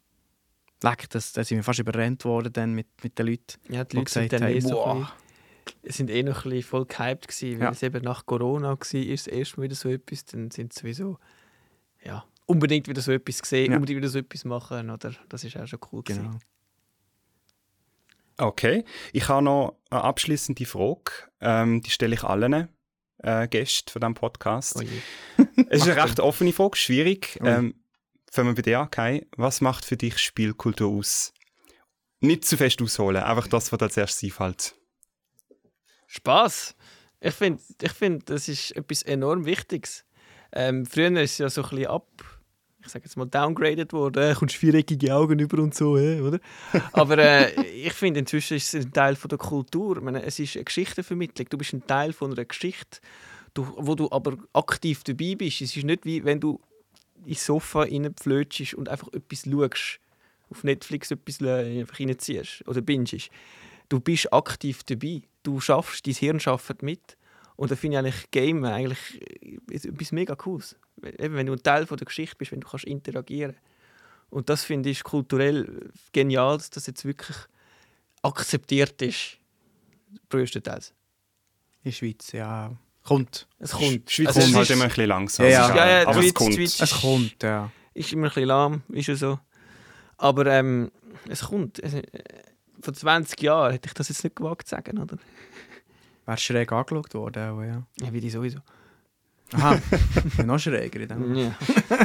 Leck, 0.84 1.10
das, 1.10 1.34
da 1.34 1.44
sind 1.44 1.58
wir 1.58 1.64
fast 1.64 1.80
überrennt 1.80 2.24
worden 2.24 2.54
dann 2.54 2.74
mit, 2.74 2.86
mit 3.04 3.18
den 3.18 3.26
Leuten. 3.26 3.56
Ja, 3.68 3.84
die 3.84 3.90
die 3.90 3.98
Leute 3.98 4.12
sind 4.12 4.30
gesagt 4.30 4.34
dann 4.34 4.44
eh 4.44 4.62
haben, 4.62 4.62
so 4.62 4.76
wow. 4.76 5.08
sind 5.86 6.12
eh 6.12 6.22
noch 6.22 6.46
ein 6.46 6.52
bisschen 6.52 6.70
voll 6.70 6.86
gehypt 6.86 7.28
gewesen, 7.28 7.60
weil 7.60 7.66
Ja. 7.66 7.72
es 7.72 7.82
eben 7.82 8.04
nach 8.04 8.28
Corona 8.28 8.70
war, 8.70 8.94
ist 8.94 9.26
das 9.26 9.34
erste 9.34 9.60
Mal 9.60 9.64
wieder 9.64 9.76
so 9.76 9.90
etwas, 9.90 10.26
dann 10.26 10.52
sind 10.52 10.74
sie 10.74 10.82
sowieso 10.82 11.18
ja, 12.04 12.24
unbedingt 12.46 12.88
wieder 12.88 13.02
so 13.02 13.12
etwas 13.12 13.42
gesehen, 13.42 13.72
Ja. 13.72 13.78
unbedingt 13.78 13.98
wieder 13.98 14.10
so 14.10 14.20
etwas 14.20 14.46
machen, 14.46 14.92
oder? 14.92 15.16
Das 15.30 15.44
ist 15.44 15.58
auch 15.58 15.66
schon 15.66 15.80
cool 15.92 16.04
gewesen. 16.04 16.26
Genau. 16.26 16.40
Okay. 18.38 18.84
Ich 19.14 19.28
habe 19.30 19.44
noch 19.44 19.78
eine 19.90 20.04
abschließende 20.04 20.66
Frage. 20.66 21.12
Ähm, 21.42 21.82
die 21.82 21.90
stelle 21.90 22.16
ich 22.16 22.24
allen 22.24 22.70
äh, 23.20 23.48
Gästen 23.48 23.90
von 23.90 24.02
diesem 24.02 24.14
Podcast. 24.14 24.78
Oh. 24.78 25.44
Es 25.70 25.82
ist 25.82 25.90
eine 25.90 26.04
recht 26.04 26.20
offene 26.20 26.54
Frage, 26.54 26.78
schwierig. 26.78 27.40
Ui. 27.42 27.50
Ähm, 27.50 27.76
fangen 28.32 28.50
wir 28.50 28.56
bei 28.56 28.62
dir 28.62 28.80
an, 28.80 28.92
Kai. 28.92 29.26
Was 29.36 29.62
macht 29.62 29.86
für 29.86 29.98
dich 29.98 30.20
Spielkultur 30.20 30.92
aus? 30.92 31.34
Nicht 32.20 32.46
zu 32.46 32.58
fest 32.58 32.82
ausholen, 32.82 33.24
einfach 33.24 33.48
das, 33.48 33.72
was 33.72 33.78
dir 33.80 33.86
als 33.86 33.98
erstes 33.98 34.24
einfällt. 34.24 34.76
Spaß. 36.08 36.76
Ich 37.20 37.34
finde, 37.34 37.62
ich 37.82 37.92
find, 37.92 38.30
das 38.30 38.48
ist 38.48 38.76
etwas 38.76 39.04
enorm 39.04 39.46
Wichtiges. 39.46 40.06
Ähm, 40.52 40.86
früher 40.86 41.12
ist 41.22 41.34
es 41.34 41.38
ja 41.40 41.50
so 41.50 41.64
ein 41.64 41.70
bisschen 41.70 41.88
ab, 41.88 42.08
ich 42.88 42.94
sage 42.94 43.06
jetzt 43.06 43.18
mal, 43.18 43.26
downgraded 43.26 43.94
worden. 43.94 44.32
Äh, 44.32 44.34
kommst 44.34 44.56
viereckige 44.56 45.14
Augen 45.14 45.40
über 45.40 45.62
und 45.62 45.76
so, 45.76 45.92
oder? 45.92 46.40
Aber 46.94 47.18
äh, 47.18 47.62
ich 47.66 47.94
finde, 47.94 48.22
inzwischen 48.22 48.58
ist 48.58 48.74
es 48.74 48.86
ein 48.86 48.92
Teil 48.92 49.16
von 49.16 49.30
der 49.30 49.38
Kultur. 49.38 49.98
Ich 49.98 50.04
meine, 50.04 50.24
es 50.24 50.40
ist 50.40 50.56
eine 50.56 50.66
Geschichtenvermittlung. 50.66 51.48
Du 51.50 51.58
bist 51.58 51.74
ein 51.74 51.86
Teil 51.86 52.14
von 52.14 52.32
einer 52.32 52.46
Geschichte, 52.46 53.00
wo 53.56 53.96
du 53.96 54.10
aber 54.12 54.38
aktiv 54.54 55.04
dabei 55.04 55.36
bist. 55.36 55.62
Es 55.62 55.76
ist 55.76 55.84
nicht 55.84 56.06
wie 56.06 56.24
wenn 56.24 56.40
du 56.40 56.60
ins 57.26 57.46
Sofa 57.46 57.82
reinpflötschst 57.82 58.74
und 58.74 58.90
einfach 58.90 59.10
etwas 59.14 59.44
schaust. 59.44 60.00
Auf 60.50 60.64
Netflix 60.64 61.12
etwas 61.12 61.42
äh, 61.42 61.82
einfach 61.82 62.00
reinziehst 62.00 62.66
oder 62.68 62.82
bingest. 62.82 63.30
Du 63.90 64.00
bist 64.00 64.32
aktiv 64.32 64.84
dabei. 64.84 65.24
du 65.44 65.60
schaffst, 65.60 66.08
dein 66.08 66.14
Hirn 66.14 66.40
schafft 66.40 66.82
mit. 66.82 67.18
Und 67.58 67.70
da 67.72 67.76
finde 67.76 67.98
ich 67.98 68.00
eigentlich 68.06 68.32
Game 68.32 68.64
eigentlich 68.64 69.22
etwas 69.70 70.12
mega 70.14 70.36
Cooles. 70.36 70.76
Eben, 71.04 71.36
wenn 71.36 71.46
du 71.48 71.54
ein 71.54 71.62
Teil 71.64 71.86
von 71.86 71.98
der 71.98 72.06
Geschichte 72.06 72.36
bist, 72.38 72.52
wenn 72.52 72.62
du 72.62 72.68
kannst 72.68 72.86
interagieren 72.86 73.56
Und 74.30 74.48
das 74.50 74.64
finde 74.64 74.90
ich 74.90 75.04
kulturell 75.04 75.90
genial, 76.14 76.58
dass 76.58 76.70
das 76.70 76.88
jetzt 76.88 77.04
wirklich 77.04 77.36
akzeptiert 78.22 79.02
ist. 79.02 79.38
Größtenteils. 80.30 80.90
In 81.84 81.92
der 81.92 81.92
Schweiz, 81.92 82.32
ja. 82.32 82.72
Kommt. 83.04 83.48
Es 83.60 83.72
kommt. 83.72 84.10
Die 84.10 84.14
Schweiz 84.14 84.28
Also 84.28 84.40
kommt 84.42 84.50
es 84.52 84.56
halt 84.58 84.70
ist- 84.70 84.76
immer 84.76 84.84
ein 84.84 84.90
bisschen 84.90 85.08
langsam. 85.08 85.46
Ja, 85.46 85.52
ja. 85.52 85.76
Ja, 85.76 85.90
ja, 86.02 86.08
aber 86.08 86.20
es 86.20 86.26
Schweiz- 86.26 86.34
kommt. 86.34 86.50
die 86.54 86.68
Schweiz- 86.68 86.82
Es 86.82 86.92
kommt, 87.02 87.44
ja. 87.44 87.72
ist 87.94 88.12
immer 88.14 88.24
ein 88.28 88.30
bisschen 88.30 88.46
lahm, 88.46 88.84
ist 88.90 89.08
ja 89.08 89.16
so. 89.16 89.40
Aber 90.18 90.46
ähm, 90.48 90.92
es 91.30 91.42
kommt. 91.42 91.80
Es, 91.80 91.94
äh, 91.94 92.04
vor 92.82 92.94
20 92.94 93.42
Jahren 93.42 93.72
hätte 93.72 93.88
ich 93.88 93.94
das 93.94 94.10
jetzt 94.10 94.24
nicht 94.24 94.36
gewagt 94.36 94.68
zu 94.68 94.76
sagen, 94.76 94.98
oder? 95.00 95.18
Wäre 96.28 96.38
schräg 96.38 96.72
angeschaut 96.72 97.14
worden, 97.16 97.50
auch, 97.50 97.64
ja. 97.64 97.82
Ja, 98.00 98.14
wie 98.14 98.22
die 98.22 98.30
sowieso. 98.30 98.60
Aha, 99.54 99.80
noch 100.46 100.60
schräger 100.60 101.00
in 101.00 101.08
dem. 101.08 101.36
Ja, 101.36 101.56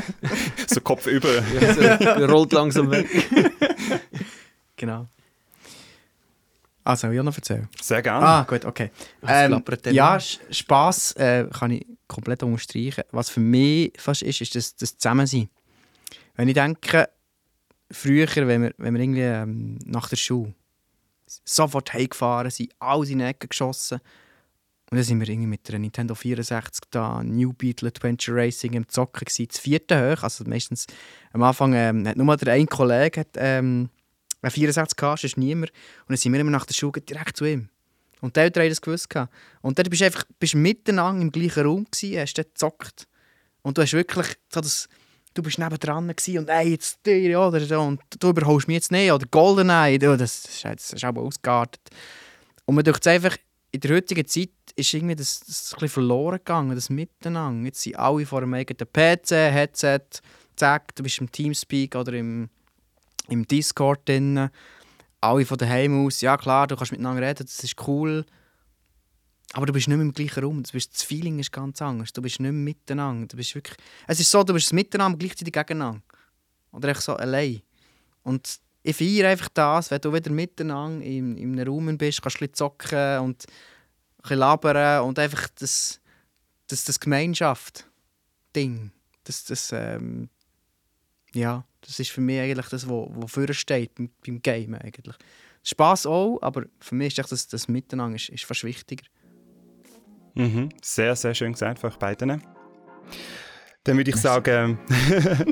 So 0.67 0.81
Kopf 0.81 1.07
über. 1.09 1.29
ja 1.35 1.75
so, 1.75 1.81
der 1.81 2.31
rollt 2.31 2.53
langsam 2.53 2.91
weg. 2.91 3.07
Genau. 4.77 5.07
Also, 6.85 7.09
will 7.09 7.19
ich 7.19 7.23
noch 7.23 7.37
erzählen? 7.37 7.69
Sehr 7.81 8.03
gerne. 8.03 8.27
Ah, 8.27 8.43
gut, 8.43 8.65
okay. 8.65 8.91
Was 9.21 9.31
Ähm, 9.31 9.51
klappert 9.53 9.87
denn? 9.87 9.95
ja, 9.95 10.19
Spass 10.19 11.13
äh, 11.13 11.47
kann 11.53 11.71
ich 11.71 11.87
komplett 12.09 12.43
unterstreichen. 12.43 13.05
Was 13.13 13.29
für 13.31 13.39
mich 13.39 13.93
fast 13.99 14.23
ist, 14.23 14.41
ist 14.41 14.55
das, 14.57 14.75
das 14.75 14.99
Zusammensein. 14.99 15.49
Wenn 16.35 16.49
ich 16.49 16.55
denke, 16.55 17.09
früher, 17.93 18.27
wenn 18.35 18.63
wir, 18.63 18.75
wenn 18.79 18.95
wir 18.95 19.01
irgendwie 19.01 19.21
ähm, 19.21 19.79
nach 19.85 20.09
der 20.09 20.17
Schule 20.17 20.55
sofort 21.45 21.93
heimgefahren 21.93 22.51
sind, 22.51 22.73
alles 22.79 23.11
in 23.11 23.19
die 23.19 23.25
Ecke 23.25 23.49
geschossen 23.49 24.01
und 24.91 24.97
dann 24.97 25.05
sind 25.05 25.21
wir 25.21 25.29
irgendwie 25.29 25.49
mit 25.49 25.67
der 25.69 25.79
Nintendo 25.79 26.15
64 26.15 26.83
da, 26.91 27.23
New 27.23 27.53
Beetle 27.53 27.89
Adventure 27.89 28.37
Racing 28.37 28.75
im 28.75 28.89
Zocken 28.89 29.25
gewesen, 29.25 29.49
das 29.49 29.59
vierte 29.59 29.97
hoch, 29.97 30.23
also 30.23 30.45
meistens 30.45 30.87
am 31.33 31.43
Anfang 31.43 31.73
ähm, 31.73 32.07
hat 32.07 32.17
nur 32.17 32.37
der 32.37 32.53
ein 32.53 32.67
Kollege 32.67 33.21
hat, 33.21 33.31
ähm, 33.37 33.89
eine 34.43 34.51
64 34.51 34.97
gehabt, 34.97 35.21
sonst 35.21 35.37
niemand 35.37 35.71
und 35.71 36.11
dann 36.11 36.17
sind 36.17 36.33
wir 36.33 36.41
immer 36.41 36.51
nach 36.51 36.67
der 36.67 36.75
Schule 36.75 37.01
direkt 37.01 37.37
zu 37.37 37.45
ihm. 37.45 37.69
Und 38.23 38.37
Eltern 38.37 38.63
haben 38.63 38.71
das 38.71 38.81
gewusst. 38.81 39.11
gehabt. 39.11 39.33
Und 39.61 39.79
dann 39.79 39.91
bist 39.91 40.01
du 40.01 40.07
einfach 40.07 40.25
bist 40.39 40.55
miteinander 40.55 41.21
im 41.21 41.33
gleichen 41.33 41.67
Raum, 41.67 41.87
gewesen, 41.91 42.21
hast 42.21 42.35
dort 42.35 42.55
gezockt. 42.55 43.09
Und 43.63 43.77
du 43.77 43.83
hast 43.83 43.93
wirklich 43.93 44.27
so 44.53 44.61
das, 44.61 44.89
du 45.35 45.43
bist 45.43 45.59
nebendran 45.59 46.09
und 46.09 46.49
«Ey, 46.49 46.71
jetzt 46.71 47.05
dir, 47.05 47.41
oder 47.41 47.61
so, 47.61 47.81
und 47.81 48.01
du 48.19 48.29
überholst 48.29 48.69
mich 48.69 48.77
jetzt 48.77 48.93
nicht, 48.93 49.11
oder 49.11 49.27
«Goldeneye», 49.31 49.99
du, 49.99 50.17
das, 50.17 50.43
das, 50.43 50.55
ist, 50.55 50.65
das 50.65 50.93
ist 50.93 51.05
aber 51.05 51.23
ausgeartet. 51.23 51.81
Und 52.65 52.75
man 52.75 52.85
denkt 52.85 53.07
einfach, 53.07 53.37
in 53.71 53.81
der 53.81 53.97
heutigen 53.97 54.27
Zeit 54.27 54.51
ist 54.77 54.93
irgendwie 54.93 55.17
das, 55.17 55.41
das 55.41 55.75
ein 55.81 55.89
verloren 55.89 56.39
gegangen, 56.39 56.75
das 56.75 56.91
Miteinander. 56.91 57.67
Jetzt 57.67 57.83
sind 57.83 57.97
alle 57.97 58.27
vor 58.27 58.43
einem 58.43 58.55
eigenen 58.55 58.87
PC, 58.93 59.31
Headset, 59.31 60.01
zack, 60.57 60.95
du 60.95 61.03
bist 61.03 61.19
im 61.19 61.31
Teamspeak 61.33 61.95
oder 61.95 62.13
im, 62.13 62.51
im 63.29 63.47
Discord 63.47 64.09
drin 64.09 64.51
alle 65.23 65.47
von 65.47 65.57
daheim 65.57 66.05
aus, 66.05 66.21
ja 66.21 66.37
klar, 66.37 66.67
du 66.67 66.77
kannst 66.77 66.93
miteinander 66.93 67.23
reden, 67.23 67.47
das 67.47 67.63
ist 67.63 67.77
cool. 67.87 68.27
Aber 69.53 69.67
du 69.67 69.73
bist 69.73 69.87
nicht 69.87 69.97
mehr 69.97 70.07
im 70.07 70.13
gleichen 70.13 70.43
Raum. 70.43 70.63
Das 70.63 71.03
Feeling 71.03 71.39
ist 71.39 71.53
ganz 71.53 71.83
anders. 71.83 72.13
Du 72.13 72.23
bist 72.23 72.41
nicht 72.41 72.53
mehr 72.53 72.53
miteinander. 72.53 73.27
Du 73.27 73.37
bist 73.37 73.55
wirklich, 73.55 73.77
es 74.07 74.19
ist 74.19 74.31
so, 74.31 74.43
du 74.43 74.55
bist 74.55 74.73
miteinander 74.73 75.19
gleichzeitig 75.19 75.53
gegeneinander. 75.53 76.03
Oder 76.73 76.89
echt 76.89 77.03
so 77.03 77.15
allein. 77.15 77.61
Und 78.23 78.59
ich 78.83 78.97
feiere 78.97 79.29
einfach 79.31 79.49
das, 79.51 79.91
wenn 79.91 80.01
du 80.01 80.13
wieder 80.13 80.31
miteinander 80.31 81.05
in, 81.05 81.37
in 81.37 81.53
einem 81.53 81.69
Raum 81.69 81.99
bist, 81.99 82.23
kannst 82.23 82.41
du 82.41 82.45
ein 82.45 82.51
bisschen 82.51 82.55
zocken 82.55 83.19
und 83.19 83.45
ein 83.45 84.23
bisschen 84.23 84.39
labern 84.39 85.05
und 85.05 85.19
einfach 85.19 85.49
das, 85.59 86.01
das, 86.67 86.85
das 86.85 86.99
Gemeinschaft-Ding. 86.99 88.91
Das, 89.25 89.45
das, 89.45 89.71
ähm, 89.73 90.31
ja, 91.35 91.65
das 91.83 92.01
ist 92.01 92.11
für 92.11 92.21
mich 92.21 92.41
eigentlich 92.41 92.69
das, 92.69 92.89
wo 92.89 93.13
vorne 93.27 93.55
steht 93.55 93.95
beim, 93.95 94.11
beim 94.25 94.41
Game 94.41 94.75
eigentlich. 94.75 95.17
Spaß 95.63 96.07
auch, 96.07 96.39
aber 96.41 96.65
für 96.81 96.95
mich 96.95 97.17
ist 97.17 97.31
das, 97.31 97.47
das 97.47 97.69
Miteinander 97.69 98.17
ist, 98.17 98.31
ist 98.31 98.45
fast 98.45 98.65
wichtiger. 98.65 99.05
Mhm. 100.35 100.69
Sehr, 100.83 101.17
sehr 101.17 101.35
schön 101.35 101.53
gesagt 101.53 101.79
von 101.79 101.91
euch 101.91 101.97
beiden. 101.97 102.43
Dann 103.85 103.97
würde 103.97 104.11
ich 104.11 104.17
sagen, 104.17 104.79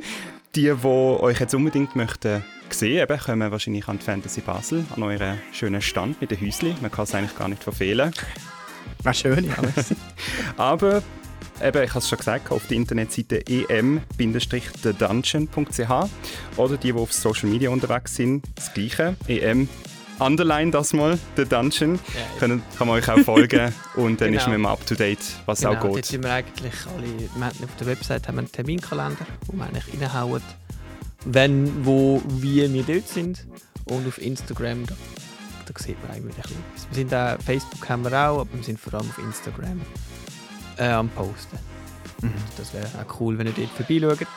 die, 0.55 0.63
die 0.63 0.85
euch 0.85 1.41
jetzt 1.41 1.55
unbedingt 1.55 1.97
möchten 1.97 2.45
sehen, 2.71 3.03
eben, 3.03 3.19
kommen 3.19 3.51
wahrscheinlich 3.51 3.89
an 3.89 3.99
die 3.99 4.05
Fantasy 4.05 4.41
Basel, 4.41 4.85
an 4.95 5.03
euren 5.03 5.41
schönen 5.53 5.83
Stand 5.83 6.21
mit 6.21 6.31
den 6.31 6.41
Häuschen. 6.41 6.77
Man 6.81 6.93
kann 6.93 7.05
es 7.05 7.15
eigentlich 7.15 7.37
gar 7.37 7.49
nicht 7.49 7.65
verfehlen. 7.65 8.13
Wäre 9.03 9.15
schön, 9.15 9.53
merci. 9.61 9.97
Aber 10.57 11.03
eben, 11.63 11.83
ich 11.83 11.91
habe 11.91 11.99
es 11.99 12.09
schon 12.09 12.17
gesagt, 12.19 12.53
auf 12.53 12.69
der 12.69 12.77
Internetseite 12.77 13.45
em-thedungeon.ch 13.47 15.91
oder 16.57 16.77
die, 16.77 16.93
die 16.93 16.99
auf 16.99 17.13
Social 17.13 17.49
Media 17.49 17.71
unterwegs 17.71 18.15
sind, 18.15 18.45
das 18.55 18.73
gleiche, 18.73 19.17
em 19.27 19.69
underline 20.21 20.71
das 20.71 20.93
mal, 20.93 21.19
The 21.37 21.45
Dungeon, 21.45 21.95
Ja, 22.15 22.39
Können, 22.39 22.63
kann 22.79 22.87
man 22.89 22.97
euch 22.99 23.09
auch 23.09 23.19
folgen 23.21 23.73
und 23.97 24.21
dann 24.21 24.29
ist 24.35 24.41
Genau. 24.41 24.49
man 24.51 24.55
immer 24.57 24.71
up 24.71 24.87
to 24.87 24.95
date, 24.95 25.19
was 25.47 25.61
genau, 25.61 25.73
auch 25.75 25.81
dort 25.83 25.95
geht. 25.97 26.07
sind 26.07 26.23
wir 26.25 26.33
eigentlich 26.33 26.75
alle, 26.95 27.07
wir 27.35 27.47
auf 27.67 27.77
der 27.79 27.87
Website 27.87 28.29
haben 28.29 28.37
wir 28.37 28.41
einen 28.41 28.53
Terminkalender, 28.53 29.27
wo 29.47 29.57
wir 29.57 29.65
eigentlich 29.65 30.01
reinhauen, 30.01 30.43
wenn, 31.25 31.85
wo, 31.85 32.23
wie 32.29 32.73
wir 32.73 32.83
dort 32.83 33.09
sind. 33.09 33.47
Und 33.87 34.07
auf 34.07 34.19
Instagram, 34.19 34.87
da, 34.87 34.95
da 35.67 35.83
sieht 35.83 36.01
man 36.03 36.13
eigentlich 36.17 36.37
ein 36.37 36.43
bisschen. 36.43 36.91
Wir 36.91 36.95
sind 36.95 37.15
auch, 37.15 37.37
Facebook 37.43 37.89
haben 37.89 38.05
wir 38.05 38.13
auch, 38.13 38.41
aber 38.41 38.53
wir 38.53 38.63
sind 38.63 38.79
vor 38.79 38.95
allem 38.95 39.09
auf 39.11 39.19
Instagram 39.19 39.81
äh, 40.77 40.89
am 40.89 41.09
Posten. 41.11 41.59
Mhm. 42.23 42.33
Das 42.57 42.73
wäre 42.73 42.87
auch 42.87 43.21
cool, 43.21 43.37
wenn 43.39 43.47
ihr 43.49 43.53
dort 43.53 43.71
vorbeischaut. 43.71 44.29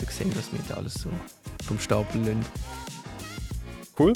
So 0.00 0.06
sehen, 0.10 0.32
was 0.36 0.52
wir 0.52 0.60
da 0.68 0.74
alles 0.74 0.94
so 0.94 1.08
vom 1.66 1.78
Stapel 1.78 2.20
lassen. 2.20 2.44
Cool. 3.98 4.12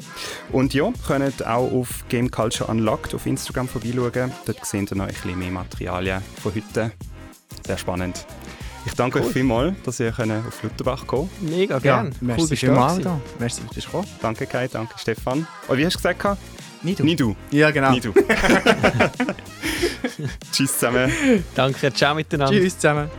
Und 0.52 0.74
ja, 0.74 0.92
könnt 1.06 1.46
auch 1.46 1.72
auf 1.72 2.04
Game 2.08 2.30
Culture 2.30 2.68
Unlocked 2.70 3.14
auf 3.14 3.24
Instagram 3.26 3.68
vorbeischauen. 3.68 4.32
Dort 4.44 4.66
seht 4.66 4.90
ihr 4.90 4.96
noch 4.96 5.06
ein 5.06 5.12
bisschen 5.14 5.38
mehr 5.38 5.50
Materialien 5.52 6.20
von 6.42 6.52
heute. 6.54 6.90
Sehr 7.66 7.78
spannend. 7.78 8.26
Ich 8.86 8.92
danke 8.94 9.18
Cool. 9.20 9.26
euch 9.26 9.32
vielmals, 9.32 9.74
dass 9.84 10.00
ihr 10.00 10.10
könnt 10.12 10.32
auf 10.46 10.62
Lutterbach 10.62 11.06
kommen 11.06 11.28
Mega 11.40 11.74
Ja, 11.74 11.80
gerne. 11.80 12.10
merci 12.20 12.48
bist 12.48 12.62
du 12.62 12.66
gewesen. 12.68 13.02
da. 13.02 13.20
Merci, 13.38 13.62
dass 13.66 13.74
du 13.76 13.80
gekommen 13.82 14.06
Danke 14.22 14.46
Kai, 14.46 14.68
danke 14.68 14.98
Stefan. 14.98 15.46
Und 15.68 15.78
wie 15.78 15.84
hast 15.86 15.94
du 15.94 15.98
gesagt? 15.98 16.38
Nicht 16.82 17.00
Nie 17.00 17.16
du. 17.16 17.36
Ja, 17.50 17.70
genau. 17.70 17.90
Nie 17.90 18.00
du. 18.00 18.12
Tschüss 20.52 20.72
zusammen. 20.78 21.12
Danke, 21.54 21.92
ciao 21.92 22.14
miteinander. 22.14 22.58
Tschüss 22.58 22.78
zusammen. 22.78 23.10